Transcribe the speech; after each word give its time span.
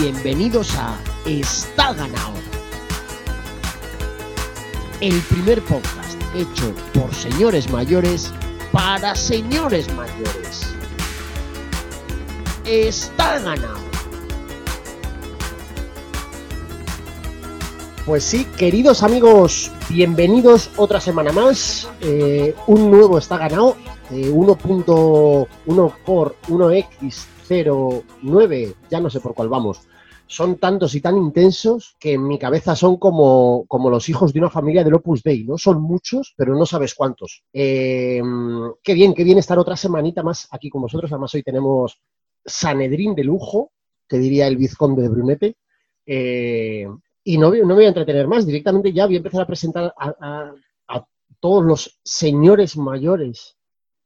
Bienvenidos 0.00 0.74
a 0.76 0.96
Está 1.26 1.92
Ganado. 1.92 2.34
El 5.00 5.20
primer 5.22 5.60
podcast 5.62 6.22
hecho 6.36 6.72
por 6.94 7.12
señores 7.12 7.68
mayores 7.68 8.32
para 8.70 9.16
señores 9.16 9.92
mayores. 9.94 10.72
Está 12.64 13.40
ganado. 13.40 13.80
Pues 18.06 18.22
sí, 18.22 18.44
queridos 18.56 19.02
amigos, 19.02 19.72
bienvenidos 19.88 20.70
otra 20.76 21.00
semana 21.00 21.32
más. 21.32 21.88
Eh, 22.02 22.54
un 22.68 22.88
nuevo 22.88 23.18
está 23.18 23.36
ganado. 23.36 23.76
Eh, 24.12 24.30
1.1 24.32 25.92
por 26.06 26.36
1x09, 26.48 28.74
ya 28.88 29.00
no 29.00 29.10
sé 29.10 29.18
por 29.18 29.34
cuál 29.34 29.48
vamos. 29.48 29.87
Son 30.28 30.58
tantos 30.58 30.94
y 30.94 31.00
tan 31.00 31.16
intensos 31.16 31.96
que 31.98 32.12
en 32.12 32.26
mi 32.26 32.38
cabeza 32.38 32.76
son 32.76 32.98
como, 32.98 33.64
como 33.66 33.90
los 33.90 34.08
hijos 34.08 34.32
de 34.32 34.38
una 34.38 34.50
familia 34.50 34.84
del 34.84 34.94
Opus 34.94 35.22
Dei, 35.22 35.44
¿no? 35.44 35.58
Son 35.58 35.82
muchos, 35.82 36.34
pero 36.36 36.54
no 36.54 36.66
sabes 36.66 36.94
cuántos. 36.94 37.42
Eh, 37.52 38.22
qué 38.82 38.94
bien, 38.94 39.14
qué 39.14 39.24
bien 39.24 39.38
estar 39.38 39.58
otra 39.58 39.76
semanita 39.76 40.22
más 40.22 40.46
aquí 40.50 40.68
con 40.68 40.82
vosotros. 40.82 41.10
Además, 41.10 41.34
hoy 41.34 41.42
tenemos 41.42 41.98
Sanedrín 42.44 43.14
de 43.14 43.24
lujo, 43.24 43.72
que 44.06 44.18
diría 44.18 44.46
el 44.46 44.56
vizconde 44.56 45.02
de 45.02 45.08
Brunete. 45.08 45.56
Eh, 46.06 46.86
y 47.24 47.36
no, 47.36 47.50
no, 47.50 47.66
me 47.66 47.74
voy 47.74 47.84
a 47.84 47.88
entretener 47.88 48.26
más, 48.26 48.46
directamente 48.46 48.90
ya 48.90 49.04
voy 49.04 49.16
a 49.16 49.18
empezar 49.18 49.42
a 49.42 49.46
presentar 49.46 49.94
a, 49.98 50.54
todos 51.40 51.62
los 51.62 52.00
señores 52.02 52.76
mayores 52.76 53.57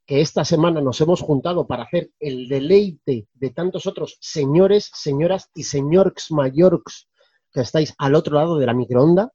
que 0.05 0.21
esta 0.21 0.43
semana 0.43 0.81
nos 0.81 0.99
hemos 1.01 1.21
juntado 1.21 1.65
para 1.65 1.83
hacer 1.83 2.11
el 2.19 2.47
deleite 2.47 3.27
de 3.33 3.49
tantos 3.51 3.87
otros 3.87 4.17
señores, 4.19 4.91
señoras 4.93 5.49
y 5.55 5.63
señores 5.63 6.31
mayores 6.31 7.07
que 7.51 7.61
estáis 7.61 7.93
al 7.97 8.15
otro 8.15 8.35
lado 8.35 8.57
de 8.57 8.65
la 8.65 8.73
microonda. 8.73 9.31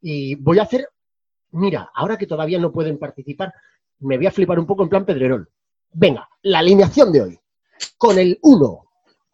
Y 0.00 0.34
voy 0.34 0.58
a 0.58 0.64
hacer, 0.64 0.88
mira, 1.52 1.90
ahora 1.94 2.18
que 2.18 2.26
todavía 2.26 2.58
no 2.58 2.72
pueden 2.72 2.98
participar, 2.98 3.54
me 4.00 4.16
voy 4.16 4.26
a 4.26 4.32
flipar 4.32 4.58
un 4.58 4.66
poco 4.66 4.82
en 4.82 4.88
plan 4.88 5.06
Pedrerol. 5.06 5.48
Venga, 5.92 6.28
la 6.42 6.58
alineación 6.58 7.12
de 7.12 7.22
hoy. 7.22 7.40
Con 7.96 8.18
el 8.18 8.38
1, 8.42 8.84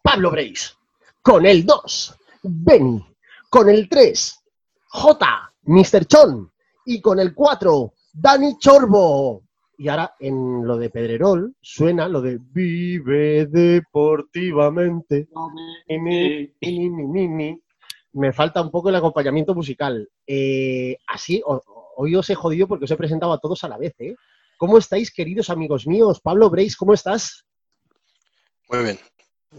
Pablo 0.01 0.31
Breis. 0.31 0.77
Con 1.21 1.45
el 1.45 1.65
2, 1.65 2.17
Benny. 2.43 3.05
Con 3.49 3.69
el 3.69 3.89
3, 3.89 4.39
J, 4.87 5.53
Mr. 5.63 6.05
Chon. 6.05 6.51
Y 6.85 7.01
con 7.01 7.19
el 7.19 7.33
4, 7.33 7.93
Dani 8.13 8.57
Chorbo. 8.59 9.43
Y 9.79 9.87
ahora 9.87 10.13
en 10.19 10.67
lo 10.67 10.77
de 10.77 10.89
Pedrerol 10.89 11.55
suena 11.61 12.09
lo 12.09 12.21
de 12.21 12.37
vive 12.37 13.45
deportivamente. 13.45 15.29
Me 18.11 18.33
falta 18.33 18.61
un 18.61 18.71
poco 18.71 18.89
el 18.89 18.95
acompañamiento 18.97 19.55
musical. 19.55 20.09
Eh, 20.27 20.97
así, 21.07 21.41
hoy 21.95 22.13
os 22.13 22.29
he 22.29 22.35
jodido 22.35 22.67
porque 22.67 22.83
os 22.83 22.91
he 22.91 22.97
presentado 22.97 23.31
a 23.31 23.39
todos 23.39 23.63
a 23.63 23.69
la 23.69 23.77
vez. 23.77 23.95
¿eh? 23.99 24.17
¿Cómo 24.57 24.77
estáis, 24.77 25.13
queridos 25.13 25.49
amigos 25.49 25.87
míos? 25.87 26.19
Pablo 26.19 26.49
Breis, 26.49 26.75
¿cómo 26.75 26.93
estás? 26.93 27.45
Muy 28.67 28.83
bien. 28.83 28.99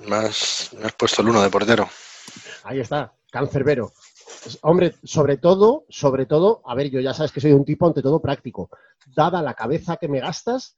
Me 0.06 0.16
has, 0.16 0.70
me 0.78 0.84
has 0.84 0.92
puesto 0.92 1.22
el 1.22 1.30
uno 1.30 1.40
de 1.40 1.48
portero. 1.48 1.88
Ahí 2.64 2.80
está, 2.80 3.10
cancerbero. 3.30 3.90
Hombre, 4.62 4.94
sobre 5.02 5.36
todo, 5.36 5.84
sobre 5.88 6.26
todo, 6.26 6.62
a 6.64 6.74
ver, 6.74 6.90
yo 6.90 7.00
ya 7.00 7.14
sabes 7.14 7.32
que 7.32 7.40
soy 7.40 7.52
un 7.52 7.64
tipo 7.64 7.86
ante 7.86 8.02
todo 8.02 8.20
práctico. 8.20 8.70
Dada 9.14 9.42
la 9.42 9.54
cabeza 9.54 9.96
que 9.96 10.08
me 10.08 10.20
gastas, 10.20 10.76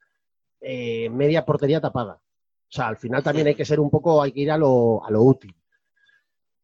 eh, 0.60 1.08
media 1.10 1.44
portería 1.44 1.80
tapada. 1.80 2.14
O 2.14 2.74
sea, 2.74 2.88
al 2.88 2.96
final 2.96 3.22
también 3.22 3.46
hay 3.46 3.54
que 3.54 3.64
ser 3.64 3.80
un 3.80 3.90
poco, 3.90 4.22
hay 4.22 4.32
que 4.32 4.40
ir 4.40 4.50
a 4.50 4.56
lo, 4.56 5.04
a 5.04 5.10
lo 5.10 5.22
útil. 5.22 5.54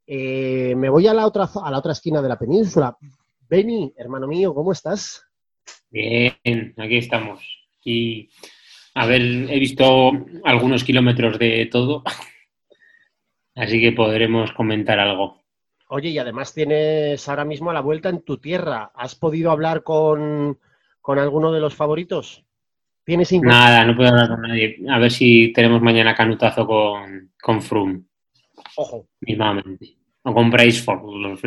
Eh, 0.07 0.75
me 0.75 0.89
voy 0.89 1.07
a 1.07 1.13
la, 1.13 1.27
otra, 1.27 1.49
a 1.63 1.71
la 1.71 1.79
otra 1.79 1.93
esquina 1.93 2.23
de 2.23 2.29
la 2.29 2.39
península. 2.39 2.97
Beni, 3.49 3.93
hermano 3.97 4.27
mío, 4.27 4.55
¿cómo 4.55 4.73
estás? 4.73 5.23
Bien, 5.91 6.75
aquí 6.79 6.97
estamos. 6.97 7.41
Y, 7.85 8.31
a 8.95 9.07
ver, 9.07 9.21
he 9.23 9.59
visto 9.59 10.13
algunos 10.45 10.83
kilómetros 10.85 11.39
de 11.39 11.69
todo, 11.71 12.03
así 13.55 13.81
que 13.81 13.93
podremos 13.93 14.53
comentar 14.53 14.99
algo. 14.99 15.43
Oye, 15.89 16.11
y 16.11 16.19
además 16.19 16.53
tienes 16.53 17.27
ahora 17.29 17.45
mismo 17.45 17.71
a 17.71 17.75
la 17.75 17.81
vuelta 17.81 18.11
en 18.11 18.23
tu 18.23 18.37
tierra. 18.37 18.93
¿Has 18.95 19.15
podido 19.15 19.51
hablar 19.51 19.83
con, 19.83 20.59
con 21.01 21.19
alguno 21.19 21.51
de 21.51 21.61
los 21.61 21.75
favoritos? 21.75 22.45
¿Tienes 23.05 23.33
Nada, 23.41 23.87
no 23.87 23.97
puedo 23.97 24.11
hablar 24.11 24.29
con 24.29 24.43
nadie. 24.43 24.77
A 24.91 24.99
ver 24.99 25.11
si 25.11 25.51
tenemos 25.55 25.81
mañana 25.81 26.15
canutazo 26.15 26.67
con, 26.67 27.33
con 27.41 27.63
Froome. 27.63 28.03
Ojo. 28.77 29.09
Mismamente. 29.21 29.97
O 30.25 30.35
con 30.35 30.51
Braceford. 30.51 31.39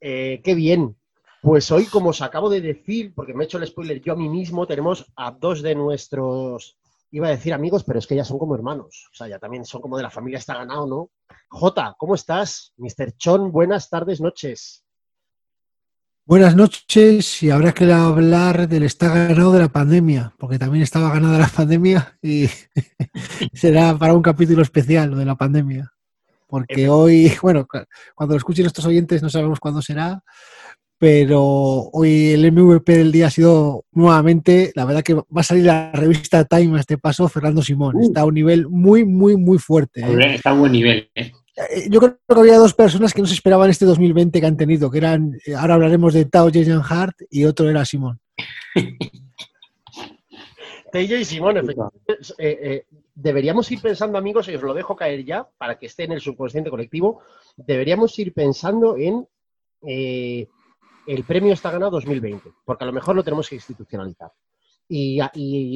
Eh, 0.00 0.40
qué 0.42 0.54
bien. 0.54 0.96
Pues 1.42 1.70
hoy, 1.70 1.84
como 1.84 2.10
os 2.10 2.22
acabo 2.22 2.48
de 2.48 2.62
decir, 2.62 3.12
porque 3.14 3.34
me 3.34 3.44
he 3.44 3.46
hecho 3.46 3.58
el 3.58 3.66
spoiler 3.66 4.00
yo 4.00 4.14
a 4.14 4.16
mí 4.16 4.30
mismo, 4.30 4.66
tenemos 4.66 5.04
a 5.16 5.32
dos 5.32 5.60
de 5.60 5.74
nuestros 5.74 6.78
iba 7.10 7.28
a 7.28 7.30
decir 7.30 7.54
amigos, 7.54 7.84
pero 7.84 7.98
es 7.98 8.06
que 8.06 8.16
ya 8.16 8.24
son 8.24 8.38
como 8.38 8.54
hermanos. 8.54 9.08
O 9.12 9.14
sea, 9.14 9.28
ya 9.28 9.38
también 9.38 9.64
son 9.64 9.80
como 9.80 9.96
de 9.96 10.02
la 10.02 10.10
familia 10.10 10.38
está 10.38 10.54
ganado, 10.54 10.86
¿no? 10.86 11.10
Jota, 11.48 11.94
¿cómo 11.98 12.14
estás? 12.14 12.72
Mr. 12.76 13.12
Chon, 13.16 13.52
buenas 13.52 13.88
tardes, 13.88 14.20
noches. 14.20 14.84
Buenas 16.28 16.56
noches 16.56 17.40
y 17.44 17.50
habrá 17.50 17.72
que 17.72 17.90
hablar 17.92 18.68
del 18.68 18.82
está 18.82 19.14
ganado 19.14 19.52
de 19.52 19.60
la 19.60 19.68
pandemia, 19.68 20.34
porque 20.38 20.58
también 20.58 20.82
estaba 20.82 21.10
ganada 21.10 21.38
la 21.38 21.46
pandemia 21.46 22.18
y 22.20 22.48
será 23.54 23.96
para 23.96 24.12
un 24.12 24.22
capítulo 24.22 24.60
especial 24.62 25.12
lo 25.12 25.18
de 25.18 25.24
la 25.24 25.36
pandemia. 25.36 25.92
Porque 26.48 26.88
hoy, 26.88 27.32
bueno, 27.42 27.66
cuando 28.16 28.34
lo 28.34 28.38
escuchen 28.38 28.66
estos 28.66 28.86
oyentes 28.86 29.22
no 29.22 29.30
sabemos 29.30 29.60
cuándo 29.60 29.80
será, 29.80 30.20
pero 30.98 31.42
hoy 31.92 32.32
el 32.32 32.50
MVP 32.52 32.96
del 32.96 33.12
día 33.12 33.26
ha 33.26 33.30
sido 33.30 33.84
nuevamente, 33.92 34.72
la 34.74 34.84
verdad 34.84 35.02
que 35.02 35.14
va 35.14 35.24
a 35.34 35.42
salir 35.42 35.64
la 35.64 35.92
revista 35.92 36.44
Time 36.44 36.76
a 36.76 36.80
este 36.80 36.98
paso, 36.98 37.28
Fernando 37.28 37.62
Simón. 37.62 37.96
Uh. 37.96 38.02
Está 38.02 38.22
a 38.22 38.24
un 38.24 38.34
nivel 38.34 38.68
muy, 38.68 39.04
muy, 39.04 39.36
muy 39.36 39.58
fuerte. 39.58 40.00
¿eh? 40.00 40.34
Está 40.34 40.50
a 40.50 40.54
buen 40.54 40.72
nivel. 40.72 41.10
¿eh? 41.14 41.32
Yo 41.88 42.00
creo 42.00 42.18
que 42.28 42.40
había 42.40 42.58
dos 42.58 42.74
personas 42.74 43.14
que 43.14 43.20
no 43.20 43.26
se 43.26 43.34
esperaban 43.34 43.70
este 43.70 43.84
2020 43.84 44.40
que 44.40 44.46
han 44.46 44.56
tenido, 44.56 44.90
que 44.90 44.98
eran, 44.98 45.38
ahora 45.56 45.74
hablaremos 45.74 46.12
de 46.14 46.24
Tao 46.26 46.50
Jason 46.52 46.82
Hart 46.88 47.16
y 47.30 47.44
otro 47.44 47.68
era 47.68 47.84
Simón. 47.84 48.20
TJ 50.92 51.20
y 51.20 51.24
Simón, 51.24 51.56
efectivamente. 51.56 51.98
Eh, 52.38 52.58
eh, 52.62 52.84
deberíamos 53.14 53.70
ir 53.70 53.80
pensando, 53.80 54.18
amigos, 54.18 54.48
y 54.48 54.54
os 54.54 54.62
lo 54.62 54.74
dejo 54.74 54.96
caer 54.96 55.24
ya, 55.24 55.48
para 55.58 55.78
que 55.78 55.86
esté 55.86 56.04
en 56.04 56.12
el 56.12 56.20
subconsciente 56.20 56.70
colectivo, 56.70 57.22
deberíamos 57.56 58.18
ir 58.18 58.32
pensando 58.32 58.96
en 58.96 59.26
eh, 59.86 60.48
el 61.06 61.24
premio 61.24 61.52
está 61.52 61.70
ganado 61.70 61.92
2020, 61.92 62.52
porque 62.64 62.84
a 62.84 62.86
lo 62.86 62.92
mejor 62.92 63.16
lo 63.16 63.24
tenemos 63.24 63.48
que 63.48 63.56
institucionalizar. 63.56 64.32
Y, 64.88 65.20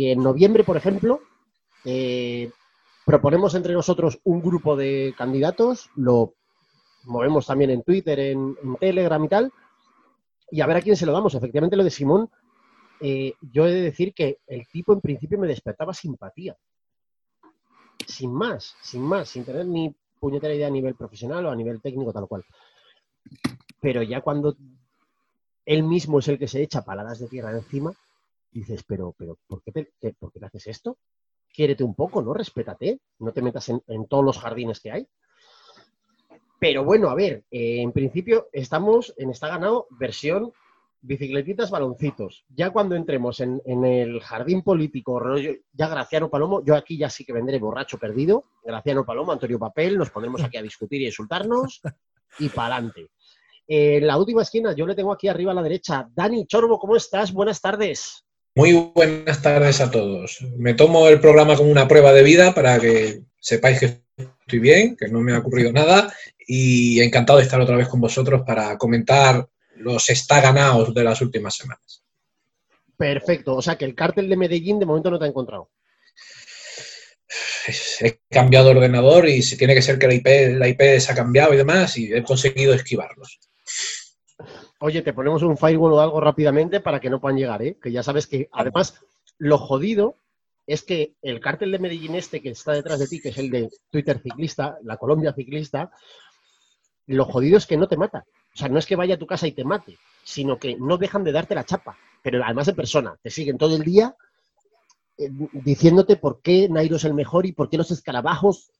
en 0.07 0.23
noviembre, 0.23 0.65
por 0.65 0.77
ejemplo, 0.77 1.21
eh, 1.85 2.51
proponemos 3.05 3.55
entre 3.55 3.75
nosotros 3.75 4.21
un 4.25 4.41
grupo 4.41 4.77
de 4.77 5.15
candidatos, 5.17 5.91
lo 5.97 6.35
movemos 7.05 7.47
también 7.47 7.71
en 7.71 7.83
Twitter, 7.83 8.19
en, 8.21 8.57
en, 8.63 8.77
Telegram 8.77 9.25
y 9.25 9.29
tal, 9.29 9.53
y 10.51 10.61
a 10.61 10.67
ver 10.67 10.77
a 10.77 10.83
quién 10.83 10.97
se 10.97 11.07
lo 11.07 11.13
damos. 11.13 11.35
Efectivamente, 11.35 11.77
lo 11.77 11.85
de 11.85 11.91
Simón, 11.91 12.31
eh, 13.01 13.35
yo 13.41 13.67
he 13.67 13.73
de 13.73 13.81
decir 13.81 14.13
que 14.13 14.39
el 14.47 14.67
tipo 14.69 14.93
en 14.93 15.01
principio 15.01 15.39
me 15.39 15.49
despertaba 15.49 15.95
simpatía. 15.95 16.57
Sin 18.07 18.33
más, 18.33 18.77
sin 18.83 19.03
más, 19.03 19.29
sin 19.29 19.45
tener 19.45 19.67
ni 19.67 19.95
puñetera 20.19 20.55
idea 20.55 20.67
a 20.67 20.71
nivel 20.71 20.95
profesional 20.95 21.47
o 21.47 21.51
a 21.51 21.57
nivel 21.57 21.81
técnico, 21.81 22.13
tal 22.13 22.29
cual. 22.29 22.45
Pero 23.81 24.03
ya 24.03 24.21
cuando 24.21 24.57
él 25.71 25.85
mismo 25.85 26.19
es 26.19 26.27
el 26.27 26.37
que 26.37 26.49
se 26.49 26.61
echa 26.61 26.83
paladas 26.83 27.21
de 27.21 27.29
tierra 27.29 27.53
encima, 27.53 27.95
dices, 28.51 28.83
pero, 28.83 29.15
pero 29.17 29.39
¿por, 29.47 29.63
qué 29.63 29.71
te, 29.71 30.13
¿por 30.15 30.33
qué 30.33 30.45
haces 30.45 30.67
esto? 30.67 30.99
Quiérete 31.49 31.85
un 31.85 31.95
poco, 31.95 32.21
¿no? 32.21 32.35
Respétate, 32.35 32.99
no 33.21 33.31
te 33.31 33.41
metas 33.41 33.69
en, 33.69 34.09
todos 34.09 34.25
los 34.25 34.37
jardines 34.37 34.81
que 34.81 34.91
hay. 34.91 35.07
Pero 36.59 36.83
bueno, 36.83 37.09
a 37.09 37.15
ver, 37.15 37.45
eh, 37.53 37.83
en 37.83 37.93
principio 37.93 38.49
estamos 38.53 39.15
en 39.17 39.31
Está 39.31 39.47
Ganado 39.47 39.87
versión 39.91 40.53
bicicletitas, 41.03 41.71
baloncitos. 41.71 42.45
Ya 42.49 42.71
cuando 42.71 42.97
entremos 42.97 43.39
en, 43.39 43.63
el 43.65 44.21
jardín 44.23 44.63
político, 44.63 45.21
rollo, 45.21 45.53
ya 45.73 45.89
Graciano 45.89 46.29
Palomo, 46.29 46.65
yo 46.65 46.75
aquí 46.75 46.99
ya 46.99 47.09
sí 47.09 47.25
que 47.25 47.33
vendré 47.33 47.61
borracho 47.61 47.97
perdido, 47.97 48.43
Graciano 48.65 49.07
Palomo, 49.07 49.31
Antonio 49.31 49.61
Papel, 49.61 49.97
nos 49.97 50.11
pondremos 50.11 50.43
aquí 50.43 50.57
a 50.57 50.63
discutir 50.63 51.01
y 51.01 51.07
insultarnos 51.07 51.81
y 52.41 52.49
para 52.49 52.75
adelante. 52.75 53.11
En 53.73 54.03
eh, 54.03 54.05
la 54.05 54.19
última 54.19 54.43
esquina, 54.43 54.75
yo 54.75 54.85
le 54.85 54.97
tengo 54.97 55.13
aquí 55.13 55.29
arriba 55.29 55.53
a 55.53 55.55
la 55.55 55.63
derecha. 55.63 56.05
Dani 56.13 56.45
Chorbo, 56.45 56.77
¿cómo 56.77 56.97
estás? 56.97 57.33
Buenas 57.33 57.61
tardes. 57.61 58.25
Muy 58.57 58.73
buenas 58.73 59.41
tardes 59.43 59.81
a 59.81 59.93
todos. 59.93 60.39
Me 60.57 60.75
tomo 60.75 61.07
el 61.07 61.21
programa 61.21 61.55
como 61.55 61.71
una 61.71 61.87
prueba 61.87 62.13
de 62.13 62.25
vida 62.25 62.53
para 62.53 62.81
que 62.81 63.21
sepáis 63.39 63.79
que 63.79 64.01
estoy 64.17 64.59
bien, 64.59 64.97
que 64.97 65.07
no 65.07 65.21
me 65.21 65.35
ha 65.35 65.39
ocurrido 65.39 65.73
nada 65.73 66.13
y 66.49 67.01
encantado 67.01 67.39
de 67.39 67.45
estar 67.45 67.61
otra 67.61 67.77
vez 67.77 67.87
con 67.87 68.01
vosotros 68.01 68.43
para 68.45 68.77
comentar 68.77 69.49
los 69.77 70.11
está 70.11 70.41
ganados 70.41 70.93
de 70.93 71.05
las 71.05 71.21
últimas 71.21 71.55
semanas. 71.55 72.03
Perfecto, 72.97 73.55
o 73.55 73.63
sea 73.63 73.79
que 73.79 73.85
el 73.85 73.95
cártel 73.95 74.29
de 74.29 74.37
Medellín 74.37 74.81
de 74.81 74.87
momento 74.87 75.13
no 75.13 75.19
te 75.21 75.27
ha 75.27 75.29
encontrado. 75.29 75.71
he 78.01 78.19
cambiado 78.29 78.65
de 78.65 78.73
ordenador 78.73 79.29
y 79.29 79.43
si 79.43 79.57
tiene 79.57 79.77
que 79.77 79.83
ser 79.83 79.97
que 79.97 80.09
la 80.09 80.15
IP, 80.15 80.59
la 80.59 80.67
IP 80.67 80.99
se 80.99 81.13
ha 81.13 81.15
cambiado 81.15 81.55
y 81.55 81.57
demás 81.57 81.97
y 81.97 82.13
he 82.13 82.25
conseguido 82.25 82.75
esquivarlos. 82.75 83.39
Oye, 84.83 85.03
te 85.03 85.13
ponemos 85.13 85.43
un 85.43 85.59
firewall 85.59 85.93
o 85.93 86.01
algo 86.01 86.21
rápidamente 86.21 86.81
para 86.81 87.01
que 87.01 87.11
no 87.11 87.21
puedan 87.21 87.37
llegar, 87.37 87.63
¿eh? 87.63 87.77
Que 87.81 87.93
ya 87.93 88.03
sabes 88.03 88.27
que, 88.27 88.49
además, 88.51 88.99
lo 89.37 89.59
jodido 89.59 90.17
es 90.67 90.83
que 90.83 91.17
el 91.21 91.39
cártel 91.39 91.73
de 91.73 91.79
Medellín 91.79 92.15
este 92.15 92.41
que 92.41 92.51
está 92.51 92.73
detrás 92.73 92.99
de 92.99 93.07
ti, 93.07 93.21
que 93.21 93.29
es 93.29 93.39
el 93.39 93.51
de 93.51 93.71
Twitter 93.91 94.21
ciclista, 94.23 94.79
la 94.83 94.97
Colombia 94.97 95.35
ciclista, 95.35 95.91
lo 97.07 97.27
jodido 97.27 97.59
es 97.59 97.67
que 97.67 97.77
no 97.77 97.89
te 97.89 97.99
mata. 97.99 98.25
O 98.55 98.57
sea, 98.57 98.69
no 98.69 98.79
es 98.79 98.87
que 98.87 98.97
vaya 98.97 99.17
a 99.17 99.19
tu 99.19 99.27
casa 99.27 99.47
y 99.47 99.53
te 99.53 99.65
mate, 99.65 99.99
sino 100.25 100.59
que 100.59 100.77
no 100.77 100.97
dejan 100.97 101.25
de 101.25 101.33
darte 101.33 101.55
la 101.55 101.65
chapa. 101.65 101.99
Pero 102.23 102.43
además 102.43 102.67
de 102.67 102.73
persona, 102.73 103.17
te 103.23 103.29
siguen 103.29 103.59
todo 103.59 103.77
el 103.77 103.83
día 103.83 104.17
eh, 105.19 105.29
diciéndote 105.53 106.17
por 106.17 106.41
qué 106.41 106.71
Nairo 106.71 106.97
es 106.97 107.05
el 107.05 107.13
mejor 107.13 107.45
y 107.45 107.53
por 107.53 107.69
qué 107.69 107.77
los 107.77 107.91
escarabajos. 107.91 108.71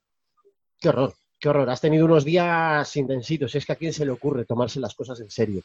Qué 0.79 0.89
horror, 0.89 1.13
qué 1.39 1.51
horror. 1.51 1.69
Has 1.69 1.83
tenido 1.83 2.07
unos 2.07 2.25
días 2.25 2.97
intensitos. 2.97 3.55
Es 3.55 3.67
que 3.67 3.73
a 3.73 3.77
quién 3.77 3.93
se 3.93 4.07
le 4.07 4.13
ocurre 4.13 4.47
tomarse 4.47 4.81
las 4.81 4.95
cosas 4.95 5.21
en 5.21 5.31
serio. 5.31 5.63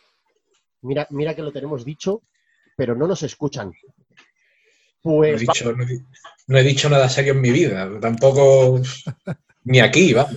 Mira, 0.85 1.07
mira 1.09 1.35
que 1.35 1.41
lo 1.41 1.51
tenemos 1.51 1.83
dicho, 1.83 2.21
pero 2.75 2.95
no 2.95 3.07
nos 3.07 3.21
escuchan. 3.23 3.71
No 5.03 5.23
he, 5.23 5.31
Pues 5.31 5.41
dicho, 5.41 5.71
no 5.73 5.83
he- 5.83 6.01
no 6.47 6.57
he 6.57 6.63
dicho 6.63 6.89
nada 6.89 7.07
serio 7.09 7.33
en 7.33 7.41
mi 7.41 7.51
vida, 7.51 7.89
tampoco 7.99 8.79
ni 9.63 9.79
aquí, 9.79 10.13
va. 10.13 10.27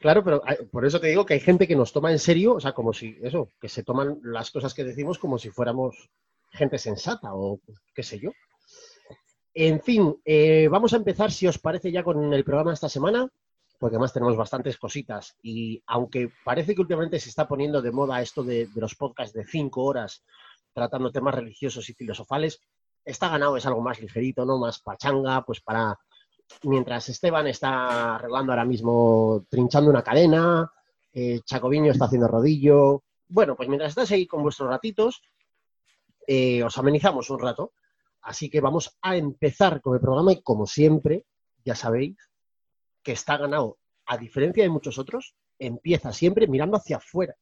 Claro, 0.00 0.22
pero 0.24 0.42
por 0.70 0.86
eso 0.86 1.00
te 1.00 1.08
digo 1.08 1.26
que 1.26 1.34
hay 1.34 1.40
gente 1.40 1.66
que 1.66 1.74
nos 1.76 1.92
toma 1.92 2.12
en 2.12 2.18
serio, 2.18 2.54
o 2.54 2.60
sea, 2.60 2.72
como 2.72 2.92
si 2.92 3.16
eso, 3.22 3.50
que 3.60 3.68
se 3.68 3.82
toman 3.82 4.18
las 4.22 4.50
cosas 4.50 4.74
que 4.74 4.84
decimos 4.84 5.18
como 5.18 5.38
si 5.38 5.50
fuéramos 5.50 6.08
gente 6.52 6.78
sensata 6.78 7.34
o 7.34 7.60
qué 7.94 8.02
sé 8.02 8.18
yo. 8.20 8.30
En 9.54 9.80
fin, 9.80 10.14
eh, 10.24 10.68
vamos 10.70 10.92
a 10.92 10.96
empezar, 10.98 11.32
si 11.32 11.46
os 11.46 11.58
parece, 11.58 11.90
ya 11.90 12.02
con 12.04 12.32
el 12.32 12.44
programa 12.44 12.70
de 12.70 12.74
esta 12.74 12.88
semana, 12.88 13.28
porque 13.78 13.96
además 13.96 14.12
tenemos 14.12 14.36
bastantes 14.36 14.78
cositas 14.78 15.36
y 15.42 15.82
aunque 15.86 16.30
parece 16.44 16.74
que 16.74 16.80
últimamente 16.80 17.20
se 17.20 17.28
está 17.28 17.46
poniendo 17.46 17.82
de 17.82 17.92
moda 17.92 18.22
esto 18.22 18.42
de, 18.42 18.68
los 18.74 18.94
podcasts 18.94 19.34
de 19.34 19.44
cinco 19.44 19.84
horas 19.84 20.24
tratando 20.72 21.10
temas 21.10 21.34
religiosos 21.34 21.88
y 21.88 21.94
filosofales, 21.94 22.60
está 23.04 23.28
ganado, 23.30 23.56
es 23.56 23.64
algo 23.64 23.80
más 23.80 24.00
ligerito, 24.00 24.44
¿no? 24.44 24.58
Más 24.58 24.80
pachanga, 24.80 25.42
pues 25.42 25.60
para 25.60 25.98
mientras 26.64 27.08
Esteban 27.08 27.46
está 27.46 28.16
arreglando 28.16 28.52
ahora 28.52 28.64
mismo, 28.64 29.46
trinchando 29.48 29.90
una 29.90 30.02
cadena, 30.02 30.70
eh, 31.12 31.40
Chacoviño 31.44 31.92
está 31.92 32.04
haciendo 32.04 32.28
rodillo. 32.28 33.04
Bueno, 33.28 33.56
pues 33.56 33.68
mientras 33.68 33.90
estáis 33.90 34.12
ahí 34.12 34.26
con 34.26 34.42
vuestros 34.42 34.68
ratitos, 34.68 35.22
eh, 36.26 36.62
os 36.62 36.76
amenizamos 36.76 37.30
un 37.30 37.38
rato. 37.38 37.72
Así 38.20 38.50
que 38.50 38.60
vamos 38.60 38.98
a 39.00 39.16
empezar 39.16 39.80
con 39.80 39.94
el 39.94 40.00
programa 40.00 40.32
y 40.32 40.42
como 40.42 40.66
siempre, 40.66 41.24
ya 41.64 41.74
sabéis 41.74 42.16
que 43.06 43.12
está 43.12 43.36
ganado, 43.36 43.78
a 44.04 44.16
diferencia 44.16 44.64
de 44.64 44.68
muchos 44.68 44.98
otros, 44.98 45.36
empieza 45.60 46.12
siempre 46.12 46.48
mirando 46.48 46.76
hacia 46.76 46.96
afuera, 46.96 47.36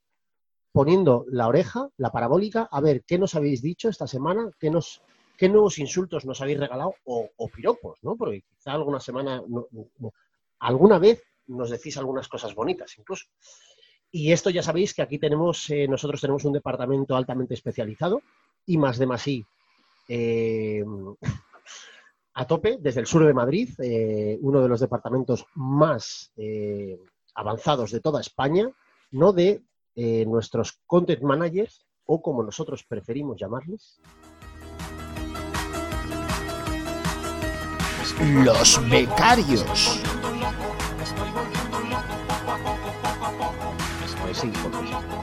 poniendo 0.73 1.25
la 1.31 1.49
oreja, 1.49 1.89
la 1.97 2.13
parabólica, 2.13 2.69
a 2.71 2.83
ver 2.83 3.03
qué 3.07 3.19
nos 3.19 3.35
habéis 3.35 3.63
dicho 3.63 3.89
esta 3.89 4.07
semana, 4.07 4.51
qué 4.61 4.71
nos, 4.71 5.01
qué 5.39 5.49
nuevos 5.49 5.79
insultos 5.79 6.27
nos 6.27 6.43
habéis 6.43 6.61
regalado 6.61 6.97
o, 7.07 7.31
piropos, 7.49 7.99
¿no? 8.03 8.15
Porque 8.15 8.43
quizá 8.43 8.73
alguna 8.73 9.01
semana, 9.01 9.43
alguna 10.59 10.99
vez 10.99 11.23
nos 11.47 11.71
decís 11.71 11.97
algunas 11.97 12.29
cosas 12.29 12.55
bonitas 12.55 12.99
incluso. 12.99 13.25
Y 14.11 14.33
esto 14.33 14.51
ya 14.51 14.63
sabéis 14.63 14.93
que 14.93 15.01
aquí 15.01 15.19
tenemos, 15.19 15.71
eh, 15.71 15.89
nosotros 15.89 16.21
tenemos 16.21 16.45
un 16.45 16.53
departamento 16.53 17.17
altamente 17.17 17.55
especializado, 17.55 18.21
y 18.67 18.77
más 18.77 18.99
de 18.99 19.07
más 19.07 19.25
eh, 20.09 20.85
a 22.35 22.47
tope, 22.47 22.79
desde 22.81 23.01
el 23.01 23.07
sur 23.07 23.25
de 23.25 23.33
Madrid, 23.33 23.71
eh, 23.79 24.39
uno 24.43 24.61
de 24.61 24.69
los 24.69 24.81
departamentos 24.81 25.47
más 25.55 26.33
eh, 26.37 26.99
avanzados 27.35 27.93
de 27.93 28.01
toda 28.01 28.21
España, 28.21 28.69
no 29.13 29.33
de 29.33 29.63
eh, 29.95 30.27
nuestros 30.27 30.81
content 30.87 31.23
managers, 31.23 31.87
o 32.07 32.21
como 32.21 32.43
nosotros 32.43 32.85
preferimos 32.85 33.39
llamarles, 33.39 34.01
Los 38.45 38.79
becarios. 38.91 39.65
Pues 44.23 44.39
sí, 44.39 44.53
porque 44.63 44.87
sí. 44.87 45.14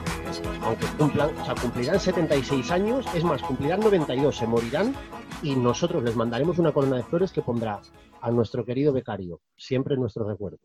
Aunque 0.62 0.86
cumplan, 0.98 1.38
o 1.38 1.46
sea, 1.46 1.56
cumplirán 1.56 2.00
76 2.00 2.72
años, 2.72 3.06
es 3.16 3.24
más, 3.24 3.42
cumplirán 3.42 3.80
92, 3.80 4.36
se 4.36 4.48
morirán 4.48 4.96
y 5.42 5.56
nosotros 5.56 6.04
les 6.04 6.16
mandaremos 6.16 6.60
una 6.60 6.72
corona 6.72 6.98
de 6.98 7.04
flores 7.04 7.32
que 7.32 7.42
pondrá 7.42 7.82
a 8.22 8.32
nuestro 8.32 8.64
querido 8.66 8.94
becario, 8.94 9.42
siempre 9.58 9.96
en 9.96 10.02
nuestro 10.02 10.28
recuerdo. 10.28 10.60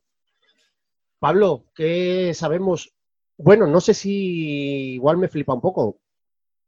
Pablo, 1.19 1.65
¿qué 1.75 2.33
sabemos? 2.35 2.93
Bueno, 3.39 3.67
no 3.67 3.81
sé 3.81 3.95
si 3.95 4.95
igual 4.95 5.17
me 5.17 5.29
flipa 5.29 5.55
un 5.55 5.61
poco. 5.61 5.99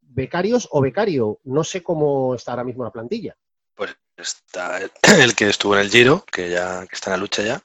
¿Becarios 0.00 0.68
o 0.72 0.80
becario? 0.80 1.38
No 1.44 1.64
sé 1.64 1.82
cómo 1.82 2.34
está 2.34 2.52
ahora 2.52 2.64
mismo 2.64 2.84
la 2.84 2.90
plantilla. 2.90 3.36
Pues 3.74 3.96
está 4.16 4.78
el, 4.78 4.90
el 5.20 5.34
que 5.34 5.48
estuvo 5.48 5.74
en 5.74 5.80
el 5.80 5.90
Giro, 5.90 6.24
que 6.30 6.50
ya 6.50 6.86
que 6.86 6.94
está 6.94 7.10
en 7.10 7.12
la 7.12 7.18
lucha 7.18 7.42
ya, 7.42 7.62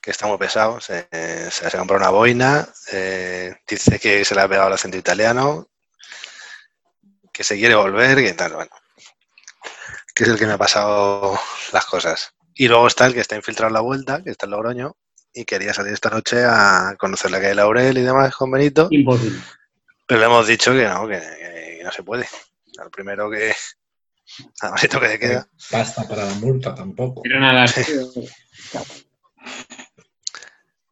que 0.00 0.10
está 0.10 0.26
muy 0.26 0.38
pesado, 0.38 0.80
se, 0.80 1.06
se 1.50 1.66
ha 1.66 1.70
comprado 1.70 2.00
una 2.00 2.10
boina, 2.10 2.68
eh, 2.92 3.54
dice 3.68 3.98
que 3.98 4.24
se 4.24 4.34
le 4.34 4.40
ha 4.40 4.48
pegado 4.48 4.68
el 4.68 4.74
acento 4.74 4.96
italiano, 4.96 5.68
que 7.32 7.44
se 7.44 7.56
quiere 7.56 7.74
volver, 7.74 8.18
que 8.18 8.32
tal, 8.32 8.54
bueno. 8.54 8.70
Que 10.14 10.24
es 10.24 10.30
el 10.30 10.38
que 10.38 10.46
me 10.46 10.54
ha 10.54 10.58
pasado 10.58 11.38
las 11.72 11.84
cosas. 11.86 12.34
Y 12.54 12.68
luego 12.68 12.86
está 12.86 13.06
el 13.06 13.14
que 13.14 13.20
está 13.20 13.36
infiltrado 13.36 13.68
en 13.68 13.74
la 13.74 13.80
vuelta, 13.80 14.22
que 14.22 14.30
está 14.30 14.46
en 14.46 14.52
Logroño, 14.52 14.96
y 15.32 15.44
quería 15.44 15.72
salir 15.72 15.92
esta 15.92 16.10
noche 16.10 16.44
a 16.44 16.96
conocer 16.98 17.30
la 17.30 17.40
calle 17.40 17.54
Laurel 17.54 17.98
y 17.98 18.02
demás 18.02 18.34
con 18.34 18.50
Benito, 18.50 18.88
Imposible. 18.90 19.40
pero 20.06 20.20
le 20.20 20.26
hemos 20.26 20.46
dicho 20.46 20.72
que 20.72 20.84
no, 20.84 21.06
que, 21.06 21.20
que 21.20 21.80
no 21.84 21.92
se 21.92 22.02
puede. 22.02 22.26
Al 22.78 22.90
primero 22.90 23.30
que, 23.30 23.54
al 24.60 24.70
masito 24.72 24.98
que 24.98 25.08
le 25.08 25.18
queda. 25.18 25.46
Basta 25.70 26.08
para 26.08 26.24
la 26.24 26.34
multa 26.34 26.74
tampoco. 26.74 27.22
Pero 27.22 27.38
nada, 27.40 27.64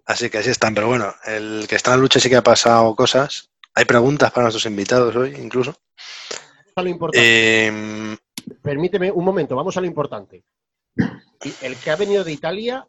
Así 0.08 0.30
que 0.30 0.38
así 0.38 0.48
están, 0.48 0.74
pero 0.74 0.88
bueno, 0.88 1.14
el 1.26 1.66
que 1.68 1.76
está 1.76 1.90
en 1.92 1.98
la 1.98 2.00
lucha 2.00 2.18
sí 2.18 2.30
que 2.30 2.36
ha 2.36 2.42
pasado 2.42 2.96
cosas. 2.96 3.50
Hay 3.74 3.84
preguntas 3.84 4.32
para 4.32 4.44
nuestros 4.44 4.64
invitados 4.64 5.14
hoy, 5.14 5.36
incluso. 5.36 5.76
A 6.74 6.82
lo 6.82 6.88
importante. 6.88 7.66
Eh, 7.68 8.16
Permíteme 8.62 9.10
un 9.10 9.22
momento, 9.22 9.54
vamos 9.54 9.76
a 9.76 9.82
lo 9.82 9.86
importante. 9.86 10.42
El 11.60 11.76
que 11.76 11.90
ha 11.90 11.96
venido 11.96 12.24
de 12.24 12.32
Italia 12.32 12.88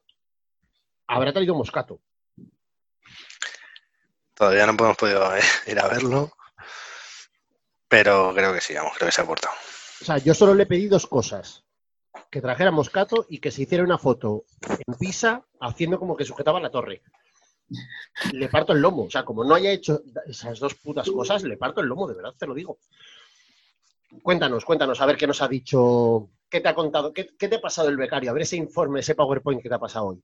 habrá 1.07 1.33
traído 1.33 1.53
moscato. 1.55 1.99
todavía 4.33 4.65
no 4.65 4.71
hemos 4.71 4.95
podido 4.95 5.35
eh, 5.35 5.41
ir 5.67 5.77
a 5.77 5.89
verlo, 5.89 6.31
pero 7.89 8.33
creo 8.33 8.53
que 8.53 8.61
sí, 8.61 8.75
vamos, 8.75 8.93
creo 8.95 9.09
que 9.09 9.11
se 9.11 9.21
ha 9.21 9.25
portado. 9.25 9.53
O 10.01 10.05
sea, 10.05 10.17
yo 10.19 10.33
solo 10.33 10.53
le 10.55 10.65
pedí 10.65 10.87
dos 10.87 11.05
cosas. 11.05 11.65
Que 12.29 12.41
trajera 12.41 12.71
moscato 12.71 13.25
y 13.29 13.39
que 13.39 13.51
se 13.51 13.63
hiciera 13.63 13.83
una 13.83 13.97
foto 13.97 14.45
en 14.67 14.93
Pisa 14.95 15.43
haciendo 15.59 15.97
como 15.99 16.15
que 16.15 16.25
sujetaba 16.25 16.59
la 16.59 16.69
torre. 16.69 17.01
Le 18.33 18.49
parto 18.49 18.73
el 18.73 18.81
lomo. 18.81 19.03
O 19.03 19.09
sea, 19.09 19.23
como 19.23 19.43
no 19.43 19.55
haya 19.55 19.71
hecho 19.71 20.01
esas 20.27 20.59
dos 20.59 20.75
putas 20.75 21.09
cosas, 21.09 21.43
le 21.43 21.57
parto 21.57 21.81
el 21.81 21.87
lomo, 21.87 22.07
de 22.07 22.15
verdad 22.15 22.33
te 22.37 22.47
lo 22.47 22.53
digo. 22.53 22.79
Cuéntanos, 24.21 24.65
cuéntanos, 24.65 24.99
a 25.01 25.05
ver 25.05 25.17
qué 25.17 25.27
nos 25.27 25.41
ha 25.41 25.47
dicho, 25.47 26.29
qué 26.49 26.61
te 26.61 26.69
ha 26.69 26.73
contado, 26.73 27.13
qué, 27.13 27.29
qué 27.37 27.47
te 27.47 27.57
ha 27.57 27.61
pasado 27.61 27.89
el 27.89 27.97
becario, 27.97 28.31
a 28.31 28.33
ver 28.33 28.41
ese 28.41 28.55
informe, 28.55 29.01
ese 29.01 29.13
PowerPoint 29.13 29.61
que 29.61 29.69
te 29.69 29.75
ha 29.75 29.79
pasado 29.79 30.07
hoy. 30.07 30.23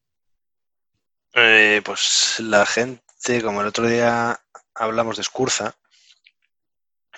Eh, 1.34 1.82
pues 1.84 2.40
la 2.40 2.66
gente, 2.66 3.44
como 3.44 3.62
el 3.62 3.68
otro 3.68 3.88
día 3.88 4.40
hablamos 4.74 5.18
de 5.18 5.22
Escurza, 5.22 5.76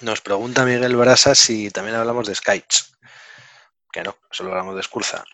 nos 0.01 0.21
pregunta 0.21 0.65
Miguel 0.65 0.95
Brasa 0.95 1.35
si 1.35 1.69
también 1.69 1.95
hablamos 1.95 2.27
de 2.27 2.35
Skites. 2.35 2.96
Que 3.97 4.03
no, 4.03 4.15
solo 4.29 4.51
hablamos 4.51 4.75
de 4.75 4.81
Escurza. 4.81 5.25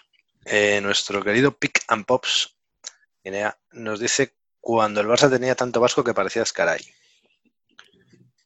Eh, 0.46 0.80
nuestro 0.82 1.22
querido 1.22 1.52
Pick 1.52 1.84
and 1.90 2.06
Pops 2.06 2.56
nos 3.74 4.00
dice 4.00 4.38
cuando 4.62 5.02
el 5.02 5.08
Barça 5.08 5.30
tenía 5.30 5.54
tanto 5.54 5.82
vasco 5.82 6.02
que 6.02 6.14
parecía 6.14 6.46
Scaray. 6.46 6.80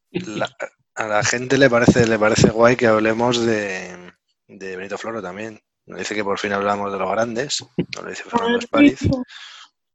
La- 0.09 0.49
a 0.95 1.07
la 1.07 1.23
gente 1.23 1.59
le 1.59 1.69
parece, 1.69 2.07
le 2.07 2.17
parece 2.17 2.49
guay 2.49 2.75
que 2.75 2.87
hablemos 2.87 3.45
de, 3.45 4.11
de 4.47 4.75
Benito 4.75 4.97
Floro 4.97 5.21
también. 5.21 5.61
Nos 5.85 5.99
dice 5.99 6.15
que 6.15 6.23
por 6.23 6.39
fin 6.39 6.51
hablamos 6.53 6.91
de 6.91 6.97
los 6.97 7.11
grandes. 7.11 7.63
Nos 7.93 8.03
lo 8.03 8.09
dice 8.09 8.23
Fernando 8.23 8.57
Espariz. 8.57 8.99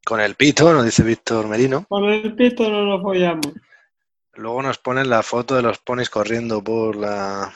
Con 0.05 0.21
el 0.21 0.37
pito, 0.37 0.73
nos 0.73 0.85
dice 0.85 1.03
Víctor 1.03 1.49
Merino. 1.49 1.85
Con 1.89 2.05
el 2.05 2.33
pito 2.37 2.71
no 2.71 2.83
lo 2.83 3.03
follamos. 3.03 3.49
Luego 4.35 4.63
nos 4.63 4.79
ponen 4.79 5.11
la 5.11 5.25
foto 5.25 5.57
de 5.57 5.63
los 5.63 5.79
ponis 5.81 6.11
corriendo 6.11 6.63
por 6.63 6.95
la, 6.95 7.53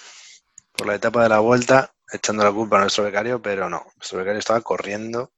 por 0.73 0.88
la 0.88 0.96
etapa 0.96 1.23
de 1.23 1.28
la 1.28 1.38
vuelta, 1.38 1.92
echando 2.13 2.45
la 2.45 2.53
culpa 2.53 2.77
a 2.77 2.81
nuestro 2.81 3.05
becario, 3.05 3.41
pero 3.41 3.69
no, 3.69 3.85
nuestro 3.97 4.19
becario 4.19 4.39
estaba 4.39 4.61
corriendo. 4.61 5.33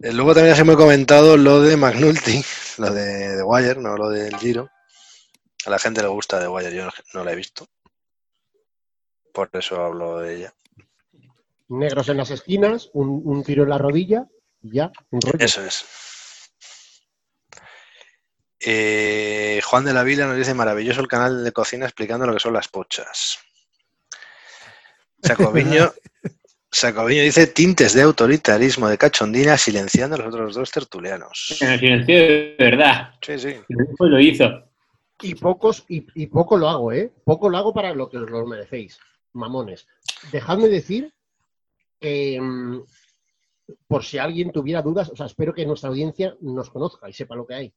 Eh, 0.00 0.12
Luego 0.12 0.34
también 0.34 0.56
se 0.56 0.64
me 0.64 0.72
ha 0.72 0.76
comentado 0.76 1.36
lo 1.36 1.60
de 1.60 1.76
McNulty, 1.76 2.44
lo 2.78 2.90
de, 2.90 3.36
de 3.36 3.42
Wire, 3.42 3.76
no 3.76 3.96
lo 3.96 4.08
del 4.08 4.36
Giro. 4.36 4.68
A 5.66 5.70
la 5.70 5.78
gente 5.78 6.02
le 6.02 6.08
gusta 6.08 6.40
de 6.40 6.48
Wire, 6.48 6.74
yo 6.74 6.84
no, 6.86 6.92
no 7.14 7.24
la 7.24 7.32
he 7.32 7.36
visto. 7.36 7.68
Por 9.32 9.48
eso 9.52 9.82
hablo 9.82 10.18
de 10.18 10.36
ella. 10.36 10.54
negros 11.68 12.08
en 12.08 12.18
las 12.18 12.30
esquinas, 12.30 12.90
un, 12.92 13.22
un 13.24 13.42
tiro 13.44 13.62
en 13.62 13.70
la 13.70 13.78
rodilla 13.78 14.26
y 14.60 14.74
ya, 14.74 14.92
un 15.10 15.20
rollo. 15.20 15.44
Eso 15.44 15.64
es. 15.64 15.84
Eh, 18.60 19.60
Juan 19.64 19.84
de 19.84 19.92
la 19.92 20.02
Vila 20.04 20.26
nos 20.26 20.36
dice 20.36 20.54
maravilloso 20.54 21.00
el 21.00 21.08
canal 21.08 21.42
de 21.42 21.52
cocina 21.52 21.86
explicando 21.86 22.26
lo 22.26 22.34
que 22.34 22.40
son 22.40 22.52
las 22.52 22.68
pochas. 22.68 23.38
Sacoviño, 25.22 25.92
Sacoviño 26.70 27.22
dice 27.22 27.46
tintes 27.46 27.94
de 27.94 28.02
autoritarismo 28.02 28.88
de 28.88 28.98
cachondina 28.98 29.56
silenciando 29.56 30.16
a 30.16 30.18
los 30.18 30.34
otros 30.34 30.54
dos 30.54 30.70
tertulianos. 30.70 31.56
En 31.60 31.72
el 31.72 31.80
silencio 31.80 32.14
de 32.16 32.56
verdad. 32.58 33.14
Sí, 33.20 33.38
sí. 33.38 33.56
Pues 33.96 34.10
lo 34.10 34.20
hizo. 34.20 34.44
Y 35.20 35.34
pocos, 35.36 35.84
y, 35.88 36.06
y 36.14 36.26
poco 36.26 36.56
lo 36.56 36.68
hago, 36.68 36.92
¿eh? 36.92 37.12
Poco 37.24 37.48
lo 37.48 37.56
hago 37.56 37.72
para 37.72 37.94
lo 37.94 38.08
que 38.08 38.18
os 38.18 38.28
lo 38.28 38.44
merecéis, 38.46 38.98
mamones. 39.32 39.86
Dejadme 40.32 40.68
decir 40.68 41.12
que, 42.00 42.40
mm, 42.40 42.82
por 43.86 44.04
si 44.04 44.18
alguien 44.18 44.50
tuviera 44.50 44.82
dudas, 44.82 45.10
o 45.10 45.16
sea, 45.16 45.26
espero 45.26 45.54
que 45.54 45.64
nuestra 45.64 45.90
audiencia 45.90 46.36
nos 46.40 46.70
conozca 46.70 47.08
y 47.08 47.12
sepa 47.12 47.36
lo 47.36 47.46
que 47.46 47.54
hay. 47.54 47.72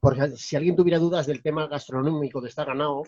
Porque 0.00 0.36
si 0.36 0.56
alguien 0.56 0.76
tuviera 0.76 0.98
dudas 0.98 1.26
del 1.26 1.42
tema 1.42 1.66
gastronómico 1.66 2.40
de 2.40 2.48
esta 2.48 2.64
ganado, 2.64 3.02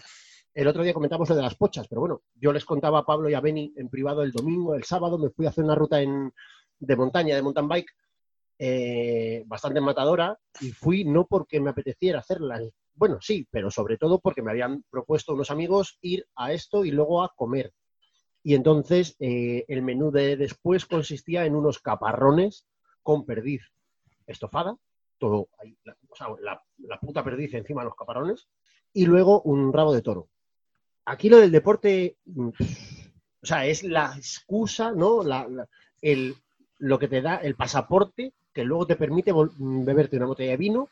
el 0.56 0.68
otro 0.68 0.82
día 0.82 0.94
comentamos 0.94 1.28
lo 1.28 1.36
de 1.36 1.42
las 1.42 1.54
pochas, 1.54 1.86
pero 1.86 2.00
bueno, 2.00 2.22
yo 2.34 2.52
les 2.52 2.64
contaba 2.64 3.00
a 3.00 3.04
Pablo 3.04 3.28
y 3.28 3.34
a 3.34 3.40
Beni 3.40 3.72
en 3.76 3.88
privado 3.90 4.22
el 4.22 4.32
domingo, 4.32 4.75
el 4.75 4.84
sábado, 4.84 5.18
me 5.18 5.28
fui 5.30 5.44
a 5.46 5.50
hacer 5.50 5.64
una 5.64 5.75
ruta 5.75 6.00
en- 6.00 6.32
de 6.78 6.96
montaña, 6.96 7.34
de 7.36 7.42
mountain 7.42 7.68
bike, 7.68 7.90
eh, 8.58 9.42
bastante 9.46 9.80
matadora, 9.82 10.38
y 10.60 10.70
fui 10.72 11.04
no 11.04 11.26
porque 11.26 11.60
me 11.60 11.70
apeteciera 11.70 12.20
hacerla, 12.20 12.60
bueno, 12.94 13.18
sí, 13.20 13.46
pero 13.50 13.70
sobre 13.70 13.98
todo 13.98 14.18
porque 14.18 14.40
me 14.40 14.50
habían 14.50 14.82
propuesto 14.90 15.34
unos 15.34 15.50
amigos 15.50 15.98
ir 16.00 16.26
a 16.34 16.52
esto 16.54 16.84
y 16.86 16.90
luego 16.90 17.22
a 17.22 17.34
comer. 17.36 17.75
Y 18.42 18.54
entonces 18.54 19.14
eh, 19.18 19.64
el 19.68 19.82
menú 19.82 20.10
de 20.10 20.36
después 20.36 20.86
consistía 20.86 21.44
en 21.44 21.54
unos 21.54 21.80
caparrones 21.80 22.66
con 23.02 23.26
perdiz 23.26 23.62
estofada, 24.26 24.76
todo 25.18 25.48
ahí, 25.58 25.76
la, 25.84 25.94
o 26.08 26.16
sea, 26.16 26.28
la- 26.40 26.98
puta 27.00 27.22
perdiz 27.22 27.52
encima 27.54 27.82
de 27.82 27.86
los 27.86 27.96
caparones, 27.96 28.48
y 28.94 29.04
luego 29.04 29.42
un 29.42 29.72
rabo 29.72 29.92
de 29.92 30.00
toro. 30.00 30.28
Aquí 31.06 31.28
lo 31.28 31.38
del 31.38 31.52
deporte, 31.52 32.16
mm, 32.25 32.48
o 32.48 33.46
sea, 33.46 33.64
es 33.64 33.84
la 33.84 34.12
excusa, 34.16 34.90
¿no? 34.90 35.22
El, 36.02 36.36
lo 36.78 36.98
que 36.98 37.08
te 37.08 37.22
da 37.22 37.36
el 37.36 37.54
pasaporte 37.54 38.32
que 38.52 38.64
luego 38.64 38.86
te 38.86 38.96
permite 38.96 39.32
mm, 39.32 39.84
beberte 39.84 40.16
una 40.16 40.26
botella 40.26 40.50
de 40.50 40.56
vino 40.56 40.88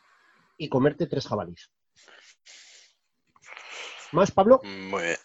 y 0.57 0.69
comerte 0.69 1.07
tres 1.07 1.27
jabalís. 1.27 1.69
¿Más, 4.13 4.31
Pablo? 4.31 4.61
Muy 4.63 5.03
bien. 5.03 5.17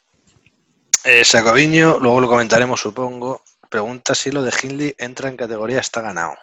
Eh, 1.05 1.25
Sacoviño, 1.25 1.99
luego 2.01 2.21
lo 2.21 2.29
comentaremos, 2.29 2.81
supongo. 2.81 3.43
Pregunta 3.69 4.15
si 4.15 4.33
lo 4.33 4.43
de 4.43 4.53
Hindley 4.61 4.95
entra 4.99 5.29
en 5.29 5.37
categoría 5.37 5.79
está 5.79 6.01
ganado. 6.01 6.35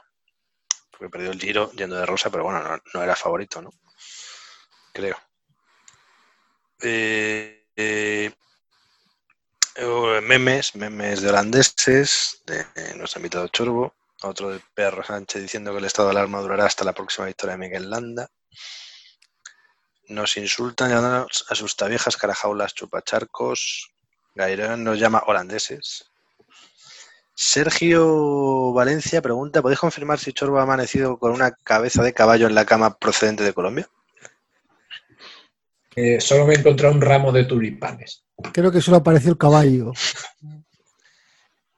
Porque 0.91 1.09
perdió 1.09 1.31
el 1.31 1.41
giro 1.41 1.71
yendo 1.73 1.97
de 1.97 2.05
rosa, 2.05 2.29
pero 2.29 2.45
bueno, 2.45 2.63
no, 2.63 2.81
no 2.93 3.03
era 3.03 3.15
favorito, 3.15 3.61
¿no? 3.61 3.71
Creo. 4.93 5.17
Eh, 6.81 7.56
eh, 7.77 8.33
memes, 10.23 10.75
memes 10.75 11.21
de 11.21 11.29
holandeses, 11.29 12.41
de, 12.45 12.65
nuestro 12.95 13.19
invitado 13.19 13.47
Chorbo. 13.47 13.93
Otro 14.23 14.49
de 14.49 14.59
Perro 14.73 15.03
Sánchez 15.03 15.43
diciendo 15.43 15.71
que 15.71 15.77
el 15.77 15.85
estado 15.85 16.07
de 16.07 16.15
alarma 16.15 16.41
durará 16.41 16.65
hasta 16.65 16.83
la 16.83 16.93
próxima 16.93 17.27
victoria 17.27 17.53
de 17.53 17.59
Miguel 17.59 17.89
Landa. 17.89 18.27
Nos 20.07 20.37
insultan 20.37 20.89
llamándonos 20.89 21.45
asustaviejas, 21.49 22.17
carajaulas, 22.17 22.73
chupacharcos. 22.73 23.91
Gairón 24.33 24.83
nos 24.83 24.97
llama 24.97 25.23
holandeses. 25.27 26.09
Sergio 27.35 28.73
Valencia 28.73 29.21
pregunta, 29.21 29.61
¿podéis 29.61 29.79
confirmar 29.79 30.17
si 30.17 30.33
Chorbo 30.33 30.57
ha 30.57 30.63
amanecido 30.63 31.19
con 31.19 31.31
una 31.31 31.51
cabeza 31.51 32.01
de 32.01 32.13
caballo 32.13 32.47
en 32.47 32.55
la 32.55 32.65
cama 32.65 32.97
procedente 32.97 33.43
de 33.43 33.53
Colombia? 33.53 33.87
Eh, 35.99 36.21
solo 36.21 36.45
me 36.45 36.53
he 36.53 36.59
encontrado 36.59 36.93
un 36.93 37.01
ramo 37.01 37.31
de 37.31 37.45
tulipanes. 37.45 38.23
Creo 38.53 38.71
que 38.71 38.81
solo 38.81 38.97
apareció 38.97 39.31
el 39.31 39.37
caballo. 39.37 39.93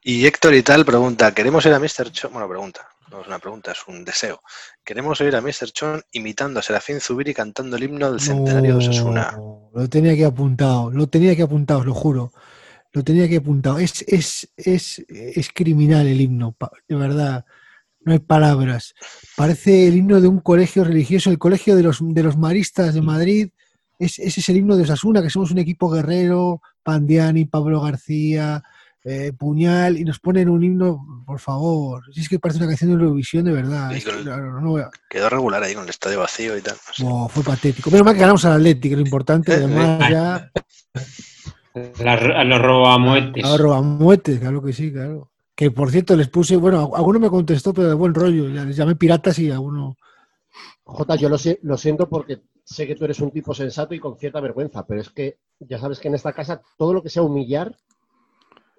Y 0.02 0.26
Héctor 0.26 0.54
y 0.54 0.62
tal 0.62 0.84
pregunta, 0.84 1.32
¿queremos 1.32 1.64
ir 1.64 1.72
a 1.72 1.78
Mr. 1.78 2.12
Chon? 2.12 2.30
Bueno, 2.34 2.46
pregunta, 2.46 2.86
no 3.10 3.22
es 3.22 3.26
una 3.26 3.38
pregunta, 3.38 3.72
es 3.72 3.78
un 3.88 4.04
deseo. 4.04 4.42
¿Queremos 4.84 5.18
oír 5.22 5.34
a 5.34 5.40
Mr. 5.40 5.72
Chon 5.72 6.02
imitando 6.12 6.60
a 6.60 6.62
Serafín 6.62 7.00
Zubiri 7.00 7.32
cantando 7.32 7.78
el 7.78 7.84
himno 7.84 8.10
del 8.10 8.20
centenario 8.20 8.76
de 8.76 8.78
Osasuna? 8.78 9.38
Lo 9.72 9.88
tenía 9.88 10.14
que 10.14 10.26
apuntado, 10.26 10.90
lo 10.90 11.06
tenía 11.08 11.34
que 11.34 11.42
apuntado, 11.42 11.80
os 11.80 11.86
lo 11.86 11.94
juro. 11.94 12.34
Lo 12.92 13.02
tenía 13.02 13.26
que 13.26 13.36
apuntado. 13.36 13.78
Es, 13.78 14.04
es, 14.06 14.52
es, 14.54 15.02
es 15.08 15.48
criminal 15.54 16.06
el 16.06 16.20
himno, 16.20 16.54
de 16.86 16.96
verdad. 16.96 17.46
No 18.00 18.12
hay 18.12 18.18
palabras. 18.18 18.94
Parece 19.34 19.88
el 19.88 19.96
himno 19.96 20.20
de 20.20 20.28
un 20.28 20.40
colegio 20.40 20.84
religioso, 20.84 21.30
el 21.30 21.38
colegio 21.38 21.74
de 21.74 21.84
los, 21.84 22.00
de 22.02 22.22
los 22.22 22.36
maristas 22.36 22.92
de 22.92 23.00
Madrid. 23.00 23.50
Es, 24.00 24.18
ese 24.18 24.40
es 24.40 24.48
el 24.48 24.56
himno 24.56 24.76
de 24.76 24.82
Osasuna, 24.84 25.22
que 25.22 25.30
somos 25.30 25.50
un 25.50 25.58
equipo 25.58 25.90
guerrero, 25.90 26.62
Pandiani, 26.82 27.44
Pablo 27.44 27.80
García, 27.82 28.62
eh, 29.04 29.32
Puñal, 29.38 29.98
y 29.98 30.04
nos 30.04 30.18
ponen 30.18 30.48
un 30.48 30.64
himno, 30.64 31.22
por 31.26 31.38
favor. 31.38 32.02
Si 32.12 32.20
es 32.20 32.28
que 32.28 32.38
parece 32.38 32.58
una 32.58 32.66
canción 32.68 32.90
de 32.90 32.96
Eurovisión 33.02 33.44
de 33.44 33.52
verdad. 33.52 33.90
Y 33.92 33.98
Es 33.98 34.04
que 34.04 34.10
con- 34.12 34.24
no, 34.24 34.36
no, 34.38 34.60
no 34.60 34.70
voy 34.70 34.82
a- 34.82 34.90
Quedó 35.08 35.28
regular 35.28 35.62
ahí 35.62 35.74
con 35.74 35.84
el 35.84 35.90
estadio 35.90 36.18
vacío 36.20 36.56
y 36.56 36.62
tal. 36.62 36.74
no 36.74 36.92
sé. 36.94 37.04
Buah, 37.04 37.28
fue 37.28 37.42
patético. 37.44 37.90
Menos 37.90 38.04
mal 38.06 38.14
que 38.14 38.20
ganamos 38.20 38.44
al 38.46 38.52
Atlético, 38.54 38.96
lo 38.96 39.02
importante, 39.02 39.52
además 39.54 40.10
ya 40.10 40.50
La- 42.02 42.14
a 42.14 42.44
los 42.44 42.60
robamuetes. 42.60 43.44
a 43.44 43.80
muertes, 43.82 44.40
claro 44.40 44.62
que 44.62 44.72
sí, 44.72 44.92
claro. 44.92 45.30
Que 45.54 45.70
por 45.70 45.90
cierto 45.90 46.16
les 46.16 46.28
puse, 46.28 46.56
bueno, 46.56 46.90
alguno 46.96 47.20
me 47.20 47.28
contestó, 47.28 47.74
pero 47.74 47.88
de 47.88 47.94
buen 47.94 48.14
rollo, 48.14 48.48
ya 48.48 48.64
les 48.64 48.76
llamé 48.76 48.96
piratas 48.96 49.38
y 49.38 49.50
alguno. 49.50 49.96
Jota, 50.92 51.14
yo 51.16 51.28
lo, 51.28 51.38
sé- 51.38 51.58
lo 51.62 51.76
siento 51.76 52.08
porque 52.08 52.42
sé 52.64 52.86
que 52.86 52.94
tú 52.96 53.04
eres 53.04 53.20
un 53.20 53.30
tipo 53.30 53.54
sensato 53.54 53.94
y 53.94 54.00
con 54.00 54.18
cierta 54.18 54.40
vergüenza, 54.40 54.84
pero 54.86 55.00
es 55.00 55.10
que 55.10 55.38
ya 55.60 55.78
sabes 55.78 55.98
que 56.00 56.08
en 56.08 56.14
esta 56.14 56.32
casa 56.32 56.60
todo 56.76 56.92
lo 56.92 57.02
que 57.02 57.08
sea 57.10 57.22
humillar 57.22 57.76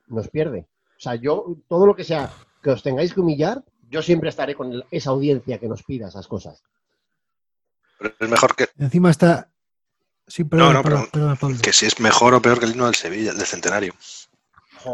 nos 0.08 0.27
pierde. 0.30 0.68
O 0.98 1.00
sea, 1.00 1.15
yo, 1.15 1.56
todo 1.68 1.86
lo 1.86 1.96
que 1.96 2.03
sea 2.03 2.32
que 2.62 2.72
os 2.72 2.84
tengáis 2.84 3.13
que 3.13 3.22
humillar, 3.22 3.63
yo 3.89 4.01
siempre 4.01 4.30
estaré 4.30 4.56
con 4.56 4.72
el- 4.72 4.86
esa 4.91 5.10
audiencia 5.12 5.58
que 5.58 5.68
nos 5.68 5.84
pida 5.84 6.08
esas 6.10 6.27
cosas. 6.27 6.62
Pero 7.98 8.13
es 8.20 8.30
mejor 8.30 8.56
que, 8.56 8.68
Encima 8.77 9.10
está. 9.12 9.50
Sí, 10.27 10.44
perdona, 10.44 10.74
No, 10.74 10.77
no, 10.80 10.84
pero- 10.84 11.08
perdona, 11.12 11.36
Pablo. 11.36 11.58
que 11.62 11.74
si 11.74 11.86
es 11.86 12.00
mejor 12.00 12.34
o 12.34 12.41
peor 12.41 12.60
que 12.60 12.65
el 12.65 12.72
himno 12.72 12.86
del 12.86 12.96
Sevilla, 12.96 13.34
del 13.34 13.46
centenario. 13.46 13.94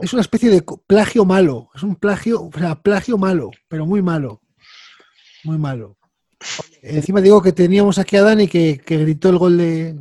Es 0.01 0.11
una 0.13 0.21
especie 0.21 0.49
de 0.49 0.63
plagio 0.87 1.23
malo. 1.25 1.69
Es 1.73 1.83
un 1.83 1.95
plagio, 1.95 2.43
o 2.43 2.51
sea, 2.57 2.75
plagio 2.75 3.17
malo, 3.17 3.51
pero 3.67 3.85
muy 3.85 4.01
malo. 4.01 4.41
Muy 5.43 5.57
malo. 5.57 5.96
Encima 6.81 7.21
digo 7.21 7.41
que 7.41 7.51
teníamos 7.51 7.97
aquí 7.97 8.15
a 8.15 8.23
Dani 8.23 8.47
que, 8.47 8.81
gritó 8.85 9.29
el 9.29 9.37
gol 9.37 9.57
de 9.57 9.93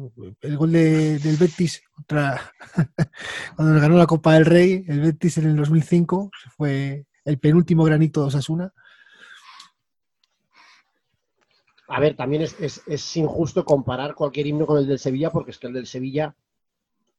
del 0.42 1.36
Betis 1.36 1.82
cuando 3.56 3.80
ganó 3.80 3.96
la 3.96 4.06
Copa 4.06 4.34
del 4.34 4.44
Rey, 4.44 4.84
el 4.86 5.00
Betis 5.00 5.38
en 5.38 5.46
el 5.46 5.56
2005, 5.56 6.30
fue 6.56 7.06
el 7.24 7.38
penúltimo 7.38 7.84
granito 7.84 8.20
de 8.20 8.26
Osasuna. 8.26 8.72
A 11.88 12.00
ver, 12.00 12.16
también 12.16 12.42
es, 12.42 13.16
injusto 13.16 13.64
comparar 13.64 14.14
cualquier 14.14 14.46
himno 14.46 14.66
con 14.66 14.78
el 14.78 14.86
del 14.86 14.98
Sevilla, 14.98 15.30
porque 15.30 15.52
es 15.52 15.58
que 15.58 15.68
el 15.68 15.72
del 15.72 15.86
Sevilla, 15.86 16.34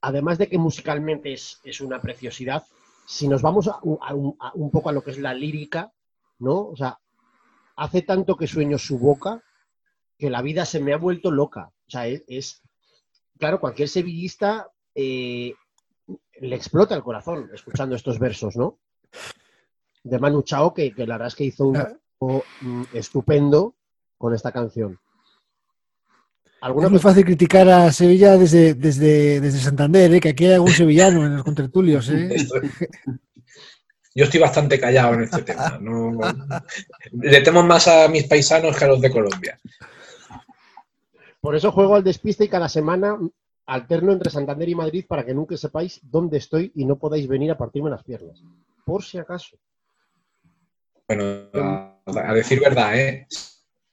además 0.01 0.37
de 0.37 0.47
que 0.47 0.57
musicalmente 0.57 1.33
es, 1.33 1.81
una 1.81 2.01
preciosidad, 2.01 2.63
si 3.05 3.27
nos 3.27 3.41
vamos 3.41 3.69
un 3.81 4.71
poco 4.71 4.89
a 4.89 4.91
lo 4.91 5.03
que 5.03 5.11
es 5.11 5.19
la 5.19 5.33
lírica, 5.33 5.91
¿no? 6.39 6.67
O 6.67 6.75
sea, 6.75 6.99
hace 7.77 8.01
tanto 8.01 8.35
que 8.35 8.47
sueño 8.47 8.77
su 8.77 8.99
boca 8.99 9.41
que 10.17 10.29
la 10.29 10.41
vida 10.41 10.65
se 10.65 10.79
me 10.81 10.93
ha 10.93 10.97
vuelto 10.97 11.31
loca. 11.31 11.69
O 11.87 11.89
sea, 11.89 12.07
es, 12.07 12.23
es- 12.27 12.61
claro, 13.37 13.59
cualquier 13.59 13.87
sevillista 13.87 14.69
eh, 14.95 15.53
le 16.41 16.55
explota 16.55 16.95
el 16.95 17.03
corazón 17.03 17.49
escuchando 17.53 17.95
estos 17.95 18.17
versos, 18.19 18.55
¿no? 18.57 18.79
De 20.03 20.19
Manu 20.19 20.41
Chao, 20.41 20.73
que, 20.73 20.91
que 20.93 21.05
la 21.05 21.15
verdad 21.15 21.27
es 21.29 21.35
que 21.35 21.43
hizo 21.45 21.67
un 21.67 21.77
Ah. 21.77 21.83
trabajo, 22.19 22.43
mm, 22.61 22.83
estupendo 22.93 23.75
con 24.17 24.33
esta 24.33 24.51
canción. 24.51 24.99
¿Alguna 26.61 26.87
Es 26.87 26.91
muy 26.91 26.99
fácil 26.99 27.23
criticar 27.23 27.69
a 27.69 27.91
Sevilla 27.91 28.35
desde, 28.37 28.73
desde, 28.73 29.39
desde 29.39 29.59
Santander, 29.59 30.11
¿eh? 30.15 30.19
que 30.19 30.29
aquí 30.29 30.45
hay 30.45 30.53
algún 30.53 30.71
sevillano 30.71 31.23
en 31.25 31.35
los 31.35 31.43
contertulios. 31.43 32.09
¿eh? 32.09 32.29
Yo 34.17 34.23
estoy 34.23 34.39
bastante 34.39 34.79
callado 34.79 35.13
en 35.13 35.23
este 35.25 35.43
tema. 35.43 35.77
No, 35.79 36.17
le 37.21 37.41
temo 37.41 37.61
más 37.61 37.87
a 37.87 38.07
mis 38.07 38.23
paisanos 38.23 38.75
que 38.75 38.83
a 38.83 38.87
los 38.87 38.99
de 38.99 39.11
Colombia. 39.11 39.59
Por 41.39 41.55
eso 41.55 41.71
juego 41.71 41.93
al 41.93 42.03
despiste 42.03 42.45
y 42.45 42.49
cada 42.49 42.67
semana 42.67 43.15
alterno 43.67 44.11
entre 44.11 44.31
Santander 44.31 44.69
y 44.69 44.73
Madrid 44.73 45.05
para 45.07 45.23
que 45.23 45.35
nunca 45.35 45.55
sepáis 45.55 45.99
dónde 46.01 46.39
estoy 46.39 46.71
y 46.73 46.85
no 46.85 46.97
podáis 46.97 47.27
venir 47.27 47.51
a 47.51 47.59
partirme 47.59 47.91
las 47.91 48.03
piernas. 48.03 48.41
Por 48.83 49.03
si 49.03 49.19
acaso. 49.19 49.55
Bueno, 51.07 51.51
a, 51.53 51.99
a 52.07 52.33
decir 52.33 52.59
verdad, 52.59 52.99
¿eh? 52.99 53.27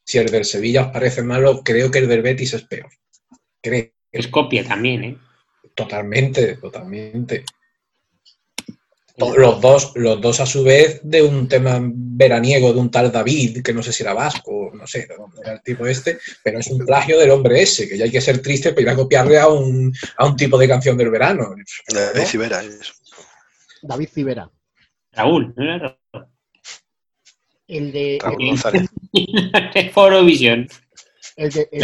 si 0.05 0.17
el 0.17 0.31
del 0.31 0.47
Sevilla 0.47 0.87
os 0.87 0.89
parece 0.91 1.23
malo, 1.23 1.61
creo 1.63 1.91
que 1.91 1.99
el 1.99 2.09
del 2.09 2.23
Betis 2.23 2.55
es 2.55 2.63
peor. 2.65 2.89
Creo. 3.61 3.91
Es 4.11 4.29
copia 4.29 4.65
también, 4.65 5.05
¿eh? 5.05 5.19
Totalmente, 5.75 6.57
totalmente. 6.57 7.45
Los 9.17 9.61
dos, 9.61 9.93
los 9.95 10.21
dos 10.21 10.41
a 10.41 10.47
su 10.47 10.65
vez 10.65 11.01
de 11.05 11.23
un 11.23 11.47
tema 11.47 11.79
veraniego 11.81 12.73
de 12.73 12.81
un 12.81 12.91
tal 12.91 13.13
David, 13.13 13.63
que 13.63 13.73
no 13.73 13.81
sé 13.83 13.93
si 13.93 14.03
era 14.03 14.13
vasco, 14.13 14.73
no 14.75 14.87
sé 14.89 15.07
de 15.07 15.15
dónde 15.17 15.41
era 15.41 15.53
el 15.53 15.63
tipo 15.63 15.87
este, 15.87 16.19
pero 16.43 16.59
es 16.59 16.67
un 16.67 16.85
plagio 16.85 17.17
del 17.19 17.31
hombre 17.31 17.63
ese, 17.63 17.89
que 17.89 17.97
ya 17.97 18.07
hay 18.07 18.11
que 18.11 18.21
ser 18.21 18.43
triste 18.43 18.71
para 18.71 18.83
ir 18.83 18.89
a 18.89 18.97
copiarle 18.97 19.39
a 19.39 19.47
un, 19.47 19.93
a 20.17 20.27
un 20.27 20.35
tipo 20.37 20.59
de 20.59 20.67
canción 20.67 20.97
del 20.97 21.11
verano. 21.11 21.55
David 21.95 22.25
Civera, 22.27 22.61
eso. 22.65 22.93
David 23.83 24.09
Civera. 24.13 24.51
Raúl, 25.13 25.55
¿no 25.57 25.63
era 25.63 25.79
Raúl? 26.13 26.27
El 27.69 27.93
de, 27.93 28.19
Raúl 28.21 28.43
el, 28.43 28.49
González. 28.49 28.89
Forovisión. 29.93 30.67
el 31.37 31.51
de- 31.53 31.69
el- 31.71 31.83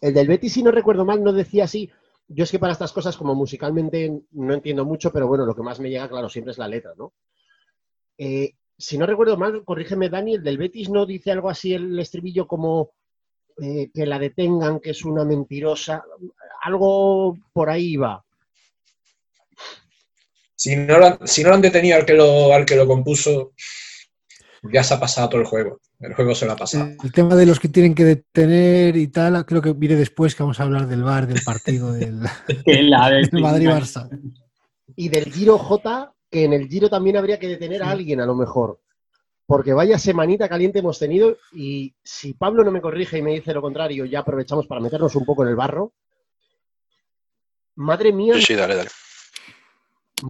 el 0.00 0.14
del 0.14 0.26
Betis, 0.28 0.52
si 0.54 0.62
no 0.62 0.70
recuerdo 0.70 1.04
mal, 1.04 1.22
no 1.22 1.32
decía 1.32 1.64
así. 1.64 1.90
Yo 2.28 2.44
es 2.44 2.50
que 2.50 2.58
para 2.58 2.72
estas 2.72 2.92
cosas, 2.92 3.16
como 3.16 3.34
musicalmente 3.34 4.20
no 4.32 4.54
entiendo 4.54 4.84
mucho, 4.84 5.10
pero 5.10 5.26
bueno, 5.26 5.46
lo 5.46 5.54
que 5.54 5.62
más 5.62 5.80
me 5.80 5.88
llega, 5.88 6.08
claro, 6.08 6.28
siempre 6.28 6.52
es 6.52 6.58
la 6.58 6.68
letra, 6.68 6.92
¿no? 6.96 7.14
Eh, 8.18 8.52
si 8.76 8.98
no 8.98 9.06
recuerdo 9.06 9.36
mal, 9.36 9.64
corrígeme, 9.64 10.08
Dani, 10.08 10.34
el 10.34 10.42
del 10.42 10.58
Betis 10.58 10.88
no 10.88 11.06
dice 11.06 11.32
algo 11.32 11.48
así 11.48 11.74
el 11.74 11.98
estribillo 11.98 12.46
como 12.46 12.92
eh, 13.60 13.90
que 13.92 14.06
la 14.06 14.18
detengan, 14.18 14.78
que 14.78 14.90
es 14.90 15.04
una 15.04 15.24
mentirosa. 15.24 16.04
Algo 16.62 17.36
por 17.52 17.70
ahí 17.70 17.96
va. 17.96 18.24
Si 20.54 20.76
no, 20.76 20.98
lo 20.98 21.06
han, 21.06 21.26
si 21.26 21.42
no 21.42 21.48
lo 21.48 21.54
han 21.56 21.62
detenido 21.62 21.96
al 21.96 22.04
que 22.04 22.14
lo, 22.14 22.52
al 22.52 22.64
que 22.64 22.76
lo 22.76 22.86
compuso, 22.86 23.52
ya 24.62 24.84
se 24.84 24.94
ha 24.94 25.00
pasado 25.00 25.28
todo 25.30 25.40
el 25.40 25.46
juego. 25.46 25.80
El 26.00 26.14
juego 26.14 26.34
se 26.34 26.46
lo 26.46 26.52
ha 26.52 26.56
pasado. 26.56 26.90
El 27.02 27.12
tema 27.12 27.34
de 27.34 27.44
los 27.44 27.58
que 27.58 27.68
tienen 27.68 27.94
que 27.94 28.04
detener 28.04 28.96
y 28.96 29.08
tal, 29.08 29.44
creo 29.44 29.60
que 29.60 29.72
viene 29.72 29.96
después 29.96 30.34
que 30.34 30.44
vamos 30.44 30.60
a 30.60 30.62
hablar 30.62 30.86
del 30.86 31.02
bar, 31.02 31.26
del 31.26 31.42
partido 31.44 31.92
del 31.92 32.20
Madrid-Barça. 33.32 34.08
Y 34.94 35.08
del 35.08 35.24
Giro 35.32 35.58
J, 35.58 36.12
que 36.30 36.44
en 36.44 36.52
el 36.52 36.68
Giro 36.68 36.88
también 36.88 37.16
habría 37.16 37.38
que 37.38 37.48
detener 37.48 37.82
a 37.82 37.90
alguien, 37.90 38.20
a 38.20 38.26
lo 38.26 38.36
mejor. 38.36 38.80
Porque 39.44 39.72
vaya 39.72 39.98
semanita 39.98 40.48
caliente 40.48 40.78
hemos 40.80 40.98
tenido 40.98 41.36
y 41.52 41.94
si 42.02 42.34
Pablo 42.34 42.62
no 42.62 42.70
me 42.70 42.80
corrige 42.82 43.18
y 43.18 43.22
me 43.22 43.32
dice 43.32 43.52
lo 43.54 43.62
contrario, 43.62 44.04
ya 44.04 44.20
aprovechamos 44.20 44.66
para 44.66 44.80
meternos 44.80 45.14
un 45.16 45.24
poco 45.24 45.42
en 45.42 45.48
el 45.48 45.56
barro. 45.56 45.92
Madre 47.76 48.12
mía, 48.12 48.34
Sí, 48.34 48.42
sí, 48.42 48.54
dale, 48.54 48.76
dale. 48.76 48.90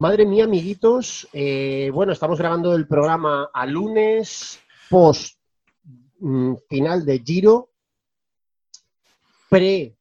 madre 0.00 0.24
mía, 0.24 0.44
amiguitos. 0.44 1.28
eh, 1.32 1.90
bueno, 1.92 2.12
estamos 2.12 2.38
grabando 2.38 2.74
el 2.74 2.86
programa 2.86 3.50
a 3.52 3.66
lunes, 3.66 4.60
post 4.88 5.37
mm, 6.18 6.54
final 6.68 7.04
de 7.04 7.18
Giro, 7.20 7.70
pre 9.48 9.96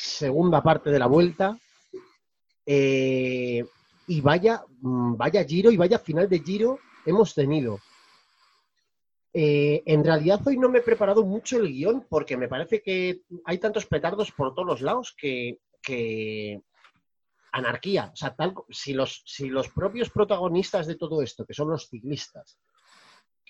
segunda 0.00 0.62
parte 0.62 0.90
de 0.90 0.98
la 0.98 1.06
vuelta. 1.06 1.58
eh, 2.66 3.64
y 4.06 4.20
vaya, 4.20 4.64
mm, 4.80 5.16
vaya 5.16 5.44
Giro 5.44 5.70
y 5.70 5.76
vaya 5.76 5.98
final 5.98 6.28
de 6.28 6.40
Giro 6.40 6.78
hemos 7.04 7.34
tenido. 7.34 7.78
Eh, 9.32 9.82
en 9.86 10.02
realidad 10.02 10.40
hoy 10.46 10.56
no 10.56 10.68
me 10.68 10.78
he 10.78 10.82
preparado 10.82 11.24
mucho 11.24 11.58
el 11.58 11.68
guion 11.68 12.06
porque 12.08 12.36
me 12.36 12.48
parece 12.48 12.82
que 12.82 13.22
hay 13.44 13.58
tantos 13.58 13.86
petardos 13.86 14.32
por 14.32 14.54
todos 14.54 14.66
los 14.66 14.80
lados 14.80 15.14
que, 15.16 15.58
anarquía. 17.52 18.10
O 18.12 18.16
sea, 18.16 18.36
si, 18.68 18.92
los, 18.92 19.22
si 19.24 19.48
los 19.48 19.68
propios 19.70 20.10
protagonistas 20.10 20.86
de 20.86 20.96
todo 20.96 21.22
esto, 21.22 21.46
que 21.46 21.54
son 21.54 21.70
los 21.70 21.88
ciclistas, 21.88 22.58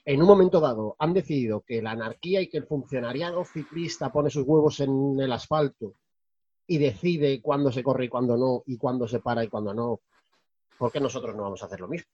en 0.08 0.22
un 0.22 0.26
momento 0.26 0.58
dado 0.58 0.96
han 0.98 1.12
decidido 1.12 1.60
que 1.60 1.82
la 1.82 1.90
anarquía 1.90 2.40
y 2.40 2.48
que 2.48 2.56
el 2.56 2.66
funcionariado 2.66 3.44
ciclista 3.44 4.10
pone 4.10 4.30
sus 4.30 4.42
huevos 4.46 4.80
en 4.80 5.20
el 5.20 5.30
asfalto 5.30 5.92
y 6.66 6.78
decide 6.78 7.42
cuándo 7.42 7.70
se 7.70 7.82
corre 7.82 8.06
y 8.06 8.08
cuándo 8.08 8.38
no, 8.38 8.62
y 8.64 8.78
cuándo 8.78 9.06
se 9.06 9.20
para 9.20 9.44
y 9.44 9.48
cuándo 9.48 9.74
no, 9.74 10.00
¿por 10.78 10.90
qué 10.90 10.98
nosotros 10.98 11.36
no 11.36 11.42
vamos 11.42 11.62
a 11.62 11.66
hacer 11.66 11.80
lo 11.80 11.88
mismo? 11.88 12.10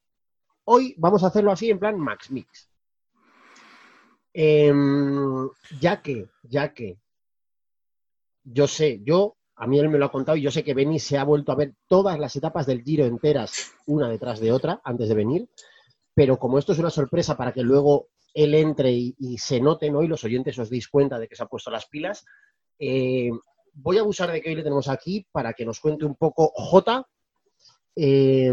Hoy 0.64 0.96
vamos 0.98 1.22
a 1.22 1.28
hacerlo 1.28 1.52
así 1.52 1.70
en 1.70 1.78
plan 1.78 1.96
Max 1.96 2.32
Mix. 2.32 2.68
Em, 4.32 5.48
ya 5.80 6.02
que, 6.02 6.26
ya 6.42 6.74
que 6.74 6.98
yo 8.42 8.66
sé, 8.66 9.02
yo, 9.04 9.36
a 9.54 9.68
mí 9.68 9.78
él 9.78 9.88
me 9.88 9.98
lo 9.98 10.06
ha 10.06 10.10
contado 10.10 10.36
y 10.36 10.42
yo 10.42 10.50
sé 10.50 10.64
que 10.64 10.74
Beni 10.74 10.98
se 10.98 11.16
ha 11.16 11.22
vuelto 11.22 11.52
a 11.52 11.56
ver 11.56 11.74
todas 11.86 12.18
las 12.18 12.34
etapas 12.34 12.66
del 12.66 12.82
Giro 12.82 13.04
enteras, 13.04 13.72
una 13.86 14.08
detrás 14.08 14.40
de 14.40 14.50
otra, 14.50 14.80
antes 14.82 15.08
de 15.08 15.14
venir, 15.14 15.48
pero 16.14 16.38
como 16.38 16.58
esto 16.58 16.72
es 16.72 16.78
una 16.78 16.90
sorpresa 16.90 17.36
para 17.36 17.52
que 17.52 17.62
luego 17.62 18.08
él 18.32 18.54
entre 18.54 18.90
y, 18.92 19.38
se 19.38 19.60
note, 19.60 19.90
¿no? 19.90 20.02
Y 20.02 20.08
los 20.08 20.24
oyentes 20.24 20.58
os 20.58 20.70
deis 20.70 20.88
cuenta 20.88 21.18
de 21.18 21.28
que 21.28 21.36
se 21.36 21.42
ha 21.42 21.46
puesto 21.46 21.70
las 21.70 21.86
pilas, 21.86 22.24
eh, 22.78 23.30
voy 23.72 23.98
a 23.98 24.00
abusar 24.00 24.30
de 24.30 24.40
que 24.40 24.50
hoy 24.50 24.56
le 24.56 24.62
tenemos 24.62 24.88
aquí 24.88 25.26
para 25.30 25.52
que 25.52 25.64
nos 25.64 25.80
cuente 25.80 26.04
un 26.04 26.16
poco 26.16 26.52
J. 26.54 27.06
eh, 27.96 28.52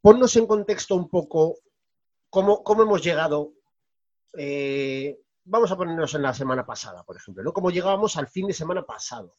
ponnos 0.00 0.36
en 0.36 0.46
contexto 0.46 0.96
un 0.96 1.08
poco 1.08 1.58
cómo, 2.28 2.62
cómo 2.62 2.82
hemos 2.82 3.02
llegado 3.02 3.52
eh, 4.36 5.18
vamos 5.44 5.70
a 5.70 5.76
ponernos 5.76 6.14
en 6.14 6.22
la 6.22 6.34
semana 6.34 6.64
pasada, 6.64 7.04
por 7.04 7.16
ejemplo, 7.16 7.42
¿no? 7.42 7.52
Como 7.52 7.70
llegábamos 7.70 8.16
al 8.16 8.28
fin 8.28 8.46
de 8.46 8.54
semana 8.54 8.82
pasado 8.82 9.32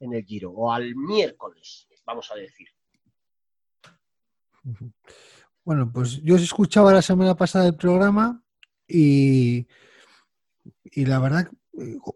en 0.00 0.14
el 0.14 0.24
Giro, 0.24 0.50
o 0.50 0.72
al 0.72 0.94
miércoles, 0.94 1.88
vamos 2.04 2.30
a 2.30 2.34
decir. 2.34 2.68
Bueno, 5.64 5.90
pues 5.92 6.20
yo 6.22 6.34
os 6.34 6.42
escuchaba 6.42 6.92
la 6.92 7.02
semana 7.02 7.36
pasada 7.36 7.66
el 7.68 7.76
programa 7.76 8.42
y, 8.88 9.66
y 10.84 11.04
la 11.06 11.18
verdad, 11.18 11.48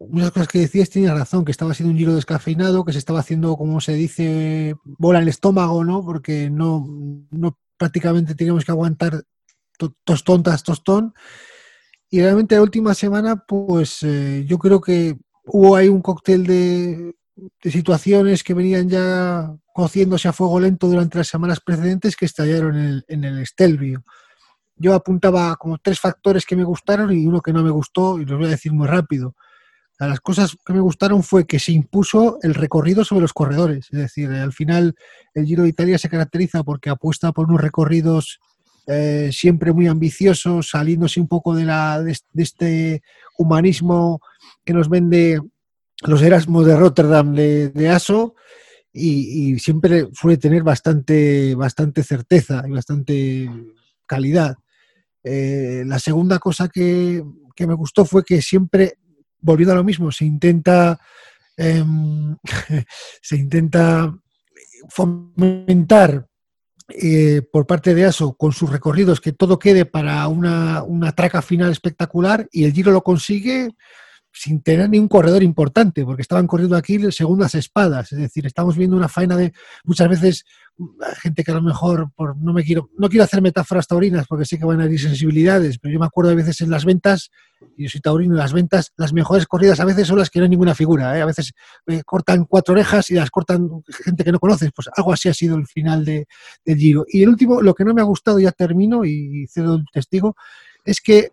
muchas 0.09 0.33
cosas 0.33 0.49
que 0.49 0.59
decías 0.61 0.91
tienes 0.91 1.13
razón, 1.13 1.45
que 1.45 1.53
estaba 1.53 1.75
siendo 1.75 1.93
un 1.93 1.99
giro 1.99 2.15
descafeinado, 2.15 2.85
que 2.85 2.93
se 2.93 2.99
estaba 2.99 3.21
haciendo, 3.21 3.57
como 3.57 3.81
se 3.81 3.95
dice, 3.95 4.75
bola 4.85 5.19
en 5.19 5.25
el 5.25 5.29
estómago, 5.29 5.85
¿no? 5.85 6.05
Porque 6.05 6.51
no, 6.51 6.87
no 7.31 7.59
prácticamente 7.77 8.35
teníamos 8.35 8.65
que 8.65 8.73
aguantar 8.73 9.23
to- 9.79 9.95
tostón 10.05 10.43
tras 10.43 10.63
tostón. 10.63 11.15
Y 12.11 12.21
realmente 12.21 12.55
la 12.55 12.63
última 12.63 12.95
semana, 12.95 13.37
pues 13.47 14.03
eh, 14.03 14.45
yo 14.49 14.59
creo 14.59 14.81
que 14.81 15.19
hubo 15.47 15.77
ahí 15.77 15.89
un 15.89 16.03
cóctel 16.03 16.47
de, 16.47 17.15
de 17.63 17.71
situaciones 17.71 18.45
que 18.45 18.55
venían 18.55 18.89
ya 18.89 19.57
cociéndose 19.77 20.27
a 20.27 20.33
fuego 20.33 20.59
lento 20.59 20.87
durante 20.87 21.19
las 21.19 21.29
semanas 21.29 21.61
precedentes 21.61 22.17
que 22.17 22.25
estallaron 22.25 23.05
en 23.07 23.25
el, 23.25 23.45
en. 23.59 24.03
Yo 24.75 24.95
apuntaba 24.95 25.55
como 25.57 25.77
tres 25.77 26.01
factores 26.01 26.47
que 26.47 26.57
me 26.57 26.65
gustaron 26.65 27.13
y 27.13 27.27
uno 27.27 27.43
que 27.43 27.53
no 27.53 27.63
me 27.63 27.69
gustó, 27.69 28.19
y 28.19 28.25
los 28.25 28.39
voy 28.39 28.47
a 28.47 28.53
decir 28.53 28.73
muy 28.73 28.87
rápido. 28.87 29.35
Las 29.99 30.21
cosas 30.21 30.57
que 30.65 30.73
me 30.73 30.81
gustaron 30.81 31.23
fue 31.23 31.47
que 31.47 31.59
se 31.59 31.73
impuso 31.73 32.39
el 32.41 32.55
recorrido 32.55 33.05
sobre 33.05 33.21
los 33.21 33.35
corredores. 33.35 33.89
Es 33.93 33.99
decir, 33.99 34.31
al 34.31 34.55
final 34.55 34.95
el 35.35 35.45
Giro 35.45 35.65
de 35.65 35.69
Italia 35.69 35.99
se 35.99 36.09
caracteriza 36.09 36.65
porque 36.65 36.89
apuesta 36.89 37.33
por 37.33 37.47
unos 37.47 37.61
recorridos 37.61 38.41
eh, 38.87 39.29
siempre 39.31 39.75
muy 39.75 39.89
ambiciosos, 39.89 40.71
saliéndose 40.71 41.21
un 41.21 41.29
poco 41.29 41.55
de, 41.55 41.67
la, 41.67 42.03
de, 42.03 42.19
este 42.37 43.03
humanismo 43.37 44.23
que 44.65 44.73
nos 44.73 44.89
vende 44.89 45.39
los 46.01 46.23
Erasmus 46.23 46.65
de 46.65 46.77
Rotterdam 46.79 47.35
de 47.35 47.91
ASO 47.91 48.37
y, 48.97 49.59
siempre 49.59 50.09
suele 50.13 50.39
tener 50.39 50.63
bastante, 50.63 51.55
bastante 51.55 52.03
certeza 52.03 52.65
y 52.67 52.71
bastante 52.71 53.51
calidad. 54.07 54.57
Eh, 55.23 55.83
la 55.87 55.99
segunda 55.99 56.39
cosa 56.39 56.69
que, 56.69 57.23
que 57.55 57.67
me 57.67 57.75
gustó 57.75 58.05
fue 58.05 58.25
que 58.25 58.41
siempre, 58.41 58.99
volviendo 59.41 59.73
a 59.73 59.77
lo 59.77 59.85
mismo, 59.85 60.11
se 60.11 60.25
intenta, 60.25 60.99
em, 61.57 62.37
se 63.23 63.37
intenta 63.37 64.17
fomentar 64.89 66.27
eh, 66.89 67.43
por 67.51 67.67
parte 67.67 67.95
de 67.95 68.05
ASO 68.05 68.35
con 68.35 68.53
sus 68.53 68.71
recorridos 68.71 69.21
que 69.21 69.33
todo 69.33 69.59
quede 69.59 69.87
para 69.87 70.29
una, 70.29 70.85
una 70.85 71.11
traca 71.13 71.43
final 71.43 71.73
espectacular 71.73 72.49
y 72.53 72.65
el 72.65 72.73
Giro 72.73 72.93
lo 72.93 73.03
consigue 73.03 73.71
sin 74.39 74.61
tener 74.61 74.91
ni 74.91 74.99
un 74.99 75.09
corredor 75.09 75.43
importante, 75.43 76.05
porque 76.05 76.21
estaban 76.21 76.47
corriendo 76.47 76.77
aquí 76.77 77.11
segundas 77.11 77.55
espadas, 77.55 78.13
es 78.13 78.19
decir, 78.19 78.45
estamos 78.45 78.77
viendo 78.77 78.95
una 78.95 79.09
faena 79.09 79.35
de 79.35 79.53
muchas 79.85 80.09
veces 80.09 80.45
gente 81.23 81.43
que 81.43 81.53
a 81.53 81.55
lo 81.55 81.63
mejor 81.63 82.11
por 82.15 82.37
no 82.37 82.53
me 82.53 82.63
quiero 82.63 82.91
no 82.99 83.09
quiero 83.09 83.25
hacer 83.25 83.41
metáforas 83.41 83.87
taurinas 83.87 84.27
porque 84.27 84.45
sé 84.45 84.59
que 84.59 84.67
van 84.67 84.79
a 84.83 84.85
haber 84.85 84.99
sensibilidades, 84.99 85.79
pero 85.79 85.95
yo 85.95 85.99
me 85.99 86.05
acuerdo 86.05 86.29
de 86.29 86.37
veces 86.37 86.61
en 86.61 86.71
las 86.71 86.85
ventas, 86.85 87.31
y 87.79 87.85
yo 87.85 87.89
soy 87.89 88.03
taurino 88.03 88.35
en 88.35 88.39
las 88.39 88.53
ventas, 88.53 88.93
las 88.99 89.15
mejores 89.15 89.47
corridas 89.47 89.81
a 89.81 89.87
veces 89.87 90.07
son 90.07 90.19
las 90.19 90.29
que 90.29 90.39
no 90.39 90.43
hay 90.45 90.51
ninguna 90.51 90.75
figura, 90.75 91.17
¿eh? 91.17 91.23
a 91.23 91.27
veces 91.27 91.55
eh, 91.87 92.03
cortan 92.05 92.45
cuatro 92.45 92.75
orejas 92.75 93.11
y 93.11 93.15
las 93.15 93.31
cortan 93.31 93.71
gente 94.05 94.23
que 94.23 94.33
no 94.33 94.39
conoces, 94.39 94.71
pues 94.77 94.91
algo 94.95 95.15
así 95.15 95.31
ha 95.31 95.35
sido 95.35 95.57
el 95.57 95.67
final 95.67 96.05
de, 96.05 96.27
Giro. 96.67 97.07
Y 97.09 97.23
el 97.23 97.31
último, 97.31 97.63
lo 97.63 97.75
que 97.75 97.85
no 97.85 97.95
me 97.95 98.03
ha 98.03 98.05
gustado, 98.05 98.39
ya 98.39 98.53
termino 98.53 99.03
y 99.07 99.47
cedo 99.49 99.77
el 99.77 99.85
testigo, 99.91 100.37
es 100.85 101.01
que 101.01 101.31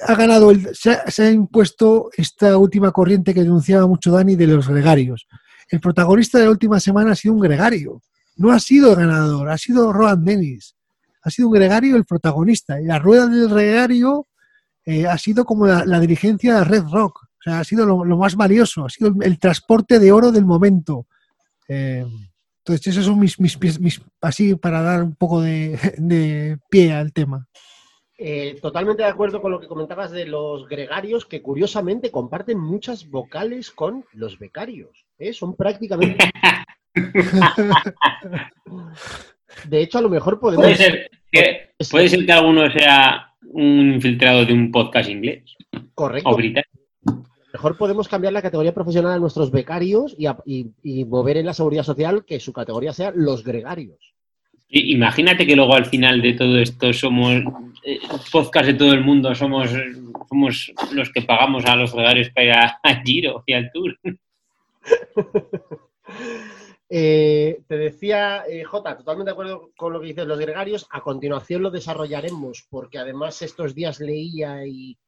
ha 0.00 0.14
ganado, 0.14 0.50
el, 0.50 0.74
se, 0.74 0.90
ha, 0.90 1.10
se, 1.10 1.24
ha, 1.24 1.30
impuesto 1.30 2.10
esta 2.16 2.56
última 2.56 2.92
corriente 2.92 3.34
que 3.34 3.42
denunciaba 3.42 3.86
mucho 3.86 4.12
Dani 4.12 4.36
de 4.36 4.46
los 4.46 4.68
gregarios. 4.68 5.26
El 5.68 5.80
protagonista 5.80 6.38
de 6.38 6.44
la 6.44 6.50
última 6.50 6.80
semana 6.80 7.12
ha 7.12 7.16
sido 7.16 7.34
un 7.34 7.40
gregario, 7.40 8.02
no 8.36 8.50
ha 8.50 8.58
sido 8.58 8.90
el 8.90 8.96
ganador, 8.96 9.50
ha 9.50 9.58
sido 9.58 9.92
Rohan 9.92 10.24
Dennis. 10.24 10.74
Ha 11.22 11.30
sido 11.30 11.48
un 11.48 11.54
gregario 11.54 11.96
el 11.96 12.04
protagonista. 12.04 12.80
Y 12.80 12.86
la 12.86 12.98
rueda 12.98 13.26
del 13.26 13.48
gregario 13.48 14.26
eh, 14.84 15.06
ha 15.06 15.16
sido 15.18 15.44
como 15.44 15.66
la, 15.66 16.00
dirigencia 16.00 16.56
de 16.56 16.64
Red 16.64 16.84
Rock. 16.90 17.22
O 17.22 17.42
sea, 17.42 17.60
ha 17.60 17.64
sido 17.64 17.86
lo, 17.86 18.16
más 18.16 18.34
valioso, 18.34 18.84
ha 18.84 18.90
sido 18.90 19.14
el, 19.20 19.38
transporte 19.38 19.98
de 19.98 20.12
oro 20.12 20.32
del 20.32 20.44
momento. 20.44 21.06
Eh, 21.68 22.04
Entonces, 22.58 22.88
esos 22.88 23.04
son 23.04 23.18
mis, 23.18 23.38
mis, 23.38 23.58
mis, 23.80 24.00
así 24.20 24.54
para 24.56 24.82
dar 24.82 25.02
un 25.02 25.14
poco 25.14 25.40
de 25.40 26.58
pie 26.70 26.92
al 26.92 27.12
tema. 27.12 27.46
Eh, 28.24 28.56
totalmente 28.62 29.02
de 29.02 29.08
acuerdo 29.08 29.42
con 29.42 29.50
lo 29.50 29.58
que 29.58 29.66
comentabas 29.66 30.12
de 30.12 30.26
los 30.26 30.68
gregarios, 30.68 31.26
que 31.26 31.42
curiosamente 31.42 32.10
comparten 32.12 32.56
muchas 32.58 33.08
vocales 33.10 33.72
con 33.72 34.04
los 34.12 34.38
becarios. 34.38 35.04
¿eh? 35.18 35.32
Son 35.32 35.56
prácticamente. 35.56 36.30
De 39.68 39.82
hecho, 39.82 39.98
a 39.98 40.02
lo 40.02 40.08
mejor 40.08 40.38
podemos. 40.40 40.64
Puede 40.64 40.76
ser, 40.76 41.10
que, 41.30 41.70
puede 41.90 42.08
ser 42.08 42.24
que 42.26 42.32
alguno 42.32 42.70
sea 42.70 43.34
un 43.44 43.94
infiltrado 43.94 44.44
de 44.46 44.52
un 44.52 44.70
podcast 44.70 45.10
inglés 45.10 45.54
Correcto. 45.94 46.30
o 46.30 46.36
británico. 46.36 46.70
mejor 47.52 47.76
podemos 47.76 48.08
cambiar 48.08 48.32
la 48.32 48.40
categoría 48.42 48.72
profesional 48.72 49.12
a 49.12 49.18
nuestros 49.18 49.50
becarios 49.50 50.14
y, 50.16 50.26
a- 50.26 50.38
y- 50.46 50.70
y 50.82 51.04
mover 51.04 51.36
en 51.36 51.46
la 51.46 51.52
seguridad 51.54 51.82
social 51.82 52.24
que 52.24 52.40
su 52.40 52.52
categoría 52.52 52.92
sea 52.92 53.12
los 53.14 53.44
gregarios. 53.44 54.11
Imagínate 54.74 55.46
que 55.46 55.54
luego 55.54 55.74
al 55.74 55.84
final 55.84 56.22
de 56.22 56.32
todo 56.32 56.58
esto 56.58 56.92
somos 56.94 57.42
eh, 57.84 57.98
podcast 58.32 58.66
de 58.66 58.74
todo 58.74 58.92
el 58.94 59.04
mundo, 59.04 59.34
somos, 59.34 59.70
somos 60.30 60.72
los 60.92 61.10
que 61.12 61.20
pagamos 61.22 61.66
a 61.66 61.76
los 61.76 61.92
gregarios 61.94 62.30
para 62.30 62.46
ir 62.46 62.52
a- 62.52 63.02
Giro 63.04 63.44
y 63.46 63.52
al 63.52 63.70
Tour. 63.72 63.98
Eh, 66.94 67.62
te 67.66 67.78
decía, 67.78 68.44
eh, 68.46 68.64
Jota, 68.64 68.98
totalmente 68.98 69.30
de 69.30 69.32
acuerdo 69.32 69.70
con 69.78 69.94
lo 69.94 70.00
que 70.02 70.08
dicen 70.08 70.28
los 70.28 70.38
gregarios. 70.38 70.86
A 70.90 71.00
continuación 71.00 71.62
lo 71.62 71.70
desarrollaremos, 71.70 72.66
porque 72.68 72.98
además 72.98 73.40
estos 73.40 73.74
días 73.74 73.98
leía 73.98 74.66
y, 74.66 74.98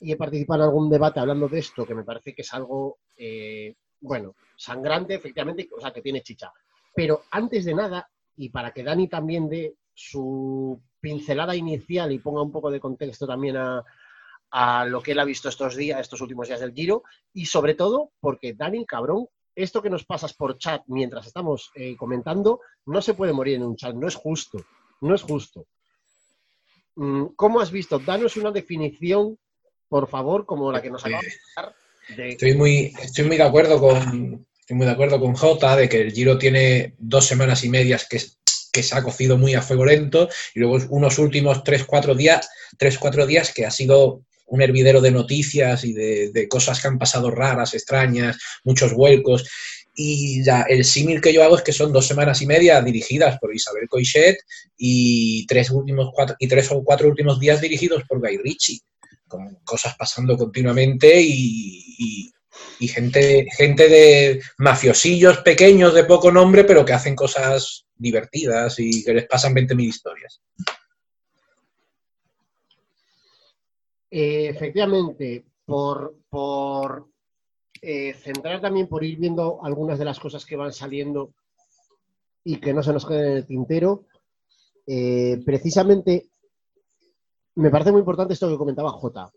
y 0.00 0.12
he 0.12 0.16
participado 0.16 0.62
en 0.62 0.68
algún 0.70 0.88
debate 0.88 1.20
hablando 1.20 1.46
de 1.46 1.58
esto, 1.58 1.84
que 1.84 1.94
me 1.94 2.02
parece 2.04 2.34
que 2.34 2.40
es 2.40 2.54
algo, 2.54 3.00
eh, 3.18 3.74
bueno, 4.00 4.36
sangrante, 4.56 5.16
efectivamente, 5.16 5.68
o 5.76 5.78
sea, 5.78 5.90
que 5.92 6.00
tiene 6.00 6.22
chicha. 6.22 6.50
Pero 6.94 7.24
antes 7.30 7.66
de 7.66 7.74
nada, 7.74 8.08
y 8.38 8.48
para 8.48 8.72
que 8.72 8.82
Dani 8.82 9.08
también 9.08 9.48
dé 9.50 9.74
su 9.92 10.80
pincelada 11.00 11.54
inicial 11.54 12.10
y 12.12 12.18
ponga 12.20 12.40
un 12.42 12.50
poco 12.52 12.70
de 12.70 12.80
contexto 12.80 13.26
también 13.26 13.56
a, 13.56 13.84
a 14.50 14.84
lo 14.86 15.02
que 15.02 15.12
él 15.12 15.18
ha 15.18 15.24
visto 15.24 15.48
estos 15.48 15.76
días, 15.76 16.00
estos 16.00 16.20
últimos 16.20 16.48
días 16.48 16.60
del 16.60 16.72
Giro, 16.72 17.02
y 17.34 17.44
sobre 17.46 17.74
todo 17.74 18.12
porque 18.20 18.54
Dani, 18.54 18.86
cabrón, 18.86 19.26
esto 19.54 19.82
que 19.82 19.90
nos 19.90 20.04
pasas 20.04 20.32
por 20.34 20.56
chat 20.56 20.82
mientras 20.86 21.26
estamos 21.26 21.70
eh, 21.74 21.96
comentando, 21.96 22.60
no 22.86 23.02
se 23.02 23.14
puede 23.14 23.32
morir 23.32 23.56
en 23.56 23.64
un 23.64 23.76
chat, 23.76 23.94
no 23.94 24.06
es 24.08 24.14
justo, 24.14 24.58
no 25.00 25.14
es 25.14 25.22
justo. 25.22 25.66
Mm, 26.96 27.26
¿Cómo 27.36 27.60
has 27.60 27.70
visto? 27.70 27.98
Danos 27.98 28.36
una 28.36 28.50
definición, 28.52 29.38
por 29.88 30.08
favor, 30.08 30.46
como 30.46 30.70
la 30.72 30.80
que 30.82 30.90
nos 30.90 31.04
acabas 31.04 31.24
de 31.24 31.32
dar. 31.56 31.74
de- 32.16 32.28
Estoy 32.30 32.54
muy, 32.54 32.92
estoy 33.02 33.24
muy 33.26 33.36
de 33.36 33.42
acuerdo 33.42 33.80
con 33.80 34.46
estoy 34.68 34.76
muy 34.76 34.86
de 34.86 34.92
acuerdo 34.92 35.18
con 35.18 35.34
Jota 35.34 35.76
de 35.76 35.88
que 35.88 36.02
el 36.02 36.12
Giro 36.12 36.36
tiene 36.36 36.92
dos 36.98 37.24
semanas 37.24 37.64
y 37.64 37.70
medias 37.70 38.06
que, 38.06 38.18
se 38.18 38.94
ha 38.94 39.02
cocido 39.02 39.38
muy 39.38 39.54
a 39.54 39.62
fuego 39.62 39.86
lento 39.86 40.28
y 40.54 40.60
luego 40.60 40.78
unos 40.90 41.18
últimos 41.18 41.64
tres, 41.64 41.84
cuatro 41.84 42.14
días, 42.14 42.50
tres, 42.76 42.98
cuatro 42.98 43.26
días 43.26 43.50
que 43.54 43.64
ha 43.64 43.70
sido 43.70 44.26
un 44.46 44.60
hervidero 44.60 45.00
de 45.00 45.10
noticias 45.10 45.84
y 45.84 45.94
de, 45.94 46.46
cosas 46.50 46.82
que 46.82 46.86
han 46.86 46.98
pasado 46.98 47.30
raras, 47.30 47.72
extrañas, 47.72 48.36
muchos 48.62 48.92
vuelcos. 48.92 49.48
Y 49.94 50.44
ya, 50.44 50.66
el 50.68 50.84
símil 50.84 51.22
que 51.22 51.32
yo 51.32 51.42
hago 51.42 51.56
es 51.56 51.62
que 51.62 51.72
son 51.72 51.90
dos 51.90 52.06
semanas 52.06 52.42
y 52.42 52.46
media 52.46 52.82
dirigidas 52.82 53.38
por 53.38 53.54
Isabel 53.54 53.88
Coixet 53.88 54.36
y 54.76 55.46
tres, 55.46 55.70
últimos 55.70 56.10
cuatro, 56.12 56.36
y 56.38 56.46
tres 56.46 56.70
o 56.72 56.84
cuatro 56.84 57.08
últimos 57.08 57.40
días 57.40 57.62
dirigidos 57.62 58.02
por 58.06 58.20
Guy 58.20 58.36
Ritchie, 58.36 58.80
con 59.26 59.60
cosas 59.64 59.96
pasando 59.96 60.36
continuamente 60.36 61.22
y- 61.22 62.30
y 62.78 62.88
gente, 62.88 63.46
gente 63.56 63.88
de 63.88 64.40
mafiosillos 64.58 65.38
pequeños 65.38 65.94
de 65.94 66.04
poco 66.04 66.30
nombre, 66.30 66.64
pero 66.64 66.84
que 66.84 66.92
hacen 66.92 67.16
cosas 67.16 67.86
divertidas 67.96 68.78
y 68.78 69.04
que 69.04 69.14
les 69.14 69.26
pasan 69.26 69.54
20.000 69.54 69.80
historias. 69.80 70.40
Eh, 74.10 74.48
efectivamente, 74.48 75.44
por, 75.64 76.14
por 76.30 77.08
eh, 77.82 78.14
centrar 78.14 78.60
también, 78.60 78.86
por 78.86 79.04
ir 79.04 79.18
viendo 79.18 79.60
algunas 79.62 79.98
de 79.98 80.04
las 80.04 80.18
cosas 80.18 80.46
que 80.46 80.56
van 80.56 80.72
saliendo 80.72 81.34
y 82.44 82.58
que 82.58 82.72
no 82.72 82.82
se 82.82 82.92
nos 82.92 83.06
queden 83.06 83.26
en 83.26 83.36
el 83.38 83.46
tintero, 83.46 84.06
eh, 84.86 85.42
precisamente 85.44 86.28
me 87.56 87.70
parece 87.70 87.92
muy 87.92 88.00
importante 88.00 88.34
esto 88.34 88.48
que 88.48 88.56
comentaba 88.56 88.90
Jota. 88.90 89.30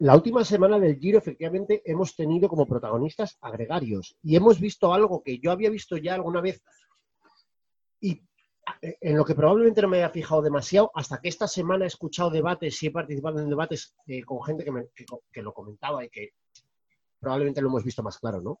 La 0.00 0.14
última 0.16 0.44
semana 0.44 0.78
del 0.78 0.98
Giro, 0.98 1.18
efectivamente, 1.18 1.82
hemos 1.84 2.16
tenido 2.16 2.48
como 2.48 2.66
protagonistas 2.66 3.36
agregarios 3.42 4.16
y 4.22 4.34
hemos 4.34 4.58
visto 4.58 4.94
algo 4.94 5.22
que 5.22 5.38
yo 5.38 5.52
había 5.52 5.68
visto 5.68 5.96
ya 5.98 6.14
alguna 6.14 6.40
vez 6.40 6.62
y 8.00 8.22
en 8.82 9.16
lo 9.18 9.24
que 9.26 9.34
probablemente 9.34 9.82
no 9.82 9.88
me 9.88 9.98
haya 9.98 10.08
fijado 10.08 10.40
demasiado, 10.40 10.90
hasta 10.94 11.20
que 11.20 11.28
esta 11.28 11.46
semana 11.46 11.84
he 11.84 11.88
escuchado 11.88 12.30
debates 12.30 12.82
y 12.82 12.86
he 12.86 12.90
participado 12.90 13.40
en 13.40 13.50
debates 13.50 13.94
eh, 14.06 14.22
con 14.22 14.42
gente 14.42 14.64
que, 14.64 14.72
me- 14.72 14.88
que 15.30 15.42
lo 15.42 15.52
comentaba 15.52 16.02
y 16.02 16.08
que 16.08 16.30
probablemente 17.18 17.60
lo 17.60 17.68
hemos 17.68 17.84
visto 17.84 18.02
más 18.02 18.18
claro, 18.18 18.40
¿no? 18.40 18.58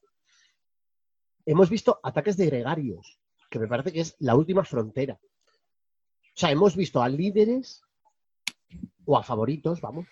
Hemos 1.46 1.70
visto 1.70 2.00
ataques 2.02 2.36
de 2.36 2.46
gregarios, 2.46 3.18
que 3.48 3.58
me 3.58 3.66
parece 3.66 3.92
que 3.94 4.00
es 4.00 4.14
la 4.18 4.34
última 4.36 4.62
frontera. 4.62 5.18
O 5.22 6.34
sea, 6.34 6.50
hemos 6.50 6.76
visto 6.76 7.02
a 7.02 7.08
líderes 7.08 7.82
o 9.06 9.16
a 9.16 9.22
favoritos, 9.22 9.80
vamos, 9.80 10.06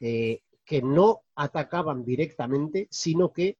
eh, 0.00 0.42
que 0.70 0.82
no 0.82 1.24
atacaban 1.34 2.04
directamente, 2.04 2.86
sino 2.92 3.32
que 3.32 3.58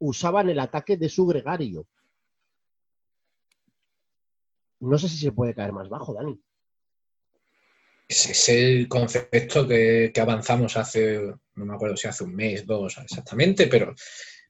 usaban 0.00 0.50
el 0.50 0.58
ataque 0.58 0.96
de 0.96 1.08
su 1.08 1.24
gregario. 1.24 1.86
No 4.80 4.98
sé 4.98 5.08
si 5.08 5.18
se 5.18 5.30
puede 5.30 5.54
caer 5.54 5.70
más 5.70 5.88
bajo, 5.88 6.14
Dani. 6.14 6.36
Es 8.08 8.48
el 8.48 8.88
concepto 8.88 9.68
que, 9.68 10.10
que 10.12 10.20
avanzamos 10.20 10.76
hace, 10.76 11.32
no 11.54 11.64
me 11.64 11.74
acuerdo 11.74 11.96
si 11.96 12.08
hace 12.08 12.24
un 12.24 12.34
mes, 12.34 12.66
dos 12.66 12.98
exactamente, 12.98 13.68
pero 13.68 13.94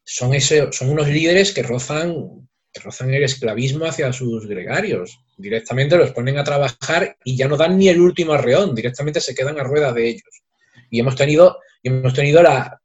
son, 0.02 0.32
ese, 0.32 0.72
son 0.72 0.88
unos 0.88 1.08
líderes 1.08 1.52
que 1.52 1.62
rozan, 1.62 2.48
que 2.72 2.80
rozan 2.80 3.12
el 3.12 3.24
esclavismo 3.24 3.84
hacia 3.84 4.14
sus 4.14 4.46
gregarios. 4.46 5.20
Directamente 5.36 5.98
los 5.98 6.12
ponen 6.12 6.38
a 6.38 6.44
trabajar 6.44 7.18
y 7.22 7.36
ya 7.36 7.48
no 7.48 7.58
dan 7.58 7.76
ni 7.76 7.88
el 7.90 8.00
último 8.00 8.32
arreón, 8.32 8.74
directamente 8.74 9.20
se 9.20 9.34
quedan 9.34 9.60
a 9.60 9.64
rueda 9.64 9.92
de 9.92 10.08
ellos. 10.08 10.42
Y 10.88 11.00
hemos 11.00 11.16
tenido, 11.16 11.58
y 11.82 11.88
hemos 11.88 12.14
tenido 12.14 12.42
la, 12.42 12.80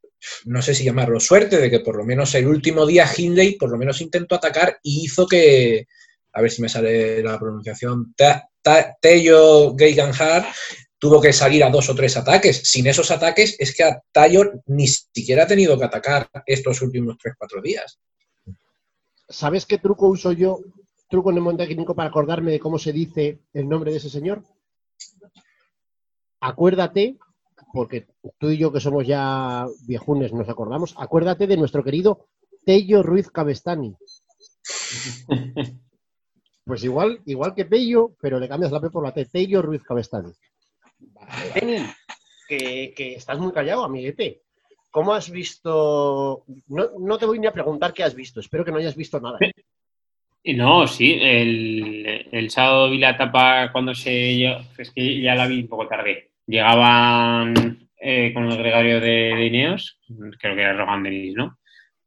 no 0.45 0.61
sé 0.61 0.73
si 0.73 0.83
llamarlo 0.83 1.19
suerte, 1.19 1.57
de 1.57 1.69
que 1.69 1.79
por 1.79 1.97
lo 1.97 2.05
menos 2.05 2.33
el 2.35 2.47
último 2.47 2.85
día 2.85 3.09
Hindley 3.15 3.57
por 3.57 3.69
lo 3.69 3.77
menos 3.77 4.01
intentó 4.01 4.35
atacar 4.35 4.77
y 4.83 5.05
hizo 5.05 5.27
que, 5.27 5.87
a 6.33 6.41
ver 6.41 6.51
si 6.51 6.61
me 6.61 6.69
sale 6.69 7.21
la 7.21 7.39
pronunciación, 7.39 8.15
Tello 9.01 9.75
Geigenhardt 9.75 10.47
tuvo 11.03 11.19
que 11.19 11.33
salir 11.33 11.61
a 11.65 11.69
dos 11.69 11.89
o 11.89 11.95
tres 11.95 12.15
ataques. 12.15 12.61
Sin 12.63 12.87
esos 12.87 13.11
ataques 13.11 13.57
es 13.59 13.75
que 13.75 13.83
a 13.83 14.01
Taylor 14.09 14.61
ni 14.67 14.87
siquiera 14.87 15.43
ha 15.43 15.47
tenido 15.47 15.77
que 15.77 15.83
atacar 15.83 16.29
estos 16.45 16.81
últimos 16.81 17.17
tres, 17.21 17.33
cuatro 17.37 17.61
días. 17.61 17.99
¿Sabes 19.27 19.65
qué 19.65 19.79
truco 19.79 20.07
uso 20.07 20.31
yo? 20.31 20.61
Truco 21.09 21.31
mnemotécnico 21.31 21.93
para 21.93 22.07
acordarme 22.07 22.53
de 22.53 22.59
cómo 22.61 22.79
se 22.79 22.93
dice 22.93 23.39
el 23.53 23.67
nombre 23.67 23.91
de 23.91 23.97
ese 23.97 24.09
señor. 24.09 24.43
Acuérdate, 26.39 27.17
porque 27.73 28.05
tú 28.37 28.51
y 28.51 28.57
yo 28.57 28.71
que 28.71 28.79
somos 28.79 29.05
ya 29.05 29.65
viejunes 29.87 30.31
nos 30.31 30.47
acordamos, 30.47 30.95
acuérdate 30.97 31.47
de 31.47 31.57
nuestro 31.57 31.83
querido 31.83 32.27
Tello 32.65 33.03
Ruiz 33.03 33.29
Cabestani. 33.29 33.93
Pues 36.65 36.81
igual, 36.85 37.19
igual 37.25 37.53
que 37.53 37.65
Tello, 37.65 38.13
pero 38.21 38.39
le 38.39 38.47
cambias 38.47 38.71
la 38.71 38.79
P 38.79 38.89
por 38.89 39.03
la 39.03 39.13
T. 39.13 39.25
Tello 39.25 39.61
Ruiz 39.61 39.83
Cabestani. 39.83 40.31
Dani, 41.59 41.85
que, 42.47 42.93
que 42.95 43.15
estás 43.15 43.37
muy 43.37 43.51
callado, 43.51 43.83
amiguete. 43.83 44.43
¿Cómo 44.89 45.13
has 45.13 45.29
visto? 45.29 46.45
No, 46.67 46.85
no 46.99 47.17
te 47.17 47.25
voy 47.25 47.39
ni 47.39 47.47
a 47.47 47.51
preguntar 47.51 47.91
qué 47.93 48.03
has 48.03 48.15
visto. 48.15 48.39
Espero 48.39 48.63
que 48.63 48.71
no 48.71 48.77
hayas 48.77 48.95
visto 48.95 49.19
nada. 49.19 49.39
Y 50.41 50.53
No, 50.53 50.87
sí, 50.87 51.17
el, 51.19 52.29
el 52.31 52.49
sábado 52.49 52.89
vi 52.89 52.97
la 52.99 53.09
etapa 53.09 53.69
cuando 53.73 53.93
se. 53.93 54.39
yo- 54.39 54.59
Es 54.77 54.91
que 54.91 55.19
ya 55.21 55.35
la 55.35 55.47
vi 55.47 55.63
un 55.63 55.67
poco 55.67 55.85
tarde. 55.89 56.31
Llegaban 56.47 57.87
eh, 57.99 58.31
con 58.33 58.51
el 58.51 58.57
gregario 58.57 58.99
de, 58.99 59.33
de 59.35 59.45
Ineos, 59.45 59.97
creo 60.39 60.55
que 60.55 60.61
era 60.61 60.73
Rogan 60.73 61.03
Denis, 61.03 61.33
¿no? 61.35 61.57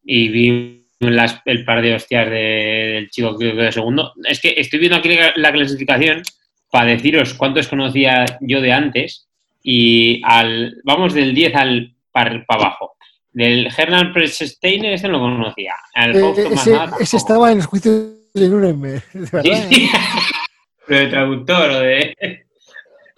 Y 0.05 0.29
vi 0.29 0.87
las- 1.01 1.41
el 1.47 1.65
par 1.65 1.83
de 1.83 1.95
hostias 1.95 2.29
de- 2.29 2.91
del 2.95 3.11
chico 3.11 3.37
que 3.39 3.47
de 3.53 3.73
segundo. 3.73 4.13
Es 4.29 4.41
que 4.41 4.55
estoy 4.57 4.79
viendo 4.79 4.99
aquí 4.99 5.15
la, 5.15 5.33
la 5.37 5.53
clasificación 5.53 6.23
para 6.71 6.87
deciros 6.91 7.35
cuántos 7.35 7.69
conocía 7.69 8.25
yo 8.41 8.61
de 8.61 8.73
antes. 8.73 9.29
Y 9.63 10.21
al 10.25 10.77
vamos 10.85 11.15
del 11.15 11.35
10 11.35 11.55
al 11.57 11.95
para 12.13 12.45
abajo. 12.49 12.93
Del 13.33 13.69
Hernán 13.77 14.13
Pressteiner, 14.13 14.95
este 14.95 15.09
no 15.09 15.15
lo 15.15 15.21
conocía. 15.21 15.75
Al 15.95 16.15
Eh, 16.17 16.21
Fausto 16.21 16.95
ese, 17.01 17.17
estaba 17.17 17.51
en 17.53 17.59
los 17.59 17.67
juicios 17.67 18.13
de 18.35 18.49
Nuremberg, 18.49 19.03
de 19.13 19.21
verdad. 19.33 19.69
Sí. 19.71 19.89
Lo 20.89 20.97
de 20.99 21.07
traductor 21.09 21.71
o 21.71 21.81
de. 21.81 22.46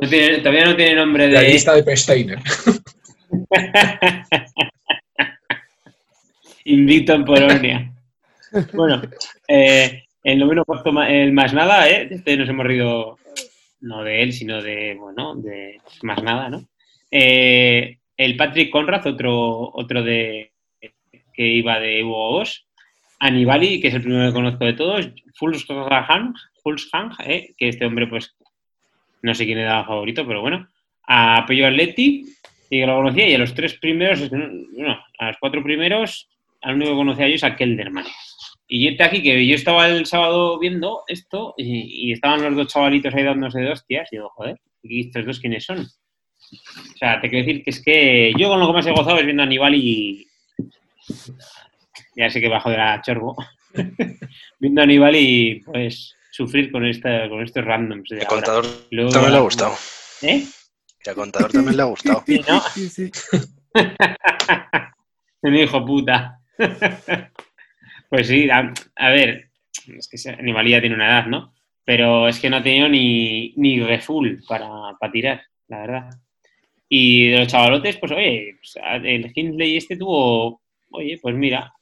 No 0.00 0.08
tiene- 0.08 0.38
todavía 0.38 0.64
no 0.66 0.76
tiene 0.76 0.94
nombre 0.94 1.28
La 1.30 1.40
de. 1.40 1.48
lista 1.52 1.74
de 1.74 1.82
Pesteiner. 1.82 2.38
Invicto 6.64 7.14
en 7.14 7.24
Polonia. 7.24 7.92
Bueno, 8.72 9.02
eh, 9.46 10.04
el 10.22 10.38
noveno 10.38 10.64
puesto, 10.64 10.90
el 11.02 11.32
más 11.32 11.52
nada, 11.54 11.88
¿eh? 11.88 12.08
Este 12.10 12.36
nos 12.36 12.48
hemos 12.48 12.66
rido, 12.66 13.18
no 13.80 14.02
de 14.04 14.22
él, 14.22 14.32
sino 14.32 14.62
de, 14.62 14.94
bueno, 14.98 15.34
de 15.36 15.80
más 16.02 16.22
nada, 16.22 16.48
¿no? 16.50 16.68
Eh, 17.10 17.98
el 18.16 18.36
Patrick 18.36 18.70
Conrad, 18.70 19.06
otro, 19.06 19.70
otro 19.74 20.02
de 20.02 20.52
que 21.32 21.46
iba 21.46 21.78
de 21.78 22.02
Hugo 22.04 22.32
Boss. 22.32 22.64
Anibali, 23.20 23.80
que 23.80 23.88
es 23.88 23.94
el 23.94 24.02
primero 24.02 24.28
que 24.28 24.34
conozco 24.34 24.64
de 24.64 24.72
todos. 24.74 25.08
Fulshang, 25.34 26.34
Fulshang, 26.62 27.12
¿eh? 27.24 27.54
que 27.56 27.68
este 27.68 27.84
hombre, 27.86 28.06
pues, 28.06 28.34
no 29.22 29.34
sé 29.34 29.46
quién 29.46 29.58
era 29.58 29.84
favorito, 29.84 30.26
pero 30.26 30.40
bueno. 30.40 30.68
A 31.06 31.44
Pello 31.46 31.66
Atleti, 31.66 32.24
y 32.70 32.80
que 32.80 32.86
lo 32.86 32.96
conocía, 32.96 33.28
y 33.28 33.34
a 33.34 33.38
los 33.38 33.54
tres 33.54 33.74
primeros, 33.74 34.28
bueno, 34.30 34.98
a 35.18 35.26
los 35.28 35.36
cuatro 35.38 35.62
primeros, 35.62 36.28
al 36.60 36.74
único 36.74 36.90
que 36.90 36.96
conocía 36.96 37.28
yo 37.28 37.34
es 37.34 37.44
a 37.44 37.56
Kelderman. 37.56 38.04
Y 38.68 38.84
yo 38.84 39.04
aquí 39.04 39.22
que 39.22 39.46
yo 39.46 39.54
estaba 39.54 39.88
el 39.88 40.04
sábado 40.04 40.58
viendo 40.58 41.02
esto 41.06 41.54
y, 41.56 42.08
y 42.08 42.12
estaban 42.12 42.42
los 42.42 42.54
dos 42.54 42.68
chavalitos 42.68 43.14
ahí 43.14 43.22
dándose 43.22 43.60
de 43.60 43.70
hostias 43.70 44.08
y 44.12 44.16
digo, 44.16 44.28
joder, 44.30 44.60
¿y 44.82 45.06
estos 45.06 45.24
dos 45.24 45.40
quiénes 45.40 45.64
son? 45.64 45.78
O 45.78 46.96
sea, 46.98 47.20
te 47.20 47.28
quiero 47.28 47.46
decir 47.46 47.64
que 47.64 47.70
es 47.70 47.82
que 47.82 48.32
yo 48.36 48.48
con 48.48 48.60
lo 48.60 48.66
que 48.66 48.72
más 48.74 48.86
he 48.86 48.92
gozado 48.92 49.18
es 49.18 49.24
viendo 49.24 49.42
a 49.42 49.46
Aníbal 49.46 49.74
y... 49.74 50.26
Ya 52.16 52.28
sé 52.28 52.40
que 52.40 52.48
bajo 52.48 52.70
de 52.70 52.76
la 52.76 53.00
chorbo. 53.00 53.36
viendo 54.58 54.80
a 54.80 54.84
Aníbal 54.84 55.16
y 55.16 55.60
pues 55.64 56.14
sufrir 56.38 56.70
con, 56.70 56.86
esta, 56.86 57.28
con 57.28 57.42
estos 57.42 57.64
randoms. 57.64 58.08
de 58.10 58.18
El 58.20 58.26
contador 58.26 58.64
Luego- 58.92 59.10
también 59.10 59.32
le 59.32 59.38
ha 59.38 59.42
gustado. 59.42 59.74
¿Eh? 60.22 60.44
Que 61.02 61.10
al 61.10 61.16
contador 61.16 61.50
también 61.52 61.76
le 61.76 61.82
ha 61.82 61.86
gustado. 61.86 62.22
Sí, 62.26 62.40
¿no? 62.48 62.60
Sí, 62.74 62.88
sí. 62.88 63.10
Hijo 65.42 65.84
puta. 65.84 66.40
pues 68.08 68.26
sí, 68.28 68.48
a, 68.50 68.72
a 68.96 69.10
ver, 69.10 69.50
es 69.96 70.08
que 70.08 70.16
ese 70.16 70.30
animal 70.30 70.66
ya 70.68 70.80
tiene 70.80 70.94
una 70.94 71.08
edad, 71.08 71.26
¿no? 71.26 71.54
Pero 71.84 72.28
es 72.28 72.38
que 72.38 72.50
no 72.50 72.58
ha 72.58 72.62
tenido 72.62 72.88
ni, 72.88 73.52
ni 73.56 73.80
refull 73.80 74.42
para, 74.46 74.68
para 74.98 75.12
tirar, 75.12 75.42
la 75.68 75.78
verdad. 75.80 76.10
Y 76.88 77.28
de 77.30 77.38
los 77.38 77.48
chavalotes, 77.48 77.96
pues 77.96 78.12
oye, 78.12 78.56
pues, 78.60 78.76
el 79.04 79.32
Hindley 79.34 79.76
este 79.76 79.96
tuvo, 79.96 80.62
oye, 80.90 81.18
pues 81.20 81.34
mira, 81.34 81.72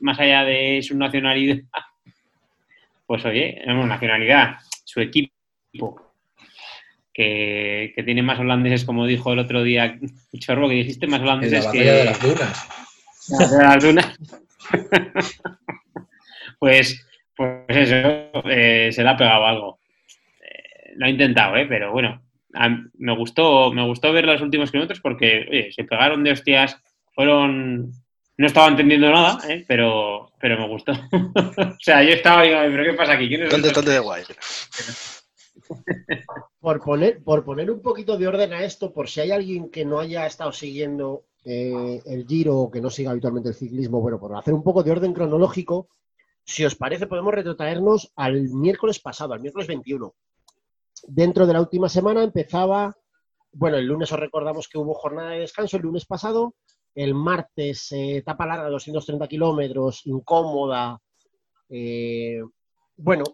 más 0.00 0.18
allá 0.20 0.44
de 0.44 0.80
su 0.82 0.96
nacionalidad, 0.96 1.58
pues 3.12 3.26
oye, 3.26 3.60
no, 3.66 3.86
nacionalidad, 3.86 4.54
su 4.84 5.02
equipo, 5.02 6.14
que, 7.12 7.92
que 7.94 8.02
tiene 8.02 8.22
más 8.22 8.38
holandeses, 8.38 8.86
como 8.86 9.06
dijo 9.06 9.34
el 9.34 9.38
otro 9.38 9.62
día 9.62 9.98
Chorbo, 10.38 10.66
que 10.66 10.76
dijiste 10.76 11.06
más 11.06 11.20
En 11.20 11.26
la 11.26 11.32
holandeses 11.34 11.66
que... 11.66 11.82
de 11.84 12.04
las 12.06 12.22
dunas. 12.22 12.68
de 13.50 13.62
las 13.64 13.84
dunas. 13.84 14.18
pues, 16.58 17.06
pues 17.36 17.66
eso, 17.68 18.48
eh, 18.48 18.88
se 18.92 19.02
le 19.02 19.08
ha 19.10 19.16
pegado 19.18 19.44
algo. 19.44 19.78
Eh, 20.40 20.92
lo 20.96 21.04
ha 21.04 21.10
intentado, 21.10 21.54
¿eh? 21.58 21.66
pero 21.66 21.92
bueno, 21.92 22.22
a- 22.54 22.80
me 22.96 23.14
gustó, 23.14 23.70
me 23.74 23.84
gustó 23.84 24.10
ver 24.14 24.24
los 24.24 24.40
últimos 24.40 24.70
kilómetros 24.70 25.00
porque 25.00 25.46
oye, 25.50 25.70
se 25.70 25.84
pegaron 25.84 26.24
de 26.24 26.32
hostias, 26.32 26.78
fueron... 27.14 27.92
No 28.38 28.46
estaba 28.46 28.68
entendiendo 28.68 29.10
nada, 29.10 29.38
¿eh? 29.48 29.64
pero, 29.68 30.32
pero 30.40 30.58
me 30.58 30.68
gustó. 30.68 30.92
o 31.12 31.76
sea, 31.78 32.02
yo 32.02 32.10
estaba, 32.10 32.42
digo, 32.42 32.56
pero 32.58 32.84
¿qué 32.84 32.94
pasa 32.94 33.12
aquí? 33.12 33.28
¿Quién 33.28 33.42
es 33.42 33.52
están 33.52 33.84
de 33.84 33.98
guay? 33.98 34.24
Por 36.60 36.80
poner, 36.80 37.22
por 37.22 37.44
poner 37.44 37.70
un 37.70 37.82
poquito 37.82 38.16
de 38.16 38.26
orden 38.26 38.52
a 38.52 38.64
esto, 38.64 38.92
por 38.92 39.08
si 39.08 39.20
hay 39.20 39.30
alguien 39.32 39.70
que 39.70 39.84
no 39.84 40.00
haya 40.00 40.26
estado 40.26 40.52
siguiendo 40.52 41.24
eh, 41.44 42.00
el 42.06 42.26
Giro 42.26 42.56
o 42.56 42.70
que 42.70 42.80
no 42.80 42.90
siga 42.90 43.10
habitualmente 43.10 43.50
el 43.50 43.54
ciclismo, 43.54 44.00
bueno, 44.00 44.18
por 44.18 44.34
hacer 44.36 44.54
un 44.54 44.62
poco 44.62 44.82
de 44.82 44.92
orden 44.92 45.12
cronológico, 45.12 45.88
si 46.44 46.64
os 46.64 46.74
parece, 46.74 47.06
podemos 47.06 47.34
retrotraernos 47.34 48.12
al 48.16 48.42
miércoles 48.50 48.98
pasado, 48.98 49.34
al 49.34 49.40
miércoles 49.40 49.68
21. 49.68 50.14
Dentro 51.06 51.46
de 51.46 51.52
la 51.52 51.60
última 51.60 51.88
semana 51.88 52.22
empezaba, 52.22 52.96
bueno, 53.52 53.76
el 53.76 53.86
lunes 53.86 54.10
os 54.12 54.18
recordamos 54.18 54.68
que 54.68 54.78
hubo 54.78 54.94
jornada 54.94 55.30
de 55.30 55.40
descanso, 55.40 55.76
el 55.76 55.82
lunes 55.82 56.06
pasado, 56.06 56.54
el 56.94 57.14
martes 57.14 57.92
eh, 57.92 58.18
etapa 58.18 58.46
larga, 58.46 58.68
230 58.68 59.26
kilómetros, 59.28 60.06
incómoda, 60.06 61.00
eh, 61.74 62.42
bueno, 62.98 63.24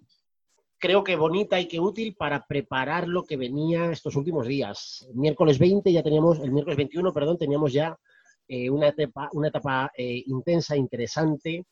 creo 0.78 1.02
que 1.02 1.16
bonita 1.16 1.58
y 1.58 1.66
que 1.66 1.80
útil 1.80 2.14
para 2.14 2.46
preparar 2.46 3.08
lo 3.08 3.24
que 3.24 3.36
venía 3.36 3.90
estos 3.90 4.14
últimos 4.14 4.46
días. 4.46 5.04
El 5.10 5.16
miércoles 5.16 5.58
20 5.58 5.92
ya 5.92 6.04
teníamos, 6.04 6.38
el 6.38 6.52
miércoles 6.52 6.76
21, 6.76 7.12
perdón, 7.12 7.36
teníamos 7.36 7.72
ya 7.72 7.98
eh, 8.46 8.70
una 8.70 8.88
etapa, 8.88 9.28
una 9.32 9.48
etapa 9.48 9.90
eh, 9.96 10.22
intensa, 10.26 10.76
interesante 10.76 11.66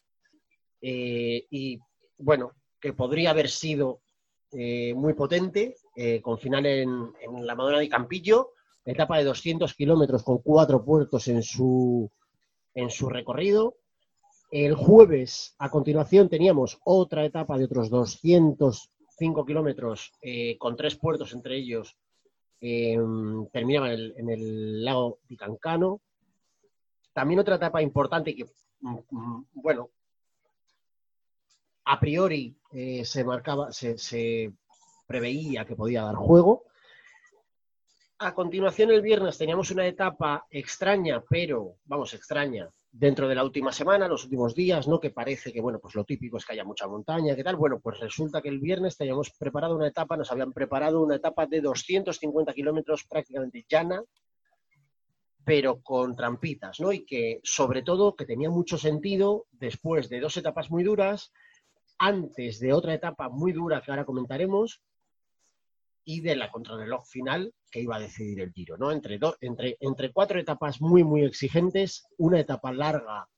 y 0.80 1.78
bueno, 2.18 2.52
que 2.80 2.92
podría 2.92 3.30
haber 3.30 3.48
sido 3.48 4.02
muy 4.52 5.14
potente, 5.14 5.74
con 6.22 6.38
final 6.38 6.64
en, 6.64 7.12
en 7.20 7.44
la 7.44 7.56
Madonna 7.56 7.80
de 7.80 7.88
Campillo, 7.88 8.52
etapa 8.86 9.18
de 9.18 9.24
200 9.24 9.74
kilómetros 9.74 10.22
con 10.22 10.38
cuatro 10.38 10.84
puertos 10.84 11.26
en 11.28 11.42
su, 11.42 12.10
en 12.74 12.88
su 12.90 13.08
recorrido. 13.08 13.76
El 14.50 14.76
jueves, 14.76 15.56
a 15.58 15.70
continuación, 15.70 16.28
teníamos 16.28 16.78
otra 16.84 17.24
etapa 17.24 17.58
de 17.58 17.64
otros 17.64 17.90
205 17.90 19.44
kilómetros 19.44 20.12
eh, 20.22 20.56
con 20.56 20.76
tres 20.76 20.94
puertos 20.96 21.32
entre 21.34 21.56
ellos. 21.56 21.96
eh, 22.60 22.96
terminaba 23.52 23.92
en 23.92 24.30
el, 24.30 24.84
lago 24.84 25.18
di 25.28 25.36
Cancano. 25.36 26.00
También 27.12 27.40
otra 27.40 27.56
etapa 27.56 27.82
importante 27.82 28.34
que, 28.34 28.44
mm, 28.80 28.98
mm, 29.10 29.46
bueno, 29.54 29.90
a 31.84 31.98
priori 31.98 32.56
eh, 32.72 33.04
se 33.04 33.24
marcaba, 33.24 33.72
se, 33.72 33.98
se 33.98 34.52
preveía 35.06 35.64
que 35.64 35.76
podía 35.76 36.02
dar 36.02 36.14
juego. 36.14 36.65
A 38.18 38.32
continuación, 38.32 38.90
el 38.90 39.02
viernes 39.02 39.36
teníamos 39.36 39.70
una 39.70 39.86
etapa 39.86 40.46
extraña, 40.48 41.22
pero, 41.28 41.76
vamos, 41.84 42.14
extraña, 42.14 42.66
dentro 42.90 43.28
de 43.28 43.34
la 43.34 43.44
última 43.44 43.72
semana, 43.72 44.08
los 44.08 44.24
últimos 44.24 44.54
días, 44.54 44.88
¿no? 44.88 44.98
Que 44.98 45.10
parece 45.10 45.52
que, 45.52 45.60
bueno, 45.60 45.78
pues 45.78 45.94
lo 45.94 46.04
típico 46.04 46.38
es 46.38 46.46
que 46.46 46.54
haya 46.54 46.64
mucha 46.64 46.88
montaña, 46.88 47.36
¿qué 47.36 47.44
tal? 47.44 47.56
Bueno, 47.56 47.78
pues 47.78 48.00
resulta 48.00 48.40
que 48.40 48.48
el 48.48 48.58
viernes 48.58 48.96
teníamos 48.96 49.32
preparado 49.32 49.76
una 49.76 49.88
etapa, 49.88 50.16
nos 50.16 50.32
habían 50.32 50.54
preparado 50.54 51.02
una 51.02 51.16
etapa 51.16 51.44
de 51.44 51.60
250 51.60 52.54
kilómetros 52.54 53.04
prácticamente 53.04 53.66
llana, 53.68 54.02
pero 55.44 55.82
con 55.82 56.16
trampitas, 56.16 56.80
¿no? 56.80 56.92
Y 56.92 57.04
que, 57.04 57.40
sobre 57.44 57.82
todo, 57.82 58.16
que 58.16 58.24
tenía 58.24 58.48
mucho 58.48 58.78
sentido 58.78 59.44
después 59.50 60.08
de 60.08 60.20
dos 60.20 60.38
etapas 60.38 60.70
muy 60.70 60.84
duras, 60.84 61.34
antes 61.98 62.60
de 62.60 62.72
otra 62.72 62.94
etapa 62.94 63.28
muy 63.28 63.52
dura 63.52 63.82
que 63.82 63.90
ahora 63.90 64.06
comentaremos, 64.06 64.80
y 66.08 66.20
de 66.20 66.36
la 66.36 66.50
contrarreloj 66.52 67.04
final 67.04 67.52
que 67.70 67.80
iba 67.80 67.96
a 67.96 68.00
decidir 68.00 68.40
el 68.40 68.52
Giro, 68.52 68.78
¿no? 68.78 68.92
Entre, 68.92 69.18
do- 69.18 69.36
entre, 69.40 69.76
entre 69.80 70.12
cuatro 70.12 70.38
etapas 70.38 70.80
muy, 70.80 71.02
muy 71.02 71.24
exigentes, 71.24 72.06
una 72.18 72.38
etapa 72.38 72.72
larga 72.72 73.28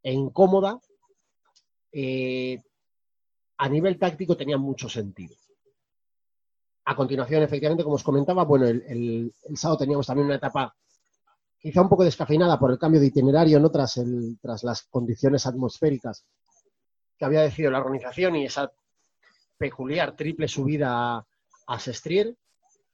e 0.00 0.12
incómoda, 0.12 0.78
eh, 1.92 2.62
a 3.58 3.68
nivel 3.68 3.98
táctico 3.98 4.36
tenía 4.36 4.56
mucho 4.56 4.88
sentido. 4.88 5.34
A 6.84 6.94
continuación, 6.94 7.42
efectivamente, 7.42 7.82
como 7.82 7.96
os 7.96 8.04
comentaba, 8.04 8.44
bueno, 8.44 8.66
el, 8.68 8.82
el- 8.86 9.34
el 9.48 9.56
sábado 9.56 9.78
teníamos 9.78 10.06
también 10.06 10.26
una 10.26 10.36
etapa 10.36 10.72
quizá 11.58 11.80
un 11.82 11.88
poco 11.88 12.04
descafeinada 12.04 12.58
por 12.60 12.70
el 12.70 12.78
cambio 12.78 13.00
de 13.00 13.06
itinerario, 13.08 13.58
¿no? 13.58 13.70
Tras, 13.72 13.96
el, 13.96 14.38
tras 14.40 14.62
las 14.62 14.82
condiciones 14.84 15.46
atmosféricas 15.46 16.24
que 17.18 17.24
había 17.24 17.40
decidido 17.42 17.72
la 17.72 17.78
organización 17.80 18.36
y 18.36 18.44
esa 18.44 18.70
peculiar 19.58 20.14
triple 20.14 20.46
subida 20.46 21.26
a, 21.66 21.78
Sestrier. 21.78 22.36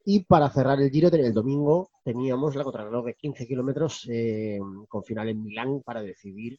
Y 0.04 0.24
para 0.24 0.50
cerrar 0.50 0.80
el 0.80 0.90
giro, 0.90 1.08
el 1.08 1.34
domingo, 1.34 1.90
teníamos 2.02 2.56
la 2.56 2.64
contrarreloj 2.64 3.04
de 3.04 3.14
15 3.14 3.46
kilómetros 3.46 4.08
eh, 4.10 4.58
con 4.88 5.04
final 5.04 5.28
en 5.28 5.42
Milán 5.42 5.82
para 5.82 6.00
decidir 6.00 6.58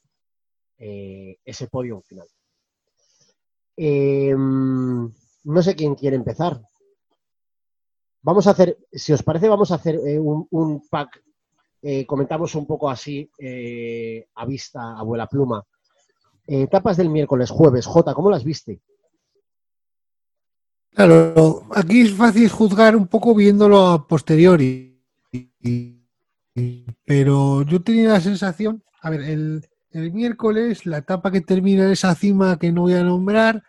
eh, 0.84 1.38
ese 1.46 1.68
podio 1.68 2.02
final. 2.02 2.28
Eh, 3.78 4.34
no 4.36 5.62
sé 5.62 5.76
quién 5.76 5.94
quiere 5.94 6.16
empezar. 6.16 6.60
Vamos 8.24 8.48
a 8.48 8.52
hacer, 8.52 8.80
si 8.92 9.14
os 9.14 9.22
parece, 9.22 9.48
vamos 9.48 9.72
a 9.72 9.76
hacer 9.76 9.96
eh, 9.96 10.18
un, 10.18 10.48
un 10.50 10.88
pack. 10.90 11.24
comentamos 12.08 12.56
un 12.56 12.66
poco 12.66 12.90
así, 12.90 13.30
a 14.36 14.46
vista, 14.46 14.98
abuela 14.98 15.28
pluma. 15.28 15.64
Etapas 16.48 16.98
del 16.98 17.10
miércoles, 17.10 17.52
jueves. 17.52 17.86
J, 17.86 18.14
¿cómo 18.16 18.32
las 18.32 18.44
viste? 18.44 18.82
Claro, 20.94 21.64
aquí 21.74 22.02
es 22.02 22.14
fácil 22.14 22.50
juzgar 22.50 22.96
un 22.96 23.08
poco 23.08 23.34
viéndolo 23.34 23.88
a 23.88 24.08
posteriori. 24.08 25.00
Pero 27.06 27.62
yo 27.64 27.82
tenía 27.82 28.10
la 28.10 28.22
sensación, 28.22 28.84
a 29.02 29.10
ver, 29.10 29.22
el, 29.22 29.66
el 29.92 30.12
miércoles, 30.12 30.86
la 30.86 30.98
etapa 30.98 31.32
que 31.32 31.42
termina 31.42 31.86
en 31.86 31.92
esa 31.92 32.14
cima 32.16 32.60
que 32.60 32.72
no 32.72 32.82
voy 32.82 32.94
a 32.94 33.04
nombrar, 33.04 33.64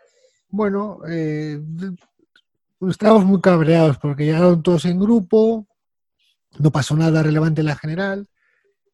bueno, 0.50 0.98
eh, 1.08 1.60
estábamos 2.88 3.24
muy 3.24 3.40
cabreados 3.40 3.98
porque 3.98 4.24
llegaron 4.24 4.62
todos 4.62 4.84
en 4.84 4.98
grupo, 4.98 5.66
no 6.58 6.70
pasó 6.72 6.96
nada 6.96 7.22
relevante 7.22 7.60
en 7.60 7.68
la 7.68 7.76
general, 7.76 8.28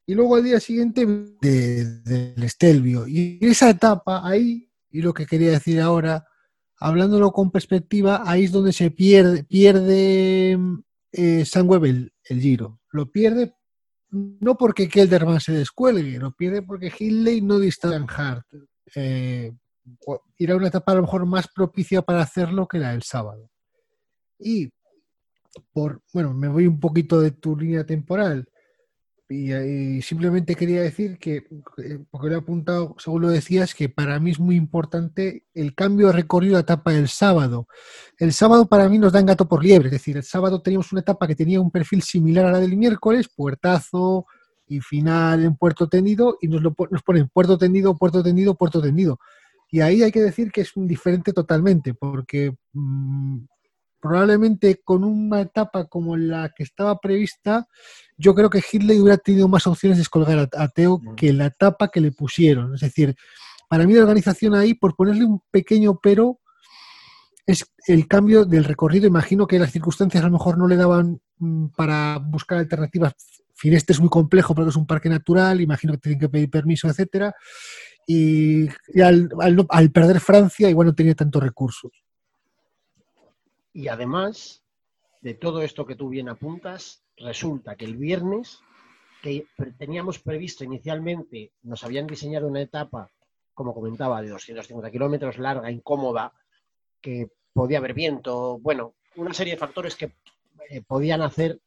y 0.07 0.15
luego 0.15 0.37
al 0.37 0.45
día 0.45 0.61
siguiente 0.61 1.07
de- 1.41 1.85
del 2.03 2.43
Estelvio. 2.43 3.07
Y 3.09 3.39
esa 3.41 3.71
etapa 3.71 4.21
ahí 4.27 4.71
y 4.91 5.01
lo 5.03 5.13
que 5.15 5.27
quería 5.27 5.51
decir 5.51 5.81
ahora, 5.81 6.27
hablándolo 6.79 7.33
con 7.33 7.51
perspectiva, 7.51 8.23
ahí 8.25 8.45
es 8.45 8.53
donde 8.53 8.73
se 8.73 8.91
pierde, 8.91 9.45
pierde 9.45 10.53
eh, 11.13 11.45
el, 11.45 12.41
giro. 12.41 12.81
Lo 12.91 13.11
pierde 13.11 13.55
no 14.11 14.57
porque 14.57 14.89
Kelderman 14.89 15.41
se 15.41 15.53
descuelgue, 15.53 16.19
lo 16.19 16.33
pierde 16.33 16.63
porque 16.63 16.93
Hindley 16.99 17.43
no 17.43 17.59
dista 17.59 17.91
tan 17.91 18.07
hard. 18.09 18.43
Eh, 18.95 19.53
irá 20.39 20.57
una 20.57 20.69
etapa 20.69 20.93
a 20.93 20.95
lo 20.97 21.03
mejor 21.03 21.27
más 21.27 21.49
propicia 21.49 22.03
para 22.03 22.23
hacerlo 22.23 22.67
que 22.67 22.79
la 22.79 22.93
del 22.93 23.03
sábado. 23.03 23.51
Y 24.39 24.71
por, 25.73 26.03
bueno, 26.13 26.33
me 26.33 26.49
voy 26.49 26.67
un 26.67 26.81
poquito 26.81 27.21
de 27.21 27.33
tu 27.33 27.57
línea 27.57 27.85
temporal. 27.85 28.49
Y, 29.31 30.01
simplemente 30.01 30.55
quería 30.55 30.81
decir 30.81 31.19
que, 31.19 31.47
eh, 31.77 31.99
porque 32.11 32.29
lo 32.29 32.35
he 32.35 32.39
apuntado, 32.39 32.97
según 32.99 33.23
lo 33.23 33.29
decías, 33.29 33.75
que 33.75 33.91
para 33.91 34.19
mí 34.21 34.31
es 34.31 34.41
muy 34.41 34.57
importante 34.57 35.45
el 35.53 35.75
cambio 35.75 36.07
de 36.07 36.15
recorrido 36.15 36.57
a 36.57 36.61
etapa 36.61 36.93
del 36.93 37.09
sábado. 37.09 37.69
El 38.19 38.33
sábado 38.33 38.67
para 38.67 38.89
mí 38.89 38.99
nos 38.99 39.13
dan 39.13 39.27
gato 39.27 39.47
por 39.47 39.63
liebre, 39.63 39.89
es 39.89 39.93
decir, 39.93 40.17
el 40.17 40.23
sábado 40.23 40.63
teníamos 40.63 40.93
una 40.93 41.03
etapa 41.03 41.27
que 41.27 41.35
tenía 41.35 41.61
un 41.61 41.71
perfil 41.71 42.03
similar 42.03 42.47
a 42.47 42.53
la 42.53 42.61
del 42.61 42.77
miércoles, 42.77 43.29
puertazo 43.29 44.27
y 44.67 44.81
final 44.81 45.45
en 45.45 45.57
puerto 45.57 45.89
tendido, 45.89 46.39
y 46.41 46.49
nos, 46.49 46.63
lo, 46.63 46.75
nos 46.91 47.03
ponen 47.03 47.29
puerto 47.29 47.59
tendido, 47.59 47.97
puerto 47.99 48.23
tendido, 48.23 48.55
puerto 48.55 48.81
tendido. 48.81 49.19
Y 49.71 49.81
ahí 49.81 50.03
hay 50.03 50.11
que 50.11 50.23
decir 50.23 50.51
que 50.51 50.63
es 50.63 50.73
diferente 50.75 51.35
totalmente, 51.35 51.93
porque 51.93 52.57
mm, 52.73 53.41
probablemente 54.01 54.81
con 54.85 55.05
una 55.05 55.41
etapa 55.43 55.87
como 55.87 56.17
la 56.17 56.51
que 56.55 56.63
estaba 56.63 56.99
prevista, 56.99 57.67
yo 58.17 58.35
creo 58.35 58.51
que 58.51 58.63
Hitler 58.71 59.01
hubiera 59.01 59.19
tenido 59.19 59.49
más 59.49 59.67
opciones 59.67 59.99
de 59.99 60.03
descolgar 60.03 60.49
a, 60.53 60.69
Teo 60.69 61.01
que 61.17 61.33
la 61.33 61.47
etapa 61.47 61.89
que 61.89 62.01
le 62.01 62.13
pusieron. 62.13 62.75
Es 62.75 62.81
decir, 62.81 63.17
para 63.69 63.87
mí 63.87 63.95
la 63.95 64.03
organización 64.03 64.55
ahí, 64.55 64.75
por 64.75 64.95
ponerle 64.97 65.25
un 65.25 65.41
pequeño 65.51 65.99
pero, 66.03 66.41
es 67.47 67.65
el 67.87 68.07
cambio 68.07 68.45
del 68.45 68.65
recorrido. 68.65 69.07
Imagino 69.07 69.47
que 69.47 69.59
las 69.59 69.73
circunstancias 69.73 70.23
a 70.23 70.27
lo 70.27 70.33
mejor 70.33 70.59
no 70.59 70.69
le 70.69 70.77
daban 70.77 71.21
mm, 71.39 71.69
para 71.69 72.19
buscar 72.19 72.59
alternativas. 72.59 73.15
Fineste 73.55 73.93
es 73.93 74.01
muy 74.01 74.11
complejo 74.11 74.55
porque 74.55 74.71
es 74.71 74.77
un 74.77 74.87
parque 74.87 75.09
natural, 75.09 75.61
imagino 75.61 75.95
que 75.95 75.99
tienen 75.99 76.21
que 76.21 76.29
pedir 76.29 76.51
permiso, 76.51 76.89
etcétera. 76.89 77.35
Y, 78.07 78.69
al, 79.03 79.29
al 79.69 79.91
perder 79.91 80.21
Francia, 80.21 80.71
igual 80.71 80.89
no 80.89 80.95
tenía 80.95 81.15
tantos 81.15 81.43
recursos. 81.43 81.91
Y 83.79 83.87
además 83.87 84.65
de 85.21 85.35
todo 85.35 85.63
esto 85.63 85.87
que 85.87 85.95
tú 85.95 86.09
bien 86.09 86.29
apuntas, 86.29 87.05
resulta 87.17 87.77
que 87.77 87.85
el 87.85 87.97
viernes, 87.97 88.59
que 89.23 89.47
teníamos 89.79 90.19
previsto 90.19 90.65
inicialmente, 90.65 91.53
nos 91.63 91.85
habían 91.85 92.09
diseñado 92.09 92.49
una 92.49 92.61
etapa, 92.61 93.09
como 93.55 93.73
comentaba, 93.73 94.21
de 94.21 94.31
250 94.31 94.91
kilómetros, 94.91 95.39
larga, 95.39 95.71
incómoda, 95.71 96.33
que 97.01 97.31
podía 97.53 97.79
haber 97.79 97.95
viento, 97.95 98.59
bueno, 98.59 98.95
una 99.15 99.33
serie 99.33 99.53
de 99.53 99.61
factores 99.61 99.95
que 99.95 100.11
eh, 100.71 100.83
podían 100.85 101.23
hacer, 101.23 101.61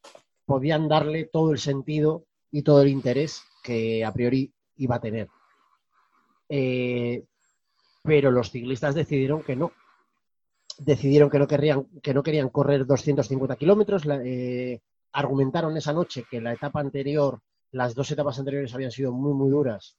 podían 0.46 0.90
darle 0.90 1.30
todo 1.32 1.54
el 1.54 1.60
sentido 1.60 2.26
y 2.52 2.64
todo 2.64 2.82
el 2.82 2.90
interés 2.90 3.42
que 3.64 4.04
a 4.04 4.12
priori 4.12 4.52
iba 4.76 4.98
a 4.98 5.02
tener. 5.02 5.30
Eh, 6.50 7.24
pero 8.04 8.32
los 8.32 8.52
ciclistas 8.52 8.96
decidieron 8.96 9.44
que 9.44 9.56
no, 9.56 9.72
decidieron 10.84 11.30
que 11.30 11.40
no, 11.40 11.48
querían, 11.48 11.86
que 12.02 12.14
no 12.14 12.24
querían 12.24 12.50
correr 12.50 12.86
250 12.86 13.56
kilómetros. 13.56 14.04
Eh, 14.08 14.82
argumentaron 15.14 15.78
esa 15.78 15.94
noche 15.94 16.26
que 16.30 16.42
la 16.42 16.54
etapa 16.54 16.80
anterior, 16.80 17.40
las 17.72 17.94
dos 17.94 18.10
etapas 18.12 18.40
anteriores 18.40 18.74
habían 18.74 18.92
sido 18.92 19.12
muy, 19.12 19.34
muy 19.34 19.50
duras 19.50 19.98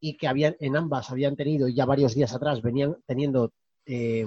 y 0.00 0.16
que 0.16 0.28
habían, 0.28 0.56
en 0.60 0.76
ambas 0.76 1.10
habían 1.10 1.36
tenido, 1.36 1.68
ya 1.68 1.86
varios 1.86 2.14
días 2.14 2.34
atrás, 2.34 2.60
venían 2.60 2.96
teniendo 3.06 3.52
eh, 3.86 4.26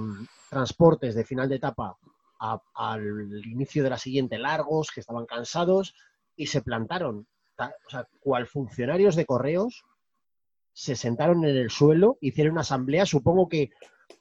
transportes 0.50 1.14
de 1.14 1.24
final 1.24 1.48
de 1.48 1.56
etapa 1.56 1.98
al 2.74 3.46
inicio 3.46 3.84
de 3.84 3.90
la 3.90 3.98
siguiente 3.98 4.40
largos, 4.40 4.92
que 4.92 5.02
estaban 5.02 5.26
cansados 5.26 5.94
y 6.36 6.48
se 6.48 6.62
plantaron, 6.62 7.28
o 7.58 7.90
sea, 7.90 8.08
cual 8.22 8.48
funcionarios 8.48 9.16
de 9.16 9.26
correos, 9.26 9.84
se 10.72 10.96
sentaron 10.96 11.44
en 11.44 11.58
el 11.58 11.70
suelo, 11.70 12.18
hicieron 12.22 12.54
una 12.54 12.62
asamblea, 12.62 13.06
supongo 13.06 13.50
que 13.50 13.72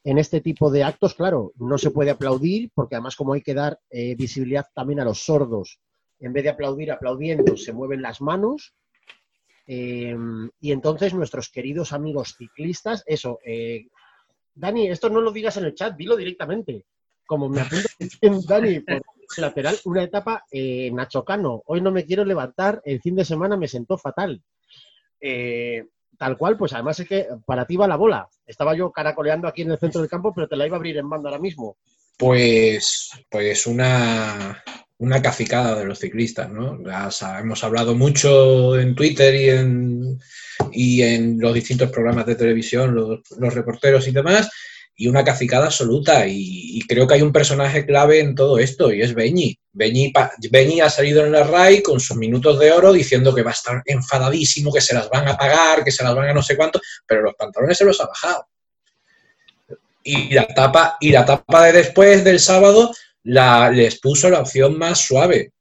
en 0.04 0.18
este 0.18 0.40
tipo 0.40 0.70
de 0.70 0.84
actos, 0.84 1.14
claro, 1.14 1.52
no 1.56 1.78
se 1.78 1.90
puede 1.90 2.10
aplaudir, 2.10 2.70
porque 2.74 2.94
además 2.94 3.16
como 3.16 3.34
hay 3.34 3.42
que 3.42 3.54
dar 3.54 3.78
eh, 3.90 4.14
visibilidad 4.14 4.66
también 4.74 5.00
a 5.00 5.04
los 5.04 5.18
sordos, 5.18 5.80
en 6.20 6.32
vez 6.32 6.44
de 6.44 6.50
aplaudir 6.50 6.90
aplaudiendo, 6.90 7.56
se 7.56 7.72
mueven 7.72 8.02
las 8.02 8.20
manos. 8.20 8.74
Em, 9.66 10.50
y 10.60 10.72
entonces 10.72 11.12
nuestros 11.12 11.50
queridos 11.50 11.92
amigos 11.92 12.34
ciclistas, 12.38 13.04
eso, 13.06 13.38
eh, 13.44 13.88
Dani, 14.54 14.88
esto 14.88 15.10
no 15.10 15.20
lo 15.20 15.30
digas 15.30 15.56
en 15.58 15.66
el 15.66 15.74
chat, 15.74 15.96
dilo 15.96 16.16
directamente. 16.16 16.86
Como 17.26 17.48
me 17.48 17.60
apunto 17.60 17.88
Dani, 18.48 18.80
por 18.80 19.02
lateral, 19.36 19.76
una 19.84 20.02
etapa 20.02 20.44
eh, 20.50 20.90
Nacho 20.90 21.22
Cano. 21.24 21.62
Hoy 21.66 21.82
no 21.82 21.90
me 21.90 22.06
quiero 22.06 22.24
levantar, 22.24 22.80
el 22.84 23.00
fin 23.00 23.14
de 23.14 23.24
semana 23.24 23.56
me 23.56 23.68
sentó 23.68 23.98
fatal. 23.98 24.42
Tal 26.18 26.36
cual, 26.36 26.56
pues 26.56 26.72
además 26.72 27.00
es 27.00 27.08
que 27.08 27.28
para 27.46 27.66
ti 27.66 27.76
va 27.76 27.88
la 27.88 27.96
bola. 27.96 28.28
Estaba 28.46 28.76
yo 28.76 28.90
caracoleando 28.90 29.48
aquí 29.48 29.62
en 29.62 29.70
el 29.70 29.78
centro 29.78 30.00
del 30.00 30.10
campo, 30.10 30.34
pero 30.34 30.48
te 30.48 30.56
la 30.56 30.66
iba 30.66 30.76
a 30.76 30.78
abrir 30.78 30.98
en 30.98 31.08
banda 31.08 31.30
ahora 31.30 31.40
mismo. 31.40 31.76
Pues, 32.18 33.10
pues 33.30 33.66
una, 33.66 34.62
una 34.98 35.22
cacicada 35.22 35.76
de 35.76 35.84
los 35.84 36.00
ciclistas, 36.00 36.50
¿no? 36.50 36.78
hemos 37.38 37.64
hablado 37.64 37.94
mucho 37.94 38.78
en 38.78 38.96
Twitter 38.96 39.34
y 39.34 39.48
en, 39.50 40.18
y 40.72 41.02
en 41.02 41.40
los 41.40 41.54
distintos 41.54 41.90
programas 41.90 42.26
de 42.26 42.34
televisión, 42.34 42.94
los 42.94 43.54
reporteros 43.54 44.08
y 44.08 44.10
demás, 44.10 44.50
y 45.00 45.06
una 45.06 45.24
cacicada 45.24 45.66
absoluta. 45.66 46.26
Y, 46.26 46.80
creo 46.88 47.06
que 47.06 47.14
hay 47.14 47.22
un 47.22 47.32
personaje 47.32 47.86
clave 47.86 48.20
en 48.20 48.34
todo 48.34 48.58
esto 48.58 48.92
y 48.92 49.00
es 49.00 49.14
Beñi. 49.14 49.56
Beñi, 49.72 50.80
ha 50.80 50.90
salido 50.90 51.24
en 51.24 51.32
la 51.32 51.44
RAI 51.44 51.82
con 51.82 52.00
sus 52.00 52.16
minutos 52.16 52.58
de 52.58 52.72
oro 52.72 52.92
diciendo 52.92 53.34
que 53.34 53.42
va 53.42 53.50
a 53.50 53.54
estar 53.54 53.82
enfadadísimo, 53.84 54.72
que 54.72 54.80
se 54.80 54.94
las 54.94 55.08
van 55.08 55.28
a 55.28 55.36
pagar, 55.36 55.84
que 55.84 55.92
se 55.92 56.02
las 56.02 56.14
van 56.14 56.30
a 56.30 56.34
no 56.34 56.42
sé 56.42 56.56
cuánto, 56.56 56.80
pero 57.06 57.22
los 57.22 57.34
pantalones 57.34 57.78
se 57.78 57.84
los 57.84 58.00
ha 58.00 58.06
bajado. 58.06 58.48
Y 60.02 60.32
la 60.32 60.46
tapa, 60.48 60.96
y 61.00 61.12
la 61.12 61.24
tapa 61.24 61.66
de 61.66 61.72
después 61.72 62.24
del 62.24 62.40
sábado 62.40 62.92
la, 63.22 63.70
les 63.70 64.00
puso 64.00 64.28
la 64.30 64.40
opción 64.40 64.78
más 64.78 64.98
suave. 64.98 65.52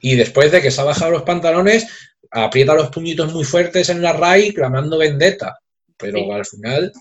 Y 0.00 0.16
después 0.16 0.52
de 0.52 0.60
que 0.60 0.70
se 0.70 0.80
ha 0.80 0.84
bajado 0.84 1.12
los 1.12 1.22
pantalones, 1.22 1.86
aprieta 2.30 2.74
los 2.74 2.90
puñitos 2.90 3.32
muy 3.32 3.44
fuertes 3.44 3.88
en 3.88 4.02
la 4.02 4.12
RAI 4.12 4.52
clamando 4.52 4.98
vendetta. 4.98 5.58
Pero 5.96 6.34
al 6.34 6.44
final 6.44 6.92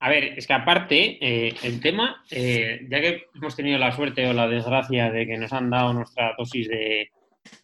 a 0.00 0.08
ver, 0.08 0.38
es 0.38 0.46
que 0.46 0.52
aparte, 0.52 1.18
eh, 1.20 1.54
el 1.64 1.80
tema, 1.80 2.22
eh, 2.30 2.86
ya 2.88 3.00
que 3.00 3.24
hemos 3.34 3.56
tenido 3.56 3.78
la 3.78 3.90
suerte 3.90 4.26
o 4.28 4.32
la 4.32 4.46
desgracia 4.46 5.10
de 5.10 5.26
que 5.26 5.36
nos 5.36 5.52
han 5.52 5.70
dado 5.70 5.92
nuestra 5.92 6.34
dosis 6.38 6.68
de, 6.68 7.10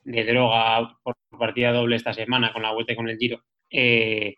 droga 0.05 0.99
por 1.03 1.17
partida 1.39 1.73
doble 1.73 1.97
esta 1.97 2.13
semana 2.13 2.53
con 2.53 2.63
la 2.63 2.73
vuelta 2.73 2.93
y 2.93 2.97
con 2.97 3.09
el 3.09 3.19
giro, 3.19 3.45
eh, 3.71 4.37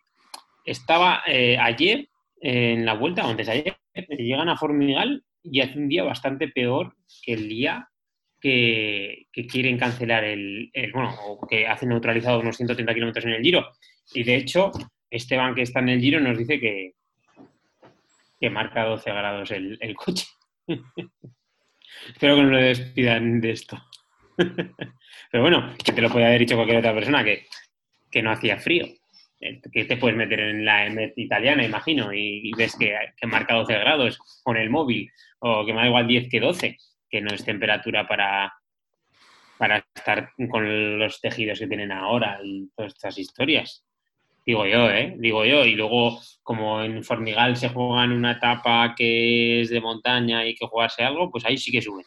estaba 0.63 1.23
ayer 1.25 2.09
en 2.41 2.85
la 2.85 2.93
vuelta, 2.93 3.27
antes 3.27 3.49
ayer, 3.49 3.77
llegan 4.09 4.49
a 4.49 4.57
Formigal 4.57 5.23
y 5.41 5.61
hace 5.61 5.79
un 5.79 5.87
día 5.87 6.03
bastante 6.03 6.49
peor 6.49 6.95
que 7.23 7.33
el 7.33 7.49
día 7.49 7.89
que, 8.39 9.27
quieren 9.49 9.77
cancelar 9.77 10.23
el, 10.23 10.69
el, 10.73 10.91
bueno, 10.91 11.15
que 11.49 11.65
hacen 11.65 11.89
neutralizado 11.89 12.41
unos 12.41 12.57
130 12.57 12.93
kilómetros 12.93 13.25
en 13.25 13.31
el 13.31 13.41
giro. 13.41 13.71
Y 14.13 14.23
de 14.23 14.35
hecho, 14.35 14.71
Esteban, 15.09 15.55
que 15.55 15.61
está 15.63 15.79
en 15.79 15.89
el 15.89 16.01
giro, 16.01 16.19
nos 16.19 16.37
dice 16.37 16.59
que, 16.59 16.93
que 18.39 18.49
marca 18.49 18.85
12 18.85 19.09
grados 19.09 19.51
el, 19.51 19.95
coche. 19.95 20.27
Espero 22.07 22.35
que 22.35 22.43
no 22.43 22.51
le 22.51 22.63
despidan 22.63 23.41
de 23.41 23.51
esto. 23.51 23.81
Pero 24.37 25.43
bueno, 25.43 25.73
que 25.83 25.91
te 25.91 26.01
lo 26.01 26.09
puede 26.09 26.25
haber 26.25 26.39
dicho 26.39 26.55
cualquier 26.55 26.79
otra 26.79 26.93
persona 26.93 27.23
que, 27.23 27.47
no 28.21 28.31
hacía 28.31 28.57
frío. 28.57 28.85
Eh, 29.39 29.61
que 29.71 29.85
te 29.85 29.97
puedes 29.97 30.17
meter 30.17 30.39
en 30.39 30.65
la 30.65 30.87
EMET 30.87 31.13
italiana, 31.17 31.63
imagino, 31.63 32.11
y, 32.11 32.51
ves 32.57 32.75
que, 32.75 32.95
que, 33.15 33.27
marca 33.27 33.53
12 33.53 33.73
grados 33.73 34.17
con 34.43 34.57
el 34.57 34.69
móvil, 34.69 35.11
o 35.39 35.65
que 35.65 35.73
me 35.73 35.81
da 35.81 35.87
igual 35.87 36.07
10 36.07 36.29
que 36.29 36.39
12, 36.39 36.77
que 37.09 37.21
no 37.21 37.33
es 37.33 37.45
temperatura 37.45 38.07
para, 38.07 38.53
para 39.57 39.85
estar 39.95 40.31
con 40.49 40.99
los 40.99 41.19
tejidos 41.21 41.59
que 41.59 41.67
tienen 41.67 41.91
ahora 41.91 42.39
y 42.43 42.69
todas 42.75 42.93
estas 42.93 43.17
historias. 43.17 43.86
Digo 44.47 44.65
yo, 44.65 44.89
¿eh? 44.89 45.13
Digo 45.17 45.43
yo. 45.43 45.65
Y 45.65 45.75
luego, 45.75 46.21
como 46.41 46.81
en 46.81 47.03
Formigal 47.03 47.57
se 47.57 47.67
juega 47.67 48.05
en 48.05 48.13
una 48.13 48.31
etapa 48.31 48.95
que 48.95 49.59
es 49.59 49.69
de 49.69 49.81
montaña 49.81 50.45
y 50.45 50.55
que 50.55 50.65
jugarse 50.65 51.03
algo, 51.03 51.29
pues 51.29 51.43
ahí 51.45 51.57
sí 51.57 51.69
que 51.69 51.81
sube. 51.81 52.05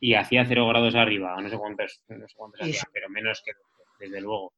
Y 0.00 0.14
hacía 0.14 0.44
cero 0.44 0.66
grados 0.66 0.96
arriba, 0.96 1.40
no 1.40 1.48
sé 1.48 1.56
cuántos, 1.56 2.02
no 2.08 2.26
sé 2.26 2.34
cuántos 2.36 2.60
hacía, 2.60 2.82
pero 2.92 3.08
menos 3.08 3.40
que 3.44 3.52
desde 4.00 4.20
luego. 4.20 4.52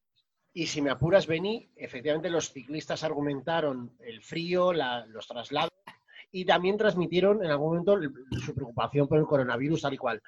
Y 0.55 0.67
si 0.69 0.81
me 0.81 0.91
apuras, 0.91 1.27
Beni, 1.27 1.69
efectivamente 1.77 2.31
los 2.31 2.51
ciclistas 2.51 3.05
argumentaron 3.05 3.95
el 4.01 4.23
frío, 4.23 4.73
los 4.73 5.29
traslados 5.29 5.71
y 6.33 6.47
también 6.47 6.79
transmitieron 6.79 7.45
en 7.45 7.51
algún 7.51 7.69
momento 7.69 8.01
su 8.41 8.55
preocupación 8.55 9.07
por 9.07 9.19
el 9.19 9.27
coronavirus 9.27 9.83
tal 9.83 9.93
y 9.93 9.99
cual. 9.99 10.23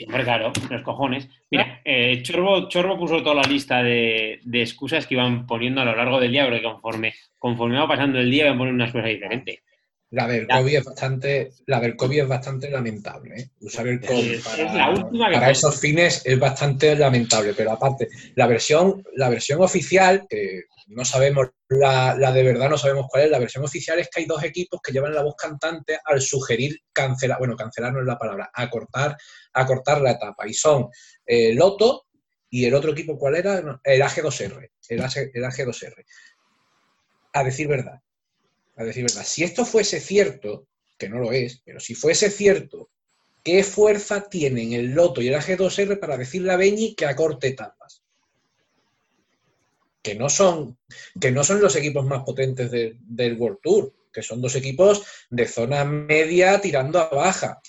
Siempre, 0.00 0.24
claro, 0.24 0.50
los 0.70 0.80
cojones. 0.80 1.28
Mira, 1.50 1.82
eh, 1.84 2.22
Chorbo, 2.22 2.70
Chorbo, 2.70 2.96
puso 2.98 3.22
toda 3.22 3.34
la 3.34 3.42
lista 3.42 3.82
de, 3.82 4.40
excusas 4.50 5.06
que 5.06 5.12
iban 5.12 5.46
poniendo 5.46 5.82
a 5.82 5.84
lo 5.84 5.94
largo 5.94 6.18
del 6.18 6.32
día, 6.32 6.46
porque 6.46 6.62
conforme, 6.62 7.12
conforme 7.38 7.76
iba 7.76 7.86
pasando 7.86 8.18
el 8.18 8.30
día 8.30 8.46
iban 8.46 8.56
poniendo 8.56 8.76
una 8.76 8.86
excusa 8.86 9.08
diferente. 9.08 9.60
La 10.10 10.26
del 10.26 10.48
Ya. 10.48 10.58
COVID 10.58 10.76
es 10.76 10.84
bastante, 10.84 11.52
la 11.66 11.80
del 11.80 11.96
COVID 11.96 12.22
es 12.22 12.28
bastante 12.28 12.70
lamentable. 12.70 13.40
¿eh? 13.40 13.50
Usar 13.60 13.86
el 13.86 14.00
COVID 14.00 14.42
para, 14.42 14.62
es 14.66 14.74
la 14.74 14.90
última 14.90 15.28
que 15.28 15.34
para 15.34 15.46
fue. 15.46 15.52
esos 15.52 15.80
fines 15.80 16.22
es 16.24 16.38
bastante 16.38 16.96
lamentable. 16.96 17.54
Pero 17.56 17.72
aparte, 17.72 18.08
la 18.34 18.48
versión, 18.48 19.04
la 19.14 19.28
versión 19.28 19.62
oficial, 19.62 20.26
que 20.28 20.64
no 20.88 21.04
sabemos 21.04 21.50
la, 21.68 22.16
la 22.16 22.32
de 22.32 22.42
verdad, 22.42 22.68
no 22.68 22.76
sabemos 22.76 23.06
cuál 23.08 23.24
es, 23.24 23.30
la 23.30 23.38
versión 23.38 23.64
oficial 23.64 24.00
es 24.00 24.08
que 24.08 24.22
hay 24.22 24.26
dos 24.26 24.42
equipos 24.42 24.80
que 24.82 24.92
llevan 24.92 25.14
la 25.14 25.22
voz 25.22 25.36
cantante 25.36 25.98
al 26.04 26.20
sugerir 26.20 26.80
cancelar, 26.92 27.38
bueno, 27.38 27.54
cancelar 27.56 27.92
no 27.92 28.00
es 28.00 28.06
la 28.06 28.18
palabra, 28.18 28.50
acortar, 28.52 29.16
acortar 29.52 30.00
la 30.00 30.12
etapa. 30.12 30.48
Y 30.48 30.54
son 30.54 30.88
eh, 31.24 31.54
Loto 31.54 32.06
y 32.50 32.64
el 32.64 32.74
otro 32.74 32.90
equipo, 32.90 33.16
¿cuál 33.16 33.36
era? 33.36 33.58
El 33.84 34.02
AG2R. 34.02 34.70
El, 34.88 35.02
AG, 35.02 35.30
el 35.32 35.44
AG2R. 35.44 36.04
A 37.32 37.44
decir 37.44 37.68
verdad. 37.68 38.00
A 38.80 38.84
decir 38.84 39.02
verdad. 39.02 39.24
Si 39.26 39.44
esto 39.44 39.66
fuese 39.66 40.00
cierto, 40.00 40.66
que 40.98 41.10
no 41.10 41.18
lo 41.18 41.32
es, 41.32 41.60
pero 41.66 41.78
si 41.80 41.94
fuese 41.94 42.30
cierto, 42.30 42.88
¿qué 43.44 43.62
fuerza 43.62 44.26
tienen 44.28 44.72
el 44.72 44.92
Loto 44.92 45.20
y 45.20 45.28
el 45.28 45.34
AG2R 45.34 46.00
para 46.00 46.16
decirle 46.16 46.50
a 46.50 46.56
Beñi 46.56 46.94
que 46.94 47.04
acorte 47.04 47.48
etapas? 47.48 48.02
Que 50.02 50.14
no 50.14 50.30
son, 50.30 50.78
que 51.20 51.30
no 51.30 51.44
son 51.44 51.60
los 51.60 51.76
equipos 51.76 52.06
más 52.06 52.22
potentes 52.24 52.70
de- 52.70 52.96
del 53.00 53.36
World 53.36 53.58
Tour, 53.62 53.92
que 54.10 54.22
son 54.22 54.40
dos 54.40 54.54
equipos 54.56 55.04
de 55.28 55.46
zona 55.46 55.84
media 55.84 56.58
tirando 56.62 57.00
a 57.00 57.10
baja, 57.10 57.60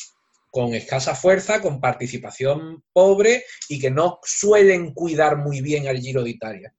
con 0.50 0.74
escasa 0.74 1.14
fuerza, 1.14 1.62
con 1.62 1.82
participación 1.82 2.84
pobre 2.94 3.44
y 3.68 3.80
que 3.82 3.92
no 3.92 4.20
suelen 4.24 4.94
cuidar 4.94 5.36
muy 5.38 5.60
bien 5.62 5.90
al 5.90 6.00
Giro 6.00 6.24
de 6.24 6.30
Italia. 6.30 6.74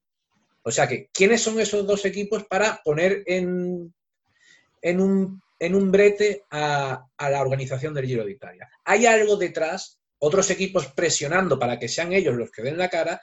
O 0.63 0.71
sea 0.71 0.89
que, 0.89 1.11
¿quiénes 1.13 1.43
son 1.43 1.61
esos 1.61 1.87
dos 1.87 2.07
equipos 2.07 2.45
para 2.45 2.81
poner 2.83 3.23
en, 3.27 3.93
en, 4.83 5.01
un, 5.01 5.43
en 5.59 5.75
un 5.75 5.91
brete 5.91 6.45
a, 6.51 7.07
a 7.17 7.31
la 7.31 7.41
organización 7.41 7.95
del 7.95 8.07
Giro 8.07 8.25
de 8.25 8.33
Italia? 8.33 8.69
Hay 8.85 9.07
algo 9.07 9.37
detrás, 9.37 10.01
otros 10.19 10.51
equipos 10.51 10.89
presionando 10.89 11.59
para 11.59 11.79
que 11.79 11.89
sean 11.89 12.13
ellos 12.13 12.35
los 12.35 12.51
que 12.51 12.63
den 12.63 12.77
la 12.77 12.91
cara, 12.91 13.21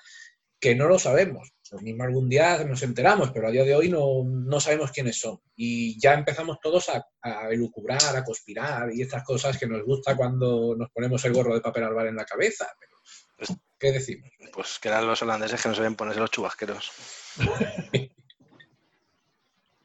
que 0.59 0.75
no 0.75 0.87
lo 0.87 0.97
sabemos. 0.97 1.51
Lo 1.71 1.79
mismo 1.79 2.03
algún 2.03 2.27
día 2.27 2.63
nos 2.63 2.81
enteramos, 2.81 3.31
pero 3.31 3.47
a 3.47 3.51
día 3.51 3.63
de 3.63 3.75
hoy 3.75 3.89
no, 3.89 4.23
no 4.25 4.59
sabemos 4.59 4.91
quiénes 4.91 5.19
son. 5.19 5.39
Y 5.55 5.99
ya 5.99 6.13
empezamos 6.13 6.59
todos 6.59 6.89
a, 6.89 7.05
a 7.21 7.49
elucubrar, 7.49 8.15
a 8.15 8.23
conspirar 8.23 8.91
y 8.91 9.03
estas 9.03 9.23
cosas 9.23 9.57
que 9.57 9.67
nos 9.67 9.83
gusta 9.83 10.17
cuando 10.17 10.75
nos 10.75 10.89
ponemos 10.89 11.23
el 11.25 11.33
gorro 11.33 11.53
de 11.53 11.61
papel 11.61 11.83
albal 11.83 12.07
en 12.07 12.15
la 12.15 12.25
cabeza. 12.25 12.67
Pero, 12.79 13.59
¿Qué 13.79 13.93
decimos? 13.93 14.29
Pues 14.53 14.77
que 14.79 14.89
eran 14.89 15.07
los 15.07 15.21
holandeses 15.21 15.61
que 15.61 15.69
no 15.69 15.75
sabían 15.75 15.95
ponerse 15.95 16.19
los 16.19 16.31
chubasqueros. 16.31 16.91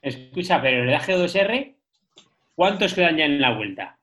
Escucha, 0.04 0.60
pero 0.60 0.84
el 0.84 0.90
AG2R, 0.90 1.74
¿cuántos 2.54 2.94
quedan 2.94 3.16
ya 3.16 3.24
en 3.24 3.40
la 3.40 3.54
vuelta? 3.54 3.98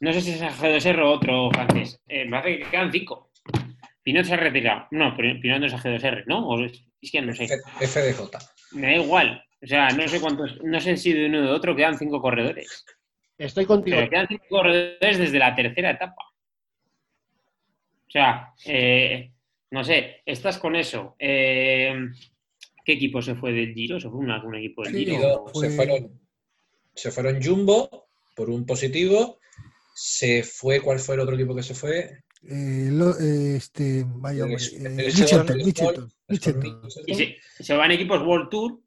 No 0.00 0.12
sé 0.12 0.20
si 0.20 0.32
es 0.32 0.42
AG2R 0.42 1.02
o 1.04 1.10
otro 1.12 1.50
francés. 1.52 2.00
Eh, 2.08 2.24
me 2.24 2.38
parece 2.40 2.64
que 2.64 2.70
quedan 2.70 2.90
cinco. 2.92 3.30
Pinot 4.02 4.24
se 4.24 4.34
ha 4.34 4.36
retirado. 4.36 4.86
No, 4.90 5.14
pero 5.16 5.40
Pinot 5.40 5.60
no 5.60 5.66
es 5.66 5.72
AG2R, 5.74 6.24
¿no? 6.26 6.46
O 6.48 6.60
es, 6.64 6.84
es 7.00 7.10
que 7.10 7.22
no 7.22 7.32
sé. 7.32 7.44
F- 7.44 7.86
FDJ. 7.86 8.38
Me 8.72 8.88
da 8.88 8.92
igual. 9.02 9.44
O 9.62 9.66
sea, 9.66 9.88
no 9.90 10.06
sé 10.08 10.20
cuántos, 10.20 10.62
no 10.62 10.80
sé 10.80 10.96
si 10.96 11.12
de 11.12 11.26
uno 11.26 11.38
o 11.38 11.42
de 11.42 11.50
otro 11.50 11.74
quedan 11.74 11.96
cinco 11.96 12.20
corredores. 12.20 12.84
Estoy 13.38 13.64
contigo. 13.64 13.96
Pero 13.96 14.10
quedan 14.10 14.26
cinco 14.28 14.44
corredores 14.50 15.18
desde 15.18 15.38
la 15.38 15.54
tercera 15.54 15.90
etapa. 15.92 16.22
O 18.06 18.10
sea, 18.10 18.52
eh, 18.66 19.30
no 19.70 19.82
sé, 19.84 20.22
estás 20.26 20.58
con 20.58 20.76
eso. 20.76 21.16
Eh, 21.18 21.94
¿Qué 22.84 22.92
equipo 22.92 23.22
se 23.22 23.34
fue 23.34 23.52
del 23.52 23.72
Giro? 23.74 23.98
¿Se 23.98 24.08
fue 24.08 24.18
un, 24.18 24.30
algún 24.30 24.54
equipo 24.56 24.82
del 24.82 24.92
Sí, 24.92 25.04
Giro? 25.06 25.46
Fue- 25.52 25.68
se, 25.70 25.76
fueron, 25.76 26.20
se 26.94 27.10
fueron 27.10 27.42
Jumbo 27.42 28.08
por 28.36 28.50
un 28.50 28.66
positivo. 28.66 29.38
Se 29.94 30.42
fue, 30.42 30.80
¿cuál 30.80 30.98
fue 30.98 31.14
el 31.14 31.20
otro 31.22 31.34
equipo 31.34 31.54
que 31.54 31.62
se 31.62 31.74
fue? 31.74 32.10
Eh, 32.42 32.88
lo- 32.90 33.18
eh, 33.18 33.56
este, 33.56 34.04
vaya, 34.06 34.44
eh, 34.44 34.48
Mitchelton, 34.48 35.56
Mitchelton, 35.64 36.12
Mitchelton. 36.28 36.80
Y 37.06 37.14
se, 37.14 37.36
se 37.62 37.74
van 37.74 37.90
equipos 37.92 38.20
World 38.22 38.50
Tour 38.50 38.80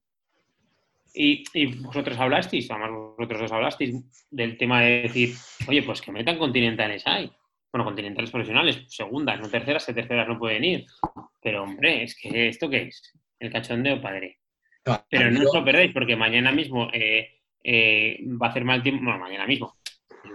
y, 1.14 1.44
y 1.54 1.66
vosotros 1.82 2.18
hablasteis, 2.20 2.70
además 2.70 2.92
vosotros 2.92 3.42
dos 3.42 3.52
hablasteis 3.52 3.96
del 4.30 4.58
tema 4.58 4.82
de 4.84 5.02
decir, 5.04 5.34
oye, 5.68 5.82
pues 5.82 6.02
que 6.02 6.12
metan 6.12 6.38
continentales 6.38 7.02
ahí. 7.08 7.32
Bueno, 7.72 7.86
continentales 7.86 8.30
profesionales, 8.32 8.84
segundas, 8.90 9.40
no 9.40 9.50
terceras, 9.50 9.86
que 9.86 9.94
terceras 9.94 10.28
no 10.28 10.38
pueden 10.38 10.64
ir. 10.64 10.86
Pero 11.42 11.64
hombre, 11.64 12.04
es 12.04 12.16
que 12.20 12.50
esto 12.50 12.70
qué 12.70 12.84
es? 12.84 13.14
El 13.40 13.52
cachondeo 13.52 14.02
padre. 14.02 14.40
Pero 15.10 15.32
no 15.32 15.42
os 15.42 15.54
lo 15.54 15.66
perdáis 15.66 15.92
porque 15.94 16.16
mañana 16.16 16.52
mismo 16.52 16.90
eh, 16.94 17.42
eh, 17.64 18.20
va 18.42 18.48
a 18.48 18.50
hacer 18.50 18.64
mal 18.64 18.82
tiempo, 18.82 19.04
bueno, 19.04 19.20
mañana 19.20 19.46
mismo. 19.46 19.78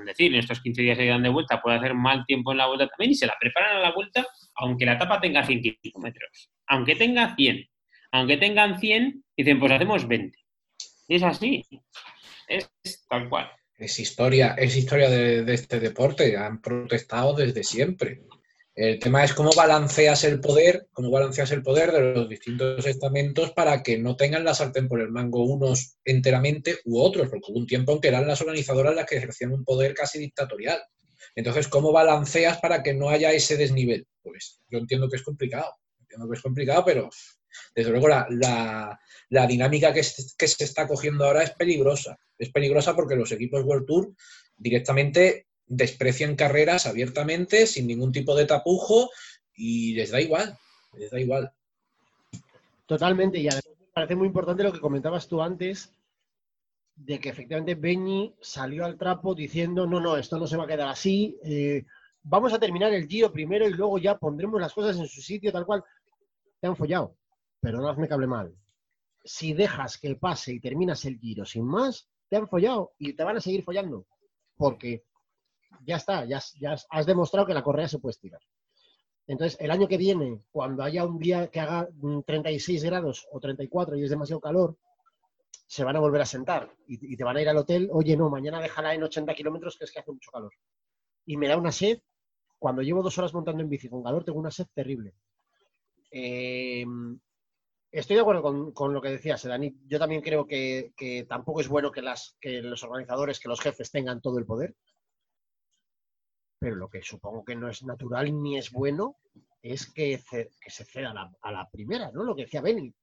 Es 0.00 0.07
decir, 0.07 0.32
en 0.32 0.40
estos 0.40 0.61
15 0.61 0.82
días 0.82 0.98
que 0.98 1.05
quedan 1.05 1.22
de 1.22 1.28
vuelta 1.28 1.61
puede 1.62 1.76
hacer 1.78 1.94
mal 1.94 2.24
tiempo 2.26 2.53
en 2.53 2.59
la 2.59 2.66
vuelta 2.66 2.88
también 2.88 3.12
y 3.12 3.14
se 3.14 3.26
la 3.26 3.36
preparan 3.40 3.76
a 3.76 3.80
la 3.80 3.92
vuelta 3.92 4.26
aunque 4.57 4.86
la 4.86 4.94
etapa 4.94 5.20
tenga 5.20 5.44
100 5.44 5.62
kilómetros. 5.80 6.50
Aunque 6.66 6.96
tenga 6.96 7.34
100. 7.34 7.68
Aunque 8.12 8.36
tengan 8.36 8.78
100, 8.78 9.24
dicen, 9.36 9.59
pues 9.59 9.72
hacemos 9.72 10.07
20. 10.07 10.38
Y 11.09 11.16
es 11.16 11.22
así. 11.22 11.64
Es 12.48 12.70
tal 13.09 13.28
cual. 13.28 13.50
Es 13.78 13.98
historia, 13.98 14.55
es 14.59 14.76
historia 14.76 15.09
de, 15.09 15.44
de 15.44 15.55
este 15.55 15.80
deporte. 15.80 16.36
Han 16.36 16.61
protestado 16.61 17.34
desde 17.34 17.64
siempre. 17.64 18.22
El 18.75 18.99
tema 18.99 19.23
es 19.23 19.35
cómo 19.35 19.51
balanceas 19.55 20.25
el 20.25 20.41
poder, 20.41 20.89
cómo 20.93 21.11
balanceas 21.11 21.51
el 21.53 21.62
poder 21.62 21.93
de 21.93 22.01
los 22.14 22.29
distintos 22.29 22.87
estamentos 22.87 23.51
para 23.53 23.83
que 23.83 23.99
no 23.99 24.16
tengan 24.16 24.45
la 24.45 24.55
sartén 24.55 24.89
por 24.89 25.01
el 25.01 25.11
mango 25.11 25.45
unos 25.45 25.97
enteramente 26.05 26.79
u 26.87 26.99
otros, 26.99 27.29
porque 27.29 27.51
hubo 27.51 27.59
un 27.59 27.66
tiempo 27.66 27.93
en 27.93 28.01
que 28.01 28.09
eran 28.09 28.27
las 28.27 28.41
organizadoras 28.41 28.95
las 28.95 29.05
que 29.05 29.16
ejercían 29.18 29.53
un 29.53 29.64
poder 29.64 29.93
casi 29.93 30.18
dictatorial. 30.18 30.81
Entonces, 31.35 31.68
¿cómo 31.68 31.93
balanceas 31.93 32.59
para 32.61 32.83
que 32.83 32.95
no 32.95 33.11
haya 33.11 33.31
ese 33.33 33.57
desnivel? 33.59 34.07
Pues 34.23 34.61
yo 34.70 34.79
entiendo 34.79 35.09
que 35.09 35.16
es 35.16 35.23
complicado, 35.23 35.75
entiendo 36.01 36.27
que 36.31 36.37
es 36.37 36.43
complicado, 36.43 36.83
pero 36.85 37.11
desde 37.75 37.91
luego 37.91 38.09
la, 38.09 38.27
la- 38.31 38.99
la 39.29 39.47
dinámica 39.47 39.93
que 39.93 40.03
se, 40.03 40.23
que 40.37 40.49
se 40.49 40.64
está 40.64 40.87
cogiendo 40.89 41.25
ahora 41.27 41.43
es 41.43 41.51
peligrosa. 41.51 42.18
Es 42.39 42.51
peligrosa 42.51 42.95
porque 42.97 43.16
los 43.16 43.33
equipos 43.33 43.64
World 43.64 43.87
Tour 43.87 44.14
directamente 44.57 45.47
desprecian 45.67 46.37
carreras 46.37 46.87
abiertamente, 46.87 47.67
sin 47.67 47.87
ningún 47.87 48.13
tipo 48.13 48.35
de 48.35 48.47
tapujo, 48.47 49.11
y 49.55 49.95
les 49.95 50.11
da 50.11 50.21
igual, 50.21 50.59
les 50.95 51.11
da 51.11 51.21
igual. 51.21 51.53
Totalmente, 52.87 53.39
y 53.39 53.49
además 53.49 53.65
me 53.79 53.87
parece 53.93 54.15
muy 54.17 54.27
importante 54.27 54.63
lo 54.63 54.73
que 54.73 54.81
comentabas 54.81 55.29
tú 55.29 55.41
antes, 55.41 55.93
de 56.95 57.19
que 57.19 57.31
efectivamente 57.31 57.75
Beñi 57.75 58.35
salió 58.41 58.85
al 58.85 58.99
trapo 58.99 59.35
diciendo, 59.35 59.87
no, 59.87 60.01
no, 60.01 60.17
esto 60.17 60.39
no 60.39 60.47
se 60.47 60.57
va 60.57 60.65
a 60.65 60.69
quedar 60.69 60.89
así, 60.89 61.39
eh, 61.43 61.85
vamos 62.23 62.53
a 62.53 62.59
terminar 62.59 62.93
el 62.93 63.09
Giro 63.09 63.33
primero 63.33 63.69
y 63.69 63.73
luego 63.73 63.99
ya 63.99 64.19
pondremos 64.19 64.61
las 64.61 64.73
cosas 64.73 64.97
en 64.99 65.09
su 65.09 65.21
sitio, 65.21 65.53
tal 65.53 65.67
cual. 65.67 65.83
Te 66.61 66.69
han 66.69 66.77
follado, 66.77 67.17
perdonadme 67.61 68.07
que 68.07 68.15
hable 68.15 68.27
mal. 68.29 68.55
Si 69.25 69.53
dejas 69.53 69.99
que 69.99 70.15
pase 70.15 70.53
y 70.53 70.61
terminas 70.61 71.05
el 71.05 71.19
Giro 71.19 71.45
sin 71.45 71.65
más, 71.65 72.09
te 72.29 72.37
han 72.37 72.49
follado 72.49 72.93
y 72.99 73.15
te 73.15 73.25
van 73.25 73.37
a 73.37 73.41
seguir 73.41 73.65
follando, 73.65 74.07
porque 74.57 75.05
ya 75.85 75.97
está, 75.97 76.25
ya, 76.25 76.41
has- 76.91 77.07
demostrado 77.07 77.47
que 77.47 77.55
la 77.55 77.62
correa 77.62 77.89
se 77.89 77.99
puede 77.99 78.12
estirar. 78.12 78.41
Entonces, 79.27 79.59
el 79.61 79.70
año 79.70 79.89
que 79.89 79.97
viene, 79.97 80.43
cuando 80.51 80.83
haya 80.83 81.05
un 81.05 81.18
día 81.18 81.49
que 81.49 81.61
haga 81.61 81.89
mm, 81.93 82.23
36 82.23 82.85
grados 82.85 83.27
o 83.31 83.41
34 83.41 83.97
y 83.97 84.05
es 84.05 84.11
demasiado 84.11 84.41
calor, 84.41 84.77
se 85.66 85.85
van 85.85 85.97
a 85.97 86.01
volver 86.01 86.20
a 86.20 86.27
sentar 86.27 86.70
y, 86.87 87.16
te 87.16 87.25
van 87.25 87.37
a 87.37 87.43
ir 87.43 87.49
al 87.49 87.57
hotel, 87.57 87.89
oye, 87.93 88.16
no, 88.16 88.29
mañana 88.29 88.61
déjala 88.61 88.95
en 88.95 89.05
80 89.05 89.35
kilómetros 89.35 89.79
que 89.79 89.85
es 89.85 89.93
que 89.93 90.01
hace 90.01 90.12
mucho 90.12 90.31
calor. 90.31 90.53
Y 91.25 91.37
me 91.37 91.49
da 91.49 91.57
una 91.57 91.73
sed, 91.73 92.01
cuando 92.59 92.83
llevo 92.83 93.03
dos 93.03 93.16
horas 93.16 93.33
montando 93.33 93.62
en 93.62 93.68
bici 93.68 93.89
con 93.89 94.03
calor, 94.03 94.25
tengo 94.25 94.39
una 94.39 94.51
sed 94.51 94.66
terrible. 94.75 95.14
Eh, 96.11 96.85
estoy 97.91 98.16
de 98.16 98.23
acuerdo 98.23 98.73
con, 98.75 98.93
lo 98.93 99.01
que 99.01 99.11
decías, 99.11 99.45
Dani. 99.45 99.75
Yo 99.87 99.99
también 99.99 100.20
creo 100.20 100.47
que, 100.47 100.93
tampoco 101.29 101.61
es 101.61 101.68
bueno 101.68 101.91
que 101.91 102.03
los 102.03 102.83
organizadores, 102.83 103.41
que 103.41 103.49
los 103.49 103.61
jefes 103.61 103.91
tengan 103.91 104.20
todo 104.20 104.39
el 104.39 104.45
poder 104.45 104.75
pero 106.63 106.77
lo 106.77 106.89
que 106.89 107.03
supongo 107.03 107.45
que 107.45 107.57
no 107.57 107.69
es 107.69 107.83
natural 107.83 108.41
ni 108.41 108.57
es 108.57 108.71
bueno 108.71 109.17
es 109.63 109.93
que, 109.93 110.17
ce- 110.19 110.49
que 110.61 110.71
se 110.71 110.85
ceda 110.85 111.11
a 111.11 111.15
la, 111.15 111.31
a 111.43 111.51
la 111.51 111.69
primera, 111.69 112.13
¿no? 112.13 112.23
Lo 112.23 112.37
que 112.37 112.43
decía 112.43 112.61
Benny, 112.61 112.95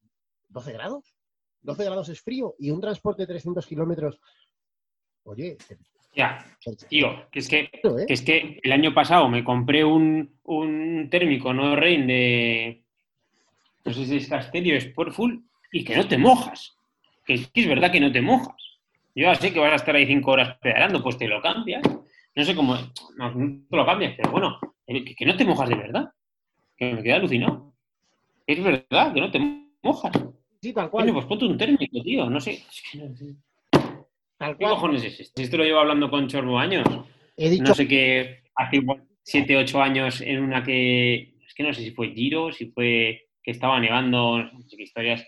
12 0.48 0.72
grados. 0.72 1.14
12 1.62 1.84
grados 1.84 2.08
es 2.08 2.22
frío 2.22 2.56
y 2.58 2.72
un 2.72 2.80
transporte 2.80 3.24
de 3.24 3.28
300 3.28 3.68
kilómetros. 3.68 4.18
Oye, 5.24 5.58
Ya, 6.16 6.46
tío, 6.88 7.30
que 7.32 7.40
es 7.40 7.50
que, 7.50 7.60
¿eh? 8.00 8.06
que 8.08 8.14
es 8.14 8.22
que 8.22 8.60
el 8.64 8.72
año 8.72 8.94
pasado 8.94 9.28
me 9.28 9.44
compré 9.44 9.84
un, 9.84 10.40
un 10.44 11.10
térmico 11.12 11.54
no 11.54 11.76
Rein 11.76 12.08
de. 12.08 12.86
No 13.84 13.94
sé 13.94 14.06
si 14.06 14.16
es 14.18 14.30
Castellio, 14.30 14.80
Sportful, 14.80 15.44
y 15.74 15.84
que 15.84 15.98
no 15.98 16.08
te 16.08 16.18
mojas. 16.18 16.78
Que 17.26 17.34
es, 17.34 17.50
que 17.52 17.62
es 17.62 17.68
verdad 17.68 17.92
que 17.92 18.00
no 18.00 18.12
te 18.12 18.22
mojas. 18.22 18.56
Yo 19.16 19.26
ya 19.26 19.36
sé 19.36 19.52
que 19.52 19.60
vas 19.60 19.74
a 19.74 19.76
estar 19.76 19.96
ahí 19.96 20.06
cinco 20.06 20.32
horas 20.32 20.58
pedalando, 20.60 21.04
pues 21.04 21.18
te 21.18 21.28
lo 21.28 21.42
cambias. 21.42 21.84
No 22.36 22.44
sé 22.44 22.56
cómo. 22.56 22.76
No, 23.18 23.32
no 23.32 23.62
te 23.70 23.76
lo 23.76 23.86
cambias, 23.86 24.14
pero 24.18 24.32
bueno, 24.32 24.60
eh, 24.88 25.04
que, 25.04 25.16
que 25.16 25.26
no 25.26 25.36
te 25.36 25.46
mojas 25.46 25.70
de 25.70 25.76
verdad. 25.76 26.10
Que 26.78 26.94
me 26.94 27.04
queda 27.04 27.16
alucinado. 27.18 27.74
Es 28.48 28.64
verdad 28.64 29.14
que 29.14 29.22
no 29.22 29.32
te 29.32 29.40
mojas. 29.82 30.12
Sí, 30.62 30.74
tal 30.74 30.90
cual. 30.90 31.12
pues 31.14 31.26
ponte 31.26 31.46
un 31.46 31.58
térmico, 31.58 32.02
tío. 32.02 32.30
No 32.30 32.40
sé. 32.40 32.64
Tal 34.38 34.58
¿Qué 34.58 34.64
cual. 34.64 34.76
cojones 34.76 35.04
es 35.04 35.20
esto? 35.20 35.42
Esto 35.42 35.58
lo 35.58 35.64
llevo 35.64 35.80
hablando 35.80 36.10
con 36.10 36.28
Chorbo 36.28 36.58
años. 36.58 36.86
He 37.38 37.50
dicho 37.50 37.64
No 37.64 37.74
sé 37.74 37.88
qué, 37.88 38.44
hace 38.56 38.78
igual 38.78 39.04
7, 39.24 39.58
8 39.58 39.82
años 39.82 40.22
en 40.22 40.42
una 40.42 40.64
que, 40.64 41.36
es 41.46 41.54
que 41.54 41.64
no 41.64 41.74
sé 41.74 41.84
si 41.84 41.92
fue 41.92 42.14
Giro, 42.14 42.52
si 42.52 42.68
fue 42.72 43.28
que 43.44 43.52
estaba 43.52 43.80
nevando, 43.80 44.44
no 44.44 44.62
sé 44.68 44.76
qué 44.76 44.84
historias. 44.84 45.26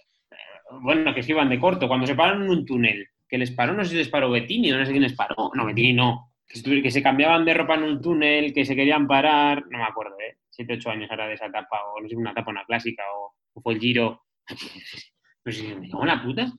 Bueno, 0.82 1.14
que 1.14 1.24
se 1.24 1.32
iban 1.32 1.49
de 1.49 1.60
corto, 1.60 1.88
cuando 1.88 2.08
se 2.08 2.16
pararon 2.16 2.43
en 2.43 2.49
un 2.49 2.66
túnel, 2.66 3.08
que 3.28 3.38
les 3.38 3.52
paró, 3.52 3.74
no 3.74 3.84
sé 3.84 3.91
si 3.91 3.97
les 3.97 4.10
paró 4.10 4.30
Bettini 4.30 4.72
o 4.72 4.78
no 4.78 4.86
sé 4.86 4.91
quién 4.91 5.04
les 5.04 5.14
paró. 5.14 5.52
No, 5.54 5.66
Bettini 5.66 5.93
no. 5.93 6.31
Que, 6.54 6.91
se 6.91 7.02
cambiaban 7.04 7.45
de 7.45 7.54
ropa 7.54 7.76
en 7.76 7.84
un 7.84 8.02
túnel, 8.02 8.54
que 8.54 8.66
se 8.66 8.76
querían 8.76 9.08
parar, 9.08 9.64
no 9.70 9.78
me 9.78 9.84
acuerdo, 9.86 10.16
¿eh? 10.20 10.38
7, 10.49 10.74
8 10.74 10.89
años 10.89 11.10
ahora 11.10 11.28
de 11.28 11.36
esa 11.36 11.45
etapa, 11.45 11.78
o 11.95 12.02
no 12.02 12.10
sé, 12.10 12.16
una 12.16 12.32
etapa, 12.32 12.52
una 12.52 12.66
clásica, 12.66 13.04
o, 13.16 13.34
o 13.54 13.62
fue 13.62 13.74
el 13.74 13.80
Giro. 13.80 14.24
No 15.43 15.52
sé, 15.52 15.76
me 15.76 15.89
cago 15.89 16.04
en 16.04 16.08
la 16.10 16.22
puta. 16.24 16.54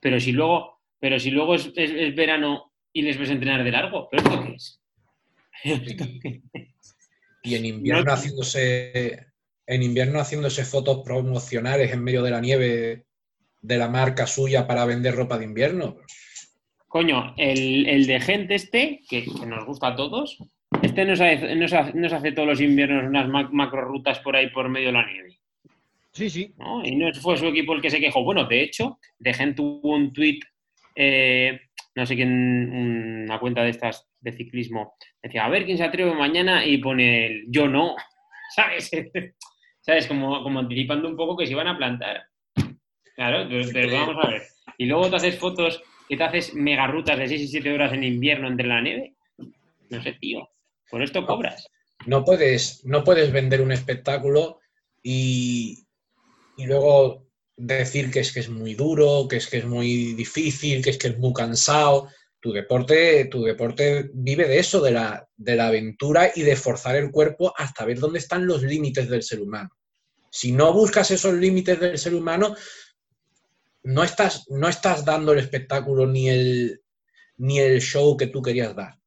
Pero 0.00 0.18
si 0.18 0.32
luego, 0.32 0.80
pero 0.98 1.20
si 1.20 1.30
luego 1.30 1.54
es, 1.54 1.70
es- 1.76 1.92
es 1.92 2.14
verano 2.16 2.72
y 2.92 3.02
les 3.02 3.16
ves 3.16 3.30
entrenar 3.30 3.62
de 3.62 3.70
largo, 3.70 4.08
¿pero 4.10 4.22
esto 4.24 4.42
qué 4.44 4.52
es? 4.54 4.80
¿Esto 5.64 6.04
qué 6.20 6.42
es? 6.52 6.96
Y 7.44 7.54
en 7.54 7.64
invierno 7.66 8.02
No- 8.04 8.12
haciéndose 8.12 9.26
en 9.66 9.82
invierno 9.84 10.18
haciéndose 10.20 10.64
fotos 10.64 11.02
promocionales 11.04 11.92
en 11.92 12.02
medio 12.02 12.22
de 12.22 12.30
la 12.32 12.40
nieve 12.40 13.04
de 13.62 13.78
la 13.78 13.88
marca 13.88 14.26
suya 14.26 14.66
para 14.66 14.84
vender 14.84 15.14
ropa 15.14 15.38
de 15.38 15.44
invierno. 15.44 15.98
Coño, 16.98 17.34
el, 17.36 17.88
el 17.88 18.06
de 18.06 18.20
gente 18.20 18.54
este, 18.54 19.00
que, 19.10 19.24
que 19.24 19.46
nos 19.46 19.64
gusta 19.66 19.88
a 19.88 19.96
todos, 19.96 20.38
este 20.80 21.04
nos 21.04 21.20
hace, 21.20 21.56
nos 21.56 21.72
hace- 21.72 21.92
nos 21.98 22.12
hace 22.12 22.30
todos 22.30 22.46
los 22.46 22.60
inviernos 22.60 23.02
unas 23.08 23.28
ma- 23.28 23.48
macro 23.50 23.80
rutas 23.80 24.20
por 24.20 24.36
ahí 24.36 24.48
por 24.50 24.68
medio 24.68 24.86
de 24.86 24.92
la 24.92 25.04
nieve. 25.04 25.40
Sí, 26.12 26.30
sí. 26.30 26.54
¿no? 26.56 26.84
Y 26.86 26.94
no 26.94 27.12
fue 27.14 27.36
su 27.36 27.46
equipo 27.48 27.72
el 27.74 27.82
que 27.82 27.90
se 27.90 27.98
quejó. 27.98 28.22
Bueno, 28.22 28.44
de 28.44 28.62
hecho, 28.62 29.00
de 29.18 29.34
gente 29.34 29.56
tuvo 29.56 29.96
un 29.96 30.12
tuit, 30.12 30.44
eh, 30.94 31.62
no 31.96 32.06
sé 32.06 32.14
quién, 32.14 33.24
una 33.24 33.40
cuenta 33.40 33.64
de 33.64 33.70
estas 33.70 34.06
de 34.20 34.30
ciclismo, 34.30 34.94
decía, 35.20 35.46
a 35.46 35.48
ver 35.48 35.64
quién 35.64 35.76
se 35.78 35.82
atreve 35.82 36.14
mañana 36.14 36.64
y 36.64 36.78
pone 36.78 37.26
el 37.26 37.44
yo 37.48 37.66
no, 37.66 37.96
¿sabes? 38.54 38.88
¿Sabes? 39.80 40.06
Como, 40.06 40.44
como 40.44 40.60
anticipando 40.60 41.08
un 41.08 41.16
poco 41.16 41.36
que 41.36 41.46
se 41.46 41.54
iban 41.54 41.66
a 41.66 41.76
plantar. 41.76 42.22
Claro, 43.16 43.46
pero, 43.48 43.68
pero 43.72 43.92
vamos 43.92 44.24
a 44.24 44.30
ver. 44.30 44.42
Y 44.78 44.86
luego 44.86 45.10
te 45.10 45.16
haces 45.16 45.36
fotos 45.40 45.82
que 46.08 46.16
te 46.16 46.24
haces 46.24 46.54
mega 46.54 46.86
rutas 46.86 47.18
de 47.18 47.28
6 47.28 47.42
y 47.42 47.48
7 47.48 47.72
horas 47.72 47.92
en 47.92 48.04
invierno 48.04 48.48
entre 48.48 48.66
la 48.66 48.80
nieve. 48.80 49.14
No 49.90 50.02
sé, 50.02 50.12
tío. 50.20 50.48
Por 50.90 51.02
esto 51.02 51.26
cobras. 51.26 51.66
No 52.06 52.24
puedes, 52.24 52.84
no 52.84 53.04
puedes 53.04 53.32
vender 53.32 53.60
un 53.60 53.72
espectáculo 53.72 54.60
y, 55.02 55.86
y 56.56 56.66
luego 56.66 57.26
decir 57.56 58.10
que 58.10 58.20
es 58.20 58.32
que 58.32 58.40
es 58.40 58.48
muy 58.48 58.74
duro, 58.74 59.26
que 59.28 59.36
es 59.36 59.48
que 59.48 59.58
es 59.58 59.64
muy 59.64 60.14
difícil, 60.14 60.82
que 60.82 60.90
es 60.90 60.98
que 60.98 61.08
es 61.08 61.18
muy 61.18 61.32
cansado. 61.32 62.08
Tu 62.40 62.52
deporte, 62.52 63.24
tu 63.26 63.42
deporte 63.42 64.10
vive 64.12 64.46
de 64.46 64.58
eso, 64.58 64.80
de 64.80 64.90
la, 64.90 65.26
de 65.36 65.56
la 65.56 65.68
aventura 65.68 66.30
y 66.34 66.42
de 66.42 66.56
forzar 66.56 66.96
el 66.96 67.10
cuerpo 67.10 67.54
hasta 67.56 67.84
ver 67.86 67.98
dónde 67.98 68.18
están 68.18 68.46
los 68.46 68.62
límites 68.62 69.08
del 69.08 69.22
ser 69.22 69.40
humano. 69.40 69.70
Si 70.30 70.52
no 70.52 70.72
buscas 70.72 71.10
esos 71.10 71.34
límites 71.34 71.80
del 71.80 71.96
ser 71.96 72.14
humano, 72.14 72.54
no 73.84 74.02
estás, 74.02 74.46
no 74.50 74.68
estás 74.68 75.04
dando 75.04 75.32
el 75.32 75.38
espectáculo 75.38 76.06
ni 76.06 76.28
el, 76.28 76.80
ni 77.36 77.60
el 77.60 77.80
show 77.80 78.16
que 78.16 78.26
tú 78.26 78.42
querías 78.42 78.74
dar. 78.74 78.98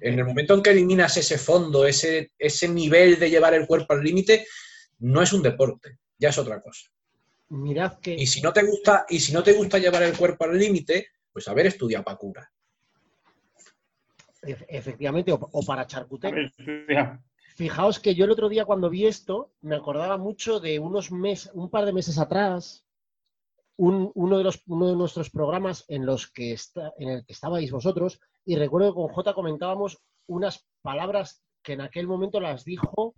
En 0.00 0.18
el 0.18 0.24
momento 0.24 0.54
en 0.54 0.62
que 0.62 0.70
eliminas 0.70 1.16
ese 1.16 1.38
fondo, 1.38 1.86
ese, 1.86 2.32
ese 2.36 2.68
nivel 2.68 3.20
de 3.20 3.30
llevar 3.30 3.54
el 3.54 3.66
cuerpo 3.66 3.92
al 3.92 4.02
límite, 4.02 4.44
no 4.98 5.22
es 5.22 5.32
un 5.32 5.40
deporte, 5.40 5.98
ya 6.18 6.30
es 6.30 6.38
otra 6.38 6.60
cosa. 6.60 6.88
Mirad 7.50 8.00
que 8.00 8.14
Y 8.14 8.26
si 8.26 8.40
no 8.40 8.52
te 8.52 8.64
gusta, 8.64 9.06
y 9.08 9.20
si 9.20 9.32
no 9.32 9.42
te 9.42 9.52
gusta 9.52 9.78
llevar 9.78 10.02
el 10.02 10.16
cuerpo 10.16 10.46
al 10.46 10.58
límite, 10.58 11.08
pues 11.32 11.46
haber 11.46 11.66
estudiado 11.66 12.02
para 12.02 12.16
cura. 12.16 12.52
efectivamente, 14.42 15.30
o, 15.30 15.38
o 15.52 15.62
para 15.64 15.86
charcutero. 15.86 16.36
Fijaos 17.54 18.00
que 18.00 18.16
yo 18.16 18.24
el 18.24 18.32
otro 18.32 18.48
día 18.48 18.64
cuando 18.64 18.90
vi 18.90 19.06
esto, 19.06 19.52
me 19.60 19.76
acordaba 19.76 20.16
mucho 20.16 20.58
de 20.58 20.80
unos 20.80 21.12
meses, 21.12 21.52
un 21.54 21.70
par 21.70 21.84
de 21.84 21.92
meses 21.92 22.18
atrás, 22.18 22.84
un- 23.86 24.12
uno, 24.14 24.38
de 24.38 24.44
los, 24.44 24.62
uno 24.66 24.86
de 24.88 24.96
nuestros 24.96 25.28
programas 25.30 25.84
en 25.88 26.06
los 26.06 26.30
que 26.30 26.52
está, 26.52 26.92
en 26.98 27.08
el 27.08 27.24
que 27.26 27.32
estabais 27.32 27.70
vosotros, 27.72 28.20
y 28.44 28.54
recuerdo 28.56 28.90
que 28.90 29.00
con 29.00 29.08
J 29.08 29.34
comentábamos 29.34 29.98
unas 30.28 30.64
palabras 30.82 31.42
que 31.64 31.72
en 31.72 31.80
aquel 31.80 32.06
momento 32.06 32.38
las 32.40 32.64
dijo, 32.64 33.14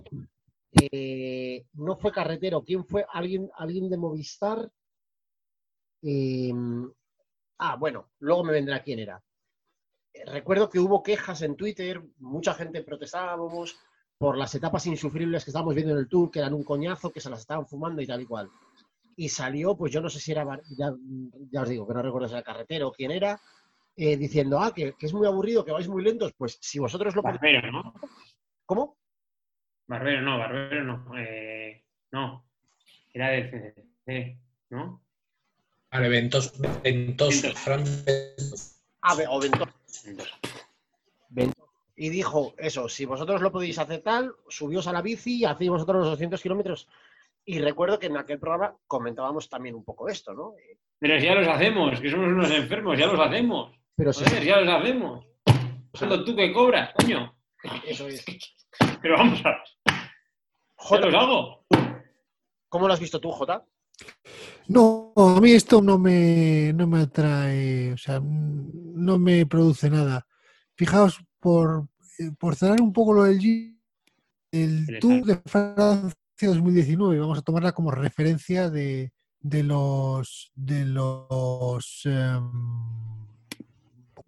eh, 0.81 1.67
no 1.75 1.97
fue 1.97 2.12
carretero, 2.12 2.62
¿quién 2.65 2.85
fue? 2.87 3.05
¿Alguien, 3.12 3.51
alguien 3.57 3.91
de 3.91 3.97
Movistar? 3.99 4.71
Eh, 6.03 6.53
ah, 7.59 7.77
bueno, 7.77 8.11
luego 8.21 8.45
me 8.45 8.53
vendrá 8.53 8.83
quién 8.83 8.99
era. 9.01 9.23
Recuerdo 10.27 10.71
que 10.71 10.79
hubo 10.79 11.03
quejas 11.03 11.43
en 11.43 11.57
Twitter, 11.57 12.03
mucha 12.19 12.55
gente 12.55 12.83
protestábamos 12.83 13.77
por 14.17 14.39
las 14.39 14.55
etapas 14.55 14.87
insufribles 14.87 15.45
que 15.45 15.51
estábamos 15.51 15.75
viendo 15.75 15.93
en 15.93 15.99
el 15.99 16.09
tour, 16.09 16.31
que 16.31 16.39
eran 16.39 16.55
un 16.55 16.65
coñazo, 16.65 17.11
que 17.11 17.21
se 17.21 17.29
las 17.31 17.41
estaban 17.41 17.67
fumando 17.67 18.01
y 18.01 18.07
tal 18.07 18.21
y 18.23 18.27
cual. 18.27 18.49
Y 19.17 19.29
salió, 19.29 19.77
pues 19.77 19.93
yo 19.93 20.01
no 20.01 20.09
sé 20.09 20.21
si 20.21 20.33
era, 20.33 20.45
ya, 20.77 20.93
ya 21.51 21.62
os 21.62 21.69
digo, 21.69 21.87
que 21.87 21.95
no 21.95 22.03
recuerdo 22.03 22.29
si 22.29 22.35
era 22.35 22.43
carretero 22.43 22.89
o 22.89 22.93
quién 22.93 23.11
era, 23.11 23.41
eh, 23.97 24.17
diciendo, 24.17 24.59
ah, 24.61 24.73
que, 24.75 24.95
que 24.95 25.07
es 25.07 25.12
muy 25.12 25.27
aburrido, 25.27 25.65
que 25.65 25.73
vais 25.73 25.89
muy 25.89 26.03
lentos, 26.03 26.33
pues 26.37 26.59
si 26.61 26.79
vosotros 26.79 27.15
lo. 27.15 27.23
Barbero, 27.23 27.71
¿no? 27.71 27.95
¿Cómo? 28.67 28.97
Barbero 29.87 30.23
no, 30.23 30.39
Barbero 30.39 30.85
no. 30.85 31.19
Eh, 31.19 31.85
no. 32.11 32.45
Era 33.12 33.29
del 33.29 33.51
CCC, 33.51 34.39
¿no? 34.71 35.01
Vale, 35.93 36.09
ventoso, 36.09 36.51
Ventoso. 36.83 37.53
Fran 37.55 37.85
Ventoso. 38.05 38.81
Ah, 39.03 39.17
o 39.29 39.41
Ventoso. 39.41 39.71
Y 41.97 42.09
dijo, 42.09 42.55
eso, 42.59 42.89
si 42.89 43.05
vosotros 43.05 43.41
lo 43.41 43.53
podéis 43.53 43.79
hacer 43.79 44.03
tal, 44.03 44.35
subíos 44.49 44.89
a 44.89 44.93
la 44.93 45.03
bici 45.03 45.39
y 45.39 45.45
hacéis 45.45 45.71
vosotros 45.71 45.99
los 45.99 46.11
200 46.11 46.43
kilómetros. 46.43 46.89
Y 47.47 47.59
recuerdo 47.59 47.99
que 47.99 48.07
en 48.07 48.16
aquel 48.16 48.38
programa 48.38 48.74
comentábamos 48.86 49.49
también 49.49 49.74
un 49.74 49.84
poco 49.84 50.09
esto, 50.09 50.32
¿no? 50.32 50.55
Pero 50.99 51.20
si 51.20 51.26
ya 51.26 51.34
los 51.34 51.47
hacemos, 51.47 52.01
que 52.01 52.11
somos 52.11 52.28
unos 52.28 52.51
enfermos, 52.51 52.99
ya 52.99 53.07
los 53.07 53.20
hacemos. 53.20 53.72
Pero 53.95 54.12
sí, 54.12 54.24
Joder, 54.24 54.45
ya 54.45 54.61
los 54.61 54.74
hacemos. 54.74 55.26
Solo 55.92 56.24
tú 56.24 56.34
que 56.34 56.53
cobras, 56.53 56.92
coño. 56.95 57.36
eso 57.86 58.09
es. 58.09 58.24
Pero 59.03 59.18
vamos 59.18 59.40
a 59.45 59.62
Jota, 60.76 61.07
los 61.07 61.14
hago. 61.14 61.66
¿cómo 62.68 62.88
lo 62.88 62.95
has 62.95 63.01
visto 63.01 63.20
tú, 63.20 63.30
Jota? 63.30 63.64
No, 64.66 65.12
a 65.14 65.40
mí 65.40 65.53
esto 65.53 65.80
no 65.80 65.99
me, 65.99 66.72
no 66.74 66.86
me 66.86 67.03
atrae, 67.03 67.92
o 67.92 67.97
sea, 67.97 68.20
no 68.20 69.18
me 69.18 69.47
produce 69.47 69.88
nada. 69.88 70.26
Fijaos, 70.74 71.20
por, 71.38 71.88
eh, 72.18 72.30
por 72.38 72.57
cerrar 72.57 72.80
un 72.80 72.92
poco 72.92 73.12
lo 73.12 73.24
del 73.24 73.38
el 74.51 74.86
El 74.88 74.99
Tour 74.99 75.24
de 75.24 75.36
Francia 75.47 76.14
2019, 76.47 77.18
vamos 77.18 77.38
a 77.38 77.42
tomarla 77.42 77.72
como 77.72 77.90
referencia 77.90 78.70
de, 78.70 79.12
de 79.40 79.62
los, 79.62 80.53
de 80.55 80.86
los 80.86 82.01
em, 82.05 82.51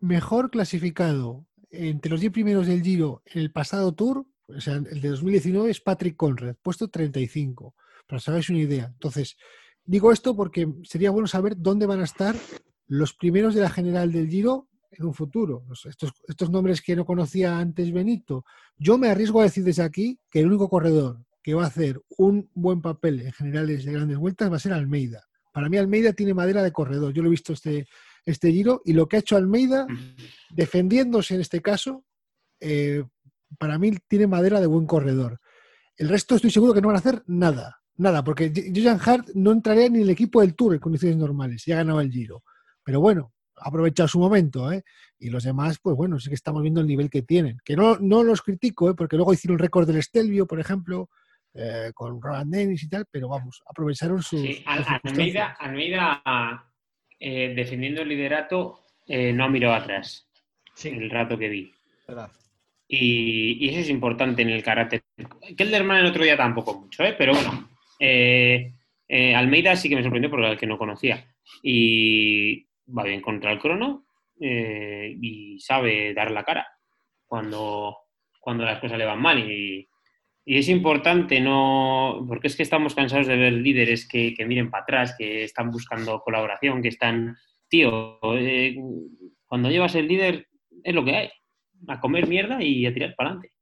mejor 0.01 0.51
clasificado 0.51 1.47
entre 1.71 2.11
los 2.11 2.21
10 2.21 2.33
primeros 2.33 2.67
del 2.67 2.83
Giro 2.83 3.23
en 3.25 3.41
el 3.41 3.51
pasado 3.51 3.95
Tour, 3.95 4.27
o 4.49 4.61
sea, 4.61 4.75
el 4.75 5.01
de 5.01 5.09
2019 5.09 5.71
es 5.71 5.81
Patrick 5.81 6.17
Conrad, 6.17 6.57
puesto 6.63 6.89
35, 6.89 7.75
para 8.07 8.21
que 8.21 8.31
hagáis 8.31 8.51
una 8.51 8.61
idea. 8.61 8.87
Entonces, 8.93 9.37
digo 9.85 10.13
esto 10.13 10.37
porque 10.37 10.73
sería 10.85 11.11
bueno 11.11 11.27
saber 11.27 11.55
dónde 11.57 11.87
van 11.87 12.01
a 12.01 12.05
estar 12.05 12.37
los 12.87 13.15
primeros 13.15 13.55
de 13.55 13.63
la 13.63 13.71
general 13.71 14.13
del 14.13 14.29
Giro 14.29 14.69
en 14.91 15.07
un 15.07 15.15
futuro. 15.15 15.65
Estos, 15.85 16.13
estos 16.29 16.51
nombres 16.51 16.81
que 16.83 16.95
no 16.95 17.05
conocía 17.05 17.59
antes 17.59 17.93
Benito. 17.93 18.45
Yo 18.79 18.99
me 18.99 19.09
arriesgo 19.09 19.41
a 19.41 19.45
decir 19.45 19.65
desde 19.65 19.83
aquí 19.83 20.21
que 20.31 20.41
el 20.41 20.47
único 20.47 20.69
corredor 20.69 21.26
que 21.47 21.55
va 21.55 21.63
a 21.63 21.69
hacer 21.69 22.03
un 22.19 22.51
buen 22.55 22.83
papel 22.83 23.21
en 23.21 23.33
generales 23.33 23.85
de 23.85 23.93
grandes 23.93 24.19
vueltas 24.19 24.51
va 24.51 24.57
a 24.57 24.59
ser 24.59 24.73
Almeida. 24.73 25.23
Para 25.53 25.69
mí 25.69 25.77
Almeida 25.77 26.13
tiene 26.13 26.35
madera 26.35 26.61
de 26.61 26.73
corredor. 26.73 27.13
Yo 27.13 27.23
lo 27.23 27.29
he 27.29 27.31
visto 27.31 27.53
este, 27.53 27.87
este 28.25 28.51
Giro 28.51 28.83
y 28.85 28.95
lo 28.95 29.07
que 29.07 29.15
ha 29.15 29.21
hecho 29.21 29.37
Almeida, 29.37 29.87
defendiéndose 30.51 31.37
en 31.37 31.43
este 31.43 31.63
caso, 31.63 32.05
eh, 32.59 33.05
para 33.61 33.79
mí 33.79 33.93
tiene 34.09 34.27
madera 34.27 34.61
de 34.61 34.67
buen 34.67 34.87
corredor. 34.87 35.39
El 35.97 36.09
resto 36.09 36.35
estoy 36.35 36.51
seguro 36.51 36.75
que 36.75 36.81
no 36.81 36.89
van 36.89 36.97
a 36.97 36.99
hacer 36.99 37.23
nada. 37.29 37.81
Nada, 37.95 38.25
porque 38.25 38.53
Jojan 38.75 39.01
Hart 39.05 39.29
no 39.35 39.53
entraría 39.53 39.89
ni 39.89 39.99
en 39.99 40.03
el 40.03 40.11
equipo 40.11 40.41
del 40.41 40.57
Tour 40.57 40.75
en 40.75 40.81
condiciones 40.81 41.17
normales, 41.17 41.63
ya 41.65 41.77
ganaba 41.77 42.03
el 42.03 42.11
Giro. 42.11 42.43
Pero 42.83 43.01
bueno, 43.01 43.33
ha 43.55 43.69
aprovechado 43.69 44.09
su 44.09 44.19
momento, 44.19 44.73
¿eh? 44.73 44.83
Y 45.17 45.31
los 45.31 45.45
demás, 45.45 45.79
pues 45.81 45.95
bueno, 45.95 46.19
sí 46.19 46.29
que 46.29 46.35
estamos 46.35 46.63
viendo 46.63 46.81
el 46.81 46.89
nivel 46.89 47.09
que 47.09 47.23
tienen. 47.23 47.59
Que 47.65 47.77
no, 47.77 47.99
no 48.01 48.25
los 48.25 48.43
critico, 48.43 48.91
¿eh? 48.91 48.95
Porque 48.95 49.15
luego 49.15 49.33
hicieron 49.33 49.61
récord 49.61 49.87
del 49.87 49.99
Estelvio, 49.99 50.49
por 50.49 50.59
ejemplo, 50.59 51.09
eh, 51.57 51.91
con 51.95 52.21
Roland 52.21 52.53
Dennis 52.55 52.83
y 52.85 52.89
tal, 52.89 53.07
pero 53.11 53.29
vamos, 53.29 53.63
aprovecharon 53.67 54.23
sus. 54.23 54.41
Sí. 54.41 54.63
Almeida, 54.67 55.57
Almeida 55.59 56.23
eh, 57.19 57.53
defendiendo 57.57 58.03
el 58.03 58.09
liderato, 58.09 58.81
eh, 59.07 59.33
no 59.33 59.49
miró 59.49 59.73
atrás 59.73 60.29
Sí, 60.75 60.89
el 60.91 61.09
rato 61.11 61.39
que 61.39 61.49
vi. 61.49 61.73
verdad. 62.07 62.31
Y, 62.89 63.65
y 63.65 63.69
eso 63.71 63.81
es 63.81 63.89
importante 63.89 64.43
en 64.43 64.51
el 64.51 64.63
carácter. 64.63 65.03
Kelderman 65.57 65.99
el 65.99 66.07
otro 66.07 66.23
día 66.23 66.37
tampoco 66.37 66.79
mucho, 66.79 67.03
¿eh? 67.03 67.15
pero 67.19 67.33
bueno. 67.33 67.69
eh, 67.99 68.73
eh, 69.09 69.35
Almeida 69.35 69.75
sí 69.77 69.89
que 69.89 69.97
me 69.97 70.03
sorprendió 70.03 70.29
porque 70.31 70.45
era 70.45 70.53
el 70.53 70.59
que 70.59 70.67
no 70.67 70.77
conocía. 70.79 71.25
Y 71.63 72.65
va 72.97 73.05
bien 73.05 73.21
contra 73.23 73.53
el 73.53 73.59
crono. 73.59 74.07
eh, 74.41 75.17
y 75.21 75.59
sabe 75.61 76.13
dar 76.13 76.31
la 76.31 76.45
cara 76.45 76.67
cuando, 77.27 77.97
cuando 78.39 78.65
las 78.65 78.79
cosas 78.81 78.99
le 78.99 79.05
van 79.07 79.21
mal. 79.21 79.39
Y, 79.51 79.89
y 80.49 80.59
es 80.59 80.69
importante, 80.69 81.41
no 81.41 82.25
porque 82.29 82.47
es 82.47 82.55
que 82.55 82.63
estamos 82.63 82.95
cansados 82.95 83.27
de 83.27 83.37
ver 83.37 83.53
líderes 83.53 84.09
que, 84.09 84.33
que 84.33 84.47
miren 84.47 84.71
para 84.71 84.85
atrás, 84.85 85.17
que 85.19 85.43
están 85.43 85.73
buscando 85.73 86.21
colaboración, 86.21 86.81
que 86.81 86.89
están, 86.89 87.37
tío, 87.69 88.21
eh, 88.39 88.77
cuando 89.45 89.71
llevas 89.71 89.97
el 89.97 90.07
líder 90.07 90.47
es 90.85 90.95
lo 90.95 91.05
que 91.05 91.17
hay, 91.17 91.31
a 91.89 91.99
comer 91.99 92.29
mierda 92.29 92.63
y 92.63 92.87
a 92.87 92.95
tirar 92.95 93.17
para 93.17 93.31
adelante. 93.31 93.53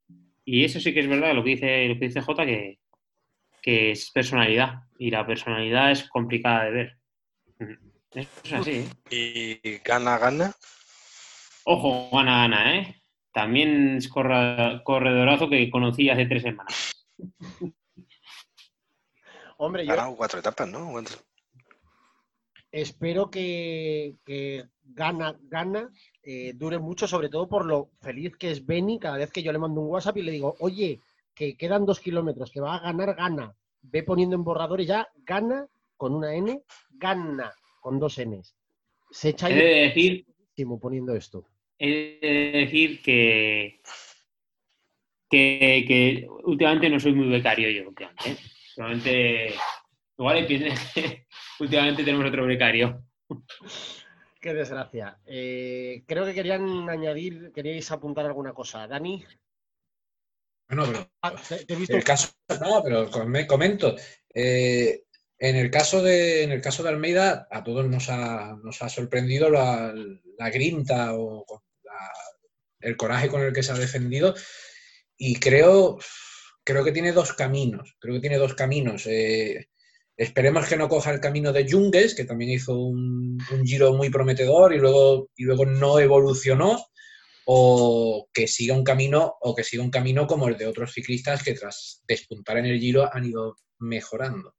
Y 0.45 0.63
eso 0.63 0.79
sí 0.79 0.93
que 0.93 1.01
es 1.01 1.09
verdad, 1.09 1.35
lo 1.35 1.43
que 1.43 1.51
dice, 1.51 1.89
lo 1.89 1.99
que 1.99 2.07
dice 2.07 2.21
Jota, 2.21 2.45
que, 2.45 2.79
que 3.63 3.93
es 3.93 4.11
personalidad. 4.11 4.81
Y 4.99 5.11
la 5.11 5.27
personalidad 5.27 5.91
es 5.91 6.07
complicada 6.11 6.65
de 6.65 6.71
ver. 6.71 6.99
Eso 8.13 8.29
es 8.45 8.53
así. 8.53 8.87
¿eh? 9.11 9.59
¿Y 9.63 9.79
gana, 9.79 10.19
gana? 10.19 10.53
Ojo, 11.65 12.15
gana, 12.15 12.43
gana, 12.43 12.77
¿eh? 12.77 12.95
También 13.35 13.97
es 13.97 14.09
corra- 14.09 14.81
corredorazo 14.85 15.49
que 15.51 15.69
conocí 15.69 16.09
hace 16.09 16.25
tres 16.27 16.43
semanas. 16.45 17.09
Hombre, 19.59 19.85
yo 19.85 20.15
cuatro 20.17 20.39
etapas, 20.39 20.69
¿no? 20.69 20.93
Espero 22.71 23.31
que, 23.31 24.15
que 24.25 24.65
gana, 24.85 25.37
gana, 25.43 25.91
eh, 26.23 26.53
dure 26.55 26.79
mucho, 26.79 27.09
sobre 27.09 27.29
todo 27.29 27.49
por 27.49 27.67
lo 27.67 27.91
feliz 28.01 28.37
que 28.37 28.53
es 28.53 28.65
Benny 28.65 29.01
cada 29.01 29.17
vez 29.17 29.33
que 29.33 29.43
yo 29.43 29.53
le 29.53 29.59
mando 29.59 29.81
un 29.81 29.89
WhatsApp 29.91 30.17
y 30.19 30.23
le 30.23 30.33
digo, 30.33 30.55
oye, 30.61 31.01
que 31.35 31.57
quedan 31.57 31.87
dos 31.87 31.99
kilómetros, 31.99 32.53
que 32.53 32.61
va 32.61 32.77
a 32.77 32.81
ganar, 32.81 33.17
gana. 33.17 33.53
Ve 33.83 34.05
poniendo 34.05 34.37
en 34.37 34.45
borradores 34.45 34.87
ya, 34.87 35.09
gana 35.25 35.67
con 35.97 36.15
una 36.15 36.35
N, 36.35 36.63
gana 36.91 37.53
con 37.81 37.99
dos 37.99 38.17
Ns. 38.25 38.55
Se 39.11 39.31
echa 39.31 39.51
He 39.51 39.55
de 39.55 39.61
ahí 39.61 39.89
decir, 39.89 40.27
poniendo 40.81 41.15
esto. 41.17 41.45
He 41.79 42.19
de 42.21 42.59
decir 42.59 43.03
que, 43.03 43.81
que, 45.31 45.85
que 45.87 46.29
últimamente 46.45 46.89
no 46.89 47.01
soy 47.01 47.13
muy 47.15 47.29
becario 47.29 47.71
yo. 47.71 47.89
Últimamente, 47.89 48.31
¿eh? 48.31 48.37
Últimamente- 48.77 49.55
igual 50.19 50.47
últimamente 51.61 52.05
tenemos 52.05 52.29
otro 52.29 52.47
becario. 52.47 53.05
Qué 54.41 54.53
desgracia. 54.55 55.19
Eh, 55.27 56.05
creo 56.07 56.27
que 56.27 56.35
querían 56.35 56.89
añadir, 56.89 57.51
queríais 57.53 57.91
apuntar 57.91 58.27
alguna 58.27 58.53
cosa. 58.53 58.87
Dani, 58.87 59.25
Bueno, 60.69 60.85
pero 60.87 61.11
Ah, 61.23 61.35
te, 61.49 61.65
te 61.65 61.73
he 61.73 61.77
visto 61.77 61.97
el 61.97 62.05
caso, 62.05 62.33
no, 62.61 62.83
pero 62.83 63.11
com- 63.11 63.33
comento. 63.47 63.97
eh, 64.35 65.05
en 65.39 65.57
el 65.57 65.71
caso 65.71 66.03
de, 66.03 66.43
en 66.45 66.53
el 66.53 66.61
caso 66.61 66.83
de 66.83 66.91
Almeida, 66.91 67.49
a 67.51 67.63
todos 67.65 67.87
nos 67.87 68.09
ha, 68.09 68.57
nos 68.63 68.81
ha 68.83 68.89
sorprendido 68.89 69.51
la, 69.51 69.93
la 70.39 70.51
grinta 70.51 71.15
o 71.15 71.63
el 72.85 72.97
coraje 72.97 73.29
con 73.29 73.43
el 73.43 73.53
que 73.53 73.63
se 73.63 73.73
ha 73.73 73.79
defendido. 73.79 74.35
Y 75.17 75.37
creo, 75.37 75.99
creo 76.63 76.85
que 76.85 76.93
tiene 76.93 77.13
dos 77.13 77.33
caminos. 77.33 77.97
Creo 77.99 78.15
que 78.15 78.21
tiene 78.21 78.39
dos 78.39 78.55
caminos. 78.55 79.07
Eh, 79.07 79.69
esperemos 80.17 80.67
que 80.67 80.77
no 80.77 80.89
coja 80.89 81.11
el 81.11 81.21
camino 81.21 81.53
de 81.53 81.69
Junges, 81.69 82.15
que 82.15 82.25
también 82.25 82.51
hizo 82.51 82.79
un, 82.79 83.39
giro 83.65 83.95
muy 83.95 84.11
prometedor 84.11 84.75
y 84.75 84.79
luego, 84.79 85.31
y 85.37 85.45
luego 85.45 85.67
no 85.67 85.99
evolucionó 85.99 86.85
o 87.47 88.29
que 88.33 88.47
siga 88.47 88.75
un 88.75 88.85
camino 88.85 89.35
o 89.41 89.55
que 89.55 89.65
siga 89.65 89.83
un 89.83 89.91
camino 89.91 90.27
como 90.27 90.49
el 90.49 90.57
de 90.57 90.67
otros 90.67 90.93
ciclistas 90.93 91.43
que 91.43 91.53
tras 91.53 92.03
despuntar 92.07 92.57
en 92.59 92.67
el 92.67 92.81
Giro 92.81 93.09
han 93.13 93.25
ido 93.25 93.57
mejorando. 93.79 94.55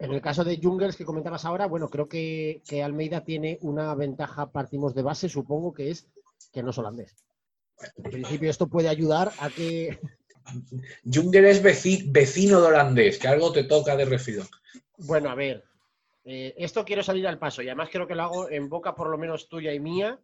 En 0.00 0.12
el 0.12 0.20
caso 0.20 0.44
de 0.44 0.58
Jungles 0.60 0.96
que 0.96 1.04
comentabas 1.04 1.44
ahora, 1.44 1.66
bueno, 1.66 1.88
creo 1.88 2.08
que, 2.08 2.62
que 2.66 2.82
Almeida 2.82 3.24
tiene 3.24 3.58
una 3.62 3.94
ventaja, 3.94 4.50
partimos 4.50 4.94
de 4.94 5.02
base, 5.02 5.28
supongo 5.28 5.72
que 5.72 5.90
es 5.90 6.08
que 6.52 6.62
no 6.62 6.70
es 6.70 6.78
holandés. 6.78 7.16
En 7.96 8.10
principio 8.10 8.50
esto 8.50 8.66
puede 8.66 8.88
ayudar 8.88 9.32
a 9.38 9.50
que, 9.50 9.98
Junger 11.04 11.44
es 11.44 11.62
veci- 11.62 12.04
vecino 12.10 12.60
de 12.60 12.66
holandés, 12.68 13.18
que 13.18 13.28
algo 13.28 13.52
te 13.52 13.64
toca 13.64 13.96
de 13.96 14.04
refidón. 14.04 14.46
bueno, 14.96 15.30
a 15.30 15.34
ver, 15.34 15.64
eh, 16.24 16.54
esto 16.56 16.84
quiero 16.84 17.02
salir 17.02 17.26
al 17.26 17.38
paso 17.38 17.62
y 17.62 17.68
además 17.68 17.88
creo 17.92 18.06
que 18.06 18.14
lo 18.14 18.22
hago 18.22 18.50
en 18.50 18.68
boca 18.68 18.94
por 18.94 19.08
lo 19.10 19.18
menos 19.18 19.48
tuya 19.48 19.72
y 19.72 19.80
mía, 19.80 20.18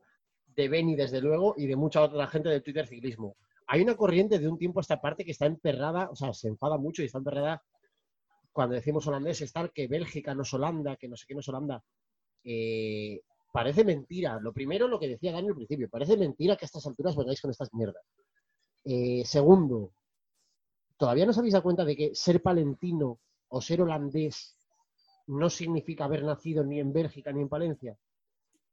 de 0.56 0.68
Beni 0.68 0.94
desde 0.96 1.20
luego 1.20 1.54
y 1.56 1.66
de 1.66 1.76
mucha 1.76 2.02
otra 2.02 2.26
gente 2.28 2.48
del 2.48 2.62
Twitter 2.62 2.86
ciclismo. 2.86 3.36
Hay 3.66 3.80
una 3.82 3.96
corriente 3.96 4.38
de 4.38 4.48
un 4.48 4.58
tiempo 4.58 4.78
a 4.80 4.82
esta 4.82 5.00
parte 5.00 5.24
que 5.24 5.30
está 5.32 5.46
emperrada, 5.46 6.10
o 6.10 6.16
sea, 6.16 6.32
se 6.32 6.48
enfada 6.48 6.76
mucho 6.78 7.02
y 7.02 7.06
está 7.06 7.18
emperrada 7.18 7.62
cuando 8.52 8.74
decimos 8.76 9.06
holandés, 9.06 9.40
estar 9.40 9.72
que 9.72 9.88
Bélgica 9.88 10.34
no 10.34 10.42
es 10.42 10.52
Holanda, 10.54 10.96
que 10.96 11.08
no 11.08 11.16
sé 11.16 11.24
qué 11.26 11.34
no 11.34 11.40
es 11.40 11.48
Holanda. 11.48 11.82
Eh, 12.44 13.20
parece 13.54 13.84
mentira. 13.84 14.40
Lo 14.40 14.52
primero, 14.52 14.88
lo 14.88 14.98
que 14.98 15.06
decía 15.06 15.30
Dani 15.30 15.46
al 15.46 15.54
principio, 15.54 15.88
parece 15.88 16.16
mentira 16.16 16.56
que 16.56 16.64
a 16.64 16.66
estas 16.66 16.84
alturas 16.88 17.14
vengáis 17.14 17.40
con 17.40 17.52
estas 17.52 17.72
mierdas. 17.72 18.02
Eh, 18.84 19.22
segundo, 19.24 19.92
¿todavía 20.96 21.24
no 21.24 21.30
os 21.30 21.38
habéis 21.38 21.52
dado 21.52 21.62
cuenta 21.62 21.84
de 21.84 21.94
que 21.94 22.14
ser 22.16 22.42
palentino 22.42 23.20
o 23.46 23.60
ser 23.60 23.80
holandés 23.80 24.56
no 25.28 25.48
significa 25.48 26.06
haber 26.06 26.24
nacido 26.24 26.64
ni 26.64 26.80
en 26.80 26.92
Bélgica 26.92 27.30
ni 27.30 27.42
en 27.42 27.48
Palencia? 27.48 27.96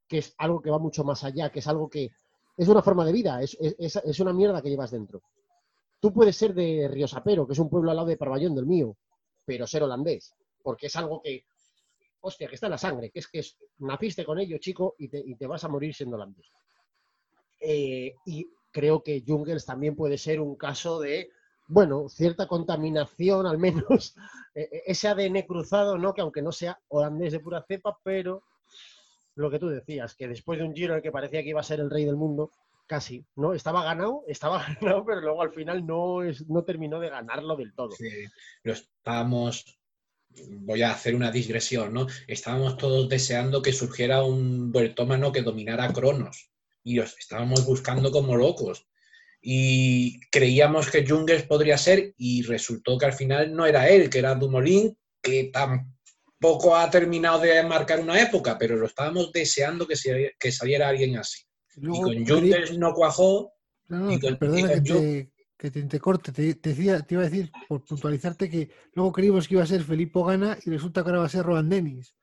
Que 0.07 0.17
es 0.17 0.33
algo 0.39 0.63
que 0.63 0.71
va 0.71 0.79
mucho 0.79 1.03
más 1.03 1.23
allá, 1.23 1.51
que 1.51 1.59
es 1.59 1.67
algo 1.67 1.87
que 1.87 2.09
es 2.57 2.67
una 2.67 2.81
forma 2.81 3.05
de 3.05 3.11
vida, 3.11 3.39
es, 3.39 4.19
una 4.19 4.33
mierda 4.33 4.63
que 4.63 4.69
llevas 4.71 4.89
dentro. 4.89 5.21
Tú 5.99 6.11
puedes 6.11 6.35
ser 6.35 6.55
de 6.55 6.87
Riosapero, 6.87 7.45
que 7.45 7.53
es 7.53 7.59
un 7.59 7.69
pueblo 7.69 7.91
al 7.91 7.97
lado 7.97 8.07
de 8.07 8.17
Parvallón 8.17 8.55
del 8.55 8.65
mío, 8.65 8.97
pero 9.45 9.67
ser 9.67 9.83
holandés, 9.83 10.33
porque 10.63 10.87
es 10.87 10.95
algo 10.95 11.21
que, 11.21 11.45
hostia, 12.21 12.47
que 12.47 12.55
está 12.55 12.69
la 12.69 12.77
sangre, 12.77 13.09
que 13.09 13.19
es 13.19 13.27
que 13.27 13.43
naciste 13.79 14.23
con 14.25 14.39
ello, 14.39 14.57
chico, 14.57 14.95
y 14.97 15.07
te, 15.09 15.47
vas 15.47 15.63
a 15.63 15.67
morir 15.67 15.93
siendo 15.93 16.15
holandés. 16.15 16.51
Eh, 17.59 18.15
y 18.25 18.49
creo 18.71 19.03
que 19.03 19.23
Jungels 19.25 19.65
también 19.65 19.95
puede 19.95 20.17
ser 20.17 20.39
un 20.39 20.55
caso 20.55 20.99
de, 20.99 21.31
bueno, 21.67 22.09
cierta 22.09 22.47
contaminación, 22.47 23.45
al 23.45 23.57
menos, 23.57 24.15
eh, 24.55 24.69
eh, 24.71 24.83
ese 24.87 25.07
ADN 25.07 25.41
cruzado, 25.43 25.97
¿no? 25.97 26.13
Que 26.13 26.21
aunque 26.21 26.41
no 26.41 26.51
sea 26.51 26.79
holandés 26.87 27.33
de 27.33 27.39
pura 27.39 27.63
cepa, 27.67 27.97
pero 28.03 28.43
lo 29.35 29.49
que 29.49 29.59
tú 29.59 29.69
decías, 29.69 30.15
que 30.15 30.27
después 30.27 30.59
de 30.59 30.65
un 30.65 30.75
giro 30.75 30.93
en 30.93 30.97
el 30.97 31.03
que 31.03 31.11
parecía 31.11 31.43
que 31.43 31.49
iba 31.49 31.61
a 31.61 31.63
ser 31.63 31.79
el 31.79 31.89
rey 31.89 32.05
del 32.05 32.15
mundo, 32.15 32.51
casi, 32.87 33.25
¿no? 33.35 33.53
Estaba 33.53 33.83
ganado, 33.83 34.23
estaba 34.27 34.63
ganado, 34.63 35.05
pero 35.05 35.21
luego 35.21 35.41
al 35.41 35.53
final 35.53 35.85
no 35.85 36.63
terminó 36.65 36.99
de 36.99 37.09
ganarlo 37.09 37.55
del 37.55 37.73
todo. 37.73 37.91
Sí, 37.91 38.25
lo 38.63 38.73
estábamos, 38.73 39.80
voy 40.49 40.81
a 40.81 40.91
hacer 40.91 41.15
una 41.15 41.31
digresión, 41.31 41.93
¿no? 41.93 42.07
Estábamos 42.27 42.77
todos 42.77 43.07
deseando 43.09 43.61
que 43.61 43.73
surgiera 43.73 44.23
un 44.23 44.71
Bertómano 44.71 45.31
que 45.31 45.41
dominara 45.41 45.91
Cronos 45.93 46.49
y 46.83 46.95
los 46.95 47.17
estábamos 47.17 47.65
buscando 47.65 48.11
como 48.11 48.35
locos. 48.35 48.87
Y 49.41 50.19
creíamos 50.29 50.89
que 50.91 51.05
Jungers 51.07 51.43
podría 51.43 51.77
ser 51.77 52.13
y 52.17 52.43
resultó 52.43 52.97
que 52.97 53.05
al 53.07 53.13
final 53.13 53.55
no 53.55 53.65
era 53.65 53.89
él, 53.89 54.09
que 54.09 54.19
era 54.19 54.35
Dumoulin, 54.35 54.95
que 55.21 55.49
tampoco 55.51 56.75
ha 56.75 56.89
terminado 56.89 57.39
de 57.39 57.61
marcar 57.63 57.99
una 57.99 58.21
época, 58.21 58.57
pero 58.57 58.75
lo 58.75 58.85
estábamos 58.85 59.31
deseando 59.31 59.87
que, 59.87 59.95
se- 59.95 60.35
que 60.39 60.51
saliera 60.51 60.89
alguien 60.89 61.17
así. 61.17 61.43
Y 61.75 62.01
con 62.01 62.13
Jungers 62.27 62.77
no 62.77 62.93
cuajó, 62.93 63.51
No, 63.87 63.99
no, 63.99 64.13
y 64.13 64.19
con- 64.19 64.37
perdona 64.37 64.59
y 64.59 64.63
que 64.75 64.81
te, 64.81 65.30
que 65.61 65.69
te, 65.69 65.83
te 65.83 65.99
corte. 65.99 66.31
Te, 66.31 66.55
decía, 66.55 67.05
iba 67.07 67.21
a 67.21 67.29
decir, 67.29 67.51
por 67.67 67.85
puntualizarte, 67.85 68.49
que 68.49 68.69
luego 68.95 69.11
creímos 69.11 69.47
que 69.47 69.53
iba 69.53 69.63
a 69.63 69.67
ser 69.67 69.83
Felipe 69.83 70.19
Gana 70.25 70.57
y 70.65 70.71
resulta 70.71 71.03
que 71.03 71.09
ahora 71.09 71.19
va 71.19 71.25
a 71.27 71.29
ser 71.29 71.45
Roland 71.45 71.71
Dennis. 71.71 72.15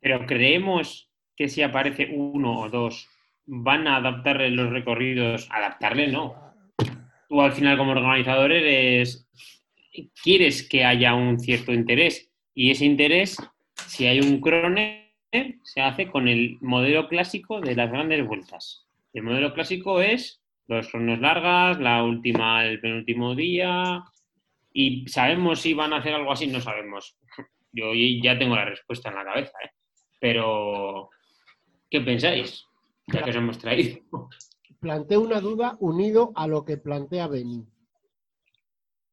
Pero 0.00 0.24
creemos 0.24 1.10
que 1.36 1.48
si 1.48 1.60
aparece 1.60 2.08
uno 2.10 2.58
o 2.58 2.70
dos, 2.70 3.06
van 3.44 3.86
a 3.86 3.96
adaptarle 3.96 4.50
los 4.50 4.70
recorridos. 4.70 5.46
Adaptarle 5.50 6.08
no. 6.08 6.54
Tú 7.28 7.42
al 7.42 7.52
final 7.52 7.76
como 7.76 7.92
organizador 7.92 8.50
eres, 8.50 9.28
quieres 10.22 10.66
que 10.66 10.86
haya 10.86 11.14
un 11.14 11.38
cierto 11.38 11.74
interés. 11.74 12.30
Y 12.54 12.70
ese 12.70 12.86
interés, 12.86 13.36
si 13.88 14.06
hay 14.06 14.20
un 14.20 14.40
crone, 14.40 15.18
se 15.64 15.82
hace 15.82 16.06
con 16.10 16.28
el 16.28 16.56
modelo 16.62 17.08
clásico 17.08 17.60
de 17.60 17.74
las 17.74 17.90
grandes 17.90 18.26
vueltas. 18.26 18.86
El 19.12 19.24
modelo 19.24 19.52
clásico 19.52 20.00
es 20.00 20.41
dos 20.66 20.88
cronos 20.88 21.20
largas, 21.20 21.80
la 21.80 22.04
última, 22.04 22.64
el 22.64 22.80
penúltimo 22.80 23.34
día. 23.34 24.04
Y 24.72 25.06
sabemos 25.08 25.60
si 25.60 25.74
van 25.74 25.92
a 25.92 25.98
hacer 25.98 26.14
algo 26.14 26.32
así, 26.32 26.46
no 26.46 26.60
sabemos. 26.60 27.16
Yo 27.72 27.92
ya 27.94 28.38
tengo 28.38 28.56
la 28.56 28.66
respuesta 28.66 29.10
en 29.10 29.16
la 29.16 29.24
cabeza, 29.24 29.58
¿eh? 29.64 29.70
Pero, 30.20 31.10
¿qué 31.90 32.00
pensáis? 32.00 32.66
Ya 33.08 33.22
que 33.22 33.30
os 33.30 33.36
hemos 33.36 33.58
traído. 33.58 33.98
Planteo 34.78 35.20
una 35.20 35.40
duda 35.40 35.76
unido 35.80 36.32
a 36.34 36.46
lo 36.46 36.64
que 36.64 36.76
plantea 36.76 37.28
Beni. 37.28 37.66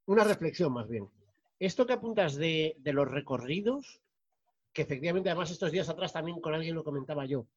Una 0.06 0.24
reflexión 0.24 0.74
más 0.74 0.88
bien. 0.88 1.08
Esto 1.60 1.86
que 1.86 1.94
apuntas 1.94 2.36
de, 2.36 2.76
de 2.80 2.94
los 2.94 3.10
recorridos, 3.10 4.02
que 4.74 4.84
efectivamente 4.84 5.30
además 5.30 5.52
estos 5.52 5.72
días 5.72 5.90
atrás 5.90 6.14
también 6.14 6.40
con 6.40 6.54
alguien 6.54 6.76
lo 6.76 6.84
comentaba 6.84 7.26
yo, 7.26 7.48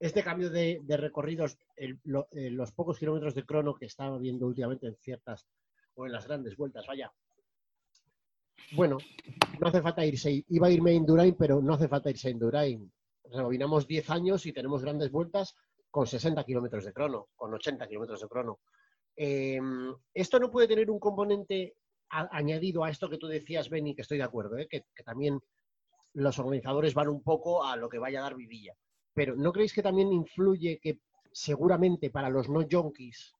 este 0.00 0.24
cambio 0.24 0.48
de, 0.48 0.82
recorridos, 0.88 1.58
eh, 1.76 1.94
los 2.50 2.72
pocos 2.72 2.98
kilómetros 2.98 3.34
de 3.34 3.44
crono 3.44 3.74
que 3.74 3.84
estaba 3.84 4.18
viendo 4.18 4.46
últimamente 4.46 4.86
en 4.86 4.96
ciertas 4.96 5.46
o 5.94 6.06
en 6.06 6.12
las 6.12 6.26
grandes 6.26 6.56
vueltas, 6.56 6.86
vaya. 6.86 7.12
Bueno, 8.72 8.96
no 9.60 9.68
hace 9.68 9.82
falta 9.82 10.06
irse, 10.06 10.42
iba 10.48 10.68
a 10.68 10.70
irme 10.70 10.92
a 10.92 10.94
Indurain, 10.94 11.34
pero 11.34 11.60
no 11.60 11.74
hace 11.74 11.86
falta 11.86 12.08
irse 12.08 12.28
a 12.28 12.30
Indurain. 12.30 12.90
rebobinamos 13.24 13.86
10 13.86 14.10
años 14.10 14.46
y 14.46 14.52
tenemos 14.52 14.82
grandes 14.82 15.10
vueltas 15.10 15.54
con 15.90 16.06
60 16.06 16.44
kilómetros 16.44 16.84
de 16.84 16.92
crono, 16.94 17.28
con 17.36 17.52
80 17.52 17.86
kilómetros 17.86 18.22
de 18.22 18.28
crono. 18.28 18.60
Eh, 19.16 19.60
esto 20.14 20.40
no 20.40 20.50
puede 20.50 20.68
tener 20.68 20.90
un 20.90 20.98
componente 20.98 21.76
añadido 22.08 22.84
a 22.84 22.90
esto 22.90 23.10
que 23.10 23.18
tú 23.18 23.26
decías, 23.26 23.68
Benny, 23.68 23.94
que 23.94 24.02
estoy 24.02 24.18
de 24.18 24.24
acuerdo, 24.24 24.56
¿eh? 24.56 24.66
que, 24.68 24.86
que 24.94 25.02
también 25.02 25.40
los 26.14 26.38
organizadores 26.38 26.94
van 26.94 27.08
un 27.08 27.22
poco 27.22 27.64
a 27.64 27.76
lo 27.76 27.88
que 27.88 27.98
vaya 27.98 28.20
a 28.20 28.22
dar 28.22 28.36
vidilla. 28.36 28.74
Pero 29.14 29.36
¿no 29.36 29.52
creéis 29.52 29.72
que 29.72 29.82
también 29.82 30.12
influye 30.12 30.78
que 30.78 31.00
seguramente 31.32 32.10
para 32.10 32.30
los 32.30 32.48
no 32.48 32.66
junkies, 32.70 33.34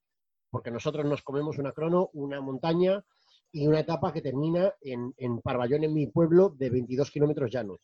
porque 0.51 0.71
nosotros 0.71 1.05
nos 1.07 1.23
comemos 1.23 1.59
una 1.59 1.73
crono, 1.73 2.11
una 2.12 2.41
montaña 2.41 3.05
y 3.53 3.66
una 3.66 3.81
etapa 3.81 4.12
que 4.12 4.23
termina 4.23 4.75
en, 4.81 5.12
en 5.16 5.41
en 5.45 5.95
mi 5.95 6.07
pueblo, 6.07 6.51
de 6.51 6.71
22 6.71 7.11
kilómetros 7.11 7.51
llanos. 7.51 7.81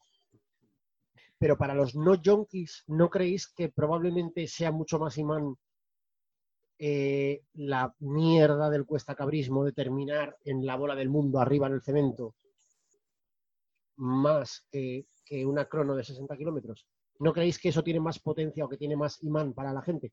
Pero 1.39 1.59
para 1.59 1.75
los 1.75 1.95
no 1.95 2.15
junkies, 2.25 2.85
¿no 2.87 3.11
creéis 3.11 3.49
que 3.49 3.69
probablemente 3.69 4.47
sea 4.47 4.73
mucho 4.73 4.99
más 4.99 5.19
imán 5.19 5.57
eh, 6.79 7.43
la 7.55 7.95
mierda 8.01 8.71
del 8.71 8.85
cuestacabrismo 8.85 9.65
de 9.65 9.73
terminar 9.73 10.37
en 10.45 10.65
la 10.65 10.77
bola 10.77 10.95
del 10.95 11.09
mundo 11.09 11.41
arriba 11.41 11.67
en 11.67 11.75
el 11.75 11.83
cemento 11.83 12.35
más 13.97 14.67
que, 14.71 15.07
que 15.25 15.47
una 15.47 15.67
crono 15.67 15.95
de 15.95 16.05
60 16.05 16.37
kilómetros? 16.37 16.87
¿No 17.19 17.33
creéis 17.33 17.59
que 17.59 17.71
eso 17.71 17.83
tiene 17.83 18.01
más 18.01 18.19
potencia 18.19 18.65
o 18.65 18.69
que 18.69 18.77
tiene 18.77 18.97
más 18.97 19.23
imán 19.23 19.55
para 19.55 19.73
la 19.73 19.83
gente? 19.83 20.13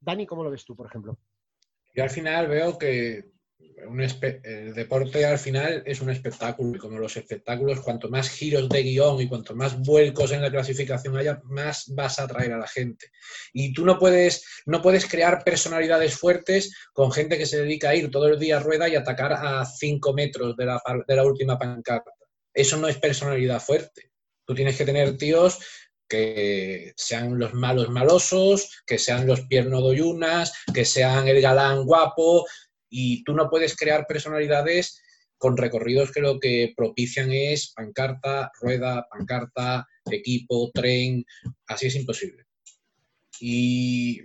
Dani, 0.00 0.26
¿cómo 0.26 0.42
lo 0.42 0.50
ves 0.50 0.64
tú, 0.64 0.74
por 0.74 0.86
ejemplo? 0.86 1.18
Yo 1.94 2.02
al 2.02 2.10
final 2.10 2.48
veo 2.48 2.78
que 2.78 3.32
un 3.86 4.00
el 4.00 4.74
deporte 4.74 5.24
al 5.24 5.38
final 5.38 5.82
es 5.86 6.00
un 6.00 6.10
espectáculo 6.10 6.76
y 6.76 6.78
como 6.78 6.98
los 6.98 7.16
espectáculos, 7.16 7.80
cuanto 7.80 8.08
más 8.08 8.28
giros 8.30 8.68
de 8.68 8.82
guion 8.82 9.20
y 9.20 9.28
cuanto 9.28 9.54
más 9.54 9.78
vuelcos 9.78 10.32
en 10.32 10.42
la 10.42 10.50
clasificación 10.50 11.16
haya, 11.16 11.40
más 11.44 11.84
vas 11.94 12.18
a 12.18 12.24
atraer 12.24 12.52
a 12.52 12.58
la 12.58 12.66
gente. 12.66 13.10
Y 13.52 13.72
tú 13.72 13.84
no 13.84 13.98
puedes, 13.98 14.44
no 14.66 14.82
puedes 14.82 15.06
crear 15.06 15.42
personalidades 15.44 16.14
fuertes 16.14 16.74
con 16.92 17.12
gente 17.12 17.38
que 17.38 17.46
se 17.46 17.58
dedica 17.58 17.90
a 17.90 17.94
ir 17.94 18.10
todo 18.10 18.28
el 18.28 18.38
día 18.38 18.58
a 18.58 18.60
rueda 18.60 18.88
y 18.88 18.96
atacar 18.96 19.32
a 19.32 19.64
5 19.64 20.12
metros 20.12 20.56
de 20.56 20.66
la, 20.66 20.80
de 21.06 21.16
la 21.16 21.24
última 21.24 21.58
pancarta. 21.58 22.12
Eso 22.54 22.76
no 22.76 22.88
es 22.88 22.98
personalidad 22.98 23.60
fuerte. 23.60 24.12
Tú 24.44 24.54
tienes 24.54 24.76
que 24.76 24.84
tener 24.84 25.16
tíos 25.16 25.58
que 26.12 26.92
sean 26.94 27.38
los 27.38 27.54
malos 27.54 27.88
malosos, 27.88 28.82
que 28.86 28.98
sean 28.98 29.26
los 29.26 29.40
piernodoyunas, 29.46 30.52
que 30.74 30.84
sean 30.84 31.26
el 31.26 31.40
galán 31.40 31.86
guapo, 31.86 32.44
y 32.90 33.24
tú 33.24 33.32
no 33.32 33.48
puedes 33.48 33.74
crear 33.74 34.06
personalidades 34.06 35.00
con 35.38 35.56
recorridos 35.56 36.12
que 36.12 36.20
lo 36.20 36.38
que 36.38 36.74
propician 36.76 37.32
es 37.32 37.72
pancarta, 37.72 38.50
rueda, 38.60 39.06
pancarta, 39.10 39.88
equipo, 40.10 40.70
tren, 40.74 41.24
así 41.66 41.86
es 41.86 41.96
imposible. 41.96 42.44
Y 43.40 44.20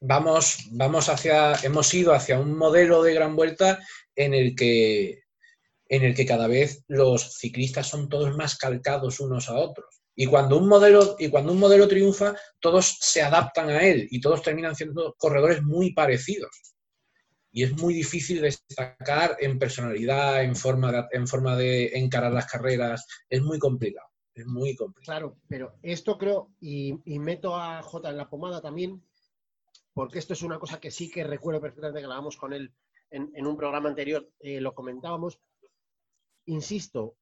vamos, 0.00 0.66
vamos 0.70 1.10
hacia, 1.10 1.56
hemos 1.62 1.92
ido 1.92 2.14
hacia 2.14 2.40
un 2.40 2.56
modelo 2.56 3.02
de 3.02 3.12
gran 3.12 3.36
vuelta 3.36 3.80
en 4.16 4.32
el 4.32 4.56
que 4.56 5.24
en 5.90 6.04
el 6.04 6.14
que 6.14 6.26
cada 6.26 6.46
vez 6.48 6.84
los 6.86 7.38
ciclistas 7.38 7.86
son 7.86 8.08
todos 8.10 8.36
más 8.36 8.56
calcados 8.56 9.20
unos 9.20 9.48
a 9.48 9.56
otros. 9.56 9.97
Y 10.20 10.26
cuando 10.26 10.58
un 10.58 10.66
modelo, 10.66 11.14
y 11.16 11.30
cuando 11.30 11.52
un 11.52 11.60
modelo 11.60 11.86
triunfa, 11.86 12.34
todos 12.58 12.98
se 13.00 13.22
adaptan 13.22 13.68
a 13.68 13.86
él 13.86 14.08
y 14.10 14.20
todos 14.20 14.42
terminan 14.42 14.74
siendo 14.74 15.14
corredores 15.16 15.62
muy 15.62 15.92
parecidos. 15.92 16.50
Y 17.52 17.62
es 17.62 17.72
muy 17.80 17.94
difícil 17.94 18.40
destacar 18.42 19.36
en 19.38 19.60
personalidad, 19.60 20.42
en 20.42 20.56
forma 20.56 20.90
de, 20.90 21.04
en 21.12 21.28
forma 21.28 21.54
de 21.54 21.96
encarar 21.96 22.32
las 22.32 22.46
carreras. 22.46 23.06
Es 23.30 23.42
muy 23.42 23.60
complicado. 23.60 24.08
Es 24.34 24.44
muy 24.44 24.74
complicado. 24.74 25.18
Claro, 25.18 25.36
pero 25.46 25.78
esto 25.84 26.18
creo, 26.18 26.50
y, 26.58 26.98
meto 27.20 27.54
a 27.54 27.80
J 27.80 28.10
en 28.10 28.16
la 28.16 28.28
pomada 28.28 28.60
también, 28.60 29.00
porque 29.94 30.18
esto 30.18 30.32
es 30.32 30.42
una 30.42 30.58
cosa 30.58 30.80
que 30.80 30.90
sí 30.90 31.08
que 31.08 31.22
recuerdo 31.22 31.60
perfectamente 31.60 32.00
que 32.00 32.06
hablábamos 32.06 32.36
con 32.36 32.52
él 32.52 32.74
en, 33.12 33.30
en 33.36 33.46
un 33.46 33.56
programa 33.56 33.88
anterior, 33.88 34.28
eh, 34.40 34.60
lo 34.60 34.74
comentábamos. 34.74 35.38
Insisto, 36.46 37.14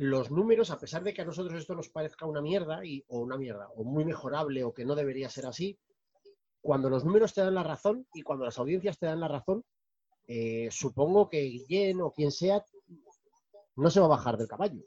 los 0.00 0.30
números, 0.30 0.70
a 0.70 0.80
pesar 0.80 1.02
de 1.04 1.12
que 1.12 1.20
a 1.20 1.26
nosotros 1.26 1.60
esto 1.60 1.74
nos 1.74 1.90
parezca 1.90 2.24
una 2.24 2.40
mierda, 2.40 2.82
y, 2.82 3.04
o 3.08 3.18
una 3.18 3.36
mierda, 3.36 3.68
o 3.76 3.84
muy 3.84 4.02
mejorable, 4.02 4.64
o 4.64 4.72
que 4.72 4.86
no 4.86 4.94
debería 4.94 5.28
ser 5.28 5.44
así, 5.44 5.78
cuando 6.62 6.88
los 6.88 7.04
números 7.04 7.34
te 7.34 7.42
dan 7.42 7.54
la 7.54 7.62
razón 7.62 8.06
y 8.14 8.22
cuando 8.22 8.46
las 8.46 8.58
audiencias 8.58 8.98
te 8.98 9.04
dan 9.04 9.20
la 9.20 9.28
razón, 9.28 9.62
eh, 10.26 10.68
supongo 10.70 11.28
que 11.28 11.42
Guillén 11.42 12.00
o 12.00 12.12
quien 12.12 12.30
sea 12.30 12.64
no 13.76 13.90
se 13.90 14.00
va 14.00 14.06
a 14.06 14.16
bajar 14.16 14.38
del 14.38 14.48
caballo. 14.48 14.82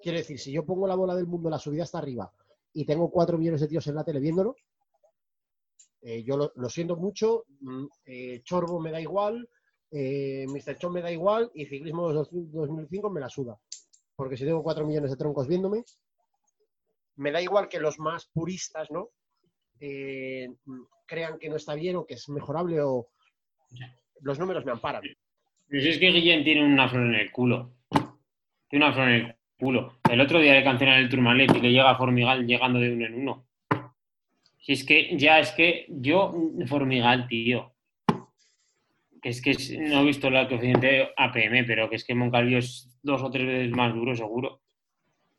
Quiero 0.00 0.16
decir, 0.16 0.38
si 0.38 0.52
yo 0.52 0.64
pongo 0.64 0.86
la 0.86 0.94
bola 0.94 1.14
del 1.14 1.26
mundo, 1.26 1.50
la 1.50 1.58
subida 1.58 1.82
hasta 1.82 1.98
arriba, 1.98 2.32
y 2.72 2.86
tengo 2.86 3.10
cuatro 3.10 3.36
millones 3.36 3.60
de 3.60 3.68
tíos 3.68 3.86
en 3.88 3.94
la 3.94 4.04
tele 4.04 4.20
viéndolo, 4.20 4.56
eh, 6.00 6.22
yo 6.22 6.50
lo, 6.54 6.68
siento 6.70 6.96
mucho, 6.96 7.44
mm, 7.60 7.86
eh, 8.06 8.40
Chorbo 8.42 8.80
me 8.80 8.90
da 8.90 9.02
igual, 9.02 9.46
eh, 9.90 10.46
Mr. 10.48 10.78
Chon 10.78 10.94
me 10.94 11.02
da 11.02 11.12
igual, 11.12 11.50
y 11.52 11.66
Ciclismo 11.66 12.10
2005 12.10 13.10
me 13.10 13.20
la 13.20 13.28
suda. 13.28 13.58
Porque 14.16 14.36
si 14.36 14.44
tengo 14.44 14.62
cuatro 14.62 14.86
millones 14.86 15.10
de 15.10 15.16
troncos 15.16 15.46
viéndome, 15.46 15.84
me 17.16 17.30
da 17.30 17.40
igual 17.40 17.68
que 17.68 17.78
los 17.78 17.98
más 17.98 18.26
puristas, 18.26 18.90
¿no? 18.90 19.10
Eh, 19.78 20.48
crean 21.06 21.38
que 21.38 21.48
no 21.48 21.56
está 21.56 21.74
bien 21.74 21.96
o 21.96 22.06
que 22.06 22.14
es 22.14 22.28
mejorable 22.28 22.80
o 22.80 23.08
los 24.22 24.38
números 24.38 24.64
me 24.64 24.72
amparan. 24.72 25.02
Pues 25.68 25.84
es 25.84 25.98
que 25.98 26.10
Guillén 26.10 26.44
tiene 26.44 26.64
una 26.64 26.88
flor 26.88 27.06
en 27.06 27.14
el 27.14 27.30
culo. 27.30 27.72
Tiene 28.68 28.86
una 28.86 28.94
flor 28.94 29.08
en 29.08 29.14
el 29.14 29.36
culo. 29.58 29.98
El 30.10 30.20
otro 30.20 30.40
día 30.40 30.54
le 30.54 30.64
cancelan 30.64 31.00
el 31.00 31.08
Tourmalet 31.10 31.54
y 31.54 31.60
le 31.60 31.70
llega 31.70 31.90
a 31.90 31.96
Formigal 31.96 32.46
llegando 32.46 32.78
de 32.78 32.92
uno 32.92 33.06
en 33.06 33.14
uno. 33.14 33.46
Si 34.60 34.72
es 34.72 34.84
que 34.84 35.16
ya 35.16 35.38
es 35.38 35.52
que 35.52 35.86
yo, 35.88 36.34
Formigal, 36.66 37.28
tío. 37.28 37.75
Que 39.22 39.30
es 39.30 39.40
que 39.42 39.50
es- 39.52 39.72
no 39.78 40.00
he 40.00 40.04
visto 40.04 40.28
el 40.28 40.48
coeficiente 40.48 41.08
APM, 41.16 41.64
pero 41.64 41.88
que 41.88 41.96
es 41.96 42.04
que 42.04 42.14
Moncalvio 42.14 42.58
es 42.58 42.98
dos 43.02 43.22
o 43.22 43.30
tres 43.30 43.46
veces 43.46 43.70
más 43.70 43.94
duro, 43.94 44.14
seguro. 44.14 44.60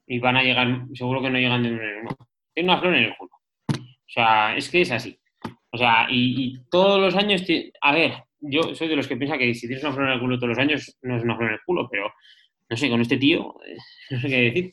Y 0.08 0.20
van 0.20 0.38
a 0.38 0.44
llegar, 0.44 0.86
seguro 0.94 1.22
que 1.22 1.30
no 1.30 1.38
llegan 1.40 1.64
de 1.64 1.72
uno 1.74 1.84
en 1.84 1.98
uno. 2.02 2.18
Tiene 2.54 2.70
una 2.72 2.80
flor 2.80 2.96
en 2.96 3.04
el 3.06 3.18
culo. 3.18 3.32
O 3.70 4.10
sea, 4.10 4.56
es 4.56 4.70
que 4.70 4.82
es 4.82 4.92
así. 4.92 5.20
O 5.72 5.78
sea, 5.78 6.08
y, 6.10 6.44
y 6.46 6.60
todos 6.72 7.00
los 7.00 7.16
años, 7.16 7.44
a 7.82 7.92
ver, 7.94 8.14
yo 8.40 8.74
soy 8.74 8.88
de 8.88 8.96
los 8.96 9.08
que 9.08 9.18
piensa 9.18 9.38
que 9.38 9.54
si 9.54 9.68
tienes 9.68 9.84
una 9.84 9.94
flor 9.94 10.08
en 10.08 10.14
el 10.14 10.20
culo 10.20 10.38
todos 10.38 10.50
los 10.50 10.58
años, 10.60 10.98
no 11.02 11.18
es 11.18 11.24
una 11.24 11.36
flor 11.36 11.50
en 11.50 11.54
el 11.56 11.62
culo, 11.66 11.88
pero 11.92 12.12
no 12.70 12.78
sé, 12.78 12.90
con 12.90 13.02
este 13.02 13.18
tío, 13.18 13.56
eh, 13.66 13.78
no 14.12 14.20
sé 14.22 14.28
qué 14.30 14.42
decir. 14.42 14.72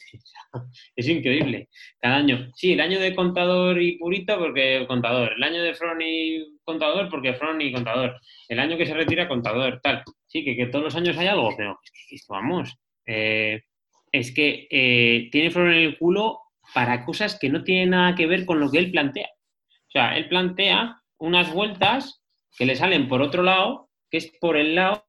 Es 0.97 1.09
increíble. 1.09 1.69
Cada 2.01 2.17
año. 2.17 2.49
Sí, 2.55 2.73
el 2.75 2.81
año 2.81 3.01
de 3.01 3.15
contador 3.15 3.81
y 3.83 3.99
purito 3.99 4.39
porque 4.39 4.85
contador. 4.87 5.33
El 5.37 5.43
año 5.43 5.63
de 5.63 5.75
Fron 5.75 6.01
y 6.01 6.59
contador 6.63 7.09
porque 7.11 7.35
Fron 7.35 7.61
y 7.61 7.73
contador. 7.73 8.21
El 8.49 8.61
año 8.61 8.77
que 8.77 8.87
se 8.87 8.95
retira 8.95 9.27
contador, 9.29 9.81
tal. 9.83 10.03
Sí, 10.27 10.45
que, 10.45 10.57
que 10.57 10.67
todos 10.67 10.85
los 10.85 10.95
años 10.95 11.17
hay 11.19 11.27
algo, 11.27 11.53
pero 11.57 11.79
vamos. 12.29 12.73
eh, 13.07 13.63
es 14.13 14.33
que 14.33 14.69
eh, 14.71 15.29
tiene 15.33 15.51
flor 15.51 15.73
en 15.73 15.83
el 15.83 15.99
culo 15.99 16.39
para 16.73 17.05
cosas 17.05 17.37
que 17.39 17.49
no 17.49 17.65
tienen 17.65 17.91
nada 17.91 18.15
que 18.15 18.27
ver 18.27 18.47
con 18.47 18.61
lo 18.61 18.71
que 18.71 18.79
él 18.79 18.93
plantea. 18.93 19.29
O 19.89 19.91
sea, 19.91 20.17
él 20.17 20.29
plantea 20.29 21.01
unas 21.19 21.53
vueltas 21.53 22.23
que 22.57 22.67
le 22.67 22.77
salen 22.77 23.09
por 23.09 23.23
otro 23.23 23.43
lado, 23.43 23.91
que 24.11 24.19
es 24.19 24.33
por 24.41 24.57
el 24.57 24.77
lado 24.77 25.05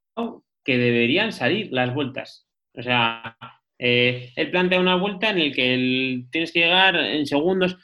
que 0.64 0.76
deberían 0.76 1.32
salir 1.32 1.68
las 1.72 1.94
vueltas. 1.94 2.45
O 2.76 2.82
sea, 2.82 3.36
eh, 3.78 4.32
él 4.36 4.50
plantea 4.50 4.80
una 4.80 4.96
vuelta 4.96 5.30
en 5.30 5.38
el 5.38 5.54
que 5.54 5.74
el- 5.74 6.26
tienes 6.30 6.52
que 6.52 6.60
llegar 6.60 6.96
en 6.96 7.26
segundos. 7.26 7.76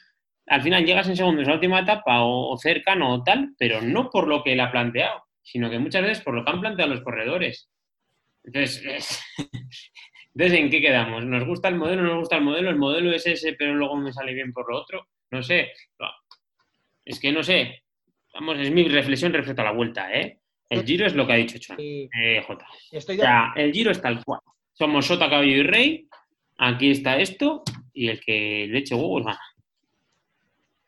Al 0.47 0.61
final 0.61 0.85
llegas 0.85 1.07
en 1.07 1.15
segundos 1.17 1.45
a 1.45 1.49
la 1.49 1.55
última 1.55 1.79
etapa 1.79 2.21
o, 2.21 2.51
o 2.53 2.57
cercano 2.57 3.13
o 3.13 3.23
tal, 3.23 3.53
pero 3.57 3.81
no 3.81 4.09
por 4.09 4.27
lo 4.27 4.43
que 4.43 4.53
él 4.53 4.59
ha 4.59 4.71
planteado, 4.71 5.23
sino 5.41 5.69
que 5.69 5.79
muchas 5.79 6.01
veces 6.03 6.23
por 6.23 6.33
lo 6.35 6.43
que 6.45 6.51
han 6.51 6.61
planteado 6.61 6.91
los 6.91 7.01
corredores. 7.01 7.69
Entonces, 8.43 8.83
es- 8.85 9.23
entonces, 10.35 10.59
¿en 10.59 10.69
qué 10.69 10.81
quedamos? 10.81 11.25
¿Nos 11.25 11.45
gusta 11.45 11.69
el 11.69 11.75
modelo? 11.75 12.01
¿No 12.03 12.09
nos 12.09 12.19
gusta 12.19 12.37
el 12.37 12.43
modelo? 12.43 12.69
¿El 12.69 12.75
modelo 12.77 13.11
es 13.13 13.25
ese, 13.25 13.53
pero 13.53 13.73
luego 13.73 13.95
me 13.95 14.11
sale 14.13 14.33
bien 14.33 14.51
por 14.53 14.69
lo 14.69 14.77
otro? 14.79 15.07
No 15.31 15.41
sé. 15.41 15.71
Es 17.05 17.19
que 17.19 17.31
no 17.31 17.41
sé. 17.43 17.83
Vamos, 18.33 18.57
es 18.59 18.71
mi 18.71 18.83
reflexión 18.87 19.33
respecto 19.33 19.61
a 19.61 19.65
la 19.65 19.71
vuelta, 19.71 20.11
¿eh? 20.13 20.39
El 20.69 20.83
giro 20.85 21.05
es 21.05 21.13
lo 21.13 21.27
que 21.27 21.33
ha 21.33 21.37
dicho 21.37 21.57
Chon. 21.59 21.77
Eh, 22.19 22.41
Jota. 22.47 22.65
O 23.13 23.15
sea, 23.25 23.53
el 23.55 23.71
giro 23.71 23.91
es 23.91 24.01
tal 24.01 24.23
cual. 24.23 24.39
Somos 24.73 25.05
Sota, 25.05 25.29
Caballo 25.29 25.51
y 25.51 25.63
Rey. 25.63 26.09
Aquí 26.57 26.89
está 26.89 27.19
esto. 27.19 27.63
Y 27.93 28.09
el 28.09 28.19
que 28.19 28.67
le 28.67 28.79
eche 28.79 28.95
huevos 28.95 29.23
gana. 29.23 29.39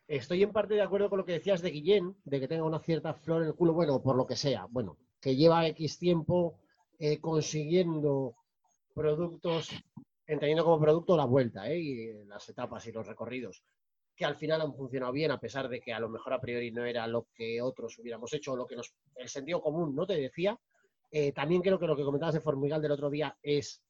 Estoy 0.08 0.42
en 0.42 0.52
parte 0.52 0.74
de 0.74 0.82
acuerdo 0.82 1.10
con 1.10 1.20
lo 1.20 1.26
que 1.26 1.34
decías 1.34 1.62
de 1.62 1.70
Guillén, 1.70 2.16
de 2.26 2.40
que 2.40 2.48
tenga 2.48 2.64
una 2.64 2.80
cierta 2.80 3.14
flor 3.14 3.44
en 3.44 3.50
el 3.50 3.56
culo, 3.56 3.74
bueno, 3.74 4.02
por 4.02 4.16
lo 4.16 4.26
que 4.26 4.36
sea, 4.36 4.66
bueno, 4.70 4.98
que 5.20 5.36
lleva 5.36 5.68
X 5.68 5.98
tiempo 5.98 6.60
eh, 7.00 7.20
consiguiendo 7.20 8.36
productos, 8.94 9.72
entendiendo 10.28 10.64
como 10.64 10.80
producto 10.80 11.18
la 11.18 11.26
vuelta, 11.26 11.70
¿eh? 11.72 11.80
y 11.80 12.00
eh, 12.02 12.26
las 12.28 12.48
etapas 12.50 12.86
y 12.86 12.92
los 12.92 13.08
recorridos, 13.08 13.64
que 14.16 14.26
al 14.26 14.36
final 14.36 14.62
han 14.62 14.76
funcionado 14.76 15.12
bien, 15.12 15.32
a 15.32 15.40
pesar 15.40 15.70
de 15.70 15.82
que 15.82 15.92
a 15.92 16.00
lo 16.00 16.10
mejor 16.10 16.34
a 16.34 16.42
priori 16.42 16.72
no 16.72 16.86
era 16.86 17.08
lo 17.08 17.28
que 17.34 17.60
otros 17.62 17.98
hubiéramos 17.98 18.32
hecho, 18.34 18.54
o 18.54 18.56
lo 18.56 18.68
que 18.68 18.76
nos, 18.76 18.94
el 19.16 19.28
sentido 19.28 19.60
común 19.62 19.96
no 19.96 20.06
te 20.06 20.16
decía. 20.16 20.58
Eh, 21.12 21.32
también 21.32 21.62
creo 21.62 21.80
que 21.80 21.88
lo 21.88 21.96
que 21.96 22.04
comentabas 22.04 22.36
de 22.36 22.42
Formigal 22.42 22.82
del 22.82 22.92
otro 22.92 23.10
día 23.10 23.38
es 23.42 23.82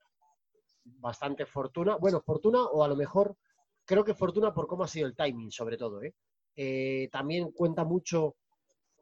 bastante 0.85 1.45
fortuna, 1.45 1.97
bueno, 1.97 2.21
fortuna 2.21 2.63
o 2.65 2.83
a 2.83 2.87
lo 2.87 2.95
mejor 2.95 3.35
creo 3.85 4.03
que 4.03 4.13
fortuna 4.13 4.53
por 4.53 4.67
cómo 4.67 4.83
ha 4.83 4.87
sido 4.87 5.07
el 5.07 5.15
timing, 5.15 5.51
sobre 5.51 5.77
todo. 5.77 6.01
¿eh? 6.03 6.13
Eh, 6.55 7.09
también 7.11 7.51
cuenta 7.51 7.83
mucho 7.83 8.35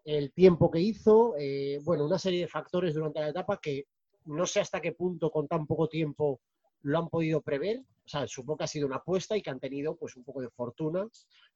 el 0.04 0.34
tiempo 0.34 0.70
que 0.70 0.80
hizo, 0.80 1.36
eh, 1.38 1.80
bueno, 1.84 2.06
una 2.06 2.20
serie 2.20 2.42
de 2.42 2.48
factores 2.48 2.94
durante 2.94 3.22
la 3.22 3.30
etapa 3.30 3.60
que 3.62 3.86
no 4.26 4.46
sé 4.46 4.60
hasta 4.60 4.82
qué 4.82 4.92
punto 4.94 5.32
con 5.32 5.48
tan 5.48 5.66
poco 5.66 5.88
tiempo 5.88 6.42
lo 6.82 7.00
han 7.00 7.10
podido 7.10 7.42
prever. 7.42 7.80
O 7.80 8.08
sea, 8.08 8.28
supongo 8.28 8.58
que 8.58 8.64
ha 8.66 8.68
sido 8.68 8.88
una 8.88 8.98
apuesta 8.98 9.38
y 9.38 9.42
que 9.42 9.50
han 9.50 9.62
tenido 9.62 9.96
pues 9.96 10.18
un 10.18 10.26
poco 10.26 10.42
de 10.42 10.50
fortuna 10.50 11.08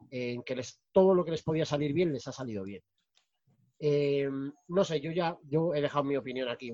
en 0.09 0.43
que 0.43 0.55
les, 0.55 0.79
todo 0.93 1.13
lo 1.13 1.25
que 1.25 1.31
les 1.31 1.43
podía 1.43 1.65
salir 1.65 1.91
bien 1.91 2.13
les 2.13 2.25
ha 2.27 2.31
salido 2.31 2.63
bien. 2.63 2.81
Eh, 3.79 4.29
no 4.67 4.83
sé, 4.83 4.99
yo 4.99 5.11
ya 5.11 5.37
yo 5.43 5.73
he 5.73 5.81
dejado 5.81 6.03
mi 6.03 6.17
opinión 6.17 6.49
aquí 6.49 6.73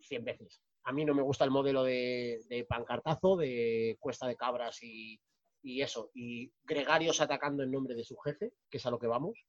100 0.00 0.24
veces. 0.24 0.60
A 0.84 0.92
mí 0.92 1.04
no 1.04 1.14
me 1.14 1.22
gusta 1.22 1.44
el 1.44 1.50
modelo 1.50 1.82
de, 1.82 2.66
pancartazo, 2.68 3.36
de 3.36 3.96
cuesta 3.98 4.26
de 4.28 4.36
cabras 4.36 4.82
y, 4.82 5.18
y 5.62 5.82
eso, 5.82 6.10
y 6.14 6.52
gregarios 6.64 7.20
atacando 7.20 7.64
en 7.64 7.72
nombre 7.72 7.96
de 7.96 8.04
su 8.04 8.16
jefe, 8.18 8.52
que 8.70 8.78
es 8.78 8.86
a 8.86 8.90
lo 8.90 8.98
que 8.98 9.08
vamos. 9.08 9.44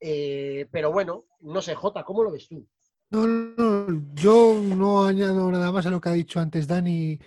Eh, 0.00 0.68
pero 0.70 0.92
bueno, 0.92 1.24
no 1.40 1.62
sé, 1.62 1.74
Jota, 1.74 2.04
¿cómo 2.04 2.22
lo 2.22 2.30
ves 2.30 2.48
tú? 2.48 2.66
No, 3.08 3.26
no, 3.26 4.02
yo 4.12 4.60
no 4.60 5.04
añado 5.04 5.50
nada 5.50 5.72
más 5.72 5.86
a 5.86 5.90
lo 5.90 6.00
que 6.00 6.10
ha 6.10 6.12
dicho 6.12 6.40
antes 6.40 6.66
Dani 6.66 7.18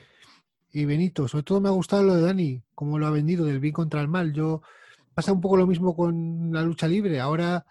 y 0.73 0.85
Benito. 0.85 1.27
Sobre 1.27 1.43
todo 1.43 1.61
me 1.61 1.69
ha 1.69 1.71
gustado 1.71 2.03
lo 2.03 2.15
de 2.15 2.21
Dani, 2.21 2.61
cómo 2.75 2.99
lo 2.99 3.07
ha 3.07 3.11
vendido 3.11 3.45
del 3.45 3.59
bien 3.59 3.73
contra 3.73 4.01
el 4.01 4.07
mal. 4.07 4.33
Yo 4.33 4.61
pasa 5.15 5.33
un 5.33 5.41
poco 5.41 5.57
lo 5.57 5.65
mismo 5.65 5.95
con 5.95 6.51
la 6.51 6.61
lucha 6.61 6.87
libre. 6.87 7.19
Ahora, 7.19 7.65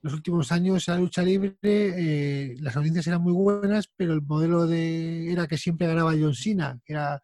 los 0.00 0.12
últimos 0.12 0.52
años, 0.52 0.86
la 0.86 0.96
lucha 0.96 1.22
libre, 1.22 1.56
eh, 1.62 2.56
las 2.60 2.76
audiencias 2.76 3.06
eran 3.06 3.22
muy 3.22 3.32
buenas, 3.32 3.90
pero 3.96 4.12
el 4.14 4.22
modelo 4.22 4.66
de 4.66 5.32
era 5.32 5.46
que 5.46 5.58
siempre 5.58 5.86
ganaba 5.86 6.12
John 6.12 6.34
Cena. 6.34 6.78
Era, 6.86 7.20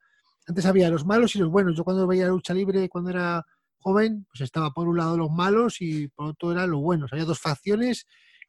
antes 0.47 0.66
había 0.66 0.91
los 0.91 1.07
malos 1.07 1.37
y 1.37 1.39
los 1.39 1.51
buenos. 1.51 1.77
Yo 1.77 1.85
cuando 1.85 2.07
veía 2.07 2.25
la 2.25 2.31
lucha 2.31 2.53
libre, 2.53 2.89
cuando 2.89 3.11
era 3.11 3.45
joven, 3.79 4.27
pues 4.31 4.41
estaba 4.41 4.70
por 4.70 4.89
un 4.89 4.97
lado 4.97 5.16
los 5.16 5.31
malos 5.31 5.81
y 5.81 6.09
por 6.09 6.27
otro 6.31 6.53
eran 6.53 6.70
los 6.70 6.81
buenos. 6.81 7.12
Había 7.12 7.25
dos 7.27 7.39
facciones 7.39 8.07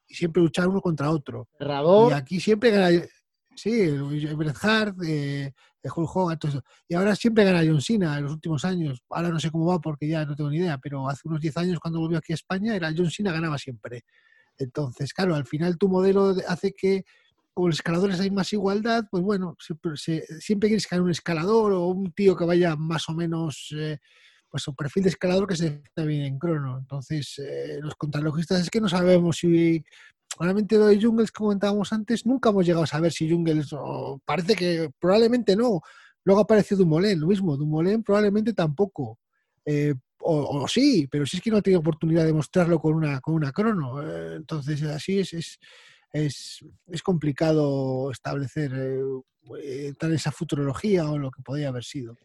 y 0.08 0.14
siempre 0.14 0.42
luchar 0.42 0.66
uno 0.68 0.80
contra 0.80 1.10
otro. 1.10 1.48
Rador, 1.60 2.10
Y 2.10 2.14
aquí 2.14 2.40
siempre 2.40 2.70
gana, 2.70 2.90
sí, 3.54 3.90
Bret 3.90 4.56
Hart, 4.62 4.96
eh, 5.04 5.52
Hulk 5.94 6.16
Hogan. 6.16 6.38
Y 6.88 6.94
ahora 6.94 7.14
siempre 7.16 7.44
gana 7.44 7.62
John 7.66 7.80
Cena 7.80 8.18
en 8.18 8.24
los 8.24 8.32
últimos 8.32 8.64
años. 8.64 9.02
Ahora 9.10 9.28
no 9.30 9.40
sé 9.40 9.50
cómo 9.50 9.66
va 9.66 9.80
porque 9.80 10.08
ya 10.08 10.24
no 10.24 10.34
tengo 10.36 10.50
ni 10.50 10.58
idea, 10.58 10.78
pero 10.78 11.08
hace 11.08 11.22
unos 11.28 11.40
10 11.40 11.56
años 11.56 11.78
cuando 11.80 12.00
volvió 12.00 12.18
aquí 12.18 12.32
a 12.32 12.36
España 12.36 12.74
era 12.74 12.92
John 12.96 13.10
Cena 13.10 13.32
ganaba 13.32 13.58
siempre. 13.58 14.04
Entonces, 14.58 15.12
claro, 15.12 15.34
al 15.34 15.46
final 15.46 15.76
tu 15.78 15.88
modelo 15.88 16.34
de- 16.34 16.44
hace 16.46 16.72
que 16.72 17.04
como 17.52 17.68
los 17.68 17.76
escaladores 17.76 18.20
hay 18.20 18.30
más 18.30 18.52
igualdad, 18.52 19.04
pues 19.10 19.22
bueno, 19.22 19.56
siempre, 19.58 19.92
se- 19.96 20.26
siempre 20.40 20.68
quieres 20.68 20.86
un 20.92 21.10
escalador 21.10 21.72
o 21.72 21.86
un 21.86 22.12
tío 22.12 22.36
que 22.36 22.44
vaya 22.44 22.76
más 22.76 23.08
o 23.08 23.14
menos, 23.14 23.74
eh, 23.74 23.98
pues 24.50 24.68
un 24.68 24.74
perfil 24.76 25.04
de 25.04 25.08
escalador 25.08 25.46
que 25.46 25.56
se 25.56 25.64
defienda 25.70 26.04
bien 26.06 26.22
en 26.24 26.38
crono. 26.38 26.78
Entonces, 26.78 27.38
eh, 27.38 27.78
los 27.80 27.94
contralogistas 27.94 28.60
es 28.60 28.70
que 28.70 28.80
no 28.80 28.88
sabemos 28.90 29.38
si 29.38 29.82
realmente 30.38 30.76
lo 30.76 30.86
de 30.86 31.00
Jungles 31.00 31.30
que 31.30 31.38
comentábamos 31.38 31.92
antes, 31.92 32.26
nunca 32.26 32.50
hemos 32.50 32.66
llegado 32.66 32.84
a 32.84 32.86
saber 32.86 33.12
si 33.12 33.30
Jungles, 33.30 33.72
o 33.72 34.20
parece 34.24 34.54
que 34.54 34.90
probablemente 34.98 35.56
no. 35.56 35.80
Luego 36.24 36.40
apareció 36.40 36.76
Dumoulin, 36.76 37.20
lo 37.20 37.28
mismo, 37.28 37.56
Dumoulin 37.56 38.02
probablemente 38.02 38.52
tampoco. 38.52 39.18
Eh, 39.64 39.94
o, 40.20 40.62
o 40.62 40.68
sí, 40.68 41.06
pero 41.10 41.24
si 41.24 41.36
es 41.36 41.42
que 41.42 41.50
no 41.50 41.58
ha 41.58 41.62
tenido 41.62 41.80
oportunidad 41.80 42.24
de 42.24 42.32
mostrarlo 42.32 42.80
con 42.80 42.94
una, 42.94 43.20
con 43.20 43.34
una 43.34 43.52
crono. 43.52 44.02
Eh, 44.02 44.36
entonces, 44.36 44.82
así 44.82 45.20
es, 45.20 45.32
es, 46.12 46.60
es, 46.86 47.02
complicado 47.02 48.10
establecer 48.10 48.72
eh, 49.62 49.92
tal 49.98 50.14
esa 50.14 50.32
futurología 50.32 51.08
o 51.10 51.18
lo 51.18 51.30
que 51.30 51.42
podría 51.42 51.68
haber 51.68 51.84
sido. 51.84 52.16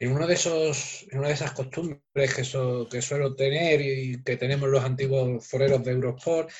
En, 0.00 0.12
uno 0.12 0.26
de 0.26 0.34
esos, 0.34 1.06
en 1.10 1.18
una 1.18 1.28
de 1.28 1.34
esas 1.34 1.52
costumbres 1.52 2.34
que, 2.34 2.44
suelo 2.44 3.34
tener 3.34 3.80
y 3.80 4.22
que 4.22 4.36
tenemos 4.36 4.68
los 4.68 4.84
antiguos 4.84 5.46
foreros 5.46 5.84
de 5.84 5.92
Eurosport, 5.92 6.50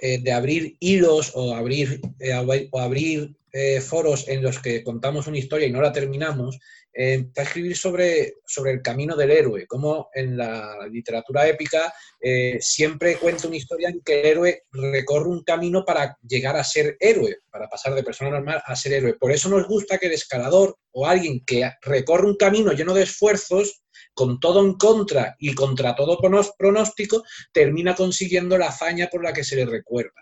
eh, 0.00 0.18
de 0.20 0.32
abrir 0.32 0.76
hilos 0.80 1.32
o 1.34 1.54
abrir, 1.54 2.00
eh, 2.20 2.68
o 2.70 2.78
abrir 2.78 3.34
eh, 3.52 3.80
foros 3.80 4.28
en 4.28 4.42
los 4.42 4.60
que 4.60 4.84
contamos 4.84 5.26
una 5.26 5.38
historia 5.38 5.66
y 5.66 5.72
no 5.72 5.80
la 5.80 5.92
terminamos, 5.92 6.58
eh, 7.00 7.30
a 7.36 7.42
escribir 7.42 7.76
sobre, 7.76 8.34
el 8.66 8.82
camino 8.82 9.14
del 9.14 9.30
héroe, 9.30 9.68
como 9.68 10.08
en 10.12 10.36
la 10.36 10.84
literatura 10.90 11.46
épica 11.46 11.94
eh, 12.20 12.58
siempre 12.60 13.18
cuenta 13.18 13.46
una 13.46 13.56
historia 13.56 13.88
en 13.88 14.00
que 14.00 14.18
el 14.18 14.26
héroe 14.26 14.62
recorre 14.72 15.28
un 15.28 15.44
camino 15.44 15.84
para 15.84 16.18
llegar 16.26 16.56
a 16.56 16.64
ser 16.64 16.96
héroe, 16.98 17.36
para 17.52 17.68
pasar 17.68 17.94
de 17.94 18.02
persona 18.02 18.30
normal 18.30 18.60
a 18.66 18.74
ser 18.74 18.94
héroe. 18.94 19.14
Por 19.14 19.30
eso 19.30 19.48
nos 19.48 19.68
gusta 19.68 19.98
que 19.98 20.06
el 20.06 20.14
escalador 20.14 20.76
o 20.90 21.06
alguien 21.06 21.44
que 21.46 21.70
recorre 21.82 22.26
un 22.26 22.36
camino 22.36 22.72
lleno 22.72 22.94
de 22.94 23.04
esfuerzos, 23.04 23.80
con 24.12 24.40
todo 24.40 24.66
en 24.66 24.74
contra 24.74 25.36
y 25.38 25.54
contra 25.54 25.94
todo 25.94 26.18
pronóstico, 26.58 27.22
termina 27.52 27.94
consiguiendo 27.94 28.58
la 28.58 28.70
hazaña 28.70 29.06
por 29.06 29.22
la 29.22 29.32
que 29.32 29.44
se 29.44 29.54
le 29.54 29.66
recuerda. 29.66 30.20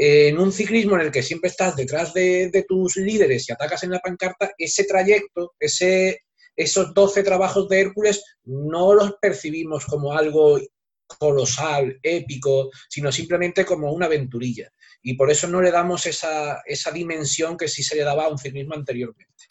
En 0.00 0.38
un 0.38 0.52
ciclismo 0.52 0.94
en 0.94 1.00
el 1.00 1.10
que 1.10 1.24
siempre 1.24 1.50
estás 1.50 1.74
detrás 1.74 2.14
de, 2.14 2.50
de 2.50 2.62
tus 2.62 2.96
líderes 2.96 3.48
y 3.48 3.52
atacas 3.52 3.82
en 3.82 3.90
la 3.90 3.98
pancarta, 3.98 4.52
ese 4.56 4.84
trayecto, 4.84 5.54
ese, 5.58 6.22
esos 6.54 6.94
12 6.94 7.24
trabajos 7.24 7.68
de 7.68 7.80
Hércules, 7.80 8.22
no 8.44 8.94
los 8.94 9.14
percibimos 9.20 9.84
como 9.86 10.12
algo 10.12 10.60
colosal, 11.08 11.98
épico, 12.00 12.70
sino 12.88 13.10
simplemente 13.10 13.64
como 13.64 13.92
una 13.92 14.06
aventurilla. 14.06 14.70
Y 15.02 15.14
por 15.14 15.32
eso 15.32 15.48
no 15.48 15.60
le 15.60 15.72
damos 15.72 16.06
esa, 16.06 16.62
esa 16.64 16.92
dimensión 16.92 17.56
que 17.56 17.66
sí 17.66 17.82
se 17.82 17.96
le 17.96 18.04
daba 18.04 18.26
a 18.26 18.28
un 18.28 18.38
ciclismo 18.38 18.74
anteriormente. 18.74 19.46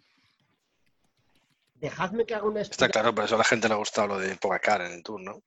dejadme 1.75 2.25
que 2.25 2.35
haga 2.35 2.47
una 2.47 2.61
Está 2.61 2.87
claro, 2.87 3.13
por 3.13 3.25
eso 3.25 3.35
a 3.35 3.39
la 3.39 3.43
gente 3.43 3.67
le 3.67 3.73
ha 3.73 3.77
gustado 3.77 4.07
lo 4.07 4.19
de 4.19 4.35
Pogacar 4.37 4.81
en 4.81 4.93
el 4.93 5.03
Tour, 5.03 5.21
¿no? 5.21 5.43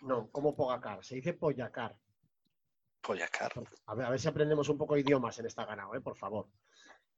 No, 0.00 0.30
como 0.30 0.56
Pogacar, 0.56 1.04
se 1.04 1.16
dice 1.16 1.34
Poyacar. 1.34 1.94
A 3.86 3.94
ver, 3.94 4.06
a 4.06 4.10
ver 4.10 4.20
si 4.20 4.28
aprendemos 4.28 4.68
un 4.68 4.76
poco 4.78 4.94
de 4.94 5.00
idiomas 5.00 5.38
en 5.38 5.46
esta 5.46 5.64
ganado, 5.64 5.94
¿eh? 5.94 6.00
por 6.00 6.16
favor. 6.16 6.48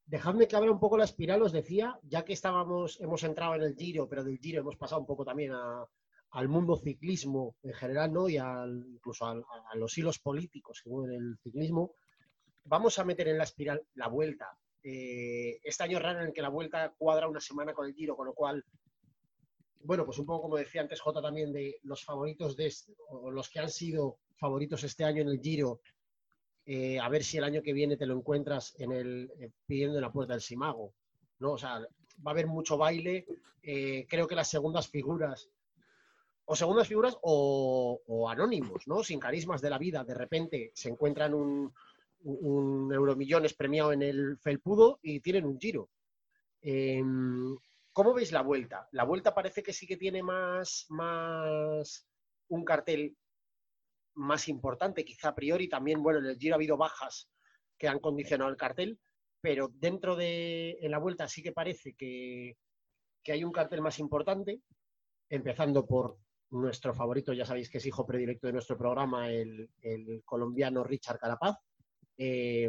Dejadme 0.07 0.47
que 0.49 0.57
abra 0.57 0.71
un 0.71 0.81
poco 0.81 0.99
la 0.99 1.05
espiral, 1.05 1.43
os 1.43 1.53
decía, 1.53 1.99
ya 2.03 2.25
que 2.25 2.33
estábamos, 2.33 3.01
hemos 3.01 3.23
entrado 3.23 3.55
en 3.55 3.63
el 3.63 3.75
Giro, 3.77 4.09
pero 4.09 4.25
del 4.25 4.39
Giro 4.39 4.61
hemos 4.61 4.77
pasado 4.77 5.01
un 5.01 5.07
poco 5.07 5.25
también 5.25 5.53
a- 5.53 5.87
al 6.33 6.49
mundo 6.49 6.77
ciclismo 6.77 7.57
en 7.63 7.73
general, 7.75 8.13
¿no? 8.13 8.29
Y 8.29 8.37
al- 8.37 8.85
incluso 8.89 9.25
a, 9.27 9.35
los 9.75 9.97
hilos 9.99 10.19
políticos 10.21 10.81
que 10.83 10.91
mueven 10.91 11.13
el 11.17 11.39
ciclismo. 11.43 11.95
Vamos 12.65 12.99
a 12.99 13.05
meter 13.05 13.29
en 13.29 13.39
la 13.39 13.45
espiral 13.45 13.83
la 13.95 14.09
vuelta. 14.09 14.57
Eh, 14.83 15.59
este 15.63 15.83
año 15.85 15.99
raro 15.99 16.21
en 16.21 16.27
el 16.29 16.33
que 16.33 16.43
la 16.43 16.49
vuelta 16.51 16.93
cuadra 16.97 17.29
una 17.29 17.41
semana 17.41 17.73
con 17.75 17.87
el 17.87 17.95
Giro, 17.95 18.17
con 18.17 18.27
lo 18.27 18.35
cual, 18.35 18.65
bueno, 19.83 20.05
pues 20.05 20.19
un 20.19 20.27
poco 20.27 20.43
como 20.43 20.57
decía 20.57 20.83
antes 20.83 21.01
Jota 21.01 21.21
también, 21.23 21.53
de 21.53 21.79
los 21.83 22.05
favoritos 22.05 22.57
de 22.57 22.67
este- 22.67 22.95
o 23.09 23.31
los 23.31 23.49
que 23.49 23.59
han 23.61 23.71
sido 23.71 24.19
favoritos 24.41 24.83
este 24.83 25.05
año 25.05 25.23
en 25.23 25.29
el 25.29 25.41
Giro, 25.41 25.81
eh, 26.65 26.99
a 26.99 27.09
ver 27.09 27.23
si 27.23 27.37
el 27.37 27.45
año 27.45 27.63
que 27.63 27.73
viene 27.73 27.97
te 27.97 28.07
lo 28.07 28.17
encuentras 28.17 28.75
en 28.79 28.91
el, 28.91 29.31
eh, 29.39 29.51
pidiendo 29.67 29.97
en 29.97 30.03
la 30.03 30.11
puerta 30.13 30.33
del 30.33 30.43
Simago. 30.43 30.95
¿no? 31.39 31.53
O 31.53 31.59
sea, 31.59 31.79
va 31.79 32.31
a 32.31 32.31
haber 32.31 32.47
mucho 32.47 32.77
baile. 32.77 33.27
eh, 33.63 34.07
creo 34.09 34.27
que 34.27 34.35
las 34.35 34.49
segundas 34.49 34.89
figuras, 34.89 35.51
o 36.47 36.57
segundas 36.57 36.89
figuras 36.89 37.19
o, 37.23 38.27
anónimos, 38.29 38.89
¿no? 38.89 39.05
Sin 39.05 39.21
carismas 39.21 39.61
de 39.61 39.71
la 39.71 39.79
vida, 39.79 40.03
de 40.03 40.15
repente 40.15 40.73
se 40.75 40.89
encuentran 40.89 41.35
un, 41.35 41.73
un 42.23 42.93
Euromillones 42.93 43.53
premiado 43.55 43.93
en 43.93 44.03
el 44.03 44.39
Felpudo 44.39 44.99
y 45.03 45.21
tienen 45.21 45.45
un 45.45 45.61
giro. 45.61 45.91
Em, 46.63 47.57
¿Cómo 47.93 48.15
veis 48.15 48.33
la 48.33 48.43
vuelta? 48.43 48.89
La 48.93 49.05
vuelta 49.05 49.35
parece 49.35 49.63
que 49.63 49.73
sí 49.73 49.87
que 49.87 49.97
tiene 49.97 50.23
más, 50.23 50.87
más 50.89 52.07
un 52.49 52.65
cartel 52.65 53.17
más 54.15 54.49
importante, 54.49 55.05
quizá 55.05 55.29
a 55.29 55.35
priori. 55.35 55.69
También, 55.69 56.03
bueno, 56.03 56.19
en 56.21 56.27
el 56.27 56.39
Giro 56.39 56.55
ha 56.55 56.57
habido 56.57 56.77
bajas 56.77 57.29
que 57.79 57.89
han 57.89 57.99
condicionado 57.99 58.51
el 58.51 58.57
cartel, 58.57 58.99
pero 59.41 59.69
dentro 59.73 60.17
de 60.17 60.79
en 60.81 60.91
la 60.91 60.99
vuelta 60.99 61.29
sí 61.29 61.43
que 61.43 61.53
parece 61.53 61.95
que, 61.95 62.57
que 63.23 63.33
hay 63.33 63.45
un 63.45 63.53
cartel 63.53 63.81
más 63.81 63.99
importante, 63.99 64.61
empezando 65.29 65.87
por 65.87 66.19
nuestro 66.51 66.93
favorito, 66.95 67.33
ya 67.33 67.47
sabéis 67.47 67.71
que 67.71 67.79
es 67.79 67.87
hijo 67.87 68.05
predilecto 68.05 68.47
de 68.47 68.55
nuestro 68.55 68.77
programa, 68.77 69.31
el, 69.31 69.71
el 69.83 70.23
colombiano 70.25 70.85
Richard 70.85 71.19
Carapaz. 71.19 71.57
Eh, 72.19 72.69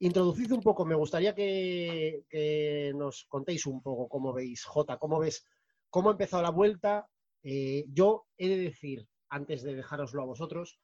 introducid 0.00 0.52
un 0.52 0.60
poco, 0.60 0.84
me 0.84 0.94
gustaría 0.94 1.34
que, 1.34 2.92
nos 2.94 3.24
contéis 3.24 3.66
un 3.66 3.82
poco 3.82 4.08
cómo 4.08 4.32
veis, 4.32 4.64
Jota, 4.64 4.96
cómo 4.98 5.18
ves, 5.18 5.46
cómo 5.90 6.08
ha 6.08 6.12
empezado 6.12 6.42
la 6.42 6.50
vuelta. 6.50 7.08
Eh, 7.42 7.84
yo 7.92 8.26
he 8.36 8.48
de 8.48 8.56
decir, 8.56 9.06
antes 9.28 9.62
de 9.62 9.74
dejároslo 9.74 10.22
a 10.22 10.26
vosotros, 10.26 10.78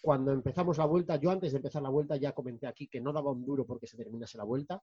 cuando 0.00 0.32
empezamos 0.32 0.78
la 0.78 0.86
vuelta, 0.86 1.16
yo 1.16 1.30
antes 1.30 1.52
de 1.52 1.56
empezar 1.58 1.82
la 1.82 1.88
vuelta 1.90 2.16
ya 2.16 2.32
comenté 2.32 2.66
aquí 2.66 2.86
que 2.88 3.00
no 3.00 3.12
daba 3.12 3.32
un 3.32 3.44
duro 3.44 3.66
porque 3.66 3.86
se 3.86 3.96
terminase 3.96 4.38
la 4.38 4.44
vuelta. 4.44 4.82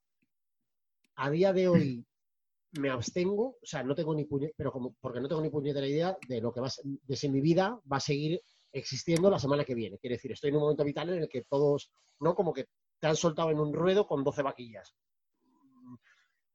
A 1.15 1.29
día 1.29 1.53
de 1.53 1.67
hoy 1.67 2.05
me 2.79 2.89
abstengo, 2.89 3.57
o 3.61 3.65
sea, 3.65 3.83
no 3.83 3.95
tengo 3.95 4.13
ni 4.13 4.25
puñe- 4.25 4.53
pero 4.55 4.71
como 4.71 4.93
porque 4.99 5.21
no 5.21 5.27
tengo 5.29 5.41
ni 5.41 5.49
puñetera 5.49 5.87
idea 5.87 6.17
de 6.27 6.41
lo 6.41 6.51
que 6.51 6.59
va 6.59 6.67
a, 6.67 6.69
ser- 6.69 6.85
de 6.85 7.15
si 7.15 7.29
mi 7.29 7.39
vida 7.41 7.79
va 7.91 7.97
a 7.97 8.01
seguir 8.01 8.41
existiendo 8.73 9.29
la 9.29 9.39
semana 9.39 9.63
que 9.63 9.73
viene. 9.75 9.97
Quiere 9.97 10.17
decir, 10.17 10.33
estoy 10.33 10.49
en 10.49 10.57
un 10.57 10.63
momento 10.63 10.83
vital 10.83 11.09
en 11.09 11.23
el 11.23 11.29
que 11.29 11.43
todos, 11.43 11.91
¿no? 12.19 12.35
Como 12.35 12.51
que 12.51 12.67
te 12.99 13.07
han 13.07 13.15
soltado 13.15 13.49
en 13.51 13.59
un 13.59 13.73
ruedo 13.73 14.05
con 14.05 14.23
12 14.23 14.41
vaquillas. 14.41 14.93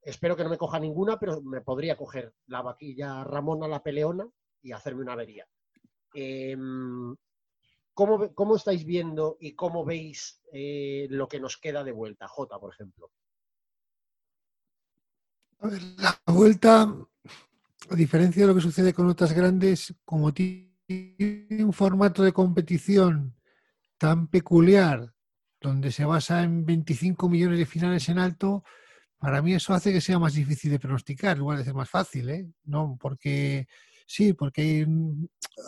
Espero 0.02 0.36
que 0.36 0.44
no 0.44 0.50
me 0.50 0.58
coja 0.58 0.78
ninguna, 0.78 1.18
pero 1.18 1.40
me 1.42 1.60
podría 1.60 1.96
coger 1.96 2.32
la 2.46 2.62
vaquilla 2.62 3.24
Ramona 3.24 3.68
la 3.68 3.82
peleona 3.82 4.28
y 4.62 4.72
hacerme 4.72 5.02
una 5.02 5.12
avería. 5.12 5.46
Em, 6.12 7.14
¿cómo, 7.94 8.34
cómo 8.34 8.56
estáis 8.56 8.84
viendo 8.84 9.36
y 9.40 9.54
cómo 9.54 9.84
veis 9.84 10.40
eh, 10.52 11.06
lo 11.10 11.28
que 11.28 11.40
nos 11.40 11.56
queda 11.58 11.84
de 11.84 11.92
vuelta? 11.92 12.28
Jota, 12.28 12.58
por 12.58 12.72
ejemplo. 12.72 13.10
A 15.60 15.68
ver, 15.68 15.82
la 15.98 16.32
vuelta, 16.32 16.82
a 16.82 17.94
diferencia 17.94 18.42
de 18.42 18.48
lo 18.48 18.54
que 18.54 18.62
sucede 18.62 18.94
con 18.94 19.06
otras 19.08 19.32
grandes, 19.32 19.94
como 20.04 20.32
tiene 20.32 20.70
un 21.62 21.72
formato 21.72 22.22
de 22.22 22.32
competición 22.32 23.36
tan 23.98 24.28
peculiar, 24.28 25.14
donde 25.60 25.92
se 25.92 26.06
basa 26.06 26.42
en 26.42 26.64
25 26.64 27.28
millones 27.28 27.58
de 27.58 27.66
finales 27.66 28.08
en 28.08 28.18
alto, 28.18 28.64
para 29.20 29.42
mí 29.42 29.52
eso 29.52 29.74
hace 29.74 29.92
que 29.92 30.00
sea 30.00 30.18
más 30.18 30.32
difícil 30.32 30.70
de 30.70 30.78
pronosticar, 30.78 31.36
lugar 31.36 31.58
de 31.58 31.64
ser 31.64 31.74
más 31.74 31.90
fácil, 31.90 32.30
¿eh? 32.30 32.48
No, 32.64 32.96
porque 32.98 33.68
sí, 34.06 34.32
porque 34.32 34.86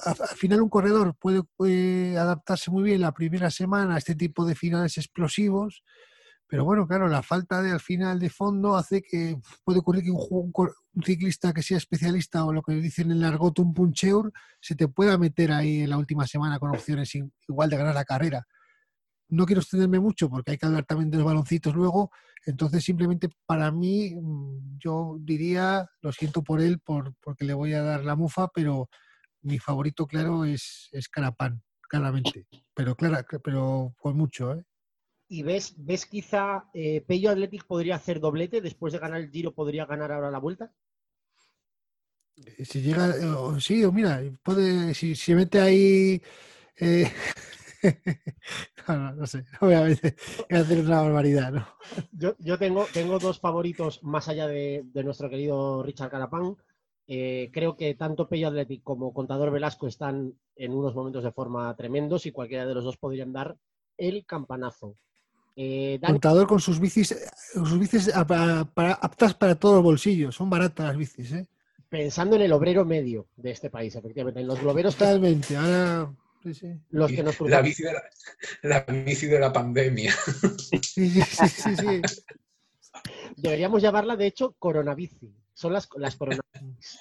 al 0.06 0.36
final 0.36 0.62
un 0.62 0.70
corredor 0.70 1.14
puede, 1.18 2.16
adaptarse 2.18 2.70
muy 2.70 2.82
bien 2.82 3.02
la 3.02 3.12
primera 3.12 3.50
semana 3.50 3.94
a 3.94 3.98
este 3.98 4.14
tipo 4.14 4.46
de 4.46 4.54
finales 4.54 4.96
explosivos, 4.96 5.84
pero 6.46 6.64
bueno, 6.64 6.86
claro, 6.86 7.08
la 7.08 7.22
falta 7.22 7.60
de 7.60 7.72
al 7.72 7.80
final 7.80 8.18
de 8.18 8.30
fondo 8.30 8.74
hace 8.74 9.02
que 9.02 9.36
puede 9.64 9.80
ocurrir 9.80 10.04
que 10.04 10.10
un, 10.10 10.52
un 10.54 11.02
ciclista 11.02 11.52
que 11.52 11.62
sea 11.62 11.76
especialista 11.76 12.46
o 12.46 12.54
lo 12.54 12.62
que 12.62 12.72
dicen 12.72 13.10
en 13.10 13.18
el 13.18 13.24
argot 13.24 13.58
un 13.58 13.74
puncheur 13.74 14.32
se 14.60 14.74
te 14.74 14.88
pueda 14.88 15.18
meter 15.18 15.52
ahí 15.52 15.82
en 15.82 15.90
la 15.90 15.98
última 15.98 16.26
semana 16.26 16.58
con 16.58 16.70
opciones 16.70 17.14
igual 17.48 17.68
de 17.68 17.76
ganar 17.76 17.94
la 17.94 18.04
carrera. 18.04 18.46
No 19.32 19.46
quiero 19.46 19.60
extenderme 19.62 19.98
mucho 19.98 20.28
porque 20.28 20.52
hay 20.52 20.58
que 20.58 20.66
hablar 20.66 20.84
también 20.84 21.10
de 21.10 21.16
los 21.16 21.26
baloncitos 21.26 21.74
luego, 21.74 22.10
entonces 22.44 22.84
simplemente 22.84 23.30
para 23.46 23.70
mí 23.72 24.14
mm, 24.14 24.78
yo 24.78 25.16
diría, 25.20 25.88
lo 26.02 26.12
siento 26.12 26.42
por 26.42 26.60
él 26.60 26.80
por, 26.80 27.14
porque 27.20 27.44
le 27.44 27.54
voy 27.54 27.72
a 27.72 27.82
dar 27.82 28.04
la 28.04 28.14
mufa, 28.14 28.48
pero 28.48 28.88
mi 29.40 29.58
favorito 29.58 30.06
claro 30.06 30.44
es, 30.44 30.88
es 30.92 31.08
Carapán, 31.08 31.62
claramente, 31.80 32.46
pero 32.74 32.94
clara, 32.94 33.24
pero 33.42 33.94
por 34.00 34.14
mucho, 34.14 34.54
¿eh? 34.54 34.64
¿Y 35.28 35.42
ves, 35.42 35.74
ves 35.78 36.04
quizá 36.04 36.68
eh, 36.74 37.00
Pello 37.00 37.30
Athletic 37.30 37.64
podría 37.64 37.96
hacer 37.96 38.20
doblete? 38.20 38.60
Después 38.60 38.92
de 38.92 38.98
ganar 38.98 39.18
el 39.22 39.30
Giro, 39.30 39.54
¿podría 39.54 39.86
ganar 39.86 40.12
ahora 40.12 40.30
la 40.30 40.38
vuelta? 40.38 40.74
Eh, 42.36 42.64
Si 42.64 42.82
llega, 42.82 43.10
eh, 43.16 43.60
sí, 43.60 43.82
o 43.84 43.92
mira, 43.92 44.20
puede, 44.42 44.92
si 44.94 45.14
se 45.16 45.34
mete 45.34 45.58
ahí. 45.60 46.22
eh, 46.76 47.10
no, 48.88 48.96
no, 48.96 49.12
no 49.14 49.26
sé, 49.26 49.44
no 49.52 49.58
voy 49.68 49.74
a, 49.74 49.82
meter- 49.82 50.16
voy 50.50 50.58
a 50.58 50.62
hacer 50.62 50.80
una 50.80 51.02
barbaridad, 51.02 51.52
¿no? 51.52 51.66
Yo, 52.12 52.34
yo 52.38 52.58
tengo, 52.58 52.86
tengo 52.92 53.18
dos 53.18 53.40
favoritos 53.40 54.02
más 54.02 54.28
allá 54.28 54.46
de, 54.46 54.82
de 54.92 55.04
nuestro 55.04 55.28
querido 55.30 55.82
Richard 55.82 56.10
Carapán. 56.10 56.56
Eh, 57.08 57.50
creo 57.52 57.76
que 57.76 57.94
tanto 57.94 58.28
Pello 58.28 58.48
Athletic 58.48 58.82
como 58.82 59.12
Contador 59.12 59.50
Velasco 59.50 59.86
están 59.88 60.34
en 60.56 60.72
unos 60.72 60.94
momentos 60.94 61.24
de 61.24 61.32
forma 61.32 61.74
tremendos 61.76 62.26
y 62.26 62.32
cualquiera 62.32 62.64
de 62.66 62.74
los 62.74 62.84
dos 62.84 62.96
podrían 62.96 63.32
dar 63.32 63.56
el 63.98 64.24
campanazo. 64.24 64.94
Eh, 65.56 65.98
Dani, 66.00 66.12
Contador 66.14 66.46
con 66.46 66.60
sus 66.60 66.80
bicis, 66.80 67.12
eh, 67.12 67.26
sus 67.52 67.78
bicis 67.78 68.10
aptas 68.14 69.34
para 69.34 69.54
todos 69.56 69.74
los 69.76 69.84
bolsillos, 69.84 70.34
son 70.34 70.48
baratas 70.48 70.86
las 70.86 70.96
bicis, 70.96 71.32
¿eh? 71.32 71.46
pensando 71.90 72.36
en 72.36 72.42
el 72.42 72.52
obrero 72.54 72.86
medio 72.86 73.26
de 73.36 73.50
este 73.50 73.68
país, 73.68 73.94
efectivamente, 73.94 74.40
en 74.40 74.46
los 74.46 74.58
globeros, 74.60 74.94
que- 74.94 75.04
Totalmente, 75.04 75.56
ahora. 75.56 76.10
Sí, 76.42 76.54
sí, 76.54 76.66
los 76.90 77.10
que 77.12 77.22
nos 77.22 77.40
La 77.42 77.60
bici, 77.62 77.82
de 77.84 77.92
la, 77.92 78.02
la 78.62 78.80
bici 78.80 79.26
de 79.26 79.38
la 79.38 79.52
pandemia. 79.52 80.12
sí, 80.80 81.08
sí, 81.08 81.22
sí, 81.22 81.48
sí, 81.48 81.76
sí. 81.76 82.02
Deberíamos 83.36 83.82
llamarla, 83.82 84.16
de 84.16 84.26
hecho, 84.26 84.52
coronabici. 84.58 85.32
Son 85.54 85.72
las, 85.72 85.88
las 85.96 86.16
coronabicis. 86.16 86.98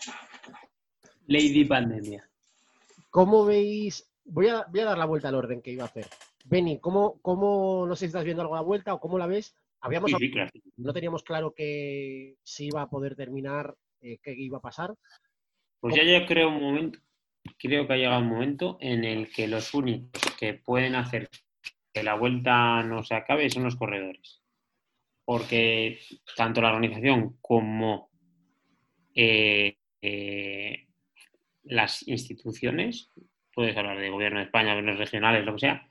Lady 1.28 1.66
Pandemia. 1.66 2.30
¿Cómo 3.10 3.46
veis? 3.46 4.10
Voy 4.26 4.48
a, 4.48 4.66
voy 4.70 4.82
a 4.82 4.86
dar 4.86 4.98
la 4.98 5.06
vuelta 5.06 5.30
al 5.30 5.36
orden 5.36 5.62
que 5.62 5.72
iba 5.72 5.84
a 5.84 5.88
hacer. 5.88 6.08
Benny, 6.46 6.80
¿cómo, 6.80 7.20
cómo 7.22 7.86
no 7.88 7.96
sé 7.96 8.02
si 8.02 8.06
estás 8.08 8.24
viendo 8.24 8.42
algo 8.42 8.56
a 8.56 8.60
la 8.60 8.64
vuelta 8.64 8.94
o 8.94 9.00
cómo 9.00 9.18
la 9.18 9.28
ves? 9.28 9.56
Habíamos 9.80 10.12
Sí, 10.12 10.18
sí, 10.20 10.32
claro. 10.32 10.52
no 10.78 10.94
teníamos 10.94 11.24
claro 11.24 11.54
que 11.54 12.36
si 12.44 12.68
iba 12.68 12.82
a 12.84 12.90
poder 12.90 13.16
terminar, 13.16 13.76
eh, 14.02 14.20
qué 14.22 14.34
iba 14.34 14.60
a 14.60 14.62
pasar. 14.62 14.94
Pues 15.80 15.96
ya 15.96 16.04
yo 16.04 16.26
creo 16.28 16.50
un 16.50 16.62
momento, 16.62 17.00
creo 17.62 17.88
que 17.88 17.94
ha 17.94 17.98
llegado 17.98 18.22
un 18.22 18.30
momento 18.30 18.78
en 18.82 19.04
el 19.04 19.32
que 19.32 19.48
los 19.48 19.74
únicos 19.74 20.22
que 20.40 20.56
pueden 20.56 20.96
hacer 20.96 21.30
que 21.94 22.04
la 22.04 22.16
vuelta 22.16 22.82
no 22.84 23.04
se 23.04 23.16
acabe 23.16 23.50
son 23.50 23.64
los 23.64 23.76
corredores. 23.76 24.42
Porque 25.26 26.00
tanto 26.36 26.62
la 26.62 26.70
organización 26.70 27.38
como 27.42 28.10
eh, 29.14 29.78
eh, 30.02 30.88
las 31.64 32.08
instituciones, 32.08 33.10
puedes 33.54 33.78
hablar 33.78 34.00
de 34.00 34.10
gobierno 34.10 34.40
de 34.40 34.46
España, 34.46 34.74
gobiernos 34.74 34.98
regionales, 34.98 35.46
lo 35.46 35.54
que 35.54 35.60
sea, 35.60 35.88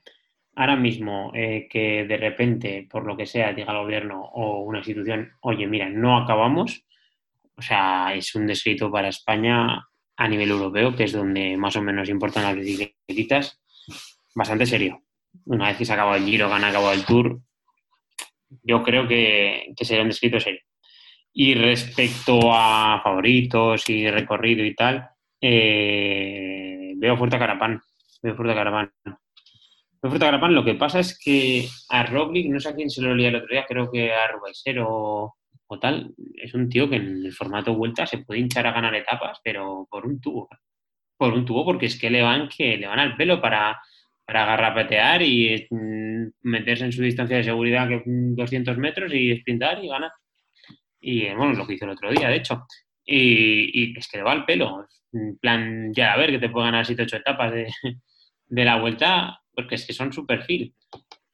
ahora 0.55 0.75
mismo 0.75 1.31
eh, 1.33 1.67
que 1.69 2.05
de 2.05 2.17
repente, 2.17 2.87
por 2.89 3.05
lo 3.05 3.15
que 3.15 3.25
sea, 3.25 3.53
diga 3.53 3.71
el 3.71 3.79
gobierno 3.79 4.21
o 4.21 4.63
una 4.63 4.79
institución, 4.79 5.31
oye, 5.41 5.67
mira, 5.67 5.89
no 5.89 6.17
acabamos, 6.17 6.85
o 7.55 7.61
sea, 7.61 8.13
es 8.13 8.35
un 8.35 8.47
descrito 8.47 8.91
para 8.91 9.07
España 9.07 9.87
a 10.21 10.27
nivel 10.27 10.51
europeo, 10.51 10.95
que 10.95 11.05
es 11.05 11.13
donde 11.13 11.57
más 11.57 11.75
o 11.75 11.81
menos 11.81 12.07
importan 12.07 12.43
las 12.43 12.55
bicicletas, 12.55 13.59
bastante 14.35 14.67
serio. 14.67 15.01
Una 15.45 15.69
vez 15.69 15.77
que 15.77 15.85
se 15.85 15.93
ha 15.93 15.95
acabado 15.95 16.17
el 16.17 16.25
Giro, 16.25 16.53
han 16.53 16.63
acabado 16.63 16.93
el 16.93 17.03
Tour, 17.05 17.39
yo 18.61 18.83
creo 18.83 19.07
que, 19.07 19.73
que 19.75 19.99
un 19.99 20.09
descrito 20.09 20.39
serio. 20.39 20.61
Y 21.33 21.55
respecto 21.55 22.53
a 22.53 23.01
favoritos 23.03 23.89
y 23.89 24.11
recorrido 24.11 24.63
y 24.63 24.75
tal, 24.75 25.09
eh, 25.41 26.93
veo 26.97 27.17
fuerte 27.17 27.39
Carapán. 27.39 27.81
Veo 28.21 28.35
fuerte 28.35 28.53
Carapán. 28.53 28.91
Veo 29.03 29.15
fuerte 30.11 30.25
Carapán. 30.25 30.53
Lo 30.53 30.63
que 30.63 30.75
pasa 30.75 30.99
es 30.99 31.17
que 31.17 31.67
a 31.89 32.05
Roglic, 32.05 32.47
no 32.47 32.59
sé 32.59 32.69
a 32.69 32.75
quién 32.75 32.91
se 32.91 33.01
lo 33.01 33.15
leía 33.15 33.29
el 33.29 33.37
otro 33.37 33.47
día, 33.49 33.65
creo 33.67 33.89
que 33.89 34.13
a 34.13 34.27
Rubaisero 34.27 34.85
o, 34.87 35.35
es 36.35 36.53
un 36.53 36.69
tío 36.69 36.89
que 36.89 36.97
en 36.97 37.25
el 37.25 37.33
formato 37.33 37.75
vuelta 37.75 38.05
se 38.05 38.19
puede 38.19 38.39
hinchar 38.39 38.67
a 38.67 38.73
ganar 38.73 38.95
etapas, 38.95 39.39
pero 39.43 39.87
por 39.89 40.05
un 40.05 40.19
tubo. 40.19 40.49
Por 41.17 41.33
un 41.33 41.45
tubo, 41.45 41.65
porque 41.65 41.85
es 41.85 41.99
que 41.99 42.09
le 42.09 42.21
van, 42.21 42.49
que 42.49 42.77
le 42.77 42.87
van 42.87 42.99
al 42.99 43.15
pelo 43.15 43.41
para, 43.41 43.79
para 44.25 44.45
garrapatear 44.45 45.21
y 45.21 45.67
mm, 45.69 46.27
meterse 46.43 46.85
en 46.85 46.91
su 46.91 47.01
distancia 47.01 47.37
de 47.37 47.43
seguridad 47.43 47.87
que 47.87 48.01
mm, 48.05 48.35
200 48.35 48.77
metros 48.77 49.13
y 49.13 49.37
sprintar 49.37 49.83
y 49.83 49.87
ganar. 49.87 50.11
Y 50.99 51.29
bueno, 51.33 51.53
lo 51.53 51.67
que 51.67 51.73
hizo 51.75 51.85
el 51.85 51.91
otro 51.91 52.11
día, 52.11 52.29
de 52.29 52.37
hecho. 52.37 52.65
Y, 53.05 53.93
y 53.93 53.97
es 53.97 54.07
que 54.07 54.17
le 54.17 54.23
va 54.23 54.31
al 54.33 54.45
pelo. 54.45 54.87
En 55.13 55.37
plan, 55.37 55.93
ya 55.93 56.13
a 56.13 56.17
ver 56.17 56.31
que 56.31 56.39
te 56.39 56.49
puede 56.49 56.67
ganar 56.67 56.85
7-8 56.85 57.19
etapas 57.19 57.51
de, 57.51 57.67
de 58.47 58.65
la 58.65 58.79
vuelta, 58.79 59.41
porque 59.53 59.75
es 59.75 59.85
que 59.85 59.93
son 59.93 60.13
su 60.13 60.25
perfil. 60.25 60.73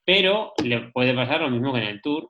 Pero 0.06 0.54
le 0.64 0.90
puede 0.92 1.14
pasar 1.14 1.42
lo 1.42 1.50
mismo 1.50 1.74
que 1.74 1.80
en 1.80 1.88
el 1.88 2.02
Tour, 2.02 2.30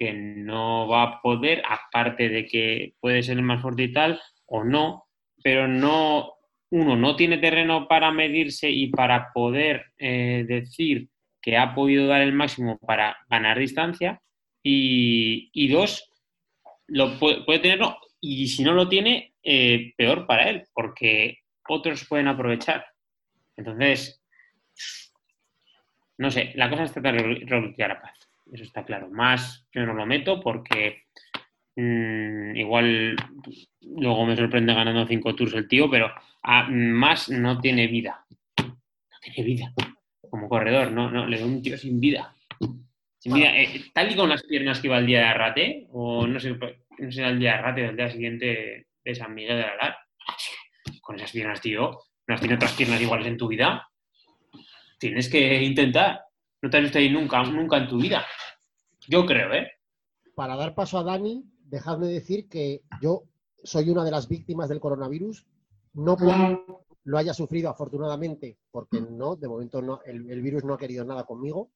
que 0.00 0.14
no 0.14 0.88
va 0.88 1.02
a 1.02 1.20
poder, 1.20 1.62
aparte 1.68 2.30
de 2.30 2.46
que 2.46 2.94
puede 3.00 3.22
ser 3.22 3.36
el 3.36 3.42
más 3.42 3.60
fuerte 3.60 3.82
y 3.82 3.92
tal, 3.92 4.18
o 4.46 4.64
no, 4.64 5.04
pero 5.44 5.68
no, 5.68 6.36
uno, 6.70 6.96
no 6.96 7.16
tiene 7.16 7.36
terreno 7.36 7.86
para 7.86 8.10
medirse 8.10 8.70
y 8.70 8.86
para 8.86 9.30
poder 9.34 9.84
eh, 9.98 10.46
decir 10.48 11.10
que 11.42 11.58
ha 11.58 11.74
podido 11.74 12.06
dar 12.06 12.22
el 12.22 12.32
máximo 12.32 12.78
para 12.78 13.18
ganar 13.28 13.58
distancia, 13.58 14.22
y, 14.62 15.68
dos, 15.68 16.10
lo 16.86 17.18
puede, 17.18 17.44
puede 17.44 17.58
tenerlo, 17.58 17.98
y 18.20 18.48
si 18.48 18.62
no 18.62 18.72
lo 18.72 18.88
tiene, 18.88 19.34
eh, 19.42 19.92
peor 19.98 20.26
para 20.26 20.48
él, 20.48 20.64
porque 20.72 21.40
otros 21.68 22.06
pueden 22.08 22.28
aprovechar. 22.28 22.86
Entonces, 23.54 24.22
no 26.16 26.30
sé, 26.30 26.52
la 26.54 26.70
cosa 26.70 26.84
está 26.84 27.02
tan 27.02 27.18
Roglic 27.18 27.76
Carapaz, 27.76 28.29
eso 28.52 28.64
está 28.64 28.84
claro. 28.84 29.08
Más 29.10 29.66
yo 29.72 29.84
no 29.86 29.94
lo 29.94 30.06
meto 30.06 30.40
porque 30.40 31.04
mmm, 31.76 32.56
igual 32.56 33.16
luego 33.80 34.26
me 34.26 34.36
sorprende 34.36 34.74
ganando 34.74 35.06
cinco 35.06 35.34
tours 35.34 35.54
el 35.54 35.68
tío, 35.68 35.90
pero 35.90 36.10
a, 36.42 36.68
más 36.68 37.28
no 37.28 37.60
tiene 37.60 37.86
vida. 37.86 38.24
No 38.58 39.18
tiene 39.22 39.42
vida. 39.44 39.72
Como 40.28 40.48
corredor, 40.48 40.92
no, 40.92 41.10
no, 41.10 41.26
le 41.26 41.38
veo 41.38 41.46
un 41.46 41.62
tío 41.62 41.76
sin 41.76 42.00
vida. 42.00 42.34
Sin 43.18 43.34
vida. 43.34 43.56
Eh, 43.56 43.84
tal 43.92 44.10
y 44.10 44.16
con 44.16 44.28
las 44.28 44.42
piernas 44.44 44.80
que 44.80 44.86
iba 44.86 44.98
el 44.98 45.06
día 45.06 45.20
de 45.20 45.24
Arrate, 45.24 45.86
o 45.92 46.26
no 46.26 46.38
sé, 46.38 46.56
no 46.98 47.12
sé 47.12 47.24
el 47.24 47.38
día 47.38 47.52
de 47.52 47.58
Arrate 47.58 47.86
o 47.86 47.90
el 47.90 47.96
día 47.96 48.10
siguiente 48.10 48.86
de 49.04 49.14
San 49.14 49.34
Miguel 49.34 49.58
de 49.58 49.64
Alar. 49.64 49.96
Con 51.00 51.16
esas 51.16 51.32
piernas, 51.32 51.60
tío, 51.60 51.98
no 52.26 52.34
has 52.34 52.40
tenido 52.40 52.56
otras 52.56 52.72
piernas 52.74 53.00
iguales 53.00 53.26
en 53.26 53.36
tu 53.36 53.48
vida. 53.48 53.88
Tienes 54.98 55.28
que 55.28 55.62
intentar. 55.62 56.20
No 56.62 56.68
te 56.68 56.76
has 56.76 56.82
visto 56.84 56.98
ahí 56.98 57.08
nunca, 57.08 57.42
nunca 57.42 57.78
en 57.78 57.88
tu 57.88 57.98
vida. 57.98 58.24
Yo 59.10 59.26
creo, 59.26 59.52
¿eh? 59.52 59.72
Para 60.36 60.54
dar 60.54 60.72
paso 60.76 60.96
a 60.96 61.02
Dani, 61.02 61.44
dejadme 61.64 62.06
decir 62.06 62.48
que 62.48 62.84
yo 63.02 63.24
soy 63.64 63.90
una 63.90 64.04
de 64.04 64.12
las 64.12 64.28
víctimas 64.28 64.68
del 64.68 64.78
coronavirus. 64.78 65.48
No 65.94 66.16
porque 66.16 66.60
lo 67.02 67.18
haya 67.18 67.34
sufrido 67.34 67.70
afortunadamente, 67.70 68.58
porque 68.70 69.00
no, 69.00 69.34
de 69.34 69.48
momento 69.48 69.82
no, 69.82 70.00
el, 70.04 70.30
el 70.30 70.40
virus 70.40 70.62
no 70.62 70.74
ha 70.74 70.78
querido 70.78 71.04
nada 71.04 71.24
conmigo, 71.24 71.72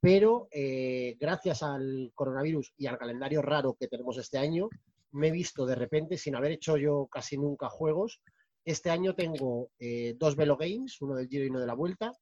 pero 0.00 0.48
eh, 0.50 1.16
gracias 1.20 1.62
al 1.62 2.10
coronavirus 2.16 2.74
y 2.76 2.88
al 2.88 2.98
calendario 2.98 3.42
raro 3.42 3.76
que 3.78 3.86
tenemos 3.86 4.18
este 4.18 4.38
año, 4.38 4.68
me 5.12 5.28
he 5.28 5.30
visto 5.30 5.64
de 5.64 5.76
repente, 5.76 6.18
sin 6.18 6.34
haber 6.34 6.50
hecho 6.50 6.76
yo 6.76 7.06
casi 7.06 7.38
nunca 7.38 7.68
juegos, 7.68 8.20
este 8.64 8.90
año 8.90 9.14
tengo 9.14 9.70
eh, 9.78 10.16
dos 10.18 10.34
Velo 10.34 10.56
Games, 10.56 11.00
uno 11.00 11.14
del 11.14 11.28
Giro 11.28 11.44
y 11.44 11.50
uno 11.50 11.60
de 11.60 11.66
la 11.66 11.74
Vuelta, 11.74 12.12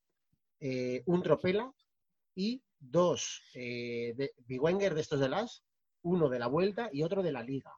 eh, 0.60 1.02
un 1.06 1.22
Tropela 1.22 1.72
y 2.34 2.62
dos 2.80 3.42
eh, 3.54 4.14
de 4.16 4.32
Biwenger 4.46 4.94
de 4.94 5.02
estos 5.02 5.20
de 5.20 5.28
las, 5.28 5.62
uno 6.02 6.28
de 6.28 6.38
la 6.38 6.48
Vuelta 6.48 6.88
y 6.92 7.02
otro 7.02 7.22
de 7.22 7.32
la 7.32 7.42
Liga. 7.42 7.72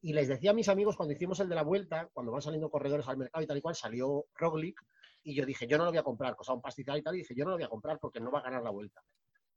Y 0.00 0.12
les 0.12 0.28
decía 0.28 0.52
a 0.52 0.54
mis 0.54 0.68
amigos 0.68 0.96
cuando 0.96 1.12
hicimos 1.12 1.40
el 1.40 1.48
de 1.48 1.56
la 1.56 1.64
Vuelta, 1.64 2.08
cuando 2.12 2.32
van 2.32 2.40
saliendo 2.40 2.70
corredores 2.70 3.08
al 3.08 3.16
mercado 3.16 3.42
y 3.42 3.46
tal 3.46 3.58
y 3.58 3.60
cual, 3.60 3.74
salió 3.74 4.26
Roglic 4.34 4.80
y 5.24 5.34
yo 5.34 5.44
dije, 5.44 5.66
yo 5.66 5.76
no 5.76 5.84
lo 5.84 5.90
voy 5.90 5.98
a 5.98 6.04
comprar, 6.04 6.36
costaba 6.36 6.56
un 6.56 6.62
pastizal 6.62 6.98
y 6.98 7.02
tal, 7.02 7.16
y 7.16 7.18
dije, 7.18 7.34
yo 7.34 7.44
no 7.44 7.50
lo 7.50 7.56
voy 7.56 7.64
a 7.64 7.68
comprar 7.68 7.98
porque 7.98 8.20
no 8.20 8.30
va 8.30 8.38
a 8.38 8.42
ganar 8.42 8.62
la 8.62 8.70
Vuelta. 8.70 9.02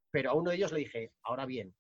Pero 0.09 0.31
a 0.31 0.33
uno 0.33 0.49
de 0.49 0.57
ellos 0.57 0.71
le 0.71 0.79
dije, 0.79 1.13
ahora 1.21 1.45
bien, 1.45 1.73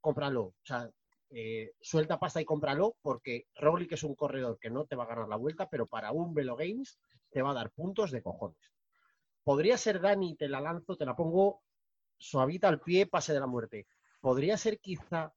cómpralo. 0.00 0.42
O 0.42 0.54
sea, 0.62 0.88
eh, 1.30 1.72
suelta 1.80 2.20
pasta 2.20 2.40
y 2.40 2.44
cómpralo 2.44 2.96
porque 3.02 3.48
Roglic 3.56 3.92
es 3.92 4.04
un 4.04 4.14
corredor 4.14 4.58
que 4.60 4.70
no 4.70 4.84
te 4.84 4.94
va 4.94 5.04
a 5.04 5.08
ganar 5.08 5.28
la 5.28 5.36
vuelta, 5.36 5.68
pero 5.68 5.86
para 5.86 6.12
un 6.12 6.34
Velo 6.34 6.54
Games 6.54 6.98
te 7.30 7.42
va 7.42 7.50
a 7.50 7.54
dar 7.54 7.70
puntos 7.70 8.10
de 8.10 8.22
cojones. 8.22 8.72
Podría 9.42 9.76
ser 9.76 10.00
Dani, 10.00 10.36
te 10.36 10.48
la 10.48 10.60
lanzo, 10.60 10.96
te 10.96 11.04
la 11.04 11.16
pongo 11.16 11.62
suavita 12.24 12.68
al 12.68 12.80
pie, 12.80 13.06
pase 13.06 13.32
de 13.34 13.40
la 13.40 13.46
muerte. 13.46 13.86
Podría 14.20 14.56
ser 14.56 14.80
quizá 14.80 15.34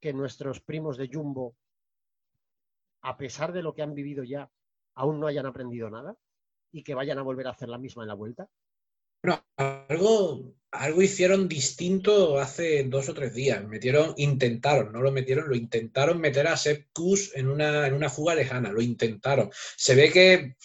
que 0.00 0.12
nuestros 0.12 0.60
primos 0.60 0.96
de 0.96 1.10
Jumbo, 1.12 1.56
a 3.02 3.16
pesar 3.18 3.52
de 3.52 3.62
lo 3.62 3.74
que 3.74 3.82
han 3.82 3.94
vivido 3.94 4.22
ya, 4.22 4.50
aún 4.94 5.18
no 5.18 5.26
hayan 5.26 5.46
aprendido 5.46 5.90
nada 5.90 6.16
y 6.70 6.84
que 6.84 6.94
vayan 6.94 7.18
a 7.18 7.22
volver 7.22 7.48
a 7.48 7.50
hacer 7.50 7.68
la 7.68 7.78
misma 7.78 8.04
en 8.04 8.08
la 8.08 8.14
vuelta. 8.14 8.48
Bueno, 9.22 9.44
algo, 9.56 10.54
algo 10.70 11.02
hicieron 11.02 11.48
distinto 11.48 12.38
hace 12.38 12.84
dos 12.84 13.08
o 13.08 13.14
tres 13.14 13.34
días. 13.34 13.66
Metieron, 13.66 14.14
intentaron, 14.16 14.92
no 14.92 15.02
lo 15.02 15.10
metieron, 15.10 15.48
lo 15.48 15.56
intentaron 15.56 16.20
meter 16.20 16.46
a 16.46 16.56
Sepp 16.56 16.90
Kuss 16.92 17.34
en 17.34 17.48
una, 17.48 17.86
en 17.88 17.94
una 17.94 18.08
fuga 18.08 18.34
lejana, 18.34 18.70
lo 18.70 18.80
intentaron. 18.80 19.50
Se 19.52 19.94
ve 19.94 20.10
que 20.10 20.56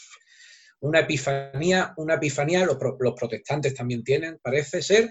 una 0.86 1.00
epifanía, 1.00 1.94
una 1.98 2.16
epifanía, 2.16 2.64
los, 2.66 2.78
los 3.00 3.14
protestantes 3.14 3.74
también 3.74 4.04
tienen, 4.04 4.40
parece 4.42 4.82
ser, 4.84 5.10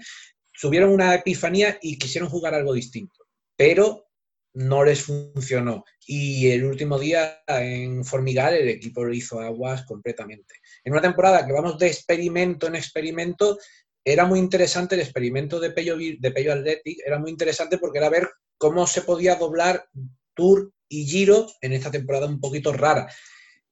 tuvieron 0.59 0.89
una 0.89 1.13
epifanía 1.13 1.77
y 1.81 1.97
quisieron 1.97 2.29
jugar 2.29 2.53
algo 2.53 2.73
distinto, 2.73 3.25
pero 3.57 4.07
no 4.53 4.85
les 4.85 5.03
funcionó. 5.03 5.83
Y 6.07 6.47
el 6.47 6.63
último 6.63 6.97
día 6.97 7.43
en 7.45 8.05
Formigal 8.05 8.53
el 8.53 8.69
equipo 8.69 9.03
lo 9.03 9.13
hizo 9.13 9.41
aguas 9.41 9.83
completamente. 9.85 10.55
En 10.85 10.93
una 10.93 11.01
temporada 11.01 11.45
que 11.45 11.51
vamos 11.51 11.77
de 11.77 11.87
experimento 11.87 12.67
en 12.67 12.75
experimento, 12.75 13.57
era 14.03 14.25
muy 14.25 14.39
interesante 14.39 14.95
el 14.95 15.01
experimento 15.01 15.59
de 15.59 15.71
Pello, 15.71 15.97
de 15.97 16.31
Pello 16.31 16.53
Athletic, 16.53 16.99
era 17.05 17.19
muy 17.19 17.31
interesante 17.31 17.77
porque 17.77 17.97
era 17.97 18.09
ver 18.09 18.29
cómo 18.57 18.87
se 18.87 19.01
podía 19.01 19.35
doblar 19.35 19.85
Tour 20.35 20.71
y 20.87 21.05
Giro 21.05 21.47
en 21.59 21.73
esta 21.73 21.91
temporada 21.91 22.27
un 22.27 22.39
poquito 22.39 22.71
rara. 22.71 23.11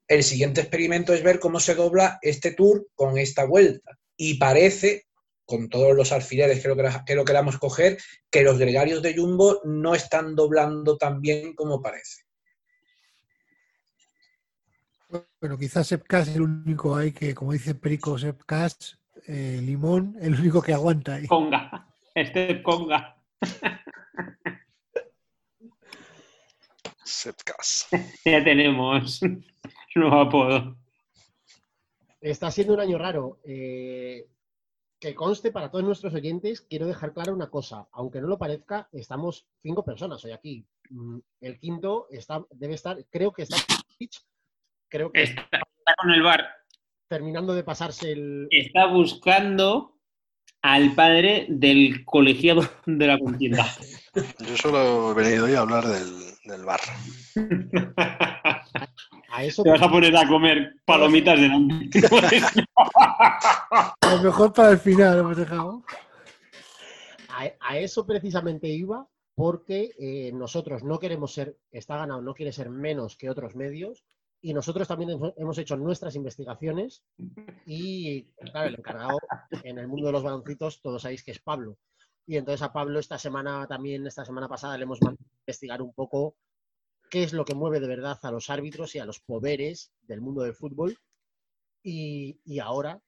El 0.08 0.24
siguiente 0.24 0.62
experimento 0.62 1.14
es 1.14 1.24
ver 1.24 1.40
cómo 1.40 1.60
se 1.60 1.76
dobla 1.76 2.20
este 2.22 2.52
Tour 2.54 2.88
con 2.96 3.18
esta 3.18 3.46
vuelta. 3.46 3.98
Y 4.18 4.36
parece, 4.38 5.08
con 5.46 5.70
todos 5.70 5.96
los 5.96 6.12
alfileres 6.12 6.62
que 6.62 6.68
lo, 6.68 6.76
quera- 6.76 7.04
que 7.06 7.16
lo 7.16 7.26
queramos 7.26 7.58
coger, 7.58 7.98
que 8.30 8.44
los 8.44 8.58
gregarios 8.60 9.02
de 9.02 9.16
Jumbo 9.16 9.62
no 9.66 9.96
están 9.96 10.36
doblando 10.36 10.98
tan 10.98 11.22
bien 11.22 11.54
como 11.56 11.82
parece. 11.82 12.24
Bueno, 15.40 15.58
quizás 15.58 15.88
Sepcas 15.88 16.28
es 16.28 16.36
el 16.36 16.42
único 16.42 16.96
ahí 16.96 17.12
que, 17.12 17.36
como 17.36 17.54
dice 17.54 17.76
Perico 17.76 18.18
Sepcas, 18.18 19.00
eh, 19.28 19.60
Limón, 19.62 20.18
el 20.22 20.34
único 20.40 20.62
que 20.62 20.74
aguanta 20.74 21.16
ahí. 21.16 21.28
Conga. 21.28 21.88
Este 22.16 22.52
es 22.52 22.62
Conga. 22.64 23.16
Sepcas. 27.04 27.88
Ya 28.26 28.44
tenemos 28.44 29.20
nuevo 30.00 30.22
apodo. 30.22 30.78
Está 32.22 32.52
siendo 32.52 32.74
un 32.74 32.80
año 32.80 32.98
raro. 32.98 33.40
Eh, 33.44 34.28
que 35.00 35.14
conste 35.16 35.52
para 35.52 35.70
todos 35.70 35.84
nuestros 35.84 36.14
oyentes, 36.14 36.62
quiero 36.62 36.88
dejar 36.88 37.14
clara 37.14 37.34
una 37.34 37.50
cosa. 37.50 37.90
Aunque 37.92 38.22
no 38.22 38.28
lo 38.28 38.38
parezca, 38.38 38.88
estamos 38.94 39.46
cinco 39.62 39.84
personas 39.84 40.24
hoy 40.24 40.32
aquí. 40.32 40.66
Mm, 40.90 41.20
El 41.42 41.60
quinto 41.60 42.08
está, 42.10 42.42
debe 42.52 42.76
estar, 42.76 42.98
creo 43.10 43.34
que 43.34 43.42
está 43.42 43.58
creo 44.90 45.12
que 45.12 45.24
está 45.24 45.42
Está, 45.42 45.58
está 45.58 45.96
con 45.98 46.12
el 46.12 46.24
bar. 46.24 46.46
terminando 47.10 47.54
de 47.54 47.64
pasarse 47.66 48.14
el. 48.14 48.48
Está 48.50 48.86
buscando 48.86 49.98
al 50.62 50.96
padre 50.96 51.48
del 51.50 52.06
colegiado 52.06 52.62
de 52.86 53.08
la 53.08 53.20
contienda. 53.20 53.66
Yo 54.40 54.56
solo 54.56 55.12
he 55.12 55.16
venido 55.16 55.46
hoy 55.46 55.56
a 55.56 55.60
hablar 55.60 55.86
del, 55.86 56.14
del 56.46 56.64
bar. 56.64 56.80
A 59.30 59.44
eso, 59.44 59.64
Te 59.64 59.70
vas 59.72 59.82
a 59.82 59.90
poner 59.90 60.16
a 60.16 60.28
comer 60.28 60.76
palomitas 60.86 61.40
delante. 61.40 61.90
A 64.02 64.16
lo 64.16 64.22
mejor 64.22 64.54
para 64.54 64.72
el 64.72 64.78
final 64.80 65.20
hemos 65.20 65.38
dejado. 65.38 65.84
a, 67.30 67.50
a 67.60 67.78
eso 67.78 68.06
precisamente 68.06 68.68
iba, 68.68 69.08
porque 69.36 69.92
eh, 70.00 70.32
nosotros 70.34 70.84
no 70.84 71.00
queremos 71.00 71.34
ser, 71.34 71.58
está 71.72 71.98
ganado, 71.98 72.22
no 72.22 72.34
quiere 72.34 72.52
ser 72.52 72.70
menos 72.70 73.18
que 73.18 73.30
otros 73.30 73.56
medios, 73.56 74.04
y 74.42 74.54
nosotros 74.54 74.88
también 74.88 75.12
hemos- 75.12 75.34
hemos 75.38 75.58
hecho 75.58 75.76
nuestras 75.78 76.16
investigaciones, 76.16 77.04
y 77.66 78.24
claro, 78.52 78.68
el 78.68 78.76
encargado 78.76 79.18
en 79.64 79.80
el 79.80 79.88
mundo 79.88 80.08
de 80.08 80.12
los 80.14 80.24
baloncitos, 80.24 80.82
todos 80.82 81.02
sabéis 81.02 81.24
que 81.24 81.32
es 81.32 81.40
Pablo. 81.40 81.78
Y 82.28 82.38
entonces 82.38 82.62
a 82.62 82.72
Pablo 82.72 83.00
esta 83.00 83.18
semana 83.18 83.66
también, 83.68 84.06
esta 84.06 84.24
semana 84.26 84.48
pasada, 84.48 84.78
le 84.78 84.84
hemos 84.84 85.02
mandado 85.02 85.26
a 85.26 85.40
investigar 85.48 85.82
un 85.82 85.94
poco 85.94 86.36
qué 87.14 87.22
es 87.24 87.32
lo 87.34 87.46
que 87.46 87.54
mueve 87.54 87.80
de 87.80 87.88
verdad 87.88 88.18
a 88.24 88.32
los 88.32 88.50
árbitros 88.50 88.96
y 88.96 89.00
a 89.00 89.06
los 89.06 89.20
poderes 89.20 89.92
del 90.02 90.20
mundo 90.20 90.42
del 90.42 90.56
fútbol. 90.56 90.98
Y, 91.84 92.40
y 92.44 92.60
ahora 92.60 93.00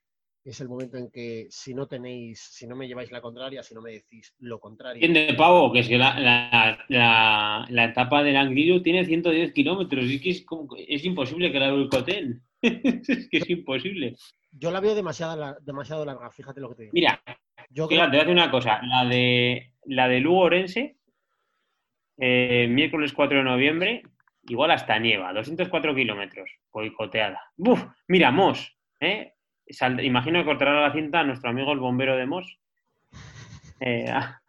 es 0.44 0.62
el 0.62 0.70
momento 0.70 0.98
en 0.98 1.10
que 1.10 1.48
si 1.50 1.74
no 1.74 1.88
tenéis, 1.88 2.40
si 2.40 2.68
no 2.68 2.76
me 2.76 2.88
lleváis 2.88 3.12
la 3.12 3.20
contraria, 3.22 3.64
si 3.64 3.74
no 3.74 3.82
me 3.82 3.94
decís 3.94 4.36
lo 4.40 4.60
contrario, 4.60 5.00
Bien 5.02 5.14
de 5.14 5.34
pavo, 5.34 5.72
que 5.74 5.80
es 5.80 5.88
que 5.88 5.98
la, 5.98 6.20
la, 6.20 6.86
la, 6.90 7.66
la 7.68 7.86
etapa 7.86 8.22
del 8.22 8.38
Angliru 8.38 8.84
tiene 8.84 9.06
110 9.06 9.54
kilómetros. 9.54 10.06
Es 10.06 10.22
que 10.22 10.30
es, 10.30 10.46
como- 10.46 10.76
es 10.78 11.04
imposible 11.04 11.52
que 11.52 11.60
la 11.60 11.72
boicoteen. 11.72 12.44
es 12.62 13.28
que 13.30 13.38
es 13.38 13.50
imposible. 13.50 14.16
yo 14.52 14.70
la 14.72 14.82
veo 14.82 14.94
demasiado, 14.96 15.56
demasiado 15.62 16.06
larga, 16.06 16.30
fíjate 16.30 16.62
lo 16.62 16.70
que 16.70 16.76
te 16.76 16.84
digo. 16.84 16.94
Mira, 16.94 17.22
Yo 17.72 17.88
creo 17.88 18.00
fíjate, 18.02 18.12
te 18.12 18.18
voy 18.18 18.18
a 18.18 18.26
decir 18.26 18.34
una 18.44 18.52
cosa. 18.52 18.82
La 18.84 19.06
de, 19.06 19.74
la 19.86 20.08
de 20.08 20.20
Lugo 20.20 20.42
Orense, 20.42 20.95
eh, 22.18 22.68
miércoles 22.70 23.14
4 23.14 23.38
de 23.40 23.44
noviembre, 23.44 24.04
igual 24.48 24.72
hasta 24.72 24.98
nieva, 25.00 25.34
204 25.34 25.94
kilómetros, 25.96 26.50
boicoteada. 26.72 27.42
¡Buf! 27.58 27.84
Mira, 28.08 28.32
Mos, 28.32 28.78
¿eh? 29.00 29.34
Sal- 29.70 30.04
imagino 30.04 30.40
que 30.40 30.46
cortará 30.46 30.80
la 30.82 30.94
cinta 30.94 31.20
a 31.22 31.24
nuestro 31.24 31.50
amigo 31.50 31.72
el 31.72 31.80
bombero 31.80 32.16
de 32.16 32.26
Mos. 32.26 32.60
Eh, 33.80 34.06
ah, 34.12 34.40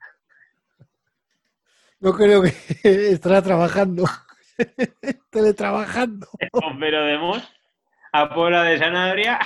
No 2.01 2.13
creo 2.13 2.43
que 2.43 2.53
estará 3.13 3.43
trabajando. 3.43 4.05
Teletrabajando. 5.31 6.27
el 6.39 6.49
bombero 6.53 7.05
de 7.05 7.19
Mos, 7.19 7.53
a 8.13 8.29
Puebla 8.35 8.63
de 8.65 8.79
Sanabria. 8.79 9.39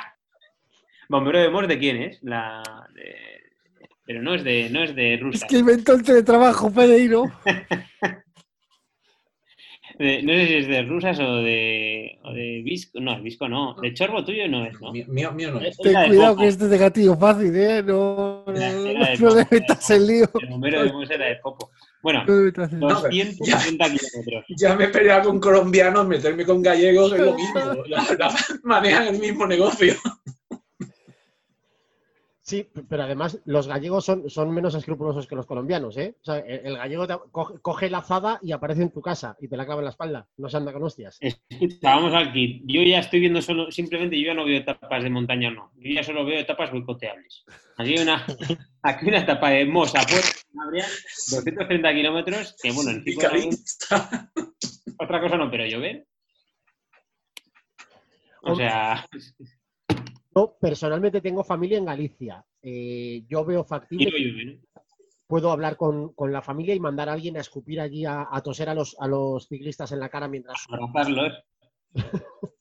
¿Bombero 1.09 1.41
de 1.41 1.51
Mos 1.51 1.67
de 1.69 1.79
quién 1.79 1.97
es? 2.03 2.23
La 2.23 2.63
de- 2.95 3.40
Pero 4.11 4.23
no 4.23 4.35
es 4.35 4.43
de, 4.43 4.69
no 4.71 4.83
es 4.83 4.93
de 4.97 5.15
Es 5.15 5.21
Rusia. 5.21 5.47
que 5.49 5.59
inventó 5.59 5.93
el 5.93 6.03
teletrabajo, 6.03 6.69
Pereiro. 6.73 7.27
De- 10.01 10.23
no 10.25 10.33
sé 10.33 10.47
si 10.49 10.55
es 10.55 10.67
de 10.67 10.83
rusas 10.83 11.21
o 11.21 11.37
de, 11.37 12.19
o 12.25 12.33
de 12.33 12.63
Visco. 12.65 12.99
No, 13.01 13.23
Visco 13.23 13.49
no. 13.49 13.77
De 13.81 13.95
Chorbo 13.95 14.25
tuyo 14.25 14.49
no 14.49 14.65
es, 14.67 14.81
¿no? 14.81 14.91
Mío, 14.91 15.05
mío, 15.09 15.31
mío 15.31 15.53
no. 15.53 15.61
Es 15.61 15.77
Ten 15.77 15.93
de 15.93 16.07
cuidado 16.09 16.37
que 16.39 16.49
este 16.49 16.65
es 16.65 16.71
de 16.71 16.79
gatillo 16.79 17.17
fácil, 17.17 17.55
¿eh? 17.55 17.83
No, 17.85 18.43
no, 18.47 18.53
no, 18.53 19.35
le 19.37 19.47
metas 19.49 19.91
el 19.91 20.07
lío. 20.09 20.29
El 20.41 20.49
bombero 20.49 20.83
de 20.85 20.93
Mos 20.93 21.09
era 21.11 21.27
de 21.27 21.37
Popo. 21.37 21.71
Bueno, 22.03 22.25
el. 22.27 22.81
No, 22.81 22.89
270 22.89 23.85
kilómetros. 23.85 24.45
Ya 24.57 24.75
me 24.75 24.85
he 24.87 24.89
peleado 24.89 25.29
con 25.29 25.39
colombianos, 25.39 26.09
meterme 26.09 26.45
con 26.45 26.63
gallegos 26.63 27.13
es 27.13 27.21
lo 27.21 27.35
mismo. 27.37 27.61
La- 27.87 28.17
la- 28.19 28.35
manejan 28.65 29.07
el 29.15 29.21
mismo 29.21 29.47
negocio. 29.47 29.95
Sí, 32.51 32.67
pero 32.89 33.05
además 33.05 33.39
los 33.45 33.69
gallegos 33.69 34.05
son, 34.05 34.29
son 34.29 34.51
menos 34.51 34.75
escrupulosos 34.75 35.29
que 35.29 35.37
los 35.37 35.47
colombianos, 35.47 35.97
¿eh? 35.99 36.17
O 36.21 36.25
sea, 36.25 36.39
el, 36.39 36.67
el 36.67 36.77
gallego 36.77 37.07
te 37.07 37.15
coge, 37.31 37.61
coge 37.63 37.89
la 37.89 37.99
azada 37.99 38.41
y 38.43 38.51
aparece 38.51 38.83
en 38.83 38.91
tu 38.91 39.01
casa 39.01 39.37
y 39.41 39.47
te 39.47 39.57
la 39.57 39.65
clava 39.65 39.83
en 39.83 39.85
la 39.85 39.91
espalda. 39.93 40.27
No 40.37 40.49
se 40.49 40.57
anda 40.57 40.73
con 40.73 40.83
hostias. 40.83 41.17
Escucha, 41.21 41.79
vamos 41.95 42.13
al 42.13 42.33
kit. 42.33 42.65
Yo 42.67 42.83
ya 42.83 42.99
estoy 42.99 43.21
viendo 43.21 43.41
solo, 43.41 43.71
simplemente 43.71 44.21
yo 44.21 44.27
ya 44.27 44.35
no 44.35 44.45
veo 44.45 44.59
etapas 44.59 45.05
de 45.05 45.11
montaña, 45.11 45.53
no. 45.53 45.71
Yo 45.77 45.93
ya 45.93 46.03
solo 46.03 46.25
veo 46.25 46.41
etapas 46.41 46.73
boicoteables. 46.73 47.45
Aquí 47.77 47.95
hay 47.97 48.03
una, 48.03 48.27
aquí 48.83 49.05
hay 49.05 49.09
una 49.09 49.21
etapa 49.21 49.51
de 49.51 49.65
Mosa, 49.67 50.01
pues, 50.09 50.45
Sanabria, 50.51 50.87
230 51.31 51.95
kilómetros, 51.95 52.57
que 52.61 52.73
bueno, 52.73 52.91
en 52.91 53.05
tipo 53.05 53.21
Picadita. 53.21 54.33
otra 54.99 55.21
cosa 55.21 55.37
no, 55.37 55.49
pero 55.49 55.67
llover. 55.67 56.05
O 58.43 58.57
sea, 58.57 59.07
Yo 60.35 60.57
personalmente 60.61 61.21
tengo 61.21 61.43
familia 61.43 61.79
en 61.79 61.85
Galicia 61.85 62.45
eh, 62.63 63.25
yo 63.27 63.45
veo 63.45 63.63
Y 63.63 63.65
factible 63.65 64.45
¿no? 64.45 64.61
puedo 65.27 65.51
hablar 65.51 65.77
con, 65.77 66.13
con 66.13 66.33
la 66.33 66.43
familia 66.43 66.75
y 66.75 66.81
mandar 66.81 67.09
a 67.09 67.13
alguien 67.13 67.37
a 67.37 67.41
escupir 67.41 67.81
allí, 67.81 68.05
a, 68.05 68.27
a 68.31 68.43
toser 68.43 68.69
a 68.69 68.75
los, 68.75 68.97
a 68.99 69.07
los 69.07 69.47
ciclistas 69.47 69.93
en 69.93 70.01
la 70.01 70.09
cara 70.09 70.29
mientras 70.29 70.67
Abrazarlos. 70.69 71.45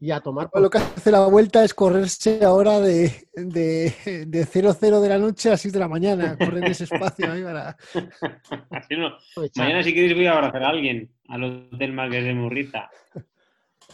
y 0.00 0.10
a 0.10 0.20
tomar 0.20 0.50
Lo 0.54 0.70
que 0.70 0.78
hace 0.78 1.10
la 1.10 1.26
vuelta 1.26 1.64
es 1.64 1.72
correrse 1.72 2.44
ahora 2.44 2.78
de, 2.80 3.28
de, 3.32 4.26
de 4.26 4.46
0-0 4.46 5.00
de 5.00 5.08
la 5.08 5.18
noche 5.18 5.50
a 5.50 5.56
6 5.56 5.72
de 5.72 5.80
la 5.80 5.88
mañana. 5.88 6.36
Correr 6.36 6.64
ese 6.64 6.84
espacio 6.84 7.32
ahí 7.32 7.42
para... 7.42 7.76
Así 8.70 8.96
no. 8.96 9.16
por 9.34 9.46
echar. 9.46 9.64
Mañana 9.64 9.82
si 9.82 9.94
queréis 9.94 10.14
voy 10.14 10.26
a 10.26 10.32
abrazar 10.34 10.62
a 10.62 10.68
alguien 10.68 11.10
al 11.28 11.44
Hotel 11.72 11.92
Marqués 11.92 12.24
de 12.24 12.34
Murrita. 12.34 12.90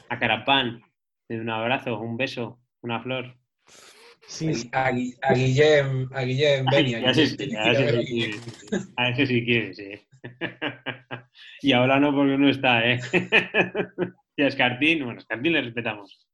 A 0.09 0.19
Carapán. 0.19 0.83
Doy 1.29 1.39
Un 1.39 1.51
abrazo, 1.51 1.99
un 1.99 2.17
beso, 2.17 2.61
una 2.85 3.01
flor. 3.03 3.37
Sí, 4.27 4.55
sí. 4.55 4.71
A, 4.73 4.91
Gui- 4.93 5.15
a 5.23 5.35
Guillem, 5.35 6.09
a 6.13 6.23
Guillem 6.23 6.67
Beni. 6.71 6.95
a 7.05 7.15
sé 7.15 7.27
si 7.27 7.37
quieres. 7.37 8.41
A 8.97 9.09
ese 9.09 9.27
sí 9.27 9.45
quieres, 9.45 9.77
sí. 9.77 9.91
Y 11.63 11.73
ahora 11.73 11.99
no 11.99 12.15
porque 12.15 12.39
no 12.39 12.49
está, 12.49 12.87
¿eh? 12.89 13.01
Y 14.37 14.43
a 14.43 14.47
Escartín, 14.49 15.05
bueno, 15.05 15.19
a 15.19 15.23
Escartín 15.23 15.53
le 15.53 15.63
respetamos. 15.63 16.27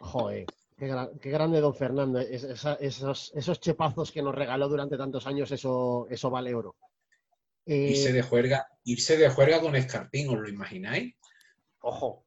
Joder, 0.00 0.46
qué, 0.78 0.86
gra- 0.88 1.10
qué 1.20 1.30
grande 1.30 1.60
don 1.60 1.74
Fernando. 1.74 2.18
Es- 2.20 2.44
esa- 2.44 2.74
esos, 2.80 3.32
esos 3.34 3.60
chepazos 3.60 4.10
que 4.12 4.22
nos 4.22 4.34
regaló 4.34 4.68
durante 4.68 4.96
tantos 4.96 5.26
años, 5.26 5.50
eso, 5.52 6.06
eso 6.10 6.30
vale 6.30 6.54
oro. 6.54 6.76
Eh, 7.66 7.90
Irse 7.90 8.12
de 8.12 8.22
juerga, 8.22 8.66
irse 8.84 9.16
de 9.18 9.28
juerga 9.28 9.60
con 9.60 9.76
Escarpín, 9.76 10.28
¿os 10.30 10.38
lo 10.40 10.48
imagináis? 10.48 11.14
Ojo. 11.80 12.24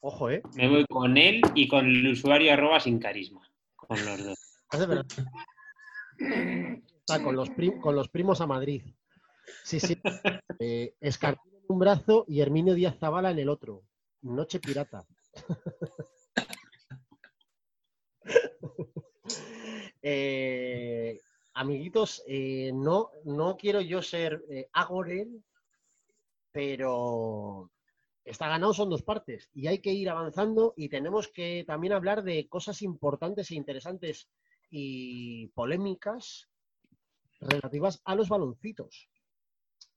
Ojo, 0.00 0.30
¿eh? 0.30 0.42
Me 0.56 0.68
voy 0.68 0.86
con 0.86 1.16
él 1.16 1.42
y 1.54 1.68
con 1.68 1.86
el 1.86 2.06
usuario 2.12 2.52
arroba 2.52 2.80
sin 2.80 2.98
carisma. 2.98 3.42
Con 3.76 4.04
los 4.04 4.24
dos. 4.24 4.38
Está 6.18 7.22
con 7.22 7.36
los, 7.36 7.50
con 7.80 7.94
los 7.94 8.08
primos 8.08 8.40
a 8.40 8.46
Madrid. 8.46 8.82
Sí, 9.64 9.80
sí. 9.80 9.96
Eh, 10.62 10.94
Escarpín 11.00 11.54
en 11.54 11.64
un 11.68 11.78
brazo 11.78 12.26
y 12.28 12.40
Herminio 12.40 12.74
Díaz 12.74 12.98
Zabala 12.98 13.30
en 13.30 13.38
el 13.38 13.48
otro. 13.48 13.82
Noche 14.22 14.60
pirata. 14.60 15.06
Eh, 20.02 21.20
amiguitos, 21.52 22.22
eh, 22.26 22.72
no, 22.72 23.10
no 23.24 23.58
quiero 23.58 23.82
yo 23.82 24.00
ser 24.00 24.42
eh, 24.48 24.66
agorel, 24.72 25.44
pero 26.52 27.70
está 28.24 28.48
ganado 28.48 28.74
son 28.74 28.90
dos 28.90 29.02
partes 29.02 29.50
y 29.54 29.66
hay 29.66 29.80
que 29.80 29.92
ir 29.92 30.08
avanzando 30.08 30.74
y 30.76 30.88
tenemos 30.88 31.28
que 31.28 31.64
también 31.66 31.92
hablar 31.92 32.22
de 32.22 32.48
cosas 32.48 32.82
importantes 32.82 33.50
e 33.50 33.54
interesantes 33.54 34.28
y 34.70 35.48
polémicas 35.48 36.48
relativas 37.40 38.00
a 38.04 38.14
los 38.14 38.28
baloncitos. 38.28 39.08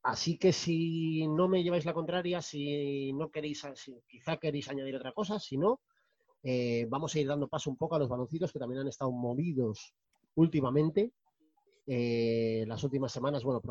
Así 0.02 0.38
que 0.38 0.52
si 0.52 1.28
no 1.28 1.48
me 1.48 1.64
lleváis 1.64 1.86
la 1.86 1.94
contraria, 1.94 2.42
si 2.42 3.14
no 3.14 3.30
queréis, 3.30 3.66
quizá 4.08 4.38
queréis 4.38 4.68
añadir 4.70 4.96
otra 4.96 5.14
cosa, 5.14 5.40
si 5.40 5.58
no, 5.58 5.82
eh, 6.44 6.86
vamos 6.90 7.16
a 7.16 7.20
ir 7.20 7.28
dando 7.28 7.48
paso 7.48 7.70
un 7.70 7.78
poco 7.78 7.96
a 7.96 8.00
los 8.00 8.10
baloncitos 8.10 8.52
que 8.52 8.60
también 8.60 8.82
han 8.82 8.88
estado 8.88 9.12
movidos 9.12 9.94
últimamente. 10.36 11.14
Eh, 11.86 12.66
las 12.68 12.84
últimas 12.84 13.12
semanas, 13.12 13.44
bueno, 13.44 13.62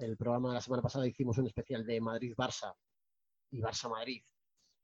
el 0.00 0.16
programa 0.16 0.48
de 0.48 0.54
la 0.54 0.60
semana 0.60 0.82
pasada 0.82 1.06
hicimos 1.06 1.36
un 1.38 1.46
especial 1.46 1.84
de 1.84 2.00
Madrid-Barça 2.00 2.74
y 3.50 3.60
Barça-Madrid, 3.60 4.22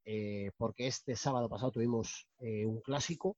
eh, 0.06 0.50
porque 0.58 0.86
este 0.88 1.16
sábado 1.16 1.48
pasado 1.48 1.72
tuvimos 1.72 2.28
eh, 2.40 2.66
un 2.66 2.80
clásico. 2.82 3.36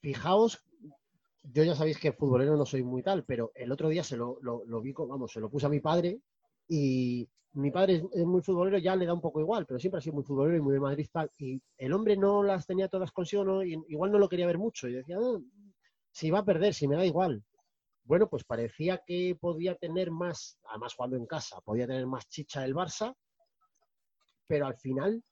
Fijaos, 0.00 0.62
yo 1.54 1.62
ya 1.64 1.74
sabéis 1.74 1.98
que 1.98 2.12
futbolero 2.12 2.56
no 2.56 2.66
soy 2.66 2.82
muy 2.82 3.02
tal, 3.02 3.24
pero 3.24 3.52
el 3.54 3.72
otro 3.72 3.88
día 3.88 4.04
se 4.04 4.16
lo, 4.16 4.38
lo, 4.42 4.80
vi, 4.80 4.92
con- 4.92 5.08
vamos, 5.08 5.32
se 5.32 5.40
lo 5.40 5.50
puse 5.50 5.66
a 5.66 5.70
mi 5.70 5.80
padre 5.80 6.20
y 6.68 7.28
mi 7.54 7.70
padre 7.70 7.96
es, 7.96 8.04
es 8.14 8.26
muy 8.26 8.42
futbolero, 8.42 8.78
ya 8.78 8.96
le 8.96 9.06
da 9.06 9.14
un 9.14 9.20
poco 9.20 9.40
igual, 9.40 9.66
pero 9.66 9.78
siempre 9.80 9.98
ha 9.98 10.02
sido 10.02 10.14
muy 10.16 10.24
futbolero 10.24 10.56
y 10.58 10.60
muy 10.60 10.74
de 10.74 10.80
Madrid 10.80 11.08
tal. 11.12 11.30
Y 11.38 11.60
el 11.78 11.92
hombre 11.92 12.16
no 12.16 12.42
las 12.42 12.66
tenía 12.66 12.88
todas 12.88 13.12
consigo, 13.12 13.44
¿no? 13.44 13.62
y 13.64 13.72
igual 13.88 14.12
no 14.12 14.18
lo 14.18 14.28
quería 14.28 14.46
ver 14.46 14.58
mucho. 14.58 14.88
Y 14.88 14.94
decía, 14.94 15.18
"Ah, 15.20 15.38
si 16.12 16.30
va 16.30 16.40
a 16.40 16.44
perder, 16.44 16.74
si 16.74 16.88
me 16.88 16.96
da 16.96 17.06
igual. 17.06 17.44
Bueno, 18.04 18.28
pues 18.28 18.44
parecía 18.44 18.98
que 18.98 19.34
podía 19.40 19.76
tener 19.76 20.10
más, 20.10 20.58
además 20.68 20.94
jugando 20.94 21.16
en 21.16 21.24
casa, 21.26 21.60
podía 21.62 21.86
tener 21.86 22.06
más 22.06 22.28
chicha 22.28 22.62
el 22.64 22.74
Barça, 22.74 23.14
pero 24.46 24.66
al 24.66 24.76
final 24.76 25.22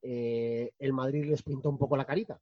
eh, 0.00 0.72
el 0.78 0.92
Madrid 0.94 1.26
les 1.26 1.42
pintó 1.42 1.68
un 1.68 1.76
poco 1.76 1.94
la 1.96 2.06
carita. 2.06 2.40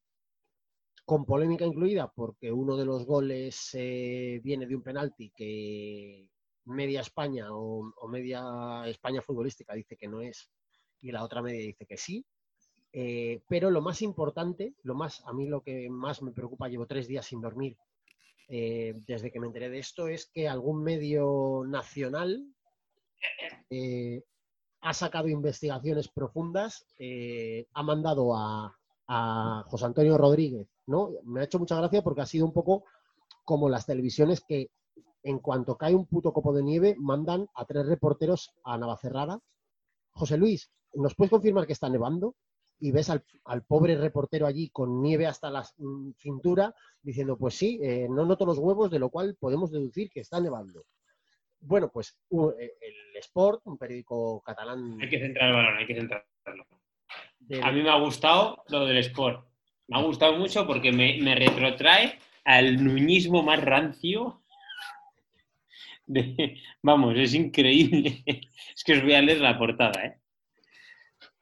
Con 1.04 1.24
polémica 1.24 1.64
incluida, 1.64 2.06
porque 2.06 2.52
uno 2.52 2.76
de 2.76 2.84
los 2.84 3.04
goles 3.04 3.70
eh, 3.74 4.40
viene 4.44 4.66
de 4.66 4.76
un 4.76 4.82
penalti 4.82 5.30
que 5.30 6.28
media 6.66 7.00
España 7.00 7.48
o, 7.50 7.92
media 8.08 8.84
España 8.86 9.20
futbolística 9.22 9.74
dice 9.74 9.96
que 9.96 10.08
no 10.08 10.22
es 10.22 10.50
y 11.02 11.10
la 11.10 11.24
otra 11.24 11.42
media 11.42 11.60
dice 11.60 11.84
que 11.84 11.96
sí. 11.96 12.24
Eh, 12.92 13.42
pero 13.48 13.70
lo 13.70 13.82
más 13.82 14.02
importante, 14.02 14.74
lo 14.84 14.94
más, 14.94 15.20
a 15.26 15.32
mí 15.32 15.48
lo 15.48 15.62
que 15.62 15.90
más 15.90 16.22
me 16.22 16.30
preocupa, 16.30 16.68
llevo 16.68 16.86
tres 16.86 17.08
días 17.08 17.26
sin 17.26 17.40
dormir 17.40 17.76
eh, 18.48 18.94
desde 19.06 19.30
que 19.30 19.40
me 19.40 19.46
enteré 19.46 19.70
de 19.70 19.78
esto, 19.78 20.08
es 20.08 20.26
que 20.26 20.48
algún 20.48 20.82
medio 20.82 21.64
nacional 21.66 22.44
eh, 23.70 24.22
ha 24.80 24.92
sacado 24.92 25.28
investigaciones 25.28 26.08
profundas, 26.08 26.86
eh, 26.98 27.66
ha 27.72 27.82
mandado 27.82 28.34
a, 28.36 28.76
José 29.66 29.84
Antonio 29.84 30.16
Rodríguez, 30.16 30.66
¿no? 30.86 31.10
Me 31.24 31.40
ha 31.40 31.44
hecho 31.44 31.58
mucha 31.58 31.76
gracia 31.76 32.00
porque 32.00 32.22
ha 32.22 32.26
sido 32.26 32.46
un 32.46 32.54
poco 32.54 32.84
como 33.44 33.68
las 33.68 33.84
televisiones 33.84 34.40
que 34.40 34.70
en 35.22 35.40
cuanto 35.40 35.76
cae 35.76 35.94
un 35.94 36.06
puto 36.06 36.32
copo 36.32 36.54
de 36.54 36.62
nieve 36.62 36.96
mandan 36.98 37.46
a 37.54 37.66
tres 37.66 37.84
reporteros 37.84 38.54
a 38.64 38.78
Navacerrada. 38.78 39.40
José 40.12 40.38
Luis, 40.38 40.70
¿nos 40.94 41.14
puedes 41.14 41.30
confirmar 41.30 41.66
que 41.66 41.74
está 41.74 41.90
nevando? 41.90 42.34
Y 42.80 42.90
ves 42.90 43.08
al, 43.10 43.24
al 43.44 43.62
pobre 43.64 43.96
reportero 43.96 44.46
allí 44.46 44.68
con 44.70 45.00
nieve 45.02 45.26
hasta 45.26 45.50
la 45.50 45.64
cintura 46.18 46.74
diciendo, 47.02 47.36
pues 47.38 47.54
sí, 47.54 47.78
eh, 47.82 48.06
no 48.10 48.24
noto 48.26 48.44
los 48.44 48.58
huevos, 48.58 48.90
de 48.90 48.98
lo 48.98 49.10
cual 49.10 49.36
podemos 49.38 49.70
deducir 49.70 50.10
que 50.10 50.20
está 50.20 50.40
nevando. 50.40 50.84
Bueno, 51.60 51.90
pues 51.90 52.18
eh, 52.58 52.72
el 52.80 53.16
Sport, 53.20 53.62
un 53.64 53.78
periódico 53.78 54.42
catalán 54.42 54.98
Hay 55.00 55.08
que 55.08 55.18
centrar 55.20 55.48
el 55.50 55.54
balón, 55.56 55.76
hay 55.78 55.86
que 55.86 55.94
centrarlo. 55.94 56.66
A 57.62 57.72
mí 57.72 57.82
me 57.82 57.90
ha 57.90 57.98
gustado 58.00 58.62
lo 58.68 58.84
del 58.86 58.98
sport. 58.98 59.46
Me 59.88 59.98
ha 59.98 60.02
gustado 60.02 60.36
mucho 60.36 60.66
porque 60.66 60.92
me, 60.92 61.18
me 61.20 61.34
retrotrae 61.34 62.18
al 62.44 62.82
nuñismo 62.82 63.42
más 63.42 63.62
rancio. 63.62 64.42
de- 66.06 66.58
vamos, 66.82 67.14
es 67.16 67.34
increíble. 67.34 68.24
Es 68.74 68.82
que 68.84 68.94
os 68.94 69.02
voy 69.02 69.14
a 69.14 69.22
leer 69.22 69.40
la 69.40 69.58
portada, 69.58 70.04
¿eh? 70.04 70.20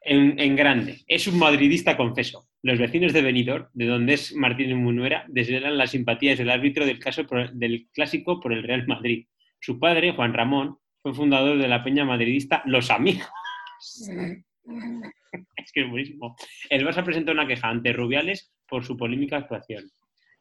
En, 0.04 0.38
en 0.40 0.56
grande. 0.56 1.00
Es 1.06 1.26
un 1.28 1.38
madridista 1.38 1.96
confeso. 1.96 2.48
Los 2.62 2.78
vecinos 2.78 3.12
de 3.12 3.22
Benidorm, 3.22 3.68
de 3.72 3.86
donde 3.86 4.14
es 4.14 4.34
Martínez 4.34 4.76
Munuera, 4.76 5.24
desvelan 5.28 5.78
las 5.78 5.90
simpatías 5.92 6.38
del 6.38 6.50
árbitro 6.50 6.84
del, 6.86 6.98
caso 6.98 7.26
por- 7.26 7.52
del 7.52 7.88
clásico 7.92 8.40
por 8.40 8.52
el 8.52 8.62
Real 8.62 8.86
Madrid. 8.86 9.26
Su 9.60 9.78
padre, 9.78 10.12
Juan 10.12 10.32
Ramón, 10.34 10.78
fue 11.02 11.14
fundador 11.14 11.58
de 11.58 11.68
la 11.68 11.82
peña 11.84 12.04
madridista 12.04 12.62
Los 12.66 12.90
Amigos. 12.90 13.26
Es 15.56 15.72
que 15.72 15.80
es 15.82 15.88
buenísimo. 15.90 16.36
El 16.68 16.86
Barça 16.86 17.02
presentó 17.04 17.32
una 17.32 17.46
queja 17.46 17.68
ante 17.68 17.92
Rubiales 17.92 18.52
por 18.68 18.84
su 18.84 18.96
polémica 18.96 19.38
actuación. 19.38 19.90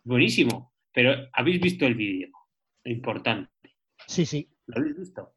Buenísimo. 0.03 0.73
Pero 0.93 1.15
¿habéis 1.33 1.61
visto 1.61 1.85
el 1.85 1.95
vídeo? 1.95 2.29
Importante. 2.83 3.49
Sí, 4.07 4.25
sí. 4.25 4.49
¿Lo 4.67 4.79
habéis 4.79 4.97
visto? 4.97 5.33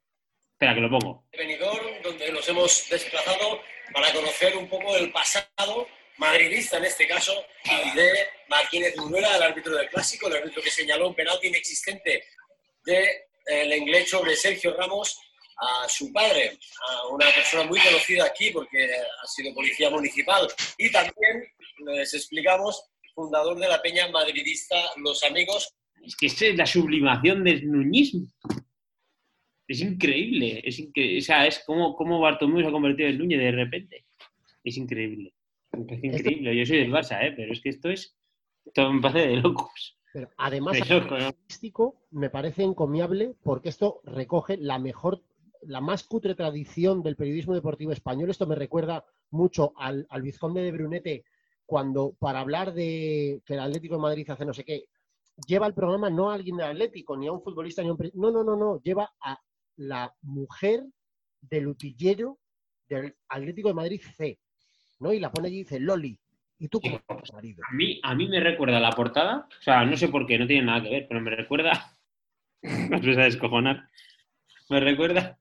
Espera, 0.53 0.75
que 0.75 0.81
lo 0.81 0.91
pongo. 0.91 1.27
Benidorm, 1.37 2.03
donde 2.03 2.33
nos 2.33 2.49
hemos 2.49 2.87
desplazado 2.91 3.61
para 3.93 4.13
conocer 4.13 4.57
un 4.57 4.69
poco 4.69 4.95
del 4.95 5.11
pasado 5.13 5.87
madridista 6.19 6.79
en 6.79 6.85
este 6.85 7.07
caso 7.07 7.33
de 7.95 8.13
Martínez 8.49 8.97
Munuera, 8.97 9.37
el 9.37 9.43
árbitro 9.43 9.77
del 9.77 9.89
clásico, 9.89 10.29
el 10.29 10.37
árbitro 10.37 10.63
que 10.63 10.71
señaló 10.71 11.09
un 11.09 11.15
penalti 11.15 11.49
inexistente 11.49 12.25
de 12.85 13.27
eh, 13.47 13.65
Lenglet 13.67 14.07
sobre 14.07 14.37
Sergio 14.37 14.77
Ramos 14.77 15.19
a 15.57 15.89
su 15.89 16.13
padre, 16.13 16.59
a 16.89 17.09
una 17.09 17.31
persona 17.31 17.65
muy 17.65 17.81
conocida 17.81 18.25
aquí 18.25 18.51
porque 18.51 18.89
ha 18.93 19.27
sido 19.27 19.55
policía 19.55 19.91
municipal 19.91 20.49
y 20.79 20.91
también 20.91 21.45
les 21.87 22.13
explicamos 22.15 22.91
fundador 23.15 23.59
de 23.59 23.69
la 23.69 23.81
peña 23.81 24.09
madridista 24.09 24.77
Los 24.97 25.23
Amigos, 25.23 25.73
Es 26.03 26.17
que 26.17 26.27
esa 26.27 26.47
es 26.47 26.57
la 26.57 26.67
sublimación 26.67 27.45
del 27.45 27.71
nuñismo. 27.71 28.27
Es 29.67 29.81
increíble. 29.81 30.61
Es, 30.65 30.79
incre- 30.79 31.19
o 31.19 31.21
sea, 31.23 31.47
es 31.47 31.63
como, 31.67 31.95
como 31.97 32.21
Bartomeu 32.21 32.61
se 32.63 32.69
ha 32.69 32.73
convertido 32.73 33.09
en 33.09 33.19
Núñez 33.19 33.41
de 33.41 33.53
repente. 33.53 34.07
Es 34.63 34.77
increíble. 34.77 35.35
Parece 35.71 36.07
increíble. 36.07 36.57
Yo 36.57 36.67
soy 36.67 36.79
del 36.79 36.93
Barça, 36.93 37.19
¿eh? 37.23 37.33
pero 37.37 37.53
es 37.53 37.61
que 37.61 37.71
esto 37.71 37.91
es. 37.91 38.17
Esto 38.65 38.93
me 38.93 39.01
parece 39.01 39.29
de 39.29 39.37
locos. 39.37 39.99
Pero 40.13 40.31
además, 40.37 40.79
De 40.79 40.95
loco, 40.95 41.19
¿no? 41.19 41.27
artístico, 41.27 42.03
me 42.13 42.31
parece 42.31 42.63
encomiable 42.63 43.35
porque 43.43 43.69
esto 43.69 44.01
recoge 44.05 44.57
la 44.57 44.79
mejor, 44.79 45.23
la 45.63 45.81
más 45.81 46.05
cutre 46.05 46.35
tradición 46.37 47.03
del 47.03 47.17
periodismo 47.17 47.53
deportivo 47.55 47.91
español. 47.91 48.31
Esto 48.31 48.47
me 48.47 48.55
recuerda 48.55 49.05
mucho 49.31 49.73
al, 49.77 50.07
al 50.11 50.23
vizconde 50.23 50.63
de 50.63 50.71
Brunete 50.73 51.25
cuando 51.67 52.15
para 52.19 52.41
hablar 52.41 52.75
de 52.75 53.41
que 53.45 53.55
el 53.55 53.61
Atlético 53.61 53.97
de 53.97 54.03
Madrid 54.03 54.31
hace 54.31 54.45
no 54.45 54.55
sé 54.55 54.65
qué, 54.65 54.85
lleva 55.49 55.67
el 55.67 55.75
programa 55.75 56.11
no 56.11 56.31
a 56.31 56.35
alguien 56.35 56.59
del 56.59 56.67
Atlético, 56.69 57.17
ni 57.17 57.27
a 57.27 57.33
un 57.33 57.43
futbolista, 57.43 57.83
ni 57.83 57.89
a 57.89 57.93
un... 57.95 58.11
No, 58.15 58.31
no, 58.31 58.45
no, 58.45 58.55
no, 58.57 58.81
lleva 58.83 59.13
a 59.21 59.41
la 59.77 60.15
mujer 60.23 60.85
del 61.41 61.69
utillero 61.69 62.39
del 62.89 63.15
Atlético 63.29 63.69
de 63.69 63.75
Madrid 63.75 64.01
C, 64.17 64.39
¿no? 65.01 65.13
Y 65.13 65.21
la 65.21 65.33
pone 65.33 65.49
allí 65.49 65.57
y 65.57 65.63
dice, 65.65 65.81
Loli, 65.81 66.19
¿y 66.59 66.69
tú 66.69 66.81
cómo 66.81 67.01
marido? 67.33 67.63
A 67.71 67.75
mí, 67.75 68.01
a 68.03 68.15
mí 68.15 68.29
me 68.29 68.41
recuerda 68.41 68.81
la 68.81 68.91
portada, 68.91 69.49
o 69.49 69.63
sea, 69.63 69.85
no 69.85 69.97
sé 69.97 70.09
por 70.09 70.27
qué, 70.27 70.39
no 70.39 70.47
tiene 70.47 70.67
nada 70.67 70.83
que 70.83 70.91
ver, 70.91 71.07
pero 71.09 71.21
me 71.21 71.31
recuerda, 71.31 71.97
os 72.63 73.07
vais 73.07 73.19
a 73.19 73.25
descojonar, 73.25 73.89
me 74.71 74.81
recuerda 74.81 75.39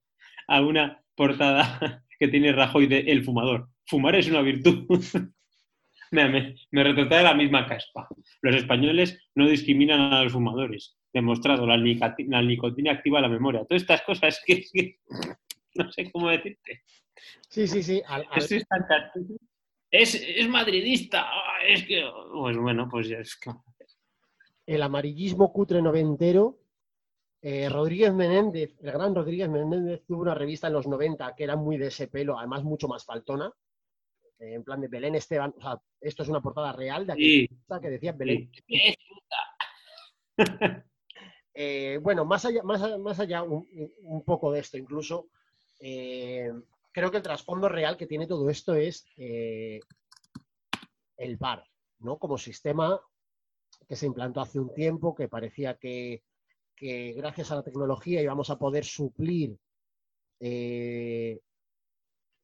a 0.48 0.62
una 0.62 1.04
portada 1.16 2.04
que 2.20 2.28
tiene 2.28 2.52
Rajoy 2.52 2.88
de 2.88 3.00
El 3.00 3.24
fumador. 3.24 3.70
Fumar 3.86 4.16
es 4.16 4.28
una 4.28 4.42
virtud. 4.42 4.88
me, 6.16 6.30
me, 6.30 6.56
me 6.72 6.84
retrata 6.84 7.18
de 7.18 7.24
la 7.24 7.34
misma 7.34 7.66
caspa. 7.66 8.08
Los 8.42 8.56
españoles 8.56 9.20
no 9.36 9.48
discriminan 9.48 10.14
a 10.14 10.24
los 10.24 10.34
fumadores. 10.34 10.96
Demostrado, 11.12 11.68
la, 11.68 11.78
nicotina 11.78 12.92
activa 12.92 13.22
la 13.22 13.30
memoria. 13.30 13.66
Todas 13.66 13.82
estas 13.84 14.02
cosas 14.04 14.42
que, 14.46 14.54
es 14.54 14.72
que 14.72 15.00
no 15.76 15.92
sé 15.92 16.12
cómo 16.12 16.30
decirte. 16.30 16.84
Sí, 17.50 17.68
sí, 17.68 17.84
sí. 17.84 18.02
al- 18.08 18.26
al- 18.32 18.42
es. 18.42 18.52
Es, 19.92 20.16
es 20.16 20.50
madridista. 20.50 21.22
ah, 21.30 21.60
Es 21.68 21.84
que, 21.86 22.04
pues 22.34 22.58
bueno, 22.58 22.88
pues 22.90 23.08
ya 23.10 23.18
es 23.20 23.36
que... 23.36 23.52
el 24.66 24.82
amarillismo 24.82 25.52
cutre 25.54 25.82
noventero. 25.82 26.58
eh, 27.42 27.70
Rodríguez 27.70 28.14
Menéndez, 28.14 28.76
el 28.82 28.92
gran 28.92 29.14
Rodríguez 29.14 29.50
Menéndez, 29.50 30.04
tuvo 30.08 30.22
una 30.22 30.34
revista 30.34 30.68
en 30.68 30.74
los 30.74 30.88
90 30.88 31.36
que 31.36 31.44
era 31.44 31.56
muy 31.56 31.78
de 31.78 31.88
ese 31.88 32.08
pelo, 32.08 32.40
además 32.40 32.64
mucho 32.64 32.88
más 32.88 33.06
faltona. 33.06 33.52
Eh, 34.44 34.54
en 34.56 34.64
plan 34.64 34.82
de 34.82 34.88
Belén 34.88 35.16
Esteban. 35.16 35.54
O 35.58 35.62
sea, 35.62 35.82
esto 36.02 36.24
es 36.24 36.30
una 36.30 36.42
portada 36.42 36.74
real 36.74 37.08
de 37.08 37.14
Sí, 37.16 37.48
revista 37.48 37.80
que 37.80 37.90
decía 37.90 38.12
Belén. 38.12 38.52
sí. 38.68 38.96
Eh, 41.56 42.00
bueno, 42.02 42.26
más 42.26 42.46
allá, 42.46 42.64
más, 42.64 42.82
más 43.00 43.20
allá 43.20 43.44
un, 43.44 43.68
un 44.02 44.24
poco 44.24 44.52
de 44.52 44.60
esto, 44.60 44.76
incluso, 44.76 45.28
eh, 45.80 46.52
creo 46.92 47.12
que 47.12 47.18
el 47.18 47.24
trasfondo 47.24 47.70
real 47.70 47.96
que 47.96 48.08
tiene 48.08 48.26
todo 48.26 48.50
esto 48.50 48.74
es 48.74 49.06
eh, 49.18 49.80
el 51.18 51.38
VAR, 51.38 51.64
¿no? 52.00 52.18
Como 52.18 52.40
sistema 52.40 53.00
que 53.88 53.96
se 53.96 54.08
implantó 54.08 54.42
hace 54.42 54.60
un 54.60 54.74
tiempo, 54.74 55.14
que 55.14 55.28
parecía 55.28 55.78
que, 55.78 56.24
que 56.76 57.14
gracias 57.14 57.52
a 57.52 57.56
la 57.58 57.64
tecnología 57.64 58.20
íbamos 58.20 58.50
a 58.50 58.58
poder 58.58 58.84
suplir, 58.84 59.56
eh, 60.40 61.40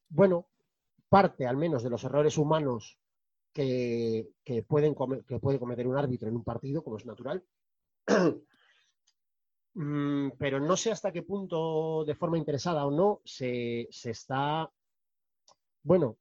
bueno, 0.09 0.47
parte 1.09 1.47
al 1.47 1.57
menos 1.57 1.83
de 1.83 1.89
los 1.89 2.03
errores 2.03 2.37
humanos 2.37 2.99
que, 3.51 4.29
que 4.43 4.63
pueden 4.63 4.95
que 5.27 5.39
puede 5.39 5.59
cometer 5.59 5.87
un 5.87 5.97
árbitro 5.97 6.29
en 6.29 6.35
un 6.35 6.43
partido, 6.43 6.83
como 6.83 6.97
es 6.97 7.05
natural. 7.05 7.43
Mm, 9.75 10.31
pero 10.37 10.59
no 10.59 10.75
sé 10.75 10.91
hasta 10.91 11.11
qué 11.11 11.21
punto, 11.21 12.03
de 12.03 12.15
forma 12.15 12.37
interesada 12.37 12.85
o 12.85 12.91
no, 12.91 13.21
se, 13.23 13.87
se 13.91 14.11
está, 14.11 14.69
bueno, 15.83 16.17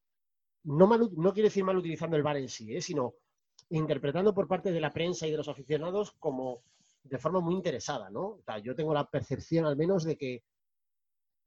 no, 0.65 0.87
mal, 0.87 1.11
no 1.17 1.33
quiero 1.33 1.49
decir 1.49 1.65
mal 1.65 1.77
utilizando 1.77 2.17
el 2.17 2.23
VAR 2.23 2.37
en 2.37 2.49
sí, 2.49 2.77
¿eh? 2.77 2.81
sino 2.83 3.15
interpretando 3.71 4.35
por 4.35 4.47
parte 4.49 4.71
de 4.71 4.81
la 4.81 4.93
prensa 4.93 5.27
y 5.27 5.31
de 5.31 5.39
los 5.39 5.49
aficionados 5.49 6.13
como 6.19 6.63
de 7.03 7.19
forma 7.19 7.41
muy 7.41 7.55
interesada, 7.55 8.11
¿no? 8.11 8.41
Yo 8.63 8.75
tengo 8.77 8.93
la 8.95 9.09
percepción 9.09 9.65
al 9.65 9.77
menos 9.77 10.05
de 10.05 10.17
que 10.17 10.45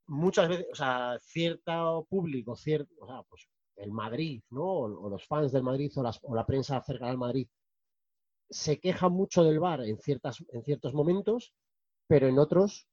muchas 0.07 0.49
veces, 0.49 0.67
o 0.71 0.75
sea, 0.75 1.17
cierto 1.21 2.05
público, 2.09 2.55
cierto, 2.55 2.93
o 2.99 3.07
sea, 3.07 3.23
pues 3.23 3.47
el 3.77 3.91
Madrid, 3.91 4.43
¿no? 4.49 4.63
O, 4.65 5.09
los 5.09 5.25
fans 5.25 5.51
del 5.51 5.63
Madrid 5.63 5.91
o, 5.97 6.03
las- 6.03 6.19
o 6.23 6.35
la 6.35 6.45
prensa 6.45 6.81
cercana 6.81 7.11
al 7.11 7.17
Madrid 7.17 7.47
se 8.51 8.79
queja 8.79 9.09
mucho 9.09 9.43
del 9.43 9.59
VAR 9.59 9.81
en, 9.87 9.97
ciertas, 9.97 10.43
en 10.49 10.63
ciertos 10.63 10.93
momentos, 10.93 11.53
pero 12.07 12.27
en 12.27 12.39
otros 12.39 12.87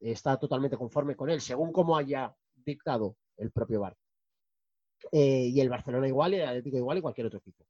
está 0.00 0.38
totalmente 0.38 0.76
conforme 0.76 1.16
con 1.16 1.30
él, 1.30 1.40
según 1.40 1.72
como 1.72 1.96
haya 1.96 2.34
dictado 2.54 3.16
el 3.36 3.50
propio 3.52 3.80
VAR. 3.80 3.96
Eh, 5.12 5.46
y 5.48 5.60
el 5.60 5.68
Barcelona 5.68 6.08
igual, 6.08 6.34
y 6.34 6.36
el 6.36 6.48
Atlético 6.48 6.76
igual, 6.76 6.98
y 6.98 7.00
cualquier 7.02 7.26
otro 7.26 7.38
equipo. 7.40 7.64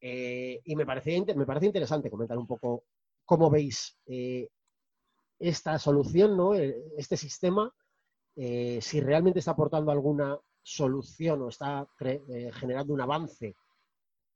Eh, 0.00 0.60
y 0.64 0.76
me 0.76 0.86
parece, 0.86 1.24
me 1.34 1.46
parece 1.46 1.66
interesante 1.66 2.10
comentar 2.10 2.38
un 2.38 2.46
poco 2.46 2.84
cómo 3.24 3.50
veis 3.50 3.98
eh, 4.06 4.48
esta 5.40 5.78
solución, 5.78 6.36
¿no? 6.36 6.54
Eh, 6.54 6.76
este 6.96 7.16
sistema, 7.16 7.74
eh, 8.36 8.78
si 8.80 9.00
realmente 9.00 9.38
está 9.38 9.52
aportando 9.52 9.90
alguna 9.90 10.38
solución 10.62 11.42
o 11.42 11.48
está 11.48 11.88
eh, 12.00 12.50
generando 12.52 12.92
un 12.92 13.00
avance 13.00 13.56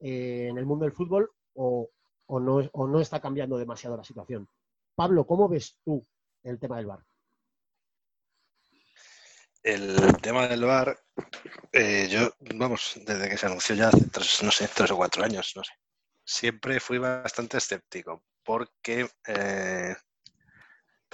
en 0.00 0.58
el 0.58 0.66
mundo 0.66 0.84
del 0.84 0.94
fútbol 0.94 1.30
o, 1.54 1.88
o 2.26 2.40
no, 2.40 2.56
o 2.72 2.86
no 2.88 3.00
está 3.00 3.20
cambiando 3.20 3.56
demasiado 3.56 3.96
la 3.96 4.04
situación. 4.04 4.48
Pablo, 4.94 5.26
¿cómo 5.26 5.48
ves 5.48 5.78
tú 5.84 6.04
el 6.42 6.58
tema 6.58 6.78
del 6.78 6.86
VAR? 6.86 7.00
El 9.62 10.16
tema 10.20 10.46
del 10.46 10.64
VAR, 10.64 10.98
yo, 12.10 12.30
vamos, 12.56 13.00
desde 13.06 13.30
que 13.30 13.38
se 13.38 13.46
anunció 13.46 13.74
ya 13.76 13.88
hace 13.88 14.06
tres, 14.10 14.42
no 14.42 14.50
sé, 14.50 14.68
tres 14.74 14.90
o 14.90 14.96
cuatro 14.96 15.24
años, 15.24 15.52
no 15.56 15.64
sé, 15.64 15.72
siempre 16.22 16.80
fui 16.80 16.98
bastante 16.98 17.56
escéptico 17.56 18.24
porque, 18.42 19.08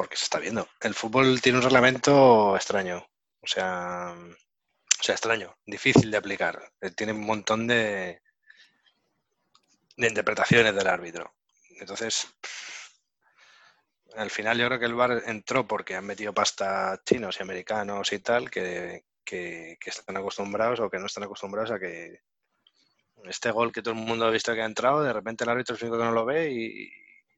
porque 0.00 0.16
se 0.16 0.24
está 0.24 0.38
viendo. 0.38 0.66
El 0.80 0.94
fútbol 0.94 1.42
tiene 1.42 1.58
un 1.58 1.64
reglamento 1.64 2.56
extraño, 2.56 3.06
o 3.42 3.46
sea, 3.46 4.14
o 4.16 5.02
sea, 5.02 5.14
extraño, 5.14 5.54
difícil 5.66 6.10
de 6.10 6.16
aplicar. 6.16 6.72
Eh, 6.80 6.90
Tiene 6.92 7.12
un 7.12 7.26
montón 7.26 7.66
de, 7.66 8.22
de 9.96 10.08
interpretaciones 10.08 10.74
del 10.74 10.86
árbitro. 10.88 11.34
Entonces, 11.78 12.26
al 14.16 14.30
final 14.30 14.58
yo 14.58 14.66
creo 14.66 14.78
que 14.78 14.86
el 14.86 14.94
VAR 14.94 15.22
entró 15.26 15.66
porque 15.66 15.94
han 15.96 16.06
metido 16.06 16.32
pasta 16.34 17.00
chinos 17.04 17.36
y 17.38 17.42
americanos 17.42 18.12
y 18.12 18.18
tal 18.20 18.50
que, 18.50 19.04
que- 19.24 19.76
que 19.80 19.90
están 19.90 20.16
acostumbrados 20.16 20.80
o 20.80 20.90
que 20.90 20.98
no 20.98 21.06
están 21.06 21.24
acostumbrados 21.24 21.70
a 21.70 21.78
que 21.78 22.20
este 23.24 23.50
gol 23.50 23.72
que 23.72 23.82
todo 23.82 23.94
el 23.94 24.00
mundo 24.00 24.24
ha 24.26 24.30
visto 24.30 24.54
que 24.54 24.62
ha 24.62 24.66
entrado, 24.66 25.02
de 25.02 25.12
repente 25.12 25.44
el 25.44 25.50
árbitro 25.50 25.74
es 25.76 25.82
el 25.82 25.88
único 25.88 25.98
que 26.02 26.08
no 26.08 26.12
lo 26.12 26.24
ve 26.24 26.50
y 26.50 26.90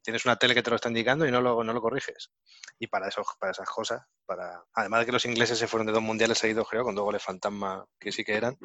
tienes 0.03 0.25
una 0.25 0.35
tele 0.35 0.53
que 0.53 0.61
te 0.61 0.69
lo 0.69 0.75
está 0.75 0.89
indicando 0.89 1.25
y 1.25 1.31
no 1.31 1.41
lo, 1.41 1.63
no 1.63 1.73
lo 1.73 1.81
corriges. 1.81 2.31
Y 2.77 2.87
para 2.87 3.07
eso, 3.07 3.23
para 3.39 3.51
esas 3.51 3.69
cosas, 3.69 4.01
para 4.25 4.63
además 4.73 5.01
de 5.01 5.05
que 5.07 5.11
los 5.13 5.25
ingleses 5.25 5.57
se 5.57 5.67
fueron 5.67 5.87
de 5.87 5.93
dos 5.93 6.03
mundiales 6.03 6.37
seguidos, 6.37 6.67
creo, 6.69 6.83
con 6.83 6.93
dos 6.93 7.05
goles 7.05 7.23
fantasma 7.23 7.85
que 7.99 8.11
sí 8.11 8.23
que 8.23 8.35
eran, 8.35 8.57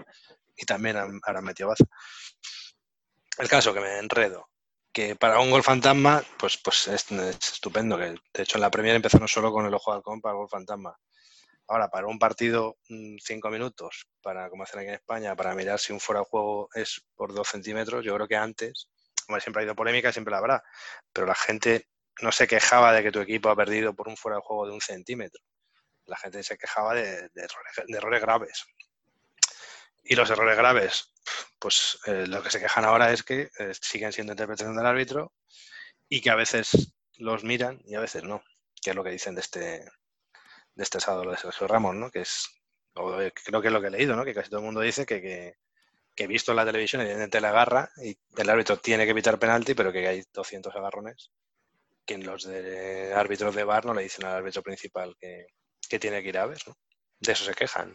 y 0.56 0.66
también 0.66 0.96
han, 0.96 1.20
han 1.22 1.44
metido 1.44 1.68
baza. 1.68 1.84
El 3.38 3.48
caso 3.48 3.72
que 3.72 3.80
me 3.80 3.98
enredo 3.98 4.48
que 4.92 5.14
para 5.14 5.38
un 5.38 5.50
gol 5.50 5.62
fantasma, 5.62 6.24
pues, 6.38 6.56
pues 6.56 6.88
es, 6.88 7.10
es 7.12 7.52
estupendo. 7.52 7.96
Que 7.96 8.16
de 8.34 8.42
hecho 8.42 8.58
en 8.58 8.62
la 8.62 8.70
Premier 8.70 8.96
empezó 8.96 9.18
no 9.18 9.28
solo 9.28 9.52
con 9.52 9.64
el 9.64 9.74
ojo 9.74 9.92
de 9.92 9.98
halcón 9.98 10.20
para 10.20 10.32
el 10.32 10.38
gol 10.38 10.48
fantasma. 10.48 10.98
Ahora, 11.68 11.88
para 11.88 12.06
un 12.06 12.18
partido, 12.18 12.78
mm, 12.88 13.18
cinco 13.22 13.50
minutos, 13.50 14.08
para 14.22 14.48
como 14.48 14.62
hacen 14.64 14.80
aquí 14.80 14.88
en 14.88 14.94
España, 14.94 15.36
para 15.36 15.54
mirar 15.54 15.78
si 15.78 15.92
un 15.92 16.00
fuera 16.00 16.20
de 16.20 16.26
juego 16.26 16.68
es 16.74 17.04
por 17.14 17.34
dos 17.34 17.46
centímetros, 17.48 18.04
yo 18.04 18.14
creo 18.14 18.26
que 18.26 18.36
antes, 18.36 18.88
hombre, 19.28 19.42
siempre 19.42 19.60
ha 19.60 19.62
habido 19.62 19.76
polémica, 19.76 20.12
siempre 20.12 20.32
la 20.32 20.38
habrá, 20.38 20.64
pero 21.12 21.26
la 21.26 21.34
gente 21.34 21.88
no 22.20 22.32
se 22.32 22.46
quejaba 22.46 22.92
de 22.92 23.02
que 23.02 23.12
tu 23.12 23.20
equipo 23.20 23.50
ha 23.50 23.56
perdido 23.56 23.94
por 23.94 24.08
un 24.08 24.16
fuera 24.16 24.36
de 24.36 24.42
juego 24.42 24.66
de 24.66 24.72
un 24.72 24.80
centímetro. 24.80 25.40
La 26.06 26.16
gente 26.16 26.42
se 26.42 26.56
quejaba 26.56 26.94
de, 26.94 27.30
errores, 27.34 27.72
de 27.86 27.96
errores 27.96 28.20
graves. 28.20 28.66
Y 30.02 30.14
los 30.16 30.30
errores 30.30 30.56
graves, 30.56 31.12
pues 31.58 31.98
eh, 32.06 32.26
lo 32.26 32.42
que 32.42 32.50
se 32.50 32.60
quejan 32.60 32.84
ahora 32.84 33.12
es 33.12 33.22
que 33.22 33.50
eh, 33.58 33.72
siguen 33.80 34.12
siendo 34.12 34.32
interpretación 34.32 34.74
del 34.74 34.86
árbitro 34.86 35.32
y 36.08 36.22
que 36.22 36.30
a 36.30 36.34
veces 36.34 36.94
los 37.18 37.44
miran 37.44 37.80
y 37.84 37.94
a 37.94 38.00
veces 38.00 38.24
no, 38.24 38.42
que 38.80 38.90
es 38.90 38.96
lo 38.96 39.04
que 39.04 39.10
dicen 39.10 39.34
de 39.34 39.42
este, 39.42 39.60
de 39.60 40.82
este 40.82 41.00
sábado, 41.00 41.30
de 41.30 41.36
Sergio 41.36 41.66
Ramos, 41.66 41.94
¿no? 41.94 42.10
Que 42.10 42.20
es, 42.20 42.48
eh, 43.20 43.32
creo 43.44 43.60
que 43.60 43.68
es 43.68 43.72
lo 43.72 43.80
que 43.80 43.88
he 43.88 43.90
leído, 43.90 44.16
¿no? 44.16 44.24
Que 44.24 44.34
casi 44.34 44.48
todo 44.48 44.60
el 44.60 44.66
mundo 44.66 44.80
dice 44.80 45.04
que, 45.04 45.56
que 46.18 46.26
visto 46.26 46.50
en 46.50 46.56
la 46.56 46.64
televisión, 46.64 47.00
evidentemente 47.02 47.40
le 47.40 47.46
agarra 47.46 47.88
y 48.02 48.18
el 48.36 48.50
árbitro 48.50 48.76
tiene 48.78 49.04
que 49.04 49.12
evitar 49.12 49.38
penalti, 49.38 49.74
pero 49.74 49.92
que 49.92 50.08
hay 50.08 50.24
200 50.34 50.74
agarrones 50.74 51.30
que 52.04 52.14
en 52.14 52.26
los 52.26 52.42
de 52.42 53.14
árbitros 53.14 53.54
de 53.54 53.62
VAR 53.62 53.86
no 53.86 53.94
le 53.94 54.02
dicen 54.02 54.24
al 54.24 54.34
árbitro 54.34 54.60
principal 54.60 55.16
que, 55.20 55.46
que 55.88 56.00
tiene 56.00 56.20
que 56.20 56.30
ir 56.30 56.38
a 56.38 56.46
ver, 56.46 56.58
¿no? 56.66 56.76
De 57.20 57.30
eso 57.30 57.44
se 57.44 57.54
quejan. 57.54 57.94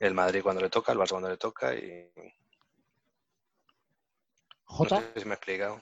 El 0.00 0.14
Madrid 0.14 0.42
cuando 0.42 0.60
le 0.60 0.68
toca, 0.68 0.90
el 0.90 0.98
Barça 0.98 1.10
cuando 1.10 1.28
le 1.28 1.36
toca 1.36 1.76
y... 1.76 2.10
No 2.16 2.32
Jota, 4.64 4.98
sé 5.14 5.20
si 5.20 5.24
me 5.26 5.34
he 5.34 5.34
explicado. 5.34 5.78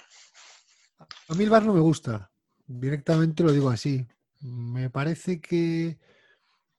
A 1.29 1.35
mí 1.35 1.45
el 1.45 1.49
VAR 1.49 1.63
no 1.63 1.73
me 1.73 1.81
gusta. 1.81 2.31
Directamente 2.67 3.43
lo 3.43 3.53
digo 3.53 3.71
así. 3.71 4.07
Me 4.43 4.91
parece 4.91 5.41
que 5.41 5.99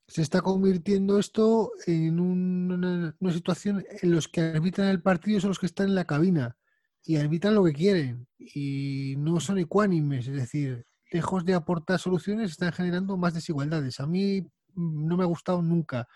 se 0.09 0.23
está 0.23 0.41
convirtiendo 0.41 1.19
esto 1.19 1.71
en 1.85 2.19
una, 2.19 3.15
situación 3.31 3.85
en 4.01 4.11
los 4.11 4.27
que 4.27 4.41
arbitran 4.41 4.87
el 4.87 5.01
partido 5.03 5.39
son 5.39 5.49
los 5.49 5.59
que 5.59 5.67
están 5.67 5.89
en 5.89 5.95
la 5.95 6.05
cabina 6.05 6.57
y 7.05 7.17
arbitran 7.17 7.53
lo 7.53 7.63
que 7.63 7.73
quieren 7.73 8.27
y 8.39 9.15
no 9.19 9.39
son 9.39 9.59
ecuánimes. 9.59 10.27
Es 10.27 10.35
decir, 10.35 10.85
lejos 11.11 11.45
de 11.45 11.53
aportar 11.53 11.99
soluciones, 11.99 12.51
están 12.51 12.73
generando 12.73 13.17
más 13.17 13.35
desigualdades. 13.35 13.99
A 13.99 14.07
mí 14.07 14.45
no 14.75 15.15
me 15.15 15.23
ha 15.23 15.27
gustado 15.27 15.61
nunca 15.61 16.07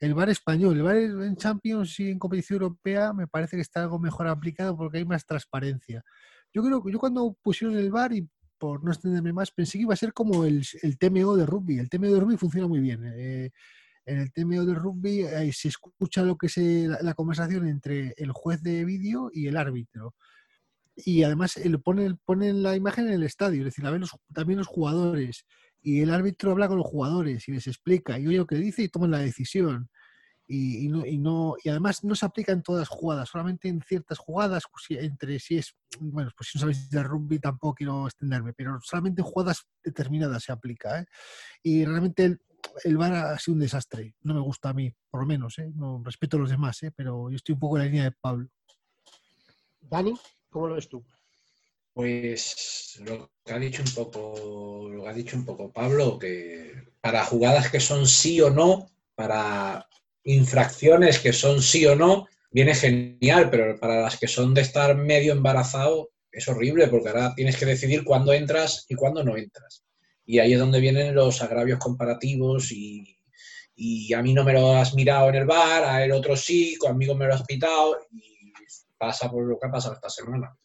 el 0.00 0.14
bar 0.14 0.30
español. 0.30 0.78
El 0.78 0.82
bar 0.82 0.96
en 0.96 1.36
Champions 1.36 2.00
y 2.00 2.10
en 2.10 2.18
competición 2.18 2.62
europea 2.62 3.12
me 3.12 3.26
parece 3.26 3.56
que 3.56 3.62
está 3.62 3.82
algo 3.82 3.98
mejor 3.98 4.28
aplicado 4.28 4.76
porque 4.76 4.98
hay 4.98 5.04
más 5.04 5.26
transparencia. 5.26 6.02
Yo 6.54 6.62
creo 6.62 6.82
que 6.82 6.90
yo 6.90 6.98
cuando 6.98 7.36
pusieron 7.42 7.76
el 7.76 7.90
bar 7.90 8.14
y 8.14 8.26
por 8.62 8.84
no 8.84 8.92
extenderme 8.92 9.32
más, 9.32 9.50
pensé 9.50 9.76
que 9.76 9.82
iba 9.82 9.94
a 9.94 9.96
ser 9.96 10.12
como 10.12 10.44
el, 10.44 10.64
el 10.82 10.96
TMO 10.96 11.34
de 11.34 11.46
rugby. 11.46 11.80
El 11.80 11.88
TMO 11.90 12.06
de 12.06 12.20
rugby 12.20 12.36
funciona 12.36 12.68
muy 12.68 12.78
bien. 12.78 13.02
Eh, 13.04 13.50
en 14.06 14.18
el 14.20 14.32
TMO 14.32 14.64
de 14.64 14.74
rugby 14.76 15.22
eh, 15.22 15.52
se 15.52 15.66
escucha 15.66 16.22
lo 16.22 16.36
que 16.36 16.46
es 16.46 16.58
eh, 16.58 16.86
la, 17.00 17.14
conversación 17.14 17.66
entre 17.66 18.14
el 18.16 18.30
juez 18.30 18.62
de 18.62 18.84
vídeo 18.84 19.32
y 19.34 19.48
el 19.48 19.56
árbitro 19.56 20.14
y 20.94 21.24
además 21.24 21.56
él 21.56 21.80
pone, 21.80 22.14
pone 22.24 22.52
la 22.52 22.76
imagen 22.76 23.08
en 23.08 23.14
el 23.14 23.24
estadio, 23.24 23.62
es 23.62 23.64
decir, 23.64 23.82
la 23.82 23.90
ven 23.90 24.02
los, 24.02 24.14
también 24.32 24.58
los 24.58 24.68
jugadores 24.68 25.44
y 25.80 26.00
el 26.00 26.14
árbitro 26.14 26.52
habla 26.52 26.68
con 26.68 26.78
los 26.78 26.86
jugadores 26.86 27.48
y 27.48 27.52
les 27.52 27.66
explica 27.66 28.16
y 28.16 28.28
oye 28.28 28.36
lo 28.36 28.46
que 28.46 28.54
dice 28.54 28.84
y 28.84 28.88
toman 28.88 29.10
la 29.10 29.18
decisión. 29.18 29.88
Y, 30.54 30.84
y, 30.84 30.88
no, 30.88 31.06
y, 31.06 31.16
no, 31.16 31.56
y 31.64 31.70
además 31.70 32.04
no 32.04 32.14
se 32.14 32.26
aplica 32.26 32.52
en 32.52 32.62
todas 32.62 32.80
las 32.80 32.88
jugadas, 32.90 33.30
solamente 33.30 33.68
en 33.68 33.80
ciertas 33.80 34.18
jugadas, 34.18 34.64
entre 34.90 35.38
si 35.38 35.56
es, 35.56 35.74
bueno, 35.98 36.30
pues 36.36 36.50
si 36.50 36.58
no 36.58 36.60
sabéis 36.60 36.90
de 36.90 37.02
rugby 37.02 37.38
tampoco 37.38 37.76
quiero 37.76 38.04
extenderme, 38.06 38.52
pero 38.52 38.78
solamente 38.82 39.22
en 39.22 39.28
jugadas 39.28 39.66
determinadas 39.82 40.44
se 40.44 40.52
aplica. 40.52 41.00
¿eh? 41.00 41.06
Y 41.62 41.86
realmente 41.86 42.26
el, 42.26 42.42
el 42.84 42.98
VAR 42.98 43.14
ha 43.14 43.38
sido 43.38 43.54
un 43.54 43.60
desastre, 43.60 44.14
no 44.24 44.34
me 44.34 44.40
gusta 44.40 44.68
a 44.68 44.74
mí, 44.74 44.94
por 45.10 45.22
lo 45.22 45.26
menos, 45.26 45.58
¿eh? 45.58 45.72
no 45.74 46.02
respeto 46.04 46.36
a 46.36 46.40
los 46.40 46.50
demás, 46.50 46.82
¿eh? 46.82 46.92
pero 46.94 47.30
yo 47.30 47.36
estoy 47.36 47.54
un 47.54 47.58
poco 47.58 47.78
en 47.78 47.84
la 47.84 47.86
línea 47.86 48.04
de 48.04 48.12
Pablo. 48.12 48.46
Dani, 49.80 50.12
¿cómo 50.50 50.68
lo 50.68 50.74
ves 50.74 50.88
tú? 50.90 51.02
Pues 51.94 53.00
lo 53.06 53.30
que 53.42 53.52
ha 53.54 53.58
dicho 53.58 53.82
un 53.82 53.94
poco, 53.94 54.86
lo 54.92 55.02
que 55.02 55.08
ha 55.08 55.14
dicho 55.14 55.34
un 55.34 55.46
poco 55.46 55.72
Pablo, 55.72 56.18
que 56.18 56.92
para 57.00 57.24
jugadas 57.24 57.70
que 57.70 57.80
son 57.80 58.06
sí 58.06 58.38
o 58.42 58.50
no, 58.50 58.90
para 59.14 59.88
infracciones 60.24 61.18
que 61.18 61.32
son 61.32 61.62
sí 61.62 61.86
o 61.86 61.96
no, 61.96 62.26
viene 62.50 62.74
genial, 62.74 63.50
pero 63.50 63.78
para 63.78 64.00
las 64.00 64.18
que 64.18 64.28
son 64.28 64.54
de 64.54 64.60
estar 64.60 64.96
medio 64.96 65.32
embarazado 65.32 66.10
es 66.30 66.48
horrible, 66.48 66.88
porque 66.88 67.08
ahora 67.08 67.34
tienes 67.34 67.56
que 67.56 67.66
decidir 67.66 68.04
cuándo 68.04 68.32
entras 68.32 68.86
y 68.88 68.94
cuándo 68.94 69.22
no 69.22 69.36
entras. 69.36 69.84
Y 70.24 70.38
ahí 70.38 70.54
es 70.54 70.58
donde 70.58 70.80
vienen 70.80 71.14
los 71.14 71.42
agravios 71.42 71.78
comparativos 71.78 72.72
y, 72.72 73.18
y 73.74 74.12
a 74.14 74.22
mí 74.22 74.32
no 74.32 74.44
me 74.44 74.52
lo 74.52 74.76
has 74.76 74.94
mirado 74.94 75.28
en 75.28 75.34
el 75.34 75.44
bar, 75.46 75.84
a 75.84 76.04
el 76.04 76.12
otro 76.12 76.36
sí, 76.36 76.76
conmigo 76.76 77.14
me 77.14 77.26
lo 77.26 77.34
has 77.34 77.42
pitado 77.42 77.98
y 78.12 78.32
pasa 78.96 79.28
por 79.30 79.44
lo 79.44 79.58
que 79.58 79.66
ha 79.66 79.70
pasado 79.70 79.94
esta 79.94 80.08
semana. 80.08 80.56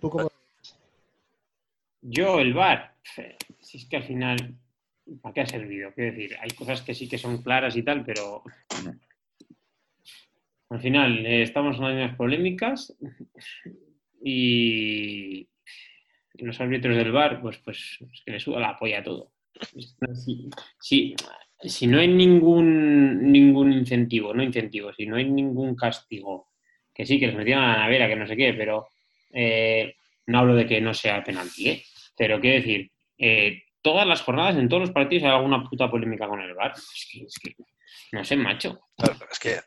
¿Tú 0.00 0.10
cómo? 0.10 0.30
Yo, 2.02 2.38
el 2.38 2.54
bar, 2.54 2.94
si 3.60 3.78
es 3.78 3.86
que 3.86 3.96
al 3.96 4.04
final, 4.04 4.56
¿para 5.22 5.34
qué 5.34 5.40
ha 5.42 5.46
servido? 5.46 5.92
Quiero 5.94 6.12
decir, 6.12 6.36
hay 6.40 6.50
cosas 6.50 6.82
que 6.82 6.94
sí 6.94 7.08
que 7.08 7.18
son 7.18 7.42
claras 7.42 7.76
y 7.76 7.82
tal, 7.82 8.04
pero 8.04 8.42
al 10.70 10.80
final 10.80 11.24
eh, 11.26 11.42
estamos 11.42 11.76
en 11.76 11.82
las 11.82 11.94
mismas 11.94 12.16
polémicas 12.16 12.96
y 14.22 15.48
los 16.34 16.60
árbitros 16.60 16.96
del 16.96 17.12
bar, 17.12 17.40
pues, 17.40 17.58
pues 17.58 17.98
es 18.12 18.22
que 18.24 18.32
le 18.32 18.40
suda 18.40 18.60
la 18.60 18.76
polla 18.76 19.00
a 19.00 19.02
todo. 19.02 19.32
Si, 20.14 20.48
si, 20.80 21.14
si 21.60 21.86
no 21.86 21.98
hay 21.98 22.08
ningún, 22.08 23.32
ningún 23.32 23.72
incentivo, 23.72 24.32
no 24.32 24.42
incentivo, 24.42 24.92
si 24.92 25.06
no 25.06 25.16
hay 25.16 25.28
ningún 25.28 25.74
castigo, 25.74 26.48
que 26.94 27.06
sí, 27.06 27.18
que 27.18 27.26
les 27.26 27.36
metieron 27.36 27.64
a 27.64 27.76
la 27.76 27.84
nevera, 27.84 28.08
que 28.08 28.16
no 28.16 28.26
sé 28.26 28.36
qué, 28.36 28.54
pero 28.54 28.88
eh, 29.32 29.94
no 30.26 30.38
hablo 30.38 30.54
de 30.54 30.66
que 30.66 30.80
no 30.80 30.94
sea 30.94 31.24
penalti, 31.24 31.70
¿eh? 31.70 31.82
pero 32.16 32.40
quiero 32.40 32.56
decir, 32.56 32.90
eh, 33.16 33.62
todas 33.92 34.06
las 34.06 34.22
jornadas, 34.22 34.56
en 34.56 34.68
todos 34.68 34.82
los 34.82 34.90
partidos 34.92 35.24
hay 35.24 35.30
alguna 35.30 35.64
puta 35.68 35.90
polémica 35.90 36.26
con 36.28 36.40
el 36.40 36.54
bar. 36.54 36.72
Es 36.76 37.08
que, 37.10 37.22
es 37.24 37.34
que 37.42 37.54
no 38.12 38.24
sé, 38.24 38.36
macho. 38.36 38.78
Claro, 38.96 39.16
es 39.30 39.38
que 39.38 39.60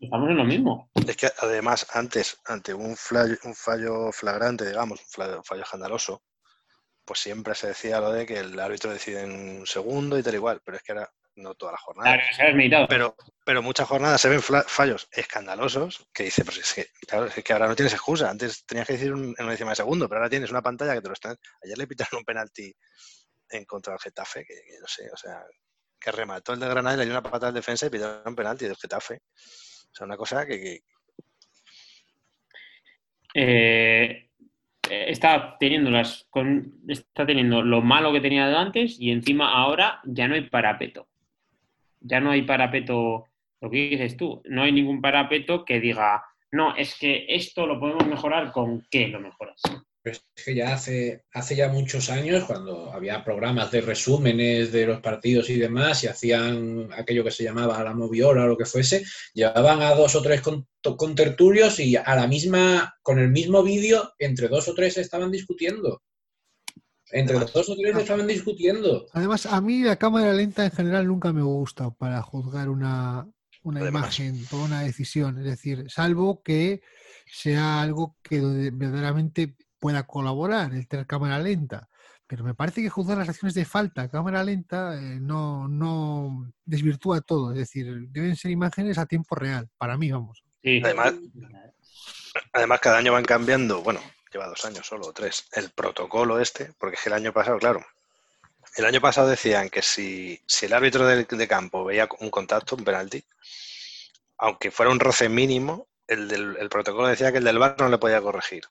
Estamos 0.00 0.28
en 0.30 0.36
lo 0.36 0.44
mismo. 0.44 0.90
Es 1.08 1.16
que 1.16 1.28
además, 1.38 1.86
antes, 1.94 2.38
ante 2.44 2.74
un, 2.74 2.94
fallo, 2.96 3.36
un 3.44 3.54
fallo 3.54 4.12
flagrante, 4.12 4.66
digamos, 4.66 5.00
un 5.00 5.06
fallo, 5.08 5.38
un 5.38 5.44
fallo 5.44 5.62
escandaloso, 5.62 6.22
pues 7.06 7.20
siempre 7.20 7.54
se 7.54 7.68
decía 7.68 8.00
lo 8.00 8.12
de 8.12 8.26
que 8.26 8.38
el 8.38 8.58
árbitro 8.60 8.90
decide 8.92 9.22
en 9.22 9.32
un 9.60 9.66
segundo 9.66 10.18
y 10.18 10.22
tal 10.22 10.34
igual, 10.34 10.60
pero 10.62 10.76
es 10.76 10.82
que 10.82 10.92
ahora 10.92 11.10
no 11.36 11.54
toda 11.54 11.72
la 11.72 11.78
jornada. 11.78 12.20
Claro. 12.36 12.86
Pero, 12.88 13.16
pero 13.44 13.62
muchas 13.62 13.88
jornadas 13.88 14.20
se 14.20 14.28
ven 14.28 14.42
fallos 14.42 15.08
escandalosos 15.10 16.06
que 16.12 16.24
dice, 16.24 16.44
pues 16.44 16.58
es 16.58 16.72
que, 16.74 16.86
claro, 17.06 17.26
es 17.26 17.42
que 17.42 17.52
ahora 17.52 17.66
no 17.68 17.74
tienes 17.76 17.92
excusa. 17.94 18.28
Antes 18.30 18.64
tenías 18.66 18.86
que 18.86 18.94
decir 18.94 19.12
un- 19.12 19.34
en 19.38 19.44
una 19.44 19.52
décima 19.52 19.70
de 19.70 19.76
segundo, 19.76 20.06
pero 20.08 20.18
ahora 20.20 20.30
tienes 20.30 20.50
una 20.50 20.62
pantalla 20.62 20.94
que 20.94 21.00
te 21.00 21.08
lo 21.08 21.14
están. 21.14 21.36
Ayer 21.62 21.78
le 21.78 21.86
pitaron 21.86 22.18
un 22.18 22.24
penalti 22.24 22.72
en 23.50 23.64
contra 23.64 23.92
del 23.92 24.00
Getafe, 24.00 24.44
que, 24.44 24.54
no 24.80 24.86
sé, 24.86 25.10
o 25.12 25.16
sea, 25.16 25.44
que 26.00 26.12
remató 26.12 26.52
el 26.52 26.60
de 26.60 26.68
Granada 26.68 26.96
y 26.96 26.98
le 26.98 27.04
dio 27.04 27.12
una 27.12 27.22
patada 27.22 27.48
al 27.48 27.54
defensa 27.54 27.86
y 27.86 27.90
pitaron 27.90 28.22
un 28.26 28.36
penalti 28.36 28.66
del 28.66 28.76
Getafe. 28.76 29.14
O 29.14 29.94
sea, 29.94 30.06
una 30.06 30.16
cosa 30.16 30.44
que, 30.46 30.82
Eh, 33.34 34.30
eh, 34.88 35.04
está 35.08 35.56
teniendo 35.58 35.90
las 35.90 36.28
está 36.86 37.26
teniendo 37.26 37.62
lo 37.62 37.82
malo 37.82 38.12
que 38.12 38.20
tenía 38.20 38.46
antes 38.60 39.00
y 39.00 39.10
encima 39.10 39.52
ahora 39.52 40.00
ya 40.04 40.28
no 40.28 40.34
hay 40.34 40.48
parapeto. 40.48 41.08
Ya 42.00 42.20
no 42.20 42.30
hay 42.30 42.42
parapeto, 42.42 43.26
lo 43.60 43.70
que 43.70 43.88
dices 43.88 44.16
tú, 44.16 44.42
no 44.44 44.62
hay 44.62 44.72
ningún 44.72 45.00
parapeto 45.00 45.64
que 45.64 45.80
diga, 45.80 46.22
no, 46.52 46.76
es 46.76 46.96
que 46.98 47.26
esto 47.28 47.66
lo 47.66 47.80
podemos 47.80 48.06
mejorar 48.06 48.52
con 48.52 48.86
qué 48.90 49.08
lo 49.08 49.20
mejoras. 49.20 49.60
Pero 50.04 50.18
es 50.36 50.44
que 50.44 50.54
ya 50.54 50.74
hace, 50.74 51.24
hace 51.32 51.56
ya 51.56 51.68
muchos 51.70 52.10
años, 52.10 52.44
cuando 52.44 52.92
había 52.92 53.24
programas 53.24 53.70
de 53.70 53.80
resúmenes 53.80 54.70
de 54.70 54.84
los 54.86 55.00
partidos 55.00 55.48
y 55.48 55.58
demás, 55.58 56.04
y 56.04 56.08
hacían 56.08 56.90
aquello 56.92 57.24
que 57.24 57.30
se 57.30 57.42
llamaba 57.42 57.82
la 57.82 57.94
moviola 57.94 58.44
o 58.44 58.48
lo 58.48 58.58
que 58.58 58.66
fuese, 58.66 59.02
llevaban 59.32 59.80
a 59.80 59.94
dos 59.94 60.14
o 60.14 60.20
tres 60.20 60.42
con, 60.42 60.66
con 60.98 61.14
tertulios 61.14 61.80
y 61.80 61.96
a 61.96 62.14
la 62.16 62.26
misma, 62.26 62.94
con 63.00 63.18
el 63.18 63.30
mismo 63.30 63.62
vídeo, 63.62 64.12
entre 64.18 64.48
dos 64.48 64.68
o 64.68 64.74
tres 64.74 64.98
estaban 64.98 65.30
discutiendo. 65.30 66.02
Entre 67.10 67.36
Además- 67.36 67.54
dos 67.54 67.70
o 67.70 67.74
tres 67.74 67.96
estaban 67.96 68.26
discutiendo. 68.26 69.06
Además, 69.12 69.46
a 69.46 69.58
mí 69.62 69.80
la 69.84 69.96
cámara 69.96 70.34
lenta 70.34 70.66
en 70.66 70.70
general 70.72 71.06
nunca 71.06 71.32
me 71.32 71.42
gusta 71.42 71.88
para 71.90 72.20
juzgar 72.20 72.68
una, 72.68 73.26
una 73.62 73.80
Además. 73.80 74.18
imagen 74.18 74.44
o 74.52 74.64
una 74.64 74.82
decisión. 74.82 75.38
Es 75.38 75.44
decir, 75.44 75.86
salvo 75.88 76.42
que 76.42 76.82
sea 77.26 77.80
algo 77.80 78.18
que 78.22 78.40
de- 78.40 78.70
verdaderamente 78.70 79.54
pueda 79.84 80.06
colaborar, 80.06 80.72
el 80.72 80.88
tener 80.88 81.06
cámara 81.06 81.38
lenta. 81.38 81.88
Pero 82.26 82.42
me 82.42 82.54
parece 82.54 82.80
que 82.80 82.88
juzgar 82.88 83.18
las 83.18 83.28
acciones 83.28 83.52
de 83.54 83.66
falta 83.66 84.00
a 84.00 84.08
cámara 84.08 84.42
lenta 84.42 84.94
eh, 84.96 85.18
no, 85.20 85.68
no 85.68 86.50
desvirtúa 86.64 87.20
todo. 87.20 87.52
Es 87.52 87.58
decir, 87.58 87.86
deben 88.08 88.34
ser 88.34 88.50
imágenes 88.50 88.96
a 88.96 89.04
tiempo 89.04 89.34
real, 89.34 89.68
para 89.76 89.98
mí, 89.98 90.10
vamos. 90.10 90.42
Sí. 90.62 90.80
Además- 90.82 91.12
Además, 92.54 92.80
cada 92.80 92.96
año 92.98 93.12
van 93.12 93.24
cambiando, 93.26 93.82
bueno, 93.82 94.00
lleva 94.32 94.46
dos 94.48 94.64
años 94.64 94.86
solo, 94.86 95.06
o 95.08 95.12
tres, 95.12 95.46
el 95.52 95.68
protocolo 95.70 96.40
este, 96.40 96.72
porque 96.78 96.96
es 96.96 97.02
que 97.02 97.10
el 97.10 97.14
año 97.14 97.32
pasado, 97.32 97.58
claro, 97.58 97.84
el 98.76 98.84
año 98.86 99.00
pasado 99.02 99.28
decían 99.28 99.68
que 99.68 99.82
si, 99.82 100.40
si 100.46 100.64
el 100.66 100.72
árbitro 100.72 101.06
de, 101.06 101.24
de 101.24 101.48
campo 101.48 101.84
veía 101.84 102.08
un 102.20 102.30
contacto, 102.30 102.74
un 102.74 102.84
penalti, 102.84 103.22
aunque 104.38 104.70
fuera 104.70 104.90
un 104.90 104.98
roce 104.98 105.28
mínimo, 105.28 105.86
el, 106.08 106.26
del, 106.26 106.56
el 106.58 106.68
protocolo 106.70 107.06
decía 107.06 107.30
que 107.32 107.38
el 107.38 107.44
del 107.44 107.58
VAR 107.58 107.76
no 107.78 107.88
le 107.88 107.98
podía 107.98 108.20
corregir. 108.22 108.64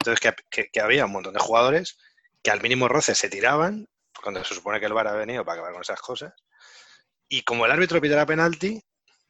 Entonces, 0.00 0.20
que, 0.20 0.34
que- 0.50 0.70
que 0.70 0.80
había 0.80 1.04
un 1.06 1.12
montón 1.12 1.34
de 1.34 1.40
jugadores 1.40 1.98
que 2.42 2.50
al 2.50 2.62
mínimo 2.62 2.88
roce 2.88 3.14
se 3.14 3.28
tiraban, 3.28 3.86
cuando 4.22 4.42
se 4.44 4.54
supone 4.54 4.80
que 4.80 4.86
el 4.86 4.92
VAR 4.94 5.08
ha 5.08 5.12
venido 5.12 5.44
para 5.44 5.54
acabar 5.56 5.72
con 5.72 5.82
esas 5.82 6.00
cosas, 6.00 6.32
y 7.28 7.42
como 7.42 7.64
el 7.66 7.70
árbitro 7.72 8.00
pidiera 8.00 8.26
penalti, 8.26 8.82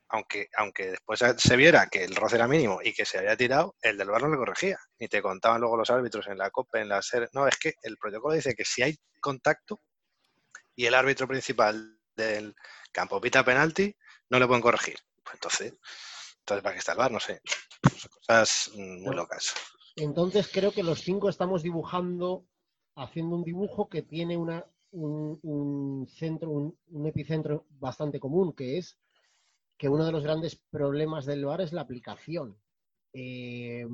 aunque, 0.08 0.48
aunque 0.56 0.90
después 0.92 1.20
se 1.38 1.56
viera 1.56 1.86
que 1.88 2.02
el 2.04 2.16
roce 2.16 2.36
era 2.36 2.48
mínimo 2.48 2.80
y 2.82 2.92
que 2.92 3.04
se 3.04 3.18
había 3.18 3.36
tirado, 3.36 3.76
el 3.82 3.96
del 3.98 4.08
VAR 4.10 4.22
no 4.22 4.28
le 4.30 4.36
corregía. 4.36 4.78
Y 4.98 5.08
te 5.08 5.22
contaban 5.22 5.60
luego 5.60 5.76
los 5.76 5.90
árbitros 5.90 6.26
en 6.28 6.38
la 6.38 6.50
COPE, 6.50 6.80
en 6.80 6.88
la 6.88 6.98
SER. 7.02 7.28
No, 7.32 7.46
es 7.46 7.56
que 7.56 7.74
el 7.82 7.96
protocolo 7.96 8.34
dice 8.34 8.54
que 8.54 8.64
si 8.64 8.82
hay 8.82 8.96
contacto 9.20 9.80
y 10.74 10.86
el 10.86 10.94
árbitro 10.94 11.28
principal 11.28 11.98
del 12.16 12.54
campo 12.92 13.20
pita 13.20 13.44
penalti, 13.44 13.94
no 14.30 14.38
le 14.38 14.46
pueden 14.46 14.62
corregir. 14.62 14.98
Pues 15.22 15.34
entonces, 15.34 15.74
entonces 16.40 16.62
¿para 16.62 16.72
qué 16.74 16.78
está 16.78 16.92
el 16.92 16.98
VAR? 16.98 17.10
No 17.12 17.20
sé. 17.20 17.40
Son 17.98 18.10
cosas 18.10 18.70
muy 18.74 19.14
locas. 19.14 19.54
Entonces 19.96 20.48
creo 20.52 20.72
que 20.72 20.82
los 20.82 21.00
cinco 21.00 21.28
estamos 21.28 21.62
dibujando, 21.62 22.46
haciendo 22.94 23.36
un 23.36 23.44
dibujo 23.44 23.88
que 23.88 24.02
tiene 24.02 24.36
una, 24.36 24.64
un, 24.92 26.06
centro, 26.08 26.50
un, 26.50 27.06
epicentro 27.06 27.66
bastante 27.70 28.20
común, 28.20 28.52
que 28.52 28.78
es 28.78 28.98
que 29.76 29.88
uno 29.88 30.04
de 30.04 30.12
los 30.12 30.22
grandes 30.22 30.56
problemas 30.70 31.24
del 31.24 31.44
VAR 31.44 31.62
es 31.62 31.72
la 31.72 31.80
aplicación. 31.80 32.56
Eh, 33.12 33.86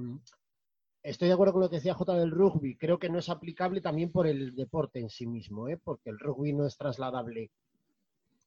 estoy 1.03 1.29
de 1.29 1.35
acuerdo 1.35 1.53
con 1.53 1.63
lo 1.63 1.71
que 1.71 1.77
decía 1.77 1.95
J 1.95 2.15
del 2.15 2.33
rugby. 2.33 2.77
Creo 2.77 2.99
que 2.99 3.09
no 3.09 3.19
es 3.19 3.29
aplicable 3.29 3.81
también 3.81 4.11
por 4.11 4.27
el 4.27 4.55
deporte 4.55 4.99
en 4.99 5.09
sí 5.09 5.27
mismo, 5.27 5.69
¿eh? 5.69 5.79
porque 5.83 6.11
el 6.11 6.19
rugby 6.19 6.53
no 6.53 6.67
es 6.67 6.77
trasladable. 6.77 7.51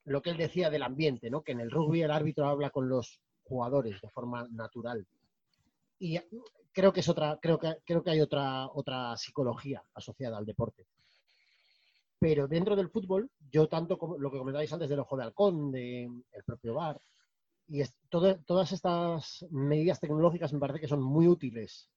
Lo 0.06 0.22
que 0.22 0.32
él 0.32 0.38
decía 0.38 0.70
del 0.70 0.84
ambiente, 0.84 1.30
¿no? 1.30 1.42
que 1.42 1.54
en 1.54 1.62
el 1.62 1.72
rugby 1.72 2.02
el 2.02 2.12
árbitro 2.12 2.48
habla 2.48 2.72
con 2.72 2.90
los 2.90 3.22
jugadores 3.44 4.02
de 4.02 4.10
forma 4.10 4.48
natural. 4.52 5.08
Y 5.98 6.18
creo 6.72 6.94
que 6.94 7.00
es 7.02 7.10
otra, 7.10 7.38
creo 7.42 7.58
que, 7.58 7.78
creo 7.86 8.04
que 8.04 8.12
hay 8.12 8.22
otra, 8.22 8.68
otra 8.68 9.16
psicología 9.18 9.84
asociada 9.94 10.38
al 10.38 10.46
deporte. 10.46 10.88
Pero 12.20 12.48
dentro 12.48 12.76
del 12.76 12.90
fútbol, 12.90 13.30
yo 13.50 13.68
tanto 13.68 13.98
como 13.98 14.18
lo 14.18 14.30
que 14.30 14.38
comentáis 14.38 14.72
antes 14.74 14.90
del 14.90 15.00
ojo 15.00 15.16
de 15.16 15.24
halcón, 15.24 15.72
del 15.72 16.24
propio 16.46 16.74
bar, 16.74 17.00
y 17.68 17.82
todas 18.10 18.72
estas 18.72 19.46
medidas 19.52 20.00
tecnológicas 20.00 20.52
me 20.52 20.60
parece 20.60 20.80
que 20.80 20.88
son 20.88 21.02
muy 21.02 21.28
útiles, 21.28 21.90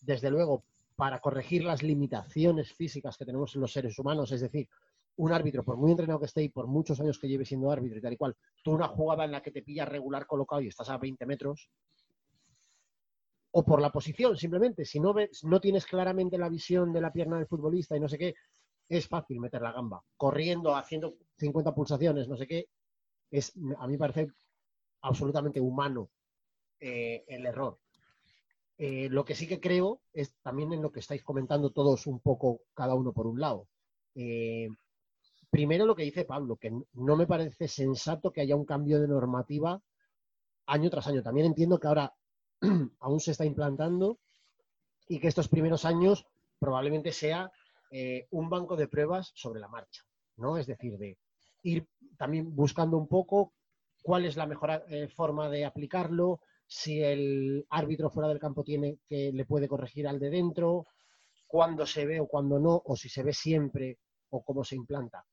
desde 0.00 0.30
luego, 0.30 0.64
para 0.96 1.20
corregir 1.20 1.64
las 1.64 1.82
limitaciones 1.82 2.72
físicas 2.72 3.16
que 3.16 3.24
tenemos 3.24 3.54
los 3.56 3.72
seres 3.72 3.98
humanos, 3.98 4.32
es 4.32 4.40
decir, 4.40 4.68
un 5.16 5.32
árbitro, 5.32 5.64
por 5.64 5.76
muy 5.76 5.90
entrenado 5.90 6.20
que 6.20 6.26
esté 6.26 6.42
y 6.42 6.48
por 6.48 6.66
muchos 6.66 7.00
años 7.00 7.18
que 7.18 7.28
lleve 7.28 7.44
siendo 7.44 7.70
árbitro 7.70 7.98
y 7.98 8.02
tal 8.02 8.12
y 8.12 8.16
cual, 8.16 8.36
tú 8.62 8.72
una 8.72 8.88
jugada 8.88 9.24
en 9.24 9.32
la 9.32 9.42
que 9.42 9.50
te 9.50 9.62
pillas 9.62 9.88
regular 9.88 10.26
colocado 10.26 10.62
y 10.62 10.68
estás 10.68 10.88
a 10.88 10.98
20 10.98 11.26
metros, 11.26 11.68
o 13.52 13.64
por 13.64 13.80
la 13.80 13.90
posición, 13.90 14.36
simplemente, 14.36 14.84
si 14.84 15.00
no, 15.00 15.12
ves, 15.12 15.42
no 15.44 15.60
tienes 15.60 15.86
claramente 15.86 16.38
la 16.38 16.48
visión 16.48 16.92
de 16.92 17.00
la 17.00 17.12
pierna 17.12 17.36
del 17.36 17.46
futbolista 17.46 17.96
y 17.96 18.00
no 18.00 18.08
sé 18.08 18.18
qué, 18.18 18.34
es 18.88 19.08
fácil 19.08 19.40
meter 19.40 19.62
la 19.62 19.72
gamba. 19.72 20.02
Corriendo, 20.16 20.74
haciendo 20.76 21.16
50 21.38 21.74
pulsaciones, 21.74 22.28
no 22.28 22.36
sé 22.36 22.46
qué, 22.46 22.66
es, 23.30 23.52
a 23.78 23.86
mí 23.86 23.96
parece 23.96 24.28
absolutamente 25.02 25.60
humano 25.60 26.10
eh, 26.78 27.24
el 27.28 27.46
error. 27.46 27.78
Eh, 28.78 29.08
lo 29.10 29.24
que 29.24 29.34
sí 29.34 29.46
que 29.46 29.60
creo 29.60 30.00
es 30.12 30.34
también 30.42 30.72
en 30.72 30.82
lo 30.82 30.90
que 30.90 31.00
estáis 31.00 31.22
comentando 31.22 31.70
todos 31.70 32.06
un 32.06 32.20
poco, 32.20 32.62
cada 32.74 32.94
uno 32.94 33.12
por 33.12 33.26
un 33.26 33.40
lado. 33.40 33.68
Eh, 34.14 34.68
primero 35.50 35.84
lo 35.84 35.94
que 35.94 36.04
dice 36.04 36.24
Pablo, 36.24 36.56
que 36.56 36.72
no 36.94 37.16
me 37.16 37.26
parece 37.26 37.68
sensato 37.68 38.32
que 38.32 38.40
haya 38.40 38.56
un 38.56 38.64
cambio 38.64 39.00
de 39.00 39.08
normativa 39.08 39.80
año 40.66 40.90
tras 40.90 41.06
año. 41.08 41.22
También 41.22 41.46
entiendo 41.46 41.78
que 41.78 41.88
ahora 41.88 42.14
aún 43.00 43.20
se 43.20 43.32
está 43.32 43.44
implantando 43.44 44.18
y 45.08 45.18
que 45.18 45.28
estos 45.28 45.48
primeros 45.48 45.84
años 45.84 46.26
probablemente 46.58 47.12
sea 47.12 47.50
eh, 47.90 48.26
un 48.30 48.48
banco 48.48 48.76
de 48.76 48.88
pruebas 48.88 49.32
sobre 49.34 49.60
la 49.60 49.68
marcha, 49.68 50.04
¿no? 50.36 50.56
Es 50.56 50.66
decir, 50.66 50.96
de 50.98 51.18
ir 51.62 51.88
también 52.16 52.54
buscando 52.54 52.96
un 52.96 53.08
poco 53.08 53.54
cuál 54.02 54.24
es 54.24 54.36
la 54.36 54.46
mejor 54.46 54.84
eh, 54.88 55.08
forma 55.08 55.48
de 55.48 55.64
aplicarlo, 55.64 56.40
si 56.66 57.02
el 57.02 57.66
árbitro 57.70 58.10
fuera 58.10 58.28
del 58.28 58.38
campo 58.38 58.62
tiene 58.62 58.98
que 59.08 59.32
le 59.32 59.44
puede 59.44 59.66
corregir 59.66 60.06
al 60.06 60.20
de 60.20 60.30
dentro, 60.30 60.86
cuándo 61.46 61.84
se 61.84 62.06
ve 62.06 62.20
o 62.20 62.28
cuándo 62.28 62.60
no, 62.60 62.80
o 62.84 62.96
si 62.96 63.08
se 63.08 63.24
ve 63.24 63.32
siempre 63.32 63.98
o 64.30 64.44
cómo 64.44 64.62
se 64.62 64.76
implanta. 64.76 65.26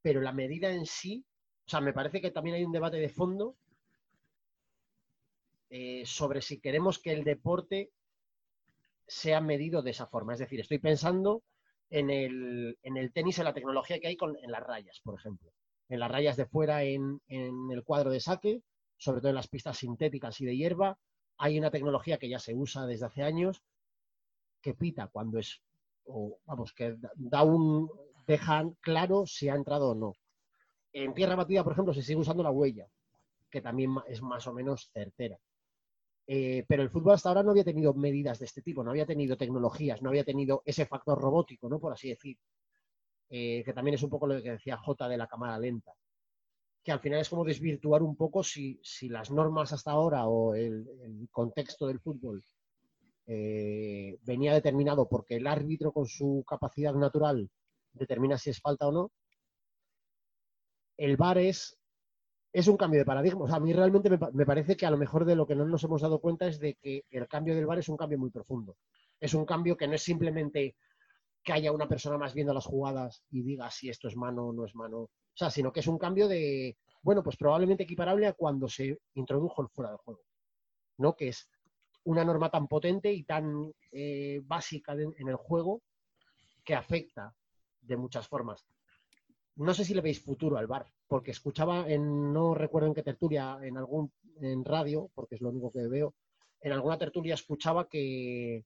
Pero 0.00 0.20
la 0.20 0.32
medida 0.32 0.70
en 0.70 0.86
sí, 0.86 1.24
o 1.66 1.68
sea, 1.68 1.80
me 1.80 1.92
parece 1.92 2.20
que 2.20 2.30
también 2.30 2.56
hay 2.56 2.64
un 2.64 2.72
debate 2.72 2.98
de 2.98 3.08
fondo 3.08 3.56
eh, 5.70 6.02
sobre 6.06 6.42
si 6.42 6.60
queremos 6.60 6.98
que 6.98 7.12
el 7.12 7.24
deporte 7.24 7.90
sea 9.06 9.40
medido 9.40 9.82
de 9.82 9.90
esa 9.90 10.06
forma. 10.06 10.32
Es 10.32 10.38
decir, 10.38 10.60
estoy 10.60 10.78
pensando 10.78 11.42
en 11.90 12.10
el, 12.10 13.12
tenis, 13.12 13.38
en 13.38 13.44
la 13.44 13.54
tecnología 13.54 14.00
que 14.00 14.08
hay 14.08 14.16
con, 14.16 14.36
en 14.36 14.50
las 14.50 14.62
rayas, 14.62 15.00
por 15.02 15.18
ejemplo. 15.18 15.52
En 15.88 16.00
las 16.00 16.10
rayas 16.10 16.36
de 16.36 16.46
fuera, 16.46 16.82
en, 16.82 17.20
el 17.28 17.84
cuadro 17.84 18.10
de 18.10 18.20
saque, 18.20 18.62
sobre 18.96 19.20
todo 19.20 19.28
en 19.30 19.36
las 19.36 19.48
pistas 19.48 19.78
sintéticas 19.78 20.40
y 20.40 20.46
de 20.46 20.56
hierba, 20.56 20.98
hay 21.36 21.58
una 21.58 21.70
tecnología 21.70 22.18
que 22.18 22.28
ya 22.28 22.38
se 22.38 22.54
usa 22.54 22.86
desde 22.86 23.06
hace 23.06 23.22
años 23.22 23.62
que 24.60 24.74
pita 24.74 25.08
cuando 25.08 25.38
es, 25.38 25.60
o 26.06 26.38
vamos, 26.46 26.72
que 26.72 26.96
da 27.16 27.42
un, 27.42 27.90
dejan 28.26 28.76
claro 28.80 29.26
si 29.26 29.48
ha 29.48 29.54
entrado 29.54 29.90
o 29.90 29.94
no. 29.94 30.14
En 30.92 31.12
tierra 31.12 31.36
batida, 31.36 31.64
por 31.64 31.72
ejemplo, 31.72 31.92
se 31.92 32.02
sigue 32.02 32.20
usando 32.20 32.42
la 32.42 32.50
huella, 32.50 32.88
que 33.50 33.60
también 33.60 33.94
es 34.06 34.22
más 34.22 34.46
o 34.46 34.54
menos 34.54 34.90
certera. 34.92 35.38
Eh, 36.26 36.64
pero 36.66 36.82
el 36.82 36.90
fútbol 36.90 37.14
hasta 37.14 37.28
ahora 37.28 37.42
no 37.42 37.50
había 37.50 37.64
tenido 37.64 37.92
medidas 37.94 38.38
de 38.38 38.46
este 38.46 38.62
tipo, 38.62 38.82
no 38.82 38.90
había 38.90 39.06
tenido 39.06 39.36
tecnologías, 39.36 40.00
no 40.02 40.08
había 40.08 40.24
tenido 40.24 40.62
ese 40.64 40.86
factor 40.86 41.20
robótico, 41.20 41.68
¿no? 41.68 41.78
Por 41.78 41.92
así 41.92 42.08
decir. 42.08 42.38
Eh, 43.30 43.62
que 43.64 43.72
también 43.72 43.94
es 43.94 44.02
un 44.02 44.10
poco 44.10 44.26
lo 44.26 44.40
que 44.40 44.52
decía 44.52 44.76
J 44.76 45.08
de 45.08 45.16
la 45.16 45.26
cámara 45.26 45.58
lenta. 45.58 45.92
Que 46.84 46.92
al 46.92 47.00
final 47.00 47.20
es 47.20 47.28
como 47.28 47.44
desvirtuar 47.44 48.02
un 48.02 48.16
poco 48.16 48.42
si, 48.44 48.80
las 49.08 49.30
normas 49.30 49.72
hasta 49.72 49.90
ahora 49.90 50.26
o 50.28 50.54
el, 50.54 51.28
contexto 51.30 51.86
del 51.86 52.00
fútbol 52.00 52.44
eh, 53.26 54.18
venía 54.22 54.52
determinado 54.52 55.08
porque 55.08 55.36
el 55.36 55.46
árbitro 55.46 55.92
con 55.92 56.06
su 56.06 56.44
capacidad 56.46 56.94
natural 56.94 57.50
determina 57.92 58.38
si 58.38 58.50
es 58.50 58.60
falta 58.60 58.86
o 58.88 58.92
no. 58.92 59.12
El 60.96 61.16
VAR 61.16 61.38
es 61.38 61.76
es 62.54 62.68
un 62.68 62.76
cambio 62.76 63.00
de 63.00 63.04
paradigma. 63.04 63.44
O 63.44 63.46
sea, 63.48 63.56
a 63.56 63.60
mí 63.60 63.72
realmente 63.72 64.08
me, 64.08 64.46
parece 64.46 64.76
que 64.76 64.86
a 64.86 64.90
lo 64.90 64.96
mejor 64.96 65.24
de 65.24 65.34
lo 65.34 65.44
que 65.44 65.56
no 65.56 65.66
nos 65.66 65.82
hemos 65.82 66.00
dado 66.00 66.20
cuenta 66.20 66.46
es 66.46 66.60
de 66.60 66.76
que 66.76 67.04
el 67.10 67.26
cambio 67.26 67.52
del 67.56 67.66
bar 67.66 67.80
es 67.80 67.88
un 67.88 67.96
cambio 67.96 68.16
muy 68.16 68.30
profundo. 68.30 68.76
Es 69.18 69.34
un 69.34 69.44
cambio 69.44 69.76
que 69.76 69.88
no 69.88 69.94
es 69.94 70.02
simplemente 70.02 70.76
que 71.42 71.52
haya 71.52 71.72
una 71.72 71.88
persona 71.88 72.16
más 72.16 72.32
viendo 72.32 72.54
las 72.54 72.64
jugadas 72.64 73.24
y 73.32 73.42
diga 73.42 73.68
si 73.72 73.90
esto 73.90 74.06
es 74.06 74.14
mano 74.14 74.46
o 74.46 74.52
no 74.52 74.64
es 74.64 74.74
mano. 74.76 74.98
O 74.98 75.10
sea, 75.34 75.50
sino 75.50 75.72
que 75.72 75.80
es 75.80 75.88
un 75.88 75.98
cambio 75.98 76.28
de, 76.28 76.78
bueno, 77.02 77.24
pues 77.24 77.36
probablemente 77.36 77.82
equiparable 77.82 78.28
a 78.28 78.34
cuando 78.34 78.68
se 78.68 79.00
introdujo 79.14 79.60
el 79.60 79.68
fuera 79.68 79.90
de 79.90 79.98
juego. 79.98 80.22
¿No? 80.98 81.16
Que 81.16 81.28
es 81.28 81.50
una 82.04 82.24
norma 82.24 82.50
tan 82.50 82.68
potente 82.68 83.12
y 83.12 83.24
tan 83.24 83.72
eh, 83.90 84.40
básica 84.44 84.92
en 84.92 85.28
el 85.28 85.36
juego 85.36 85.82
que 86.62 86.76
afecta 86.76 87.34
de 87.80 87.96
muchas 87.96 88.28
formas 88.28 88.64
no 89.56 89.74
sé 89.74 89.84
si 89.84 89.94
le 89.94 90.00
veis 90.00 90.22
futuro 90.22 90.56
al 90.56 90.66
bar, 90.66 90.86
porque 91.14 91.30
escuchaba 91.30 91.88
en, 91.88 92.32
no 92.32 92.54
recuerdo 92.54 92.88
en 92.88 92.94
qué 92.94 93.04
tertulia, 93.04 93.56
en 93.62 93.76
algún, 93.76 94.12
en 94.40 94.64
radio, 94.64 95.12
porque 95.14 95.36
es 95.36 95.40
lo 95.42 95.50
único 95.50 95.70
que 95.70 95.86
veo, 95.86 96.12
en 96.60 96.72
alguna 96.72 96.98
tertulia 96.98 97.34
escuchaba 97.34 97.88
que, 97.88 98.64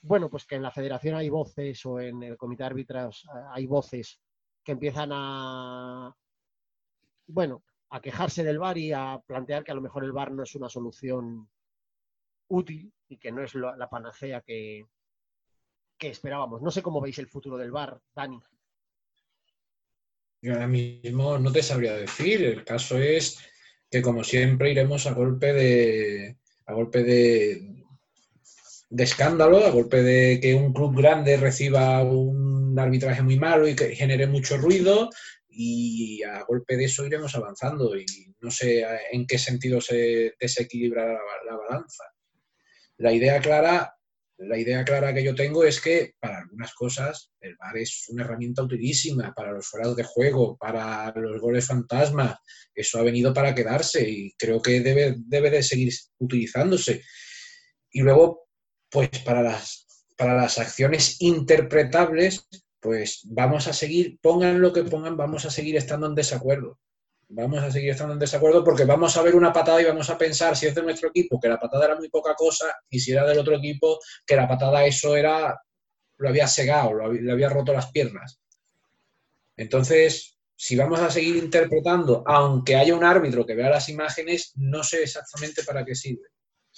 bueno, 0.00 0.30
pues 0.30 0.46
que 0.46 0.54
en 0.54 0.62
la 0.62 0.70
federación 0.70 1.14
hay 1.14 1.28
voces 1.28 1.84
o 1.84 2.00
en 2.00 2.22
el 2.22 2.38
comité 2.38 2.62
de 2.62 2.68
árbitros 2.68 3.28
hay 3.50 3.66
voces 3.66 4.18
que 4.64 4.72
empiezan 4.72 5.10
a, 5.12 6.16
bueno, 7.26 7.62
a 7.90 8.00
quejarse 8.00 8.44
del 8.44 8.58
bar 8.58 8.78
y 8.78 8.92
a 8.94 9.22
plantear 9.26 9.62
que 9.62 9.72
a 9.72 9.74
lo 9.74 9.82
mejor 9.82 10.04
el 10.04 10.12
bar 10.12 10.32
no 10.32 10.44
es 10.44 10.54
una 10.54 10.70
solución 10.70 11.50
útil 12.48 12.90
y 13.10 13.18
que 13.18 13.30
no 13.30 13.42
es 13.42 13.54
la 13.54 13.90
panacea 13.90 14.40
que, 14.40 14.86
que 15.98 16.08
esperábamos. 16.08 16.62
No 16.62 16.70
sé 16.70 16.82
cómo 16.82 17.02
veis 17.02 17.18
el 17.18 17.28
futuro 17.28 17.58
del 17.58 17.72
bar, 17.72 18.00
Dani. 18.14 18.40
Yo 20.42 20.54
ahora 20.54 20.66
mismo 20.66 21.38
no 21.38 21.52
te 21.52 21.62
sabría 21.62 21.94
decir. 21.94 22.44
El 22.44 22.64
caso 22.64 22.98
es 22.98 23.38
que, 23.88 24.02
como 24.02 24.24
siempre, 24.24 24.72
iremos 24.72 25.06
a 25.06 25.12
golpe 25.12 25.52
de. 25.52 26.36
a 26.66 26.74
golpe 26.74 27.04
de. 27.04 27.84
de 28.90 29.04
escándalo, 29.04 29.64
a 29.64 29.70
golpe 29.70 30.02
de 30.02 30.40
que 30.40 30.54
un 30.54 30.72
club 30.72 30.96
grande 30.96 31.36
reciba 31.36 32.02
un 32.02 32.76
arbitraje 32.76 33.22
muy 33.22 33.38
malo 33.38 33.68
y 33.68 33.76
que 33.76 33.94
genere 33.94 34.26
mucho 34.26 34.56
ruido. 34.56 35.10
Y 35.48 36.24
a 36.24 36.42
golpe 36.42 36.76
de 36.76 36.86
eso 36.86 37.06
iremos 37.06 37.36
avanzando. 37.36 37.96
Y 37.96 38.04
no 38.40 38.50
sé 38.50 38.84
en 39.12 39.26
qué 39.26 39.38
sentido 39.38 39.80
se 39.80 40.34
desequilibra 40.40 41.06
la 41.46 41.56
balanza. 41.56 42.04
La 42.96 43.12
idea 43.12 43.40
clara 43.40 43.94
la 44.38 44.58
idea 44.58 44.84
clara 44.84 45.14
que 45.14 45.22
yo 45.22 45.34
tengo 45.34 45.64
es 45.64 45.80
que 45.80 46.14
para 46.18 46.38
algunas 46.38 46.74
cosas 46.74 47.30
el 47.40 47.56
VAR 47.56 47.76
es 47.76 48.06
una 48.08 48.24
herramienta 48.24 48.62
utilísima 48.62 49.32
para 49.34 49.52
los 49.52 49.66
fueras 49.66 49.94
de 49.94 50.04
juego, 50.04 50.56
para 50.56 51.12
los 51.14 51.40
goles 51.40 51.66
fantasma. 51.66 52.38
Eso 52.74 52.98
ha 52.98 53.02
venido 53.02 53.32
para 53.32 53.54
quedarse 53.54 54.08
y 54.08 54.32
creo 54.36 54.60
que 54.60 54.80
debe, 54.80 55.16
debe 55.18 55.50
de 55.50 55.62
seguir 55.62 55.92
utilizándose. 56.18 57.02
Y 57.90 58.00
luego, 58.00 58.48
pues 58.90 59.10
para 59.24 59.42
las, 59.42 59.86
para 60.16 60.34
las 60.34 60.58
acciones 60.58 61.20
interpretables, 61.20 62.48
pues 62.80 63.20
vamos 63.24 63.68
a 63.68 63.72
seguir, 63.72 64.18
pongan 64.20 64.60
lo 64.60 64.72
que 64.72 64.82
pongan, 64.82 65.16
vamos 65.16 65.44
a 65.44 65.50
seguir 65.50 65.76
estando 65.76 66.06
en 66.06 66.14
desacuerdo 66.14 66.78
vamos 67.34 67.62
a 67.62 67.70
seguir 67.70 67.90
estando 67.90 68.12
en 68.12 68.18
desacuerdo 68.18 68.62
porque 68.62 68.84
vamos 68.84 69.16
a 69.16 69.22
ver 69.22 69.34
una 69.34 69.52
patada 69.52 69.80
y 69.80 69.86
vamos 69.86 70.10
a 70.10 70.18
pensar 70.18 70.56
si 70.56 70.66
es 70.66 70.74
de 70.74 70.82
nuestro 70.82 71.08
equipo 71.08 71.40
que 71.40 71.48
la 71.48 71.58
patada 71.58 71.86
era 71.86 71.96
muy 71.96 72.08
poca 72.08 72.34
cosa 72.34 72.66
y 72.90 73.00
si 73.00 73.12
era 73.12 73.24
del 73.24 73.38
otro 73.38 73.56
equipo 73.56 73.98
que 74.26 74.36
la 74.36 74.46
patada 74.46 74.84
eso 74.84 75.16
era 75.16 75.58
lo 76.18 76.28
había 76.28 76.46
segado, 76.46 76.92
lo 76.92 77.32
había, 77.32 77.48
roto 77.48 77.72
las 77.72 77.90
piernas. 77.90 78.40
Entonces, 79.56 80.38
si 80.54 80.76
vamos 80.76 81.00
a 81.00 81.10
seguir 81.10 81.36
interpretando, 81.36 82.22
aunque 82.26 82.76
haya 82.76 82.94
un 82.94 83.02
árbitro 83.02 83.44
que 83.44 83.56
vea 83.56 83.70
las 83.70 83.88
imágenes, 83.88 84.52
no 84.54 84.84
sé 84.84 85.02
exactamente 85.02 85.64
para 85.64 85.84
qué 85.84 85.96
sirve. 85.96 86.28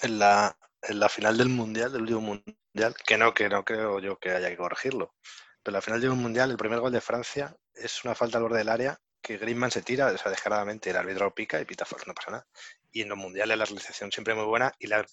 En 0.01 0.19
la, 0.19 0.57
en 0.81 0.99
la 0.99 1.11
final 1.11 1.37
del 1.37 1.51
Mundial, 1.51 1.93
del 1.93 2.03
último 2.03 2.21
Mundial, 2.21 2.95
que 3.07 3.19
no, 3.19 3.35
que 3.35 3.51
no 3.51 3.65
creo 3.65 4.01
yo 4.01 4.19
que 4.19 4.31
haya 4.31 4.49
que 4.49 4.57
corregirlo, 4.57 5.15
pero 5.63 5.73
en 5.73 5.79
la 5.79 5.83
final 5.83 6.01
del 6.01 6.11
Mundial, 6.13 6.51
el 6.51 6.57
primer 6.57 6.81
gol 6.81 6.93
de 6.93 7.03
Francia 7.03 7.55
es 7.75 8.03
una 8.03 8.15
falta 8.15 8.39
al 8.39 8.45
borde 8.45 8.59
del 8.59 8.71
área 8.71 8.99
que 9.25 9.39
Griezmann 9.39 9.71
se 9.71 9.81
tira, 9.81 10.09
o 10.09 10.19
sea, 10.19 10.31
descaradamente, 10.31 10.91
el 10.91 10.97
árbitro 10.99 11.35
pica 11.35 11.59
y 11.59 11.65
pita 11.65 11.87
falta, 11.87 12.05
no 12.07 12.15
pasa 12.15 12.31
nada. 12.31 12.47
Y 12.93 13.01
en 13.01 13.09
los 13.09 13.17
mundiales 13.17 13.57
la 13.57 13.65
realización 13.65 14.13
siempre 14.13 14.35
muy 14.35 14.45
buena 14.45 14.71
y 14.79 14.87
la, 14.87 15.07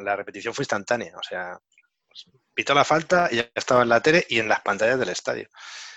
la, 0.00 0.16
repetición 0.16 0.54
fue 0.54 0.62
instantánea, 0.62 1.14
o 1.18 1.22
sea, 1.22 1.58
pues, 2.08 2.24
pitó 2.54 2.72
la 2.72 2.84
falta 2.84 3.28
y 3.30 3.36
ya 3.36 3.50
estaba 3.54 3.82
en 3.82 3.90
la 3.90 4.00
tele 4.00 4.26
y 4.30 4.38
en 4.38 4.48
las 4.48 4.62
pantallas 4.62 4.98
del 4.98 5.10
estadio. 5.10 5.46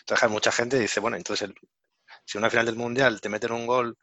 Entonces 0.01 0.29
mucha 0.29 0.51
gente 0.51 0.77
dice, 0.77 0.99
bueno, 0.99 1.15
entonces 1.15 1.49
si 2.25 2.37
una 2.37 2.49
final 2.49 2.65
del 2.65 2.75
mundial 2.75 3.21
te 3.21 3.29
meten 3.29 3.53
un 3.53 3.65
gol 3.65 3.97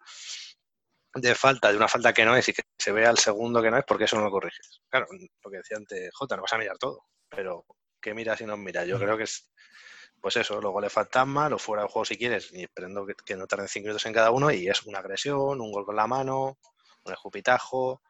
de 1.15 1.35
falta, 1.35 1.71
de 1.71 1.77
una 1.77 1.87
falta 1.87 2.15
que 2.15 2.25
no 2.25 2.35
es 2.35 2.49
y 2.49 2.55
que 2.55 2.63
se 2.79 2.93
vea 2.93 3.11
al 3.11 3.19
segundo 3.19 3.63
que 3.63 3.71
no 3.71 3.77
es, 3.77 3.85
¿por 3.85 3.99
qué 3.99 4.05
eso 4.05 4.17
no 4.17 4.25
lo 4.25 4.31
corriges? 4.31 4.81
Claro, 4.89 5.07
lo 5.11 5.51
que 5.51 5.59
decía 5.59 5.77
antes 5.77 6.11
Jota, 6.15 6.37
no 6.37 6.43
vas 6.43 6.53
a 6.55 6.59
mirar 6.59 6.79
todo, 6.79 7.05
pero 7.29 7.67
¿qué 8.01 8.15
miras 8.15 8.41
y 8.41 8.47
no 8.47 8.57
miras? 8.57 8.87
Yo 8.87 8.99
creo 8.99 9.19
que 9.19 9.25
es 9.25 9.53
pues 10.25 10.37
eso, 10.37 10.59
los 10.59 10.73
goles 10.73 10.91
fantasma, 10.91 11.51
los 11.51 11.61
fuera 11.61 11.83
de 11.83 11.89
juego 11.91 12.07
si 12.07 12.17
quieres, 12.17 12.51
y 12.51 12.63
esperando 12.63 13.05
que, 13.05 13.15
que 13.15 13.37
no 13.37 13.47
tarden 13.47 13.69
cinco 13.69 13.89
minutos 13.89 14.07
en 14.07 14.15
cada 14.15 14.31
uno, 14.31 14.51
y 14.51 14.67
es 14.69 14.83
una 14.87 15.01
agresión, 15.01 15.61
un 15.61 15.71
gol 15.71 15.85
con 15.85 15.97
la 15.97 16.07
mano, 16.07 16.57
un 17.05 17.13
escupitajo, 17.13 18.01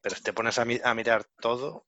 pero 0.00 0.14
si 0.14 0.22
te 0.22 0.32
pones 0.32 0.56
a, 0.60 0.64
mi- 0.64 0.78
a 0.84 0.94
mirar 0.94 1.24
todo, 1.40 1.86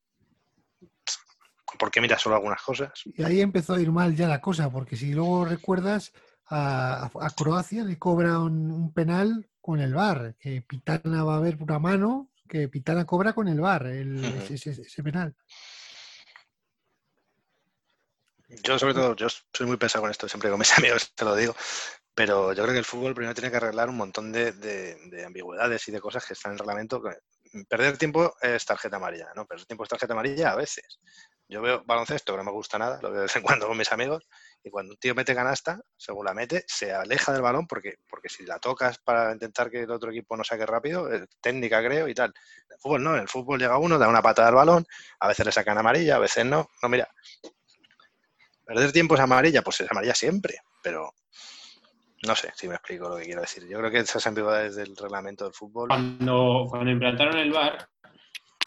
¿por 1.79 1.91
qué 1.91 2.01
miras 2.01 2.21
solo 2.21 2.35
algunas 2.35 2.61
cosas? 2.61 2.91
Y 3.05 3.23
ahí 3.23 3.39
empezó 3.39 3.75
a 3.75 3.81
ir 3.81 3.89
mal 3.89 4.13
ya 4.17 4.27
la 4.27 4.41
cosa, 4.41 4.69
porque 4.69 4.97
si 4.97 5.13
luego 5.13 5.45
recuerdas, 5.45 6.11
a, 6.47 7.05
a 7.21 7.29
Croacia 7.29 7.85
le 7.85 7.97
cobra 7.97 8.39
un, 8.39 8.69
un 8.69 8.93
penal 8.93 9.49
con 9.61 9.79
el 9.79 9.93
VAR, 9.93 10.35
que 10.39 10.61
Pitana 10.61 11.23
va 11.23 11.37
a 11.37 11.39
ver 11.39 11.55
una 11.61 11.79
mano, 11.79 12.29
que 12.49 12.67
Pitana 12.67 13.05
cobra 13.05 13.31
con 13.31 13.47
el 13.47 13.61
VAR, 13.61 13.85
el- 13.87 14.41
ese- 14.49 14.71
ese 14.71 15.03
penal. 15.03 15.33
Yo, 18.61 18.77
sobre 18.77 18.93
todo, 18.93 19.15
yo 19.15 19.27
soy 19.53 19.65
muy 19.67 19.77
pesado 19.77 20.01
con 20.03 20.11
esto, 20.11 20.27
siempre 20.27 20.49
con 20.49 20.59
mis 20.59 20.71
amigos 20.77 21.13
te 21.15 21.25
lo 21.25 21.35
digo, 21.35 21.55
pero 22.13 22.53
yo 22.53 22.63
creo 22.63 22.73
que 22.73 22.79
el 22.79 22.85
fútbol 22.85 23.15
primero 23.15 23.33
tiene 23.33 23.49
que 23.49 23.57
arreglar 23.57 23.89
un 23.89 23.97
montón 23.97 24.31
de, 24.31 24.51
de- 24.51 24.95
de 25.09 25.25
ambigüedades 25.25 25.87
y 25.87 25.91
de 25.91 26.01
cosas 26.01 26.25
que 26.25 26.33
están 26.33 26.51
en 26.51 26.53
el 26.55 26.59
reglamento. 26.59 27.01
Perder 27.69 27.97
tiempo 27.97 28.35
es 28.41 28.65
tarjeta 28.65 28.97
amarilla, 28.97 29.29
¿no? 29.35 29.45
Perder 29.45 29.65
tiempo 29.65 29.83
es 29.83 29.89
tarjeta 29.89 30.13
amarilla 30.13 30.51
a 30.51 30.55
veces. 30.55 30.99
Yo 31.47 31.61
veo 31.61 31.83
baloncesto 31.85 32.33
que 32.33 32.37
no 32.37 32.43
me 32.45 32.51
gusta 32.51 32.79
nada, 32.79 32.99
lo 33.01 33.09
veo 33.09 33.19
de 33.19 33.25
vez 33.25 33.35
en 33.35 33.43
cuando 33.43 33.67
con 33.67 33.77
mis 33.77 33.91
amigos, 33.91 34.25
y 34.63 34.69
cuando 34.69 34.93
un 34.93 34.97
tío 34.97 35.13
mete 35.13 35.35
canasta, 35.35 35.79
según 35.97 36.25
la 36.25 36.33
mete, 36.33 36.63
se 36.67 36.93
aleja 36.93 37.31
del 37.33 37.41
balón 37.41 37.67
porque, 37.67 37.95
porque 38.09 38.29
si 38.29 38.45
la 38.45 38.59
tocas 38.59 38.97
para 38.99 39.31
intentar 39.31 39.69
que 39.69 39.81
el 39.83 39.91
otro 39.91 40.09
equipo 40.11 40.35
no 40.37 40.43
saque 40.43 40.65
rápido, 40.65 41.11
es 41.11 41.23
técnica 41.41 41.83
creo 41.83 42.07
y 42.07 42.13
tal. 42.15 42.29
En 42.69 42.73
el 42.75 42.79
fútbol 42.79 43.03
no, 43.03 43.15
en 43.15 43.21
el 43.23 43.27
fútbol 43.29 43.59
llega 43.59 43.77
uno, 43.77 43.99
da 43.99 44.07
una 44.07 44.21
patada 44.21 44.47
al 44.49 44.55
balón, 44.55 44.85
a 45.19 45.27
veces 45.27 45.45
le 45.45 45.51
sacan 45.51 45.77
amarilla, 45.77 46.15
a 46.15 46.19
veces 46.19 46.45
no. 46.45 46.69
No, 46.81 46.89
mira, 46.89 47.07
perder 48.65 48.91
tiempo 48.91 49.15
es 49.15 49.21
amarilla, 49.21 49.61
pues 49.61 49.81
es 49.81 49.91
amarilla 49.91 50.15
siempre, 50.15 50.55
pero 50.81 51.13
no 52.25 52.35
sé 52.35 52.51
si 52.55 52.67
me 52.67 52.75
explico 52.75 53.09
lo 53.09 53.17
que 53.17 53.25
quiero 53.25 53.41
decir. 53.41 53.67
Yo 53.67 53.77
creo 53.79 53.91
que 53.91 53.99
esas 53.99 54.25
ambigüedades 54.27 54.75
del 54.75 54.95
reglamento 54.95 55.43
del 55.43 55.53
fútbol. 55.53 55.89
Cuando, 55.89 56.67
cuando 56.69 56.91
implantaron 56.91 57.37
el 57.37 57.51
VAR, 57.51 57.89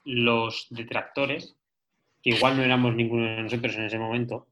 los 0.04 0.66
detractores, 0.70 1.56
que 2.22 2.30
igual 2.30 2.56
no 2.56 2.64
éramos 2.64 2.94
ninguno 2.94 3.24
de 3.26 3.42
nosotros 3.42 3.74
en 3.76 3.84
ese 3.84 3.98
momento, 3.98 4.46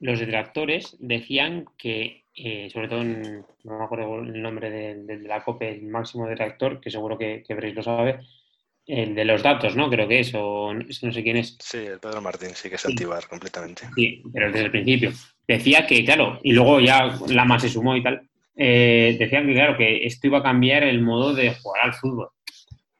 los 0.00 0.18
detractores 0.18 0.96
decían 0.98 1.66
que, 1.78 2.24
eh, 2.34 2.68
sobre 2.70 2.88
todo, 2.88 3.02
en- 3.02 3.44
no 3.64 3.78
me 3.78 3.84
acuerdo 3.84 4.18
el 4.20 4.42
nombre 4.42 4.70
del 4.70 5.06
de, 5.06 5.18
la 5.20 5.44
COPE, 5.44 5.70
el 5.70 5.82
máximo 5.86 6.26
detractor, 6.26 6.80
que 6.80 6.90
seguro 6.90 7.16
que, 7.16 7.42
que 7.46 7.54
Breis 7.54 7.74
lo 7.74 7.82
sabe, 7.82 8.20
el 8.86 9.14
de 9.14 9.24
los 9.24 9.42
datos, 9.42 9.76
¿no? 9.76 9.88
Creo 9.90 10.06
que 10.06 10.20
es, 10.20 10.32
o 10.34 10.72
no 10.74 11.12
sé 11.12 11.22
quién 11.22 11.36
es. 11.38 11.56
Sí, 11.60 11.78
el 11.78 12.00
Pedro 12.00 12.20
Martín 12.20 12.50
sí 12.54 12.68
que 12.68 12.74
es 12.76 12.82
Sí. 12.82 12.88
antivar 12.92 13.26
completamente. 13.28 13.88
Sí, 13.94 14.22
pero 14.32 14.46
desde 14.52 14.66
el 14.66 14.70
principio. 14.70 15.12
Decía 15.46 15.86
que, 15.86 16.04
claro, 16.04 16.38
y 16.42 16.52
luego 16.52 16.80
ya 16.80 17.18
Lama 17.28 17.58
se 17.58 17.68
sumó 17.68 17.96
y 17.96 18.02
tal, 18.02 18.28
eh, 18.56 19.16
decían 19.18 19.46
que, 19.46 19.54
claro, 19.54 19.76
que 19.76 20.06
esto 20.06 20.26
iba 20.26 20.38
a 20.38 20.42
cambiar 20.42 20.82
el 20.84 21.00
modo 21.02 21.34
de 21.34 21.54
jugar 21.54 21.84
al 21.84 21.94
fútbol. 21.94 22.28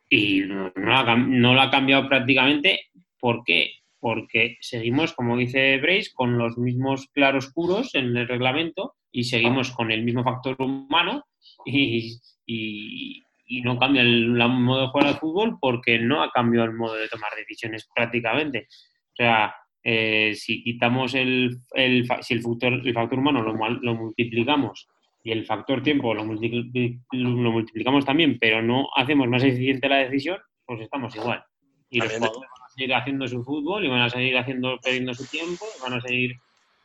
Y 0.09 0.41
no, 0.47 0.73
no 0.77 0.97
ha 0.97 1.17
no 1.17 1.55
lo 1.55 1.61
ha 1.61 1.71
cambiado 1.71 2.09
prácticamente. 2.09 2.81
¿Por 3.19 3.43
qué? 3.45 3.73
Porque 3.99 4.59
seguimos, 4.61 5.15
como 5.15 5.37
dice 5.37 5.79
Brace, 5.79 6.11
con 6.15 6.37
los 6.37 6.59
mismos 6.59 7.09
claroscuros 7.13 7.95
en 7.95 8.15
el 8.17 8.29
reglamento 8.29 8.95
y 9.11 9.25
seguimos 9.25 9.71
con 9.71 9.91
el 9.91 10.03
mismo 10.05 10.23
factor 10.23 10.57
humano 10.61 11.25
y, 11.65 12.19
y- 12.47 13.23
y 13.47 13.61
no 13.63 13.79
cambia 13.79 14.03
el, 14.03 14.37
la- 14.39 14.49
modo 14.49 14.83
de 14.83 14.87
jugar 14.89 15.07
al 15.09 15.15
fútbol 15.19 15.59
porque 15.61 15.99
no 15.99 16.23
ha 16.23 16.31
cambiado 16.31 16.67
el 16.67 16.73
modo 16.75 16.95
de 16.95 17.09
tomar 17.09 17.31
decisiones 17.37 17.89
prácticamente. 17.95 18.69
O 19.13 19.17
sea, 19.17 19.55
eh, 19.83 20.33
si 20.35 20.63
quitamos 20.65 21.15
el, 21.15 21.59
el 21.75 22.07
si 22.23 22.35
el 22.35 22.43
factor, 22.43 22.73
el 22.73 22.95
factor 22.95 23.19
humano 23.19 23.43
lo, 23.43 23.53
lo 23.71 23.95
multiplicamos 23.95 24.89
y 25.23 25.31
el 25.33 25.45
factor 25.47 25.83
tiempo 25.83 26.15
lo, 26.15 26.25
multipli- 26.25 27.01
lo 27.13 27.51
multiplicamos 27.53 28.05
también, 28.05 28.39
pero 28.41 28.63
no 28.63 28.89
hacemos 28.97 29.29
más 29.29 29.43
eficiente 29.45 29.89
la 29.89 29.97
decisión, 29.99 30.39
pues 30.67 30.81
estamos 30.81 31.15
igual. 31.17 31.43
Y 31.91 31.99
los 31.99 32.09
jugadores 32.29 32.51
van 32.51 32.67
a 32.67 32.69
seguir 32.75 32.95
haciendo 32.95 33.29
su 33.29 33.45
fútbol 33.45 33.85
y 33.85 33.89
van 33.89 34.01
a 34.03 34.11
seguir 34.11 34.37
haciendo, 34.37 34.79
perdiendo 34.83 35.15
su 35.15 35.27
tiempo, 35.31 35.65
y 35.79 35.83
van 35.83 35.93
a 35.95 36.01
seguir, 36.01 36.33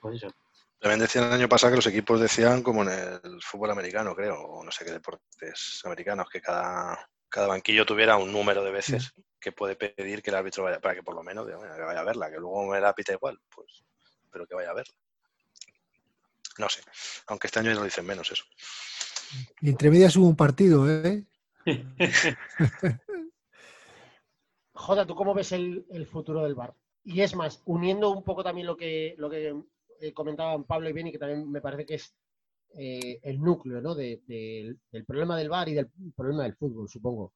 pues 0.02 0.16
eso. 0.16 0.28
También 0.80 1.00
decían 1.00 1.26
el 1.26 1.34
año 1.34 1.50
pasado 1.50 1.72
que 1.72 1.78
los 1.78 1.88
equipos 1.88 2.22
decían, 2.22 2.64
como 2.64 2.84
en 2.84 2.90
el 2.90 3.42
fútbol 3.42 3.72
americano, 3.72 4.16
creo, 4.16 4.40
o 4.40 4.64
no 4.64 4.72
sé 4.72 4.86
qué 4.86 4.92
deportes 4.92 5.82
americanos, 5.84 6.30
que 6.30 6.42
cada, 6.42 7.10
cada 7.28 7.48
banquillo 7.48 7.86
tuviera 7.86 8.16
un 8.16 8.32
número 8.32 8.64
de 8.64 8.72
veces 8.72 9.14
que 9.42 9.52
puede 9.52 9.76
pedir 9.76 10.22
que 10.22 10.30
el 10.30 10.38
árbitro 10.38 10.64
vaya, 10.64 10.80
para 10.80 10.96
que 10.96 11.04
por 11.04 11.16
lo 11.16 11.24
menos 11.24 11.46
diga, 11.46 11.58
"Bueno, 11.58 11.76
que 11.76 11.82
vaya 11.82 12.00
a 12.00 12.06
verla, 12.06 12.32
que 12.32 12.38
luego 12.38 12.66
me 12.66 12.80
la 12.80 12.94
pita 12.94 13.12
igual, 13.14 13.38
pues, 13.54 13.84
pero 14.32 14.48
que 14.48 14.56
vaya 14.56 14.72
a 14.72 14.74
verla. 14.74 14.94
No 16.58 16.70
sé, 16.70 16.82
aunque 17.28 17.48
este 17.48 17.60
año 17.60 17.72
ya 17.72 17.80
lo 17.80 17.86
dicen 17.86 18.06
menos 18.06 18.32
eso. 18.32 18.46
Y 19.62 19.70
entre 19.70 19.90
medias 19.90 20.16
hubo 20.16 20.28
un 20.28 20.36
partido, 20.36 20.90
¿eh? 20.90 21.26
Joda, 24.74 25.06
¿tú 25.06 25.14
cómo 25.14 25.34
ves 25.34 25.52
el, 25.52 25.86
el 25.90 26.08
futuro 26.08 26.42
del 26.44 26.56
bar? 26.56 26.74
Y 27.04 27.20
es 27.22 27.36
más, 27.36 27.62
uniendo 27.66 28.12
un 28.12 28.24
poco 28.24 28.44
también 28.44 28.66
lo 28.66 28.78
que, 28.78 29.14
lo 29.18 29.30
que 29.30 29.54
eh, 30.02 30.14
comentaban 30.14 30.66
Pablo 30.66 30.90
y 30.90 30.94
Beni, 30.94 31.12
que 31.12 31.20
también 31.20 31.50
me 31.52 31.62
parece 31.62 31.86
que 31.86 31.96
es 31.96 32.16
eh, 32.78 33.20
el 33.24 33.40
núcleo 33.42 33.82
¿no? 33.82 33.96
de- 33.96 34.22
de- 34.28 34.78
del 34.92 35.06
problema 35.06 35.38
del 35.38 35.50
bar 35.50 35.70
y 35.70 35.74
del 35.76 35.90
problema 36.16 36.44
del 36.44 36.56
fútbol, 36.56 36.90
supongo. 36.90 37.34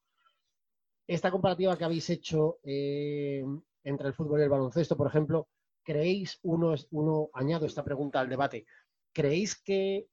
Esta 1.07 1.31
comparativa 1.31 1.77
que 1.77 1.83
habéis 1.85 2.09
hecho 2.09 2.59
eh, 2.63 3.43
entre 3.83 4.07
el 4.07 4.13
fútbol 4.13 4.39
y 4.39 4.43
el 4.43 4.49
baloncesto, 4.49 4.95
por 4.97 5.07
ejemplo, 5.07 5.47
¿creéis, 5.83 6.39
uno, 6.43 6.75
uno 6.91 7.29
añado 7.33 7.65
esta 7.65 7.83
pregunta 7.83 8.19
al 8.21 8.29
debate, 8.29 8.65
¿creéis 9.11 9.55
que 9.61 10.07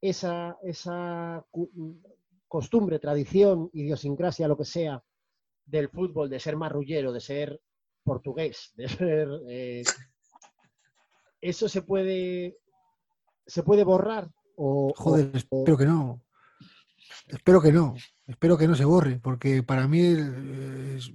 esa, 0.00 0.58
esa 0.62 1.44
costumbre, 2.48 2.98
tradición, 2.98 3.70
idiosincrasia, 3.72 4.48
lo 4.48 4.56
que 4.56 4.64
sea, 4.64 5.02
del 5.66 5.88
fútbol, 5.90 6.30
de 6.30 6.40
ser 6.40 6.56
marrullero, 6.56 7.12
de 7.12 7.20
ser 7.20 7.60
portugués, 8.04 8.72
de 8.76 8.88
ser... 8.88 9.28
¿Eso 11.40 11.68
se 11.68 11.82
puede, 11.82 12.56
se 13.46 13.62
puede 13.62 13.84
borrar? 13.84 14.30
O, 14.56 14.92
Joder, 14.96 15.30
o- 15.32 15.36
espero 15.36 15.76
que 15.76 15.86
no. 15.86 16.22
Espero 17.28 17.60
que 17.60 17.72
no. 17.72 17.94
Espero 18.26 18.58
que 18.58 18.68
no 18.68 18.74
se 18.74 18.84
borre, 18.84 19.20
porque 19.22 19.62
para 19.62 19.86
mí 19.88 20.00
eh, 20.00 20.96
es, 20.98 21.12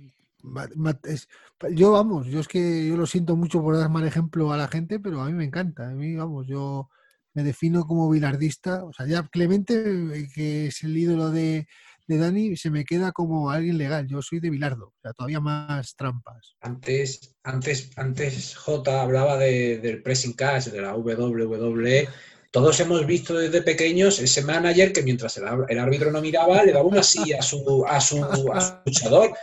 es- 1.03 1.27
yo 1.71 1.91
vamos, 1.91 2.27
yo 2.27 2.39
es 2.39 2.47
que 2.47 2.87
yo 2.87 2.97
lo 2.97 3.05
siento 3.05 3.35
mucho 3.35 3.61
por 3.61 3.77
dar 3.77 3.89
mal 3.89 4.05
ejemplo 4.05 4.51
a 4.51 4.57
la 4.57 4.67
gente, 4.67 4.99
pero 4.99 5.21
a 5.21 5.25
mí 5.25 5.33
me 5.33 5.45
encanta. 5.45 5.89
A 5.89 5.93
mí, 5.93 6.15
vamos, 6.15 6.47
yo 6.47 6.89
me 7.33 7.43
defino 7.43 7.85
como 7.85 8.09
bilardista. 8.09 8.83
O 8.83 8.93
sea, 8.93 9.05
ya 9.07 9.23
Clemente, 9.27 9.73
eh, 10.19 10.27
que 10.33 10.67
es 10.67 10.83
el 10.83 10.97
ídolo 10.97 11.29
de, 11.31 11.67
de 12.07 12.17
Dani, 12.17 12.55
se 12.57 12.69
me 12.69 12.83
queda 12.85 13.11
como 13.11 13.49
alguien 13.49 13.77
legal. 13.77 14.07
Yo 14.07 14.21
soy 14.21 14.39
de 14.39 14.49
Bilardo, 14.49 14.87
o 14.87 14.99
sea, 15.01 15.13
todavía 15.13 15.39
más 15.39 15.95
trampas. 15.95 16.55
Antes, 16.61 17.35
antes, 17.43 17.91
antes 17.95 18.55
J 18.55 19.01
hablaba 19.01 19.37
de- 19.37 19.77
del 19.79 20.01
pressing 20.01 20.33
catch, 20.33 20.65
de 20.65 20.81
la 20.81 20.95
WWE. 20.95 22.07
Todos 22.51 22.79
hemos 22.81 23.05
visto 23.07 23.33
desde 23.35 23.61
pequeños 23.63 24.19
ese 24.19 24.43
manager 24.43 24.93
que 24.93 25.01
mientras 25.01 25.37
el, 25.37 25.43
el 25.67 25.79
árbitro 25.79 26.11
no 26.11 26.21
miraba, 26.21 26.63
le 26.63 26.71
daba 26.71 26.85
una 26.85 27.01
silla 27.03 27.39
a 27.39 27.41
su, 27.41 27.83
a 27.87 27.99
su, 27.99 28.23
a 28.53 28.61
su 28.61 28.73
luchador. 28.85 29.33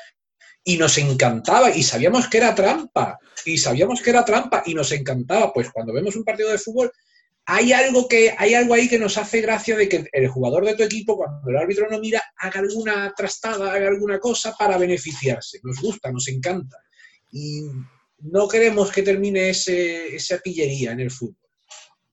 Y 0.63 0.77
nos 0.77 0.99
encantaba, 0.99 1.71
y 1.75 1.83
sabíamos 1.83 2.29
que 2.29 2.37
era 2.37 2.55
trampa, 2.55 3.19
y 3.47 3.57
sabíamos 3.57 4.03
que 4.03 4.11
era 4.11 4.25
trampa, 4.25 4.63
y 4.67 4.75
nos 4.75 4.93
encantaba. 4.93 5.53
Pues 5.53 5.71
cuando 5.71 5.93
vemos 5.93 6.15
un 6.17 6.23
partido 6.23 6.51
de 6.51 6.59
fútbol, 6.59 6.93
hay 7.53 7.73
algo, 7.73 8.07
que, 8.07 8.33
hay 8.39 8.55
algo 8.55 8.75
ahí 8.75 8.89
que 8.89 8.99
nos 8.99 9.19
hace 9.19 9.41
gracia 9.41 9.77
de 9.77 9.89
que 9.89 10.09
el 10.13 10.29
jugador 10.29 10.65
de 10.65 10.77
tu 10.77 10.85
equipo, 10.85 11.17
cuando 11.17 11.51
el 11.51 11.57
árbitro 11.57 11.89
no 11.91 11.99
mira, 11.99 12.23
haga 12.37 12.61
alguna 12.61 13.13
trastada, 13.17 13.73
haga 13.73 13.89
alguna 13.89 14.21
cosa 14.21 14.55
para 14.57 14.79
beneficiarse. 14.79 15.59
Nos 15.65 15.81
gusta, 15.81 16.13
nos 16.13 16.29
encanta. 16.29 16.77
Y 17.33 17.63
no 18.19 18.47
queremos 18.47 18.93
que 18.93 19.03
termine 19.03 19.51
ese, 19.51 20.15
esa 20.15 20.39
pillería 20.39 20.93
en 20.93 21.01
el 21.01 21.11
fútbol. 21.11 21.49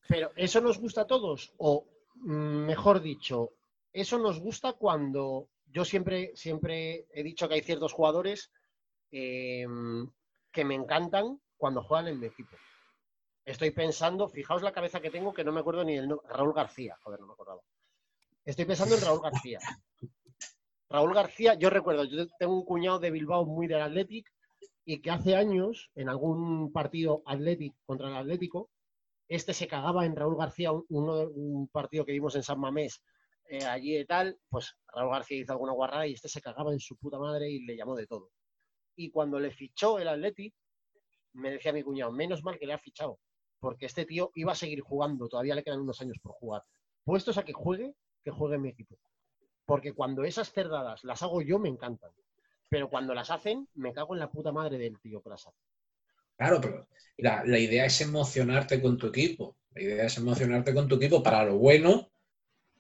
Pero 0.07 0.31
¿eso 0.35 0.59
nos 0.59 0.79
gusta 0.79 1.01
a 1.01 1.07
todos? 1.07 1.53
O, 1.57 1.85
mm, 2.15 2.65
mejor 2.65 2.99
dicho, 3.03 3.51
eso 3.93 4.17
nos 4.17 4.39
gusta 4.39 4.73
cuando 4.73 5.49
yo 5.67 5.85
siempre, 5.85 6.31
siempre 6.35 7.05
he 7.13 7.21
dicho 7.21 7.47
que 7.47 7.55
hay 7.55 7.61
ciertos 7.61 7.93
jugadores 7.93 8.51
eh, 9.11 9.67
que 10.51 10.65
me 10.65 10.73
encantan 10.73 11.39
cuando 11.57 11.83
juegan 11.83 12.07
en 12.07 12.19
mi 12.19 12.25
equipo. 12.25 12.57
Estoy 13.47 13.71
pensando, 13.71 14.27
fijaos 14.27 14.61
la 14.61 14.73
cabeza 14.73 14.99
que 14.99 15.09
tengo, 15.09 15.33
que 15.33 15.45
no 15.45 15.53
me 15.53 15.61
acuerdo 15.61 15.85
ni 15.85 15.95
el 15.95 16.09
nombre. 16.09 16.27
Raúl 16.27 16.53
García, 16.53 16.97
joder, 17.01 17.21
no 17.21 17.27
me 17.27 17.31
acordaba. 17.31 17.61
Estoy 18.43 18.65
pensando 18.65 18.95
en 18.95 19.01
Raúl 19.01 19.21
García. 19.21 19.59
Raúl 20.89 21.13
García, 21.13 21.53
yo 21.53 21.69
recuerdo, 21.69 22.03
yo 22.03 22.27
tengo 22.39 22.53
un 22.53 22.65
cuñado 22.65 22.99
de 22.99 23.09
Bilbao 23.09 23.45
muy 23.45 23.67
del 23.67 23.81
Athletic 23.81 24.29
y 24.83 25.01
que 25.01 25.11
hace 25.11 25.37
años, 25.37 25.89
en 25.95 26.09
algún 26.09 26.73
partido 26.73 27.23
Athletic 27.25 27.73
contra 27.85 28.09
el 28.09 28.17
Atlético, 28.17 28.69
este 29.29 29.53
se 29.53 29.65
cagaba 29.65 30.05
en 30.05 30.17
Raúl 30.17 30.35
García, 30.35 30.73
un, 30.73 30.85
un 30.89 31.69
partido 31.69 32.03
que 32.03 32.11
vimos 32.11 32.35
en 32.35 32.43
San 32.43 32.59
Mamés, 32.59 33.01
eh, 33.45 33.63
allí 33.63 33.97
y 33.97 34.05
tal, 34.05 34.37
pues 34.49 34.75
Raúl 34.87 35.13
García 35.13 35.37
hizo 35.37 35.53
alguna 35.53 35.71
guarrada 35.71 36.05
y 36.05 36.13
este 36.13 36.27
se 36.27 36.41
cagaba 36.41 36.73
en 36.73 36.81
su 36.81 36.97
puta 36.97 37.17
madre 37.17 37.49
y 37.49 37.65
le 37.65 37.77
llamó 37.77 37.95
de 37.95 38.07
todo. 38.07 38.29
Y 38.97 39.09
cuando 39.09 39.39
le 39.39 39.51
fichó 39.51 39.99
el 39.99 40.09
Athletic, 40.09 40.53
me 41.31 41.51
decía 41.51 41.71
mi 41.71 41.81
cuñado, 41.81 42.11
menos 42.11 42.43
mal 42.43 42.59
que 42.59 42.67
le 42.67 42.73
ha 42.73 42.77
fichado, 42.77 43.19
porque 43.59 43.85
este 43.85 44.05
tío 44.05 44.31
iba 44.35 44.51
a 44.51 44.55
seguir 44.55 44.81
jugando, 44.81 45.27
todavía 45.27 45.55
le 45.55 45.63
quedan 45.63 45.81
unos 45.81 46.01
años 46.01 46.17
por 46.21 46.33
jugar. 46.33 46.63
Puestos 47.03 47.37
a 47.37 47.43
que 47.43 47.53
juegue, 47.53 47.95
que 48.23 48.31
juegue 48.31 48.57
mi 48.57 48.69
equipo. 48.69 48.97
Porque 49.65 49.93
cuando 49.93 50.23
esas 50.23 50.51
cerdadas 50.51 51.03
las 51.03 51.23
hago 51.23 51.41
yo, 51.41 51.59
me 51.59 51.69
encantan. 51.69 52.11
Pero 52.69 52.89
cuando 52.89 53.13
las 53.13 53.31
hacen, 53.31 53.67
me 53.75 53.93
cago 53.93 54.13
en 54.13 54.19
la 54.19 54.31
puta 54.31 54.51
madre 54.51 54.77
del 54.77 54.99
tío 54.99 55.21
que. 55.21 55.29
Claro, 56.37 56.61
pero 56.61 56.87
la, 57.17 57.43
la 57.45 57.59
idea 57.59 57.85
es 57.85 57.99
emocionarte 58.01 58.81
con 58.81 58.97
tu 58.97 59.07
equipo. 59.07 59.57
La 59.73 59.81
idea 59.81 60.05
es 60.05 60.17
emocionarte 60.17 60.73
con 60.73 60.87
tu 60.87 60.95
equipo 60.95 61.23
para 61.23 61.43
lo 61.43 61.57
bueno 61.57 62.09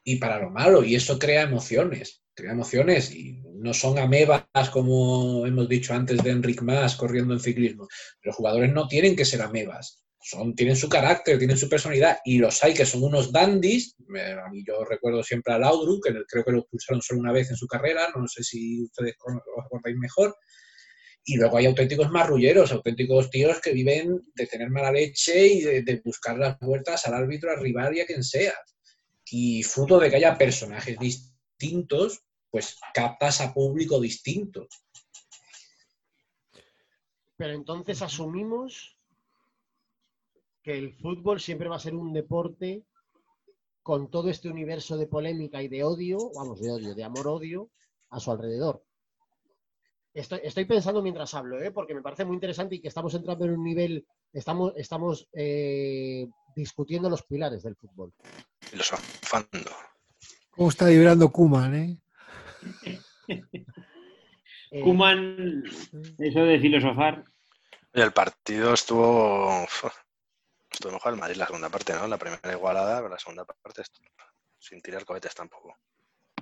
y 0.03 0.17
para 0.17 0.39
lo 0.39 0.49
malo. 0.49 0.83
Y 0.83 0.95
eso 0.95 1.17
crea 1.19 1.43
emociones. 1.43 2.23
Crea 2.33 2.51
emociones 2.51 3.11
y 3.13 3.41
no 3.55 3.73
son 3.73 3.97
amebas 3.97 4.45
como 4.71 5.45
hemos 5.47 5.67
dicho 5.67 5.93
antes 5.93 6.23
de 6.23 6.29
Enric 6.31 6.61
Mas 6.61 6.95
corriendo 6.95 7.33
en 7.33 7.39
ciclismo. 7.39 7.87
Los 8.21 8.35
jugadores 8.35 8.71
no 8.71 8.87
tienen 8.87 9.15
que 9.15 9.25
ser 9.25 9.41
amebas. 9.41 10.03
Tienen 10.55 10.75
su 10.75 10.89
carácter, 10.89 11.37
tienen 11.37 11.57
su 11.57 11.69
personalidad 11.69 12.19
y 12.25 12.39
los 12.39 12.61
hay 12.63 12.73
que 12.73 12.85
son 12.85 13.03
unos 13.03 13.31
dandies. 13.31 13.95
A 14.45 14.49
mí 14.49 14.63
yo 14.67 14.83
recuerdo 14.83 15.23
siempre 15.23 15.53
a 15.53 15.59
Laudrup, 15.59 16.03
que 16.03 16.13
creo 16.27 16.43
que 16.43 16.51
lo 16.51 16.59
expulsaron 16.59 17.01
solo 17.01 17.21
una 17.21 17.31
vez 17.31 17.49
en 17.49 17.55
su 17.55 17.67
carrera, 17.67 18.07
no 18.15 18.27
sé 18.27 18.43
si 18.43 18.83
ustedes 18.83 19.15
os 19.23 19.65
acordáis 19.65 19.95
mejor. 19.95 20.35
Y 21.23 21.37
luego 21.37 21.57
hay 21.57 21.65
auténticos 21.67 22.09
marrulleros, 22.09 22.71
auténticos 22.71 23.29
tíos 23.29 23.59
que 23.61 23.71
viven 23.71 24.21
de 24.33 24.47
tener 24.47 24.69
mala 24.69 24.91
leche 24.91 25.47
y 25.47 25.61
de, 25.61 25.83
de 25.83 26.01
buscar 26.03 26.37
las 26.37 26.57
vueltas 26.59 27.05
al 27.05 27.13
árbitro, 27.13 27.51
al 27.51 27.59
rival 27.59 27.95
y 27.95 28.01
a 28.01 28.05
quien 28.05 28.23
sea. 28.23 28.53
Y 29.29 29.61
fruto 29.63 29.99
de 29.99 30.09
que 30.09 30.15
haya 30.17 30.37
personajes 30.37 30.97
distintos, 30.97 32.23
pues 32.49 32.77
captas 32.93 33.41
a 33.41 33.53
público 33.53 33.99
distinto. 33.99 34.67
Pero 37.37 37.53
entonces 37.53 38.01
asumimos 38.01 38.96
que 40.67 40.77
el 40.77 40.93
fútbol 40.97 41.39
siempre 41.39 41.69
va 41.69 41.77
a 41.77 41.79
ser 41.79 41.95
un 41.95 42.11
deporte 42.11 42.83
con 43.81 44.11
todo 44.11 44.29
este 44.29 44.49
universo 44.49 44.97
de 44.97 45.07
polémica 45.07 45.63
y 45.63 45.69
de 45.69 45.85
odio, 45.85 46.17
vamos, 46.35 46.59
de 46.59 46.69
odio, 46.69 46.93
de 46.93 47.05
amor-odio 47.05 47.69
a 48.09 48.19
su 48.19 48.31
alrededor. 48.31 48.83
Estoy, 50.13 50.41
estoy 50.43 50.65
pensando 50.65 51.01
mientras 51.01 51.33
hablo, 51.35 51.61
¿eh? 51.61 51.71
porque 51.71 51.95
me 51.95 52.01
parece 52.01 52.25
muy 52.25 52.33
interesante 52.33 52.75
y 52.75 52.81
que 52.81 52.89
estamos 52.89 53.13
entrando 53.13 53.45
en 53.45 53.51
un 53.51 53.63
nivel, 53.63 54.05
estamos, 54.33 54.73
estamos 54.75 55.29
eh, 55.31 56.27
discutiendo 56.53 57.09
los 57.09 57.23
pilares 57.23 57.63
del 57.63 57.77
fútbol. 57.77 58.11
Filosofando. 58.59 59.71
¿Cómo 60.49 60.67
está 60.67 60.87
vibrando 60.87 61.31
Kuman, 61.31 61.75
eh? 61.75 61.97
Eh, 64.69 64.81
Kuman, 64.81 65.63
eso 66.17 66.39
de 66.41 66.59
filosofar, 66.59 67.23
el 67.93 68.11
partido 68.11 68.73
estuvo. 68.73 69.65
Estuvo 70.71 70.93
mejor 70.93 71.13
el 71.13 71.19
Madrid 71.19 71.37
la 71.37 71.47
segunda 71.47 71.69
parte, 71.69 71.93
¿no? 71.93 72.07
La 72.07 72.17
primera 72.17 72.53
igualada, 72.53 72.97
pero 72.97 73.09
la 73.09 73.19
segunda 73.19 73.45
parte 73.45 73.83
sin 74.59 74.81
tirar 74.81 75.05
cohetes 75.05 75.35
tampoco. 75.35 75.75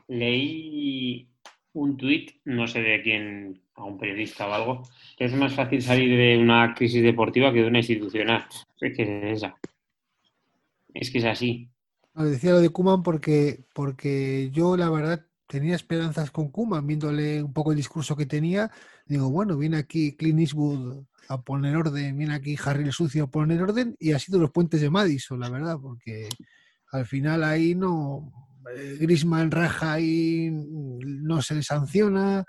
leí 0.08 1.28
un 1.74 1.98
tuit, 1.98 2.40
no 2.46 2.68
sé 2.68 2.82
de 2.82 3.02
quién, 3.02 3.62
a 3.76 3.84
un 3.84 3.98
periodista 3.98 4.48
o 4.48 4.54
algo, 4.54 4.84
que 5.18 5.26
es 5.26 5.34
más 5.34 5.54
fácil 5.54 5.82
salir 5.82 6.18
de 6.18 6.38
una 6.38 6.74
crisis 6.74 7.04
deportiva 7.04 7.52
que 7.52 7.62
de 7.62 7.68
una 7.68 7.80
institucional. 7.80 8.46
Es 8.80 8.96
que 8.96 9.04
es 9.04 9.38
esa. 9.38 9.56
Es 10.94 11.12
que 11.12 11.18
es 11.18 11.26
así. 11.26 11.70
No, 12.14 12.24
decía 12.24 12.52
lo 12.52 12.62
de 12.62 12.70
Kuman 12.70 13.04
porque, 13.04 13.66
porque 13.74 14.50
yo 14.52 14.78
la 14.78 14.90
verdad 14.90 15.26
tenía 15.48 15.76
esperanzas 15.76 16.32
con 16.32 16.50
Kuman, 16.50 16.86
viéndole 16.88 17.44
un 17.44 17.54
poco 17.54 17.72
el 17.72 17.78
discurso 17.78 18.16
que 18.16 18.26
tenía. 18.26 18.72
Digo, 19.06 19.30
bueno, 19.30 19.58
viene 19.58 19.78
aquí 19.78 20.16
Clint 20.16 20.40
Eastwood 20.40 21.06
a 21.30 21.42
poner 21.42 21.76
orden, 21.78 22.18
viene 22.18 22.36
aquí 22.36 22.56
Harry 22.64 22.84
el 22.84 22.94
Sucio 22.94 23.26
a 23.26 23.32
poner 23.32 23.62
orden 23.62 23.96
y 24.00 24.12
ha 24.14 24.20
sido 24.20 24.40
los 24.40 24.52
puentes 24.52 24.82
de 24.82 24.90
Madison, 24.90 25.40
la 25.40 25.50
verdad, 25.50 25.78
porque 25.82 26.30
al 26.92 27.06
final 27.06 27.44
ahí 27.44 27.76
no. 27.76 28.32
eh, 28.76 28.98
Griezmann 29.00 29.52
raja 29.52 30.00
y 30.00 30.50
no 30.52 31.42
se 31.42 31.56
le 31.56 31.64
sanciona. 31.64 32.46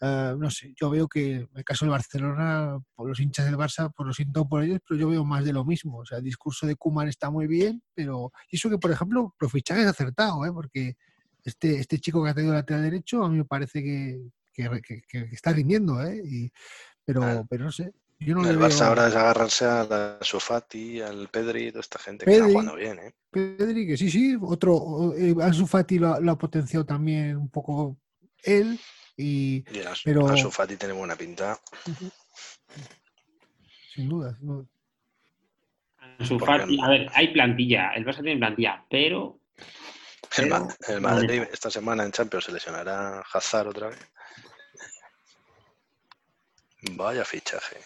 eh, 0.00 0.34
no 0.38 0.50
sé, 0.50 0.72
yo 0.80 0.90
veo 0.90 1.08
que 1.08 1.36
en 1.36 1.48
el 1.54 1.64
caso 1.64 1.84
del 1.84 1.90
Barcelona, 1.92 2.78
por 2.94 3.08
los 3.08 3.20
hinchas 3.20 3.46
del 3.46 3.56
Barça, 3.56 3.92
pues 3.94 4.06
lo 4.06 4.12
siento 4.14 4.48
por 4.48 4.62
ellos, 4.64 4.80
pero 4.86 4.98
yo 5.00 5.08
veo 5.10 5.24
más 5.24 5.44
de 5.44 5.52
lo 5.52 5.64
mismo. 5.64 5.98
O 5.98 6.04
sea, 6.06 6.18
el 6.18 6.24
discurso 6.24 6.66
de 6.66 6.76
Kuman 6.76 7.08
está 7.08 7.30
muy 7.30 7.46
bien, 7.46 7.82
pero 7.94 8.32
y 8.50 8.56
eso 8.56 8.70
que, 8.70 8.78
por 8.78 8.90
ejemplo, 8.92 9.34
los 9.38 9.52
fichajes 9.52 9.86
acertado, 9.86 10.44
¿eh? 10.46 10.52
porque 10.52 10.96
este, 11.44 11.78
este 11.80 11.98
chico 11.98 12.22
que 12.22 12.30
ha 12.30 12.34
tenido 12.34 12.52
lateral 12.54 12.82
derecho 12.82 13.22
a 13.24 13.28
mí 13.28 13.36
me 13.38 13.44
parece 13.44 13.82
que, 13.82 14.20
que, 14.52 14.68
que- 14.82 15.02
que 15.08 15.34
está 15.34 15.52
rindiendo, 15.52 16.02
¿eh? 16.02 16.20
Y, 16.24 16.50
pero, 17.04 17.20
Claro. 17.20 17.46
pero 17.48 17.64
no 17.64 17.72
sé. 17.72 17.92
Yo 18.22 18.34
no 18.34 18.46
el 18.46 18.58
Barça 18.58 18.80
veo 18.80 18.88
ahora 18.88 19.08
es 19.08 19.16
agarrarse 19.16 19.64
a 19.64 19.84
la 19.84 20.18
Sofati, 20.20 21.00
al 21.00 21.28
Pedri 21.30 21.68
y 21.68 21.70
toda 21.70 21.80
esta 21.80 21.98
gente 21.98 22.26
que 22.26 22.32
está 22.32 22.44
jugando 22.44 22.74
bien, 22.76 22.98
¿eh? 22.98 23.14
Pedri, 23.30 23.86
que 23.86 23.96
sí, 23.96 24.10
sí, 24.10 24.36
otro, 24.40 25.14
eh, 25.16 25.34
Ansu 25.40 25.66
Fati 25.66 25.98
lo, 25.98 26.12
ha- 26.14 26.20
lo 26.20 26.32
ha 26.32 26.36
potenciado 26.38 26.84
también 26.84 27.36
un 27.38 27.48
poco 27.48 27.96
él, 28.42 28.78
y 29.16 29.64
Y 29.72 29.78
el 29.78 29.86
Pero- 30.04 30.28
Ansu 30.28 30.50
Fati 30.50 30.76
tiene 30.76 30.92
buena 30.92 31.16
pinta. 31.16 31.58
sin 33.94 34.08
duda, 34.08 34.36
sin 34.36 34.46
duda. 34.46 34.66
Ansu 36.18 36.36
Porque- 36.38 36.52
Fati- 36.64 36.82
a 36.84 36.88
ver, 36.90 37.08
hay 37.14 37.28
plantilla, 37.32 37.92
el 37.94 38.04
Barça 38.04 38.22
tiene 38.22 38.36
plantilla, 38.38 38.84
pero 38.90 39.40
El, 40.36 40.48
Pero- 40.48 40.48
Ma- 40.64 40.76
el 40.88 41.00
Madrid 41.00 41.42
esta 41.52 41.70
semana 41.70 42.04
en 42.04 42.12
Champions 42.12 42.44
se 42.44 42.52
lesionará 42.52 43.20
Hazard 43.32 43.68
otra 43.68 43.88
vez. 43.88 43.98
Vaya 46.92 47.24
fichaje. 47.24 47.76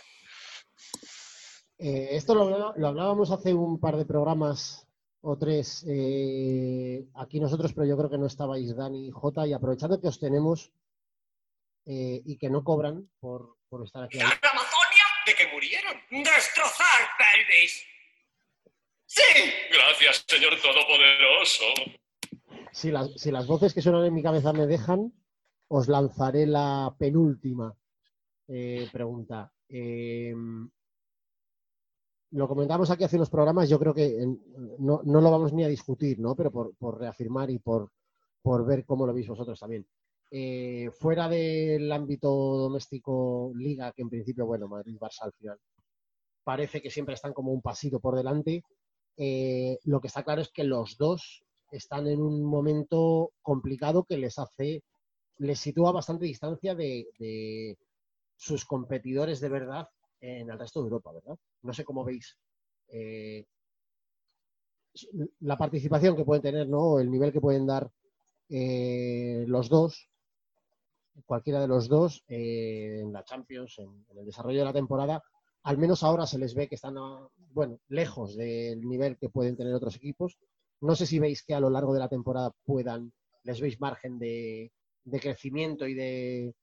Eh, 1.79 2.09
esto 2.13 2.35
lo, 2.35 2.69
hablábamos 2.87 3.31
hace 3.33 3.53
un 3.53 3.81
par 3.81 3.97
de 3.97 4.05
programas 4.05 4.87
o 5.23 5.37
tres 5.37 5.85
eh, 5.89 7.05
aquí 7.17 7.41
nosotros, 7.41 7.73
pero 7.73 7.87
yo 7.87 7.97
creo 7.97 8.11
que 8.11 8.19
no 8.19 8.27
estabais 8.27 8.77
Dani 8.77 9.09
y 9.09 9.11
Jota, 9.11 9.47
y 9.47 9.53
aprovechando 9.53 10.01
que 10.01 10.09
os 10.09 10.21
tenemos 10.21 10.71
eh, 11.87 12.21
y 12.25 12.39
que 12.39 12.49
no 12.51 12.63
cobran 12.63 13.11
por, 13.19 13.57
por 13.69 13.85
estar 13.85 14.05
aquí. 14.05 14.19
¿La 14.19 14.27
Amazonia? 14.27 15.05
¿De 15.27 15.35
que 15.35 15.49
murieron? 15.53 15.97
¡Destrozar 16.11 17.01
pelvis! 17.19 17.85
¡Sí! 19.07 19.23
Gracias, 19.73 20.25
Señor 20.29 20.61
Todopoderoso. 20.61 21.65
Si 22.75 22.91
las, 22.91 23.13
si 23.13 23.31
las 23.31 23.47
voces 23.47 23.73
que 23.73 23.81
suenan 23.81 24.05
en 24.05 24.13
mi 24.13 24.21
cabeza 24.21 24.53
me 24.53 24.67
dejan, 24.67 25.13
os 25.69 25.87
lanzaré 25.87 26.45
la 26.45 26.93
penúltima 26.99 27.73
eh, 28.49 28.89
pregunta. 28.93 29.53
Eh, 29.69 30.35
lo 32.33 32.49
comentamos 32.49 32.91
aquí 32.91 33.05
hace 33.05 33.15
unos 33.15 33.31
programas, 33.31 33.69
yo 33.69 33.79
creo 33.79 33.95
que 33.95 34.27
no, 34.81 35.03
no 35.05 35.21
lo 35.21 35.31
vamos 35.31 35.53
ni 35.53 35.63
a 35.63 35.69
discutir, 35.69 36.19
¿no? 36.19 36.35
Pero 36.35 36.51
por, 36.51 36.75
por 36.75 36.99
reafirmar 36.99 37.49
y 37.49 37.61
por, 37.61 37.93
por 38.43 38.67
ver 38.67 38.85
cómo 38.85 39.07
lo 39.07 39.15
veis 39.15 39.29
vosotros 39.29 39.61
también. 39.61 39.87
Eh, 40.33 40.91
fuera 40.99 41.29
del 41.29 41.93
ámbito 41.93 42.29
doméstico 42.29 43.53
liga, 43.55 43.93
que 43.93 44.03
en 44.03 44.11
principio, 44.11 44.47
bueno, 44.47 44.67
Madrid-Barça 44.67 45.23
al 45.23 45.33
final, 45.33 45.59
parece 46.43 46.83
que 46.83 46.91
siempre 46.91 47.15
están 47.15 47.33
como 47.33 47.53
un 47.53 47.63
pasito 47.63 48.01
por 48.01 48.17
delante. 48.17 48.65
lo 49.17 50.01
que 50.01 50.09
está 50.09 50.25
claro 50.25 50.43
es 50.43 50.51
que 50.51 50.65
los 50.65 50.97
dos 50.99 51.44
están 51.77 52.07
en 52.07 52.21
un 52.23 52.45
momento 52.45 53.33
complicado 53.43 54.05
que 54.05 54.19
les 54.19 54.39
hace, 54.39 54.83
les 55.39 55.59
sitúa 55.61 55.93
bastante 55.93 56.27
distancia 56.27 56.75
de, 56.75 57.07
sus 58.37 58.65
competidores 58.65 59.41
de 59.41 59.49
verdad 59.49 59.89
en 60.21 60.51
el 60.51 60.59
resto 60.59 60.81
de 60.81 60.87
Europa, 60.87 61.13
¿verdad? 61.13 61.39
No 61.63 61.73
sé 61.73 61.85
cómo 61.85 62.05
veis 62.05 62.37
eh, 62.89 63.45
la 65.41 65.57
participación 65.57 66.17
que 66.17 66.25
pueden 66.25 66.43
tener, 66.43 66.69
¿no? 66.69 66.99
El 66.99 67.11
nivel 67.11 67.33
que 67.33 67.41
pueden 67.41 67.67
dar 67.67 67.91
eh, 68.49 69.45
los 69.49 69.69
dos, 69.69 70.11
cualquiera 71.27 71.61
de 71.61 71.69
los 71.69 71.89
dos, 71.89 72.25
eh, 72.29 73.01
en 73.03 73.13
la 73.13 73.25
Champions, 73.25 73.79
en, 73.79 74.05
en 74.11 74.19
el 74.19 74.27
desarrollo 74.27 74.59
de 74.61 74.65
la 74.65 74.73
temporada. 74.73 75.23
Al 75.63 75.79
menos 75.79 76.03
ahora 76.03 76.27
se 76.27 76.39
les 76.39 76.55
ve 76.55 76.69
que 76.69 76.75
están, 76.75 76.99
a- 76.99 77.29
bueno, 77.53 77.79
lejos 77.89 78.37
del 78.37 78.81
nivel 78.83 79.17
que 79.17 79.29
pueden 79.31 79.57
tener 79.57 79.75
otros 79.75 79.97
equipos. 79.97 80.37
No 80.85 80.95
sé 80.95 81.07
si 81.07 81.19
veis 81.19 81.43
que 81.43 81.55
a 81.55 81.61
lo 81.61 81.71
largo 81.71 81.93
de 81.95 82.01
la 82.01 82.09
temporada 82.09 82.53
puedan, 82.65 83.13
les 83.43 83.61
veis 83.61 83.81
margen 83.81 84.19
de, 84.19 84.71
crecimiento 85.21 85.87
y 85.87 85.95
de, 85.95 86.55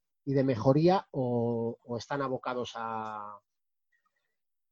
mejoría 0.43 1.07
o, 1.11 1.77
están 1.97 2.21
abocados 2.21 2.73
a 2.75 3.39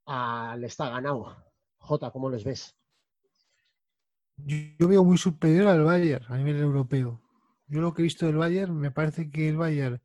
al 0.10 0.64
está 0.64 0.90
ganado. 0.90 1.36
Jota, 1.78 2.12
¿cómo 2.12 2.30
les 2.30 2.44
ves? 2.44 2.76
Yo, 4.38 4.88
veo 4.88 5.04
muy 5.04 5.18
superior 5.18 5.68
al 5.68 5.84
Bayern 5.84 6.26
a 6.28 6.38
nivel 6.38 6.58
europeo. 6.58 7.22
Yo 7.68 7.82
lo 7.82 7.94
que 7.94 8.02
he 8.02 8.04
visto 8.04 8.26
del 8.26 8.38
Bayern, 8.38 8.76
me 8.76 8.92
parece 8.92 9.30
que 9.30 9.50
el 9.50 9.58
Bayern, 9.58 10.02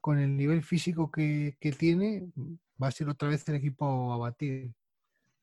con 0.00 0.18
el 0.18 0.36
nivel 0.36 0.62
físico 0.62 1.10
que, 1.10 1.56
que 1.60 1.72
tiene, 1.72 2.32
va 2.82 2.88
a 2.88 2.92
ser 2.92 3.08
otra 3.08 3.28
vez 3.28 3.46
el 3.48 3.56
equipo 3.56 4.12
a 4.12 4.16
batir. 4.16 4.72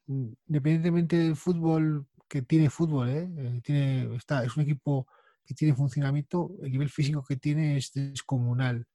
Independientemente 0.07 1.17
del 1.17 1.35
fútbol, 1.35 2.07
que 2.29 2.41
tiene 2.43 2.69
fútbol, 2.69 3.09
¿eh? 3.09 3.29
Eh, 3.37 3.61
tiene, 3.63 4.15
está, 4.15 4.43
es 4.45 4.55
un 4.57 4.63
equipo 4.63 5.07
que 5.45 5.55
tiene 5.55 5.75
funcionamiento, 5.75 6.51
el 6.63 6.71
nivel 6.71 6.89
físico 6.89 7.23
que 7.27 7.37
tiene 7.37 7.77
es 7.77 7.91
descomunal. 7.93 8.85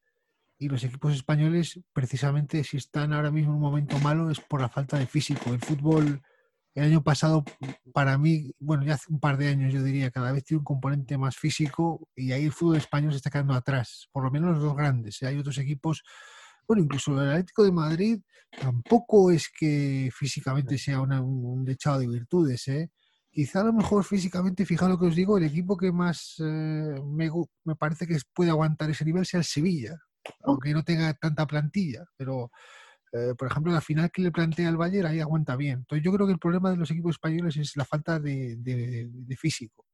Y 0.59 0.69
los 0.69 0.85
equipos 0.85 1.15
españoles, 1.15 1.81
precisamente, 1.93 2.63
si 2.65 2.77
están 2.77 3.13
ahora 3.13 3.31
mismo 3.31 3.51
en 3.53 3.57
un 3.57 3.63
momento 3.63 3.99
malo, 3.99 4.31
es 4.31 4.41
por 4.41 4.61
la 4.61 4.69
falta 4.69 4.99
de 4.99 5.07
físico. 5.07 5.53
El 5.53 5.61
fútbol 5.61 6.23
El 6.75 6.85
año 6.85 7.03
pasado, 7.05 7.45
para 7.95 8.19
mí, 8.19 8.53
bueno, 8.61 8.85
ya 8.85 8.95
hace 8.95 9.13
un 9.13 9.21
par 9.21 9.39
de 9.39 9.49
años 9.49 9.73
yo 9.73 9.83
diría, 9.83 10.11
cada 10.11 10.33
vez 10.33 10.45
tiene 10.45 10.59
un 10.61 10.65
componente 10.65 11.17
más 11.19 11.37
físico 11.37 12.09
y 12.17 12.33
ahí 12.33 12.45
el 12.45 12.53
fútbol 12.53 12.77
español 12.79 13.13
se 13.13 13.19
está 13.19 13.31
quedando 13.31 13.55
atrás, 13.55 14.09
por 14.13 14.25
lo 14.25 14.31
menos 14.33 14.51
los 14.57 14.63
dos 14.63 14.77
grandes. 14.77 15.23
¿eh? 15.23 15.29
Hay 15.29 15.39
otros 15.39 15.59
equipos, 15.59 16.03
bueno, 16.69 16.83
incluso 16.85 17.13
el 17.23 17.31
Atlético 17.31 17.65
de 17.65 17.73
Madrid 17.73 18.21
tampoco 18.61 19.31
es 19.31 19.49
que 19.51 20.11
físicamente 20.13 20.79
sea 20.79 21.01
una- 21.01 21.23
un 21.23 21.65
dechado 21.65 22.01
de 22.01 22.09
virtudes, 22.09 22.69
¿eh? 22.69 22.91
Quizá 23.35 23.61
a 23.63 23.65
lo 23.65 23.73
mejor 23.73 24.05
físicamente, 24.05 24.65
fijaos 24.65 24.93
lo 24.93 24.99
que 24.99 25.07
os 25.07 25.17
digo, 25.17 25.37
el 25.37 25.45
equipo 25.45 25.77
que 25.77 25.91
más 25.91 26.37
eh, 26.39 26.95
me, 27.05 27.29
me 27.65 27.75
parece 27.75 28.07
que 28.07 28.17
puede 28.33 28.51
aguantar 28.51 28.89
ese 28.91 29.05
nivel 29.05 29.27
sea 29.27 29.39
el 29.39 29.45
Sevilla, 29.45 29.99
aunque 30.45 30.73
no 30.73 30.85
tenga 30.85 31.13
tanta 31.15 31.45
plantilla, 31.45 32.05
pero 32.17 32.53
eh, 33.13 33.35
por 33.37 33.49
ejemplo, 33.51 33.73
la 33.73 33.81
final 33.81 34.11
que 34.13 34.23
le 34.23 34.31
plantea 34.31 34.69
el 34.69 34.77
Bayern 34.77 35.07
ahí 35.09 35.19
aguanta 35.21 35.57
bien. 35.57 35.79
Entonces 35.81 36.05
yo 36.05 36.13
creo 36.13 36.27
que 36.29 36.33
el 36.33 36.39
problema 36.39 36.71
de 36.71 36.77
los 36.77 36.91
equipos 36.93 37.17
españoles 37.17 37.57
es 37.57 37.77
la 37.77 37.85
falta 37.85 38.21
de, 38.21 38.55
de- 38.57 39.09
de 39.11 39.37
físico. 39.37 39.85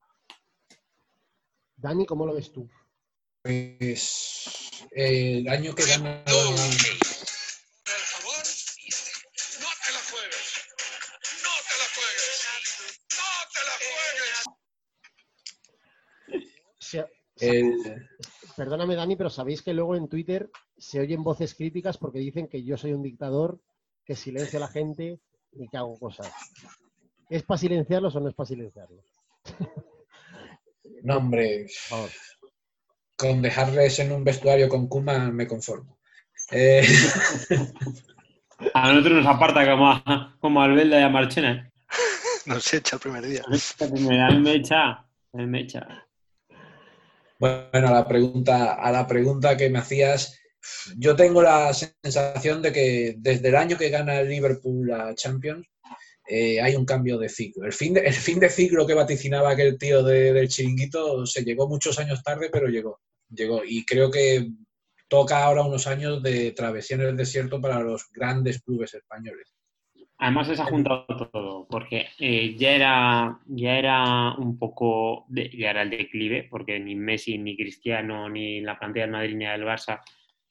Dani, 1.77 2.05
¿cómo 2.05 2.27
lo 2.27 2.35
ves 2.35 2.53
tú? 2.53 2.69
Pues 3.43 4.51
el 4.91 5.49
año 5.49 5.75
que 5.75 5.85
gana. 5.87 6.23
El- 17.41 18.09
Perdóname, 18.57 18.95
Dani, 18.97 19.17
pero 19.17 19.31
sabéis 19.31 19.63
que 19.63 19.73
luego 19.75 19.97
en 19.97 20.09
Twitter 20.09 20.51
se 20.77 21.01
oyen 21.01 21.23
voces 21.23 21.55
críticas 21.55 21.97
porque 21.99 22.19
dicen 22.19 22.49
que 22.49 22.63
yo 22.63 22.77
soy 22.77 22.93
un 22.93 23.03
dictador, 23.03 23.59
que 24.05 24.17
silencio 24.17 24.59
a 24.59 24.61
la 24.61 24.69
gente 24.69 25.21
y 25.53 25.69
que 25.69 25.77
hago 25.77 25.99
cosas. 25.99 26.31
¿Es 27.29 27.43
para 27.45 27.59
silenciarlos 27.59 28.15
o 28.17 28.21
no 28.21 28.29
es 28.29 28.35
para 28.35 28.49
silenciarlos? 28.49 29.05
no, 31.03 31.17
hombre, 31.17 31.67
Por 31.89 32.11
con 33.17 33.43
dejarles 33.43 33.99
en 33.99 34.13
un 34.13 34.25
vestuario 34.25 34.69
con 34.69 34.89
Kuma 34.89 35.31
me 35.31 35.47
conformo. 35.47 35.99
Eh, 36.51 36.83
A 38.75 38.93
nosotros 38.93 39.25
nos 39.25 39.27
aparta 39.27 39.65
como 39.71 39.91
a, 39.91 40.37
como 40.39 40.61
a 40.61 40.65
Albelda 40.65 41.01
y 41.01 41.03
a 41.03 41.09
Marchena. 41.09 41.71
Nos 42.47 42.73
echa 42.75 42.97
el 42.97 43.01
primer 43.01 43.25
día. 43.27 43.43
Me 44.41 44.55
echa. 44.55 45.07
Me 45.33 45.61
echa. 45.61 46.07
Bueno, 47.41 47.89
a 47.89 47.91
la 47.93 48.07
pregunta, 48.07 48.75
a 48.75 48.93
la 48.93 49.07
pregunta 49.07 49.57
que 49.57 49.71
me 49.71 49.79
hacías, 49.79 50.39
yo 50.99 51.17
tengo 51.17 51.41
la 51.41 51.73
sensación 51.73 52.61
de 52.61 52.71
que 52.71 53.15
desde 53.19 53.49
el 53.49 53.57
año 53.57 53.79
que 53.79 53.89
gana 53.89 54.21
el 54.21 54.29
Liverpool 54.29 54.87
la 54.87 55.15
Champions 55.15 55.67
eh, 56.29 56.61
hay 56.61 56.77
un 56.77 56.85
cambio 56.85 57.17
de 57.19 57.31
ciclo. 57.31 57.65
El 57.65 57.73
fin 57.73 57.95
de, 57.95 58.01
el 58.03 58.13
fin 58.13 58.39
de 58.39 58.51
ciclo 58.51 58.87
que 58.87 58.93
vaticinaba 58.95 59.51
aquel 59.53 59.79
tío 59.79 60.03
de- 60.03 60.35
del 60.35 60.49
chiringuito 60.49 61.25
se 61.27 61.43
llegó 61.43 61.67
muchos 61.67 61.99
años 61.99 62.23
tarde, 62.23 62.51
pero 62.53 62.69
llegó. 62.69 63.01
Llegó. 63.31 63.63
Y 63.65 63.87
creo 63.87 64.11
que 64.11 64.47
toca 65.09 65.43
ahora 65.43 65.63
unos 65.63 65.87
años 65.87 66.23
de 66.23 66.53
travesía 66.53 66.97
en 66.97 67.03
el 67.05 67.17
desierto 67.17 67.59
para 67.61 67.81
los 67.81 68.11
grandes 68.13 68.61
clubes 68.63 68.93
españoles. 68.95 69.55
Además 70.23 70.49
se 70.49 70.61
ha 70.61 70.67
juntado 70.67 71.07
todo, 71.33 71.67
porque 71.69 72.09
eh, 72.19 72.55
ya, 72.55 72.73
era, 72.73 73.39
ya 73.47 73.79
era 73.79 74.35
un 74.37 74.59
poco, 74.59 75.25
de- 75.29 75.49
ya 75.49 75.71
era 75.71 75.81
el 75.83 75.89
declive, 75.91 76.47
porque 76.51 76.79
ni 76.79 76.95
Messi, 76.95 77.39
ni 77.39 77.57
Cristiano, 77.57 78.29
ni 78.29 78.61
la 78.61 78.79
plantilla 78.79 79.05
del 79.07 79.13
Madrid, 79.13 79.37
ni 79.37 79.45
la 79.47 79.53
del 79.53 79.65
Barça 79.67 80.01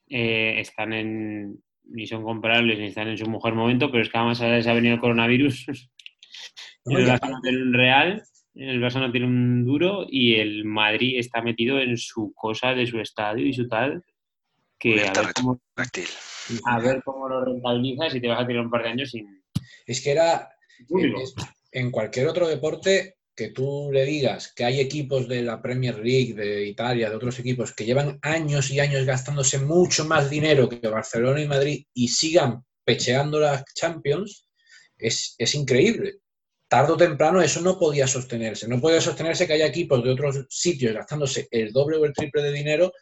eh, 0.08 0.56
están 0.58 0.92
en, 0.92 1.56
ni 1.84 2.06
son 2.08 2.24
comparables, 2.24 2.80
ni 2.80 2.86
están 2.86 3.08
en 3.08 3.16
su 3.18 3.30
mejor 3.30 3.54
momento, 3.54 3.90
pero 3.92 4.02
es 4.02 4.10
que 4.10 4.18
además 4.18 4.40
ahora 4.40 4.56
les 4.56 4.66
ha 4.66 4.74
venido 4.74 4.94
el 4.94 5.00
coronavirus 5.00 5.66
y 6.86 6.94
el 6.96 7.06
Barça 7.06 7.30
no 7.30 7.40
tiene 7.40 7.62
un 7.62 7.72
real, 7.72 8.22
el 8.56 8.82
Barça 8.82 8.98
no 8.98 9.12
tiene 9.12 9.26
un 9.28 9.64
duro 9.64 10.04
y 10.10 10.34
el 10.34 10.64
Madrid 10.64 11.16
está 11.16 11.42
metido 11.42 11.78
en 11.78 11.96
su 11.96 12.32
cosa 12.34 12.74
de 12.74 12.86
su 12.88 12.98
estadio 12.98 13.46
y 13.46 13.52
su 13.52 13.68
tal, 13.68 14.02
que 14.80 14.94
a 14.94 15.12
Cubierta 15.12 15.22
ver 15.22 15.32
cómo, 15.34 15.60
retráctil. 15.76 16.06
a 16.64 16.78
ver 16.80 17.02
cómo 17.04 17.28
lo 17.28 17.44
rentabilizas 17.44 18.14
y 18.16 18.20
te 18.20 18.26
vas 18.26 18.40
a 18.40 18.46
tirar 18.48 18.64
un 18.64 18.70
par 18.70 18.82
de 18.82 18.88
años 18.88 19.10
sin 19.10 19.39
Es 19.86 20.00
que 20.02 20.10
era. 20.12 20.50
Es- 21.22 21.34
en 21.72 21.90
cualquier 21.90 22.26
otro 22.28 22.48
deporte 22.48 23.18
que 23.36 23.48
tú 23.48 23.90
le 23.92 24.04
digas 24.04 24.52
que 24.54 24.64
hay 24.64 24.80
equipos 24.80 25.28
de 25.28 25.42
la 25.42 25.62
Premier 25.62 25.98
League, 25.98 26.34
de 26.34 26.66
Italia, 26.66 27.08
de 27.08 27.16
otros 27.16 27.38
equipos 27.38 27.72
que 27.72 27.84
llevan 27.84 28.18
años 28.22 28.70
y 28.70 28.80
años 28.80 29.06
gastándose 29.06 29.58
mucho 29.58 30.04
más 30.04 30.28
dinero 30.28 30.68
que 30.68 30.86
Barcelona 30.88 31.40
y 31.40 31.46
Madrid 31.48 31.86
y 31.94 32.08
sigan 32.08 32.64
pecheando 32.84 33.38
las 33.40 33.64
Champions, 33.74 34.48
es, 34.98 35.36
es 35.38 35.54
increíble. 35.54 36.16
Tardo 36.68 36.94
o 36.94 36.96
temprano 36.96 37.40
eso 37.40 37.60
no 37.60 37.78
podía 37.78 38.06
sostenerse. 38.06 38.68
No 38.68 38.80
podía 38.80 39.00
sostenerse 39.00 39.46
que 39.46 39.54
haya 39.54 39.66
equipos 39.66 40.02
de 40.04 40.10
otros 40.10 40.46
sitios 40.50 40.92
gastándose 40.92 41.48
el 41.50 41.72
doble 41.72 41.96
o 41.96 42.04
el 42.04 42.12
triple 42.12 42.42
de 42.42 42.52
dinero 42.52 42.92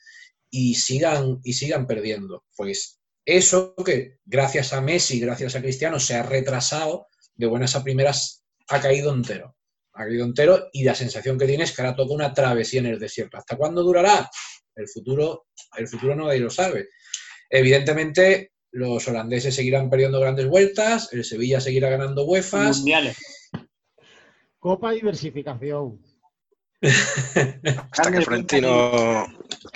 y 0.50 0.74
sigan, 0.74 1.40
y 1.42 1.52
sigan 1.54 1.86
perdiendo. 1.86 2.44
Pues 2.56 2.97
eso 3.28 3.74
que 3.84 4.16
gracias 4.24 4.72
a 4.72 4.80
Messi, 4.80 5.20
gracias 5.20 5.54
a 5.54 5.60
Cristiano, 5.60 6.00
se 6.00 6.14
ha 6.14 6.22
retrasado, 6.22 7.08
de 7.34 7.46
buenas 7.46 7.76
a 7.76 7.84
primeras 7.84 8.42
ha 8.68 8.80
caído 8.80 9.12
entero. 9.12 9.54
Ha 9.92 10.04
caído 10.04 10.24
entero 10.24 10.68
y 10.72 10.82
la 10.82 10.94
sensación 10.94 11.38
que 11.38 11.46
tiene 11.46 11.64
es 11.64 11.76
que 11.76 11.82
ahora 11.82 11.94
toca 11.94 12.14
una 12.14 12.32
travesía 12.32 12.80
en 12.80 12.86
el 12.86 12.98
desierto. 12.98 13.36
¿Hasta 13.36 13.56
cuándo 13.56 13.82
durará? 13.82 14.30
El 14.74 14.88
futuro, 14.88 15.48
el 15.76 15.86
futuro 15.86 16.16
nadie 16.16 16.40
lo 16.40 16.48
sabe. 16.48 16.88
Evidentemente, 17.50 18.52
los 18.70 19.06
holandeses 19.06 19.54
seguirán 19.54 19.90
perdiendo 19.90 20.20
grandes 20.20 20.46
vueltas, 20.46 21.12
el 21.12 21.22
Sevilla 21.22 21.60
seguirá 21.60 21.90
ganando 21.90 22.24
UEFAs. 22.24 22.78
mundiales. 22.78 23.16
Copa 24.58 24.92
diversificación. 24.92 26.00
Hasta 26.80 28.10
que 28.10 28.22
Florentino 28.22 29.26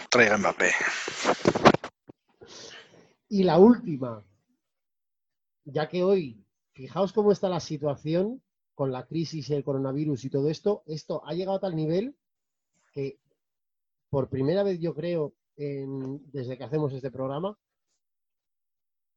traiga 0.08 0.38
Mbappé. 0.38 0.70
Y 3.32 3.44
la 3.44 3.58
última, 3.58 4.22
ya 5.64 5.88
que 5.88 6.02
hoy, 6.02 6.44
fijaos 6.74 7.14
cómo 7.14 7.32
está 7.32 7.48
la 7.48 7.60
situación 7.60 8.42
con 8.74 8.92
la 8.92 9.06
crisis 9.06 9.48
y 9.48 9.54
el 9.54 9.64
coronavirus 9.64 10.26
y 10.26 10.28
todo 10.28 10.50
esto, 10.50 10.82
esto 10.84 11.22
ha 11.24 11.32
llegado 11.32 11.56
a 11.56 11.60
tal 11.60 11.74
nivel 11.74 12.14
que 12.92 13.18
por 14.10 14.28
primera 14.28 14.62
vez 14.62 14.80
yo 14.80 14.92
creo 14.94 15.32
en- 15.56 16.20
desde 16.30 16.58
que 16.58 16.64
hacemos 16.64 16.92
este 16.92 17.10
programa, 17.10 17.58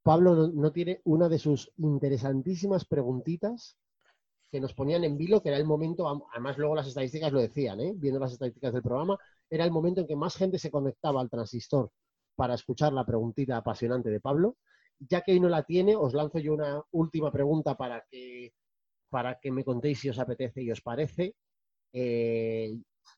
Pablo 0.02 0.34
no, 0.34 0.48
no 0.48 0.72
tiene 0.72 1.02
una 1.04 1.28
de 1.28 1.38
sus 1.38 1.70
interesantísimas 1.76 2.86
preguntitas 2.86 3.76
que 4.50 4.62
nos 4.62 4.72
ponían 4.72 5.04
en 5.04 5.18
vilo, 5.18 5.42
que 5.42 5.50
era 5.50 5.58
el 5.58 5.66
momento, 5.66 6.08
además 6.32 6.56
luego 6.56 6.74
las 6.74 6.86
estadísticas 6.88 7.34
lo 7.34 7.40
decían, 7.40 7.80
¿eh? 7.80 7.92
viendo 7.94 8.18
las 8.18 8.32
estadísticas 8.32 8.72
del 8.72 8.82
programa, 8.82 9.18
era 9.50 9.66
el 9.66 9.72
momento 9.72 10.00
en 10.00 10.06
que 10.06 10.16
más 10.16 10.36
gente 10.36 10.58
se 10.58 10.70
conectaba 10.70 11.20
al 11.20 11.28
transistor 11.28 11.90
para 12.36 12.54
escuchar 12.54 12.92
la 12.92 13.04
preguntita 13.04 13.56
apasionante 13.56 14.10
de 14.10 14.20
Pablo. 14.20 14.56
Ya 14.98 15.22
que 15.22 15.32
hoy 15.32 15.40
no 15.40 15.48
la 15.48 15.64
tiene, 15.64 15.96
os 15.96 16.14
lanzo 16.14 16.38
yo 16.38 16.54
una 16.54 16.82
última 16.92 17.30
pregunta 17.32 17.76
para 17.76 18.04
que, 18.08 18.54
para 19.10 19.38
que 19.40 19.50
me 19.50 19.64
contéis 19.64 20.00
si 20.00 20.08
os 20.08 20.18
apetece 20.18 20.62
y 20.62 20.70
os 20.70 20.80
parece. 20.80 21.34
Eh, 21.92 22.74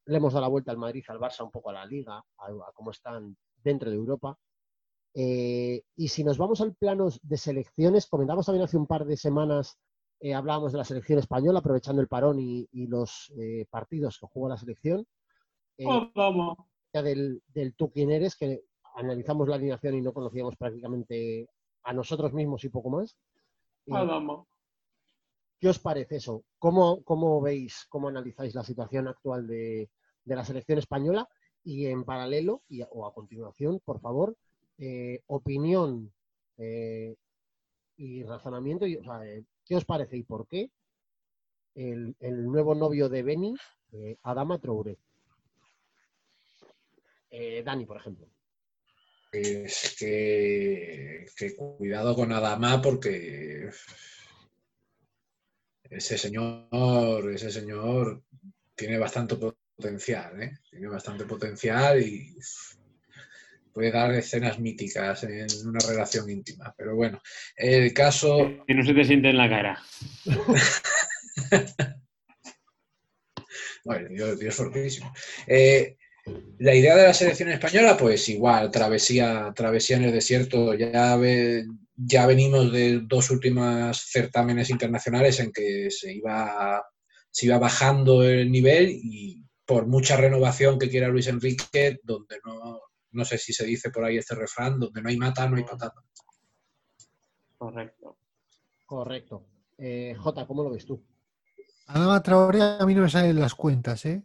le 0.07 0.17
hemos 0.17 0.33
dado 0.33 0.43
la 0.43 0.49
vuelta 0.49 0.71
al 0.73 0.79
Madrid, 0.79 1.05
al 1.09 1.19
Barça, 1.21 1.45
un 1.45 1.51
poco 1.51 1.71
a 1.71 1.75
la 1.75 1.87
Liga, 1.87 2.17
a, 2.17 2.47
a 2.47 2.73
cómo 2.75 2.91
están 2.91 3.37
dentro 3.63 3.91
de 3.91 3.97
Europa. 3.97 4.39
Eh, 5.15 5.83
y 5.97 6.09
si 6.09 6.23
nos 6.23 6.37
vamos 6.39 6.61
al 6.61 6.75
plano 6.75 7.09
de 7.23 7.37
selecciones, 7.37 8.07
comentamos 8.07 8.47
también 8.47 8.65
hace 8.65 8.77
un 8.77 8.87
par 8.87 9.05
de 9.05 9.17
semanas, 9.17 9.79
eh, 10.21 10.35
hablábamos 10.35 10.73
de 10.73 10.79
la 10.79 10.85
selección 10.85 11.19
española, 11.19 11.61
aprovechando 11.61 12.03
el 12.03 12.09
parón 12.09 12.39
y, 12.39 12.69
y 12.73 12.87
los 12.87 13.33
eh, 13.41 13.67
partidos 13.71 14.19
que 14.19 14.27
juega 14.27 14.55
la 14.55 14.61
selección. 14.61 15.07
Oh, 15.85 16.11
vamos. 16.15 16.59
ya 16.93 17.03
del, 17.03 17.43
del 17.47 17.75
tú 17.75 17.91
quién 17.91 18.11
eres, 18.11 18.37
que 18.37 18.65
analizamos 18.99 19.49
la 19.49 19.55
alineación 19.55 19.95
y 19.95 20.01
no 20.03 20.13
conocíamos 20.13 20.57
prácticamente 20.57 21.49
a 21.85 21.93
nosotros 21.93 22.33
mismos 22.33 22.65
y 22.65 22.69
poco 22.69 22.91
más. 22.91 23.17
Ah, 23.91 24.03
vamos. 24.03 24.47
¿Qué 25.61 25.69
os 25.69 25.79
parece 25.79 26.17
eso? 26.17 26.45
¿Cómo, 26.59 27.03
cómo 27.05 27.41
veis, 27.41 27.87
cómo 27.89 28.09
analizáis 28.09 28.55
la 28.55 28.65
situación 28.65 29.09
actual 29.09 29.47
de, 29.47 29.89
de 30.25 30.37
la 30.37 30.45
selección 30.45 30.79
española? 30.79 31.29
Y 31.65 31.87
en 31.87 32.05
paralelo, 32.05 32.63
y, 32.69 32.83
o 32.83 33.07
a 33.07 33.15
continuación, 33.15 33.81
por 33.85 34.01
favor, 34.01 34.37
eh, 34.79 35.21
opinión 35.27 36.13
eh, 36.57 37.15
y 37.97 38.23
razonamiento. 38.25 38.87
y, 38.87 38.97
o 38.97 39.05
sea, 39.05 39.25
eh, 39.27 39.45
¿Qué 39.65 39.77
os 39.77 39.85
parece 39.85 40.17
y 40.17 40.23
por 40.23 40.47
qué 40.49 40.71
el, 41.75 42.17
el 42.21 42.47
nuevo 42.47 42.75
novio 42.75 43.09
de 43.09 43.23
Beni, 43.23 43.55
Adama 44.23 44.59
Traoré? 44.59 44.97
Eh, 47.31 47.63
Dani, 47.63 47.85
por 47.85 47.99
ejemplo. 47.99 48.27
Es 49.31 49.97
que, 49.99 51.27
que 51.37 51.55
cuidado 51.55 52.15
con 52.15 52.33
Adama 52.33 52.81
porque 52.81 53.69
ese 55.91 56.19
señor, 56.19 57.31
ese 57.33 57.51
señor 57.51 58.23
tiene 58.75 58.99
bastante 58.99 59.37
potencial, 59.37 60.43
¿eh? 60.43 60.59
Tiene 60.71 60.89
bastante 60.89 61.25
potencial 61.25 62.01
y 62.03 62.37
puede 63.73 63.91
dar 63.91 64.13
escenas 64.15 64.59
míticas 64.59 65.25
en 65.25 65.47
una 65.67 65.79
relación 65.87 66.31
íntima. 66.31 66.75
Pero 66.77 66.97
bueno, 66.97 67.21
el 67.57 67.93
caso, 67.93 68.65
Que 68.67 68.75
no 68.75 68.85
se 68.85 68.95
te 68.95 69.05
siente 69.05 69.31
en 69.31 69.37
la 69.37 69.49
cara. 69.49 69.83
Bueno, 73.85 74.09
Dios, 74.11 74.39
Dios 74.39 74.55
fortísimo. 74.55 75.11
Eh, 75.47 75.97
la 76.59 76.75
idea 76.75 76.97
de 76.97 77.05
la 77.05 77.15
selección 77.15 77.51
española, 77.51 77.97
pues 77.97 78.29
igual, 78.29 78.71
travesía, 78.71 79.53
travesía 79.55 79.97
en 79.97 80.05
el 80.05 80.13
desierto. 80.13 80.75
Ya, 80.75 81.17
ve- 81.17 81.67
ya 81.97 82.27
venimos 82.27 82.73
de 82.73 83.01
dos 83.01 83.31
últimas 83.31 83.99
certámenes 84.11 84.71
internacionales 84.71 85.39
en 85.41 85.53
que 85.53 85.91
se 85.91 86.13
iba, 86.15 86.83
se 87.31 87.47
iba 87.47 87.59
bajando 87.59 88.23
el 88.25 88.51
nivel 88.51 88.91
y 88.91 89.45
por 89.65 89.87
mucha 89.87 90.17
renovación 90.17 90.79
que 90.79 90.89
quiera 90.89 91.09
Luis 91.09 91.27
Enrique, 91.29 91.99
donde 92.03 92.39
no, 92.45 92.81
no 93.13 93.25
sé 93.25 93.37
si 93.39 93.53
se 93.53 93.67
dice 93.67 93.91
por 93.91 94.05
ahí 94.05 94.17
este 94.17 94.35
refrán, 94.35 94.79
donde 94.81 95.03
no 95.03 95.09
hay 95.09 95.17
mata, 95.17 95.49
no 95.49 95.57
hay 95.57 95.65
patata. 95.65 96.01
Correcto. 97.57 98.19
Correcto. 98.87 99.47
Eh, 99.77 100.15
Jota, 100.19 100.47
¿cómo 100.47 100.63
lo 100.65 100.71
ves 100.71 100.87
tú? 100.87 101.05
Adama 101.87 102.23
Traoré 102.23 102.61
a 102.63 102.85
mí 102.87 102.95
no 102.95 103.03
me 103.03 103.11
salen 103.11 103.39
las 103.39 103.55
cuentas, 103.55 104.05
¿eh? 104.07 104.23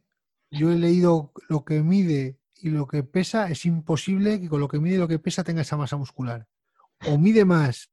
Yo 0.53 0.71
he 0.71 0.77
leído 0.77 1.31
lo 1.49 1.65
que 1.65 1.81
mide 1.81 2.37
y 2.55 2.69
lo 2.69 2.87
que 2.87 3.03
pesa, 3.03 3.49
es 3.49 3.65
imposible 3.65 4.39
que 4.39 4.49
con 4.49 4.61
lo 4.61 4.67
que 4.67 4.79
mide 4.79 4.95
y 4.95 4.99
lo 4.99 5.07
que 5.07 5.19
pesa 5.19 5.43
tenga 5.43 5.61
esa 5.61 5.77
masa 5.77 5.97
muscular. 5.97 6.47
O 7.07 7.17
mide 7.17 7.45
más 7.45 7.91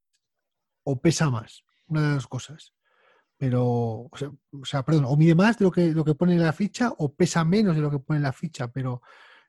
o 0.85 1.01
pesa 1.01 1.31
más, 1.31 1.65
una 1.89 2.09
de 2.09 2.15
las 2.17 2.27
cosas. 2.27 2.75
Pero, 3.39 3.63
o 3.65 4.11
sea, 4.65 4.85
perdón, 4.85 5.07
o 5.07 5.17
mide 5.17 5.35
más 5.35 5.59
de 5.59 5.65
lo 5.65 5.71
que, 5.73 5.93
lo 5.93 6.05
que 6.05 6.15
pone 6.15 6.35
en 6.35 6.43
la 6.43 6.53
ficha 6.53 6.93
o 6.99 7.15
pesa 7.15 7.45
menos 7.45 7.77
de 7.77 7.83
lo 7.83 7.91
que 7.91 7.99
pone 7.99 8.19
en 8.19 8.25
la 8.25 8.33
ficha, 8.35 8.69
pero 8.69 9.03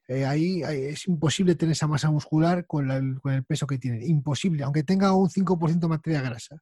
eh, 0.08 0.26
ahí, 0.26 0.64
ahí 0.64 0.86
es 0.86 1.08
imposible 1.08 1.56
tener 1.56 1.74
esa 1.74 1.88
masa 1.88 2.12
muscular 2.12 2.68
con, 2.68 2.88
la- 2.88 3.02
con 3.22 3.34
el 3.34 3.44
peso 3.46 3.68
que 3.68 3.80
tiene. 3.80 4.06
Imposible, 4.06 4.64
aunque 4.64 4.84
tenga 4.84 5.14
un 5.14 5.30
5% 5.30 5.88
de 5.88 5.92
materia 5.92 6.22
grasa. 6.22 6.58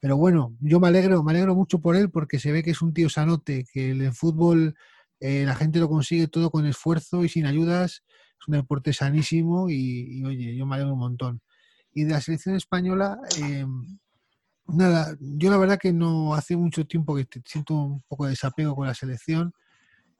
Pero 0.00 0.16
bueno, 0.16 0.56
yo 0.60 0.80
me 0.80 0.88
alegro, 0.88 1.22
me 1.24 1.32
alegro 1.32 1.54
mucho 1.54 1.80
por 1.80 1.96
él 1.96 2.10
porque 2.10 2.38
se 2.38 2.52
ve 2.52 2.62
que 2.62 2.70
es 2.72 2.82
un 2.82 2.94
tío 2.94 3.08
sanote, 3.08 3.66
que 3.72 3.90
el 3.90 4.12
fútbol 4.12 4.76
eh, 5.20 5.44
la 5.44 5.54
gente 5.54 5.78
lo 5.80 5.88
consigue 5.88 6.28
todo 6.28 6.50
con 6.50 6.66
esfuerzo 6.66 7.24
y 7.24 7.28
sin 7.28 7.46
ayudas. 7.46 8.02
Es 8.40 8.48
un 8.48 8.54
deporte 8.54 8.92
sanísimo 8.92 9.68
y, 9.70 10.18
y, 10.18 10.24
oye, 10.24 10.56
yo 10.56 10.66
me 10.66 10.76
alegro 10.76 10.94
un 10.94 11.00
montón. 11.00 11.40
Y 11.92 12.04
de 12.04 12.12
la 12.12 12.20
selección 12.20 12.54
española, 12.54 13.18
eh, 13.42 13.66
nada, 14.66 15.16
yo 15.20 15.50
la 15.50 15.56
verdad 15.56 15.78
que 15.78 15.92
no 15.92 16.34
hace 16.34 16.56
mucho 16.56 16.86
tiempo 16.86 17.16
que 17.16 17.24
te- 17.24 17.42
siento 17.44 17.74
un 17.74 18.02
poco 18.02 18.24
de 18.24 18.30
desapego 18.30 18.76
con 18.76 18.86
la 18.86 18.94
selección 18.94 19.52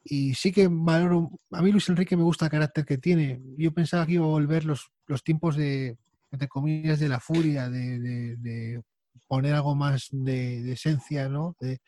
y 0.05 0.35
sí 0.35 0.53
que 0.53 0.69
valoro, 0.71 1.31
a 1.53 1.63
mí 1.63 1.71
Luis 1.71 1.89
Enrique 1.89 2.17
me 2.17 2.23
gusta 2.23 2.47
el 2.47 2.51
carácter 2.51 2.85
que 2.85 2.99
tiene. 2.99 3.41
Yo 3.59 3.73
pensaba 3.73 4.07
que 4.07 4.13
iba 4.15 4.25
a 4.25 4.29
volver 4.29 4.65
los, 4.65 4.91
los 5.07 5.23
tiempos 5.23 5.57
de, 5.57 5.99
entre 6.31 6.49
comillas, 6.49 6.99
de 6.99 7.09
la 7.09 7.21
furia, 7.21 7.69
de, 7.69 8.83
poner 9.27 9.55
algo 9.55 9.75
más 9.75 10.09
de, 10.11 10.73
esencia, 10.73 11.29
¿no? 11.29 11.57
De, 11.61 11.81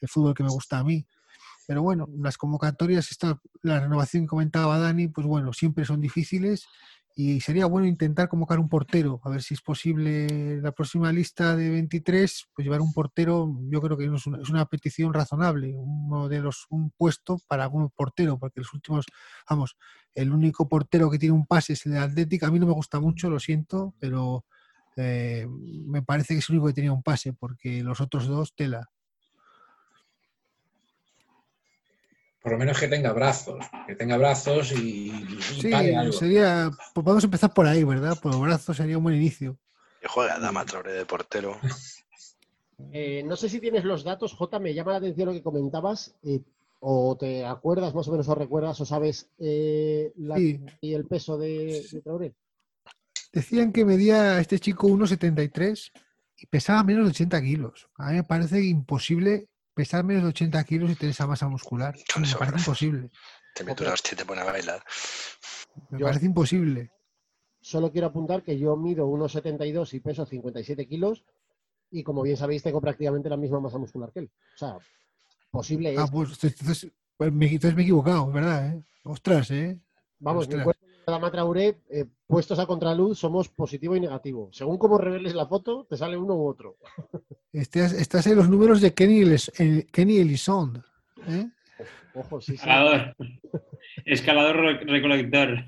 del 0.00 0.08
fútbol 0.08 0.34
que 0.34 0.44
me 0.44 0.50
gusta 0.50 0.78
a 0.78 0.84
mí. 0.84 1.04
Pero 1.66 1.82
bueno, 1.82 2.08
las 2.18 2.36
convocatorias, 2.36 3.10
esta, 3.10 3.40
la 3.62 3.80
renovación 3.80 4.24
que 4.24 4.28
comentaba 4.28 4.78
Dani, 4.78 5.08
pues 5.08 5.26
bueno, 5.26 5.52
siempre 5.52 5.84
son 5.84 6.00
difíciles 6.00 6.66
y 7.16 7.40
sería 7.40 7.66
bueno 7.66 7.86
intentar 7.86 8.28
convocar 8.28 8.58
un 8.58 8.68
portero, 8.68 9.20
a 9.22 9.30
ver 9.30 9.42
si 9.42 9.54
es 9.54 9.60
posible 9.60 10.60
la 10.60 10.72
próxima 10.72 11.12
lista 11.12 11.54
de 11.54 11.70
23, 11.70 12.48
pues 12.54 12.64
llevar 12.64 12.80
un 12.80 12.92
portero, 12.92 13.56
yo 13.70 13.80
creo 13.80 13.96
que 13.96 14.06
es 14.06 14.26
una, 14.26 14.42
es 14.42 14.50
una 14.50 14.66
petición 14.66 15.14
razonable, 15.14 15.74
uno 15.76 16.28
de 16.28 16.40
los, 16.40 16.66
un 16.70 16.90
puesto 16.90 17.38
para 17.46 17.64
algún 17.64 17.88
portero, 17.90 18.36
porque 18.38 18.60
los 18.60 18.74
últimos, 18.74 19.06
vamos, 19.48 19.76
el 20.14 20.32
único 20.32 20.68
portero 20.68 21.08
que 21.08 21.18
tiene 21.18 21.34
un 21.34 21.46
pase 21.46 21.74
es 21.74 21.86
el 21.86 21.92
de 21.92 21.98
Atlético, 21.98 22.46
a 22.46 22.50
mí 22.50 22.58
no 22.58 22.66
me 22.66 22.72
gusta 22.72 22.98
mucho, 22.98 23.30
lo 23.30 23.38
siento, 23.38 23.94
pero 24.00 24.44
eh, 24.96 25.46
me 25.48 26.02
parece 26.02 26.34
que 26.34 26.40
es 26.40 26.48
el 26.48 26.56
único 26.56 26.68
que 26.68 26.74
tenía 26.74 26.92
un 26.92 27.02
pase, 27.02 27.32
porque 27.32 27.82
los 27.84 28.00
otros 28.00 28.26
dos, 28.26 28.54
tela. 28.54 28.90
Por 32.44 32.52
lo 32.52 32.58
menos 32.58 32.78
que 32.78 32.88
tenga 32.88 33.10
brazos, 33.14 33.64
que 33.86 33.96
tenga 33.96 34.18
brazos 34.18 34.70
y, 34.72 35.08
y 35.10 35.42
Sí, 35.62 35.70
pare 35.70 35.96
algo. 35.96 36.12
sería, 36.12 36.70
pues 36.92 37.02
vamos 37.04 37.24
a 37.24 37.26
empezar 37.26 37.54
por 37.54 37.66
ahí, 37.66 37.82
¿verdad? 37.84 38.18
Por 38.20 38.32
los 38.32 38.42
brazos 38.42 38.76
sería 38.76 38.98
un 38.98 39.04
buen 39.04 39.16
inicio. 39.16 39.56
Que 39.98 40.08
juega 40.08 40.38
Dama 40.38 40.66
Traoré 40.66 40.92
de 40.92 41.06
portero. 41.06 41.58
Eh, 42.92 43.22
no 43.24 43.36
sé 43.36 43.48
si 43.48 43.60
tienes 43.60 43.84
los 43.84 44.02
datos, 44.02 44.32
Jota, 44.34 44.58
me 44.58 44.74
llama 44.74 44.90
la 44.92 44.98
atención 44.98 45.28
lo 45.28 45.32
que 45.32 45.42
comentabas, 45.44 46.12
eh, 46.24 46.40
o 46.80 47.16
te 47.16 47.44
acuerdas 47.46 47.94
más 47.94 48.08
o 48.08 48.10
menos, 48.10 48.28
o 48.28 48.34
recuerdas, 48.34 48.80
o 48.80 48.84
sabes 48.84 49.28
eh, 49.38 50.12
la- 50.16 50.36
Sí. 50.36 50.60
y 50.80 50.92
el 50.94 51.06
peso 51.06 51.38
de, 51.38 51.86
de 51.90 52.00
Traoré. 52.02 52.34
Decían 53.32 53.72
que 53.72 53.84
medía 53.84 54.40
este 54.40 54.58
chico 54.58 54.88
1,73 54.88 55.92
y 56.36 56.46
pesaba 56.46 56.82
menos 56.82 57.04
de 57.04 57.10
80 57.10 57.40
kilos. 57.42 57.88
A 57.96 58.10
mí 58.10 58.16
me 58.16 58.24
parece 58.24 58.60
imposible 58.62 59.46
pesar 59.74 60.04
menos 60.04 60.22
de 60.22 60.28
80 60.30 60.64
kilos 60.64 60.90
y 60.90 60.94
tener 60.94 61.10
esa 61.10 61.26
masa 61.26 61.48
muscular. 61.48 61.94
Me 62.18 62.26
parece 62.38 62.58
imposible. 62.58 63.10
Te 63.54 63.64
mete 63.64 63.82
una 63.84 63.92
hostia 63.92 64.14
y 64.14 64.16
te 64.16 64.24
pone 64.24 64.40
a 64.40 64.44
bailar. 64.44 64.82
Me 65.90 65.98
Yo- 65.98 66.06
parece 66.06 66.26
imposible. 66.26 66.90
Solo 67.60 67.90
quiero 67.90 68.08
apuntar 68.08 68.42
que 68.42 68.58
yo 68.58 68.76
mido 68.76 69.06
1,72 69.06 69.94
y 69.94 70.00
peso 70.00 70.26
57 70.26 70.86
kilos 70.86 71.24
y 71.90 72.02
como 72.02 72.22
bien 72.22 72.36
sabéis 72.36 72.62
tengo 72.62 72.80
prácticamente 72.80 73.28
la 73.30 73.36
misma 73.38 73.58
masa 73.60 73.78
muscular 73.78 74.12
que 74.12 74.20
él. 74.20 74.30
O 74.54 74.58
sea, 74.58 74.76
posible 75.50 75.94
es. 75.94 75.98
Ah, 75.98 76.06
pues 76.12 76.30
entonces, 76.44 76.92
pues 77.16 77.32
me, 77.32 77.46
entonces 77.46 77.74
me 77.74 77.82
he 77.82 77.84
equivocado, 77.84 78.30
¿verdad? 78.30 78.68
eh? 78.74 78.82
Ostras, 79.04 79.50
¿eh? 79.50 79.78
Vamos, 80.18 80.46
mi 80.48 80.54
ostras. 80.54 80.64
cuerpo 80.64 80.86
de 80.86 81.12
Dama 81.12 81.30
Traoré, 81.30 81.80
eh, 81.88 82.04
puestos 82.26 82.58
a 82.58 82.66
contraluz, 82.66 83.18
somos 83.18 83.48
positivo 83.48 83.96
y 83.96 84.00
negativo. 84.00 84.50
Según 84.52 84.76
cómo 84.78 84.98
reveles 84.98 85.34
la 85.34 85.46
foto, 85.46 85.86
te 85.88 85.96
sale 85.96 86.16
uno 86.18 86.34
u 86.34 86.46
otro. 86.48 86.76
Estás, 87.54 87.92
estás 87.92 88.26
en 88.26 88.34
los 88.36 88.48
números 88.48 88.80
de 88.80 88.92
Kenny, 88.94 89.20
el- 89.58 89.86
Kenny 89.92 90.18
Elison. 90.18 90.84
¿eh? 91.28 91.48
Ojo, 92.14 92.40
sí, 92.40 92.52
sí. 92.52 92.54
Escalador. 92.56 93.16
Escalador 94.04 94.56
re- 94.56 94.80
recolector. 94.84 95.64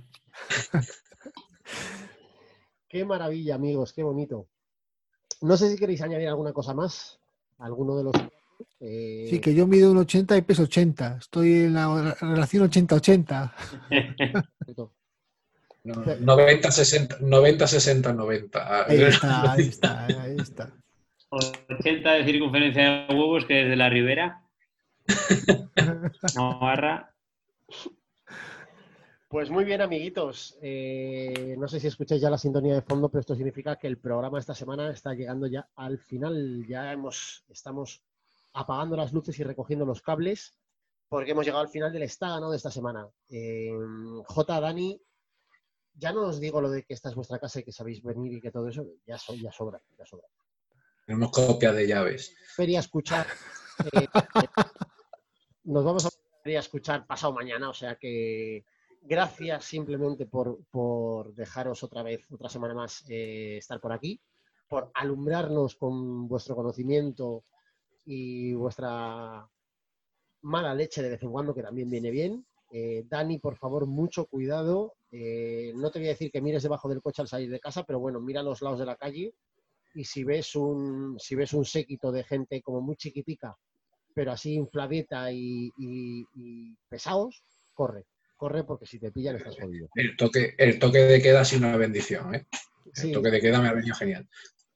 Qué 2.88 3.04
maravilla, 3.04 3.54
amigos, 3.54 3.92
qué 3.92 4.02
bonito. 4.02 4.48
No 5.42 5.56
sé 5.56 5.70
si 5.70 5.76
queréis 5.76 6.02
añadir 6.02 6.28
alguna 6.28 6.52
cosa 6.52 6.74
más. 6.74 7.20
Alguno 7.58 7.96
de 7.96 8.04
los. 8.04 8.12
eh, 8.80 9.26
Sí, 9.30 9.38
que 9.40 9.54
yo 9.54 9.66
mido 9.68 9.90
un 9.92 9.98
80 9.98 10.36
y 10.36 10.42
peso 10.42 10.64
80. 10.64 11.18
Estoy 11.20 11.52
en 11.64 11.74
la 11.74 12.16
relación 12.20 12.68
80-80. 12.68 13.52
perfecto. 14.58 14.92
No, 15.84 16.02
90, 16.20 16.70
60, 16.72 17.18
90, 17.20 17.66
60, 17.68 18.12
90. 18.12 18.86
Ahí 18.86 19.02
está, 19.02 19.52
ahí 19.52 19.68
está, 19.68 20.06
ahí 20.06 20.36
está. 20.36 20.74
80 21.30 22.12
de 22.12 22.24
circunferencia 22.24 23.06
de 23.06 23.14
huevos 23.14 23.44
que 23.44 23.54
desde 23.54 23.76
la 23.76 23.88
ribera. 23.90 24.42
Navarra. 26.36 27.14
Pues 29.28 29.50
muy 29.50 29.64
bien, 29.64 29.80
amiguitos. 29.80 30.56
Eh, 30.62 31.56
no 31.58 31.66
sé 31.68 31.80
si 31.80 31.88
escucháis 31.88 32.22
ya 32.22 32.30
la 32.30 32.38
sintonía 32.38 32.74
de 32.74 32.82
fondo, 32.82 33.08
pero 33.08 33.20
esto 33.20 33.34
significa 33.34 33.76
que 33.76 33.88
el 33.88 33.98
programa 33.98 34.38
esta 34.38 34.54
semana 34.54 34.90
está 34.90 35.14
llegando 35.14 35.46
ya 35.48 35.68
al 35.74 35.98
final. 35.98 36.64
Ya 36.68 36.92
hemos, 36.92 37.44
estamos 37.48 38.02
apagando 38.52 38.96
las 38.96 39.12
luces 39.12 39.38
y 39.40 39.42
recogiendo 39.44 39.84
los 39.84 40.00
cables, 40.00 40.56
porque 41.08 41.32
hemos 41.32 41.44
llegado 41.44 41.62
al 41.62 41.68
final 41.68 41.92
del 41.92 42.04
estágano 42.04 42.50
de 42.50 42.56
esta 42.56 42.70
semana. 42.70 43.08
Eh, 43.28 43.72
J. 44.26 44.60
Dani, 44.60 45.00
ya 45.94 46.12
no 46.12 46.22
os 46.28 46.40
digo 46.40 46.60
lo 46.60 46.70
de 46.70 46.84
que 46.84 46.94
esta 46.94 47.08
es 47.08 47.14
vuestra 47.16 47.38
casa 47.40 47.60
y 47.60 47.64
que 47.64 47.72
sabéis 47.72 48.02
venir 48.02 48.32
y 48.34 48.40
que 48.40 48.52
todo 48.52 48.68
eso, 48.68 48.86
ya, 49.06 49.18
so- 49.18 49.34
ya 49.34 49.50
sobra, 49.50 49.82
ya 49.98 50.06
sobra. 50.06 50.26
Tenemos 51.06 51.30
copias 51.30 51.74
de 51.76 51.86
llaves. 51.86 52.34
Feria 52.56 52.80
a 52.80 52.80
escuchar. 52.80 53.26
eh, 53.92 54.08
nos 55.64 55.84
vamos 55.84 56.04
a 56.06 56.08
a 56.44 56.60
escuchar 56.60 57.06
pasado 57.06 57.32
mañana, 57.32 57.68
o 57.68 57.74
sea 57.74 57.96
que 57.96 58.64
gracias 59.02 59.64
simplemente 59.64 60.26
por, 60.26 60.64
por 60.70 61.34
dejaros 61.34 61.82
otra 61.82 62.04
vez, 62.04 62.30
otra 62.30 62.48
semana 62.48 62.74
más, 62.74 63.04
eh, 63.08 63.56
estar 63.58 63.80
por 63.80 63.92
aquí, 63.92 64.20
por 64.68 64.90
alumbrarnos 64.94 65.74
con 65.74 66.28
vuestro 66.28 66.54
conocimiento 66.54 67.44
y 68.04 68.52
vuestra 68.54 69.48
mala 70.42 70.74
leche 70.74 71.02
de 71.02 71.10
vez 71.10 71.22
en 71.22 71.32
cuando, 71.32 71.54
que 71.54 71.62
también 71.62 71.90
viene 71.90 72.10
bien. 72.10 72.46
Eh, 72.70 73.04
Dani, 73.08 73.38
por 73.38 73.56
favor, 73.56 73.86
mucho 73.86 74.26
cuidado. 74.26 74.94
Eh, 75.10 75.72
no 75.74 75.90
te 75.90 75.98
voy 75.98 76.08
a 76.08 76.12
decir 76.12 76.30
que 76.30 76.40
mires 76.40 76.62
debajo 76.62 76.88
del 76.88 77.02
coche 77.02 77.22
al 77.22 77.28
salir 77.28 77.50
de 77.50 77.60
casa, 77.60 77.82
pero 77.84 77.98
bueno, 77.98 78.20
mira 78.20 78.42
los 78.42 78.62
lados 78.62 78.78
de 78.78 78.86
la 78.86 78.96
calle 78.96 79.34
y 79.96 80.04
si 80.04 80.24
ves 80.24 80.54
un, 80.54 81.18
si 81.18 81.34
ves 81.34 81.52
un 81.54 81.64
séquito 81.64 82.12
de 82.12 82.22
gente 82.24 82.62
como 82.62 82.80
muy 82.80 82.96
chiquitica, 82.96 83.56
pero 84.14 84.32
así 84.32 84.54
infladita 84.54 85.32
y, 85.32 85.70
y- 85.78 86.24
y 86.34 86.76
pesados, 86.88 87.42
corre, 87.74 88.04
corre 88.36 88.64
porque 88.64 88.86
si 88.86 88.98
te 88.98 89.10
pillan 89.10 89.36
estás 89.36 89.56
jodido. 89.58 89.88
El 89.94 90.16
toque, 90.16 90.54
el 90.58 90.78
toque 90.78 90.98
de 90.98 91.20
queda 91.22 91.40
ha 91.40 91.44
sido 91.44 91.66
una 91.68 91.76
bendición. 91.76 92.34
¿eh? 92.34 92.46
El 92.84 92.92
Sí, 92.94 93.12
toque 93.12 93.30
de 93.30 93.40
queda 93.40 93.60
me 93.60 93.68
ha 93.68 93.72
venido 93.72 93.94
genial. 93.94 94.28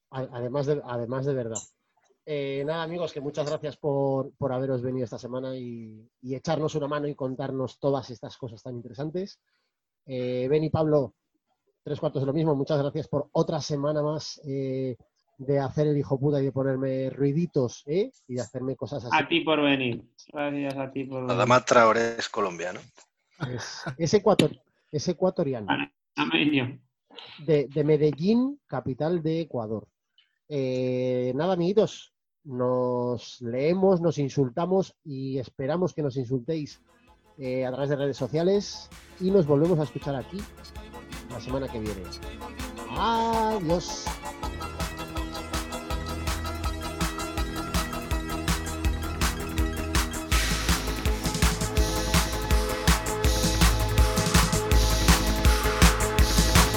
además 0.09 0.65
de, 0.65 0.81
además 0.83 1.25
de 1.25 1.33
verdad. 1.33 1.61
Eh, 2.25 2.63
nada, 2.65 2.83
amigos, 2.83 3.13
que 3.13 3.21
muchas 3.21 3.47
gracias 3.49 3.77
por, 3.77 4.31
por 4.37 4.53
haberos 4.53 4.81
venido 4.81 5.05
esta 5.05 5.17
semana 5.17 5.55
y, 5.57 6.07
y 6.21 6.35
echarnos 6.35 6.75
una 6.75 6.87
mano 6.87 7.07
y 7.07 7.15
contarnos 7.15 7.79
todas 7.79 8.09
estas 8.11 8.37
cosas 8.37 8.61
tan 8.61 8.75
interesantes. 8.75 9.39
Eh, 10.05 10.47
ben 10.49 10.63
y 10.63 10.69
Pablo, 10.69 11.15
tres 11.83 11.99
cuartos 11.99 12.21
de 12.21 12.27
lo 12.27 12.33
mismo, 12.33 12.55
muchas 12.55 12.79
gracias 12.79 13.07
por 13.07 13.29
otra 13.31 13.59
semana 13.59 14.03
más 14.03 14.39
eh, 14.45 14.95
de 15.41 15.59
hacer 15.59 15.87
el 15.87 15.97
hijo 15.97 16.19
puta 16.19 16.39
y 16.39 16.45
de 16.45 16.51
ponerme 16.51 17.09
ruiditos, 17.09 17.83
¿eh? 17.87 18.11
Y 18.27 18.35
de 18.35 18.41
hacerme 18.41 18.75
cosas 18.75 19.03
así. 19.05 19.15
A 19.17 19.27
ti 19.27 19.41
por 19.41 19.59
venir. 19.61 20.03
Gracias 20.31 20.77
a 20.77 20.91
ti 20.91 21.03
por 21.05 21.21
venir. 21.21 21.35
Además, 21.35 21.65
Traoré 21.65 22.15
es 22.19 22.29
colombiano. 22.29 22.79
Es, 23.49 23.81
es 23.97 24.13
ecuator- 24.13 24.61
es 24.91 25.07
ecuatoriano. 25.07 25.67
De, 27.45 27.67
de 27.73 27.83
Medellín, 27.83 28.59
capital 28.67 29.23
de 29.23 29.41
Ecuador. 29.41 29.87
Eh, 30.47 31.31
nada, 31.35 31.53
amiguitos, 31.53 32.13
nos 32.43 33.41
leemos, 33.41 33.99
nos 33.99 34.19
insultamos 34.19 34.95
y 35.03 35.39
esperamos 35.39 35.93
que 35.95 36.03
nos 36.03 36.17
insultéis 36.17 36.81
eh, 37.39 37.65
a 37.65 37.71
través 37.71 37.89
de 37.89 37.95
redes 37.95 38.17
sociales 38.17 38.89
y 39.19 39.31
nos 39.31 39.47
volvemos 39.47 39.79
a 39.79 39.83
escuchar 39.83 40.15
aquí 40.15 40.37
la 41.31 41.39
semana 41.41 41.67
que 41.67 41.79
viene. 41.79 42.01
Adiós. 42.91 44.05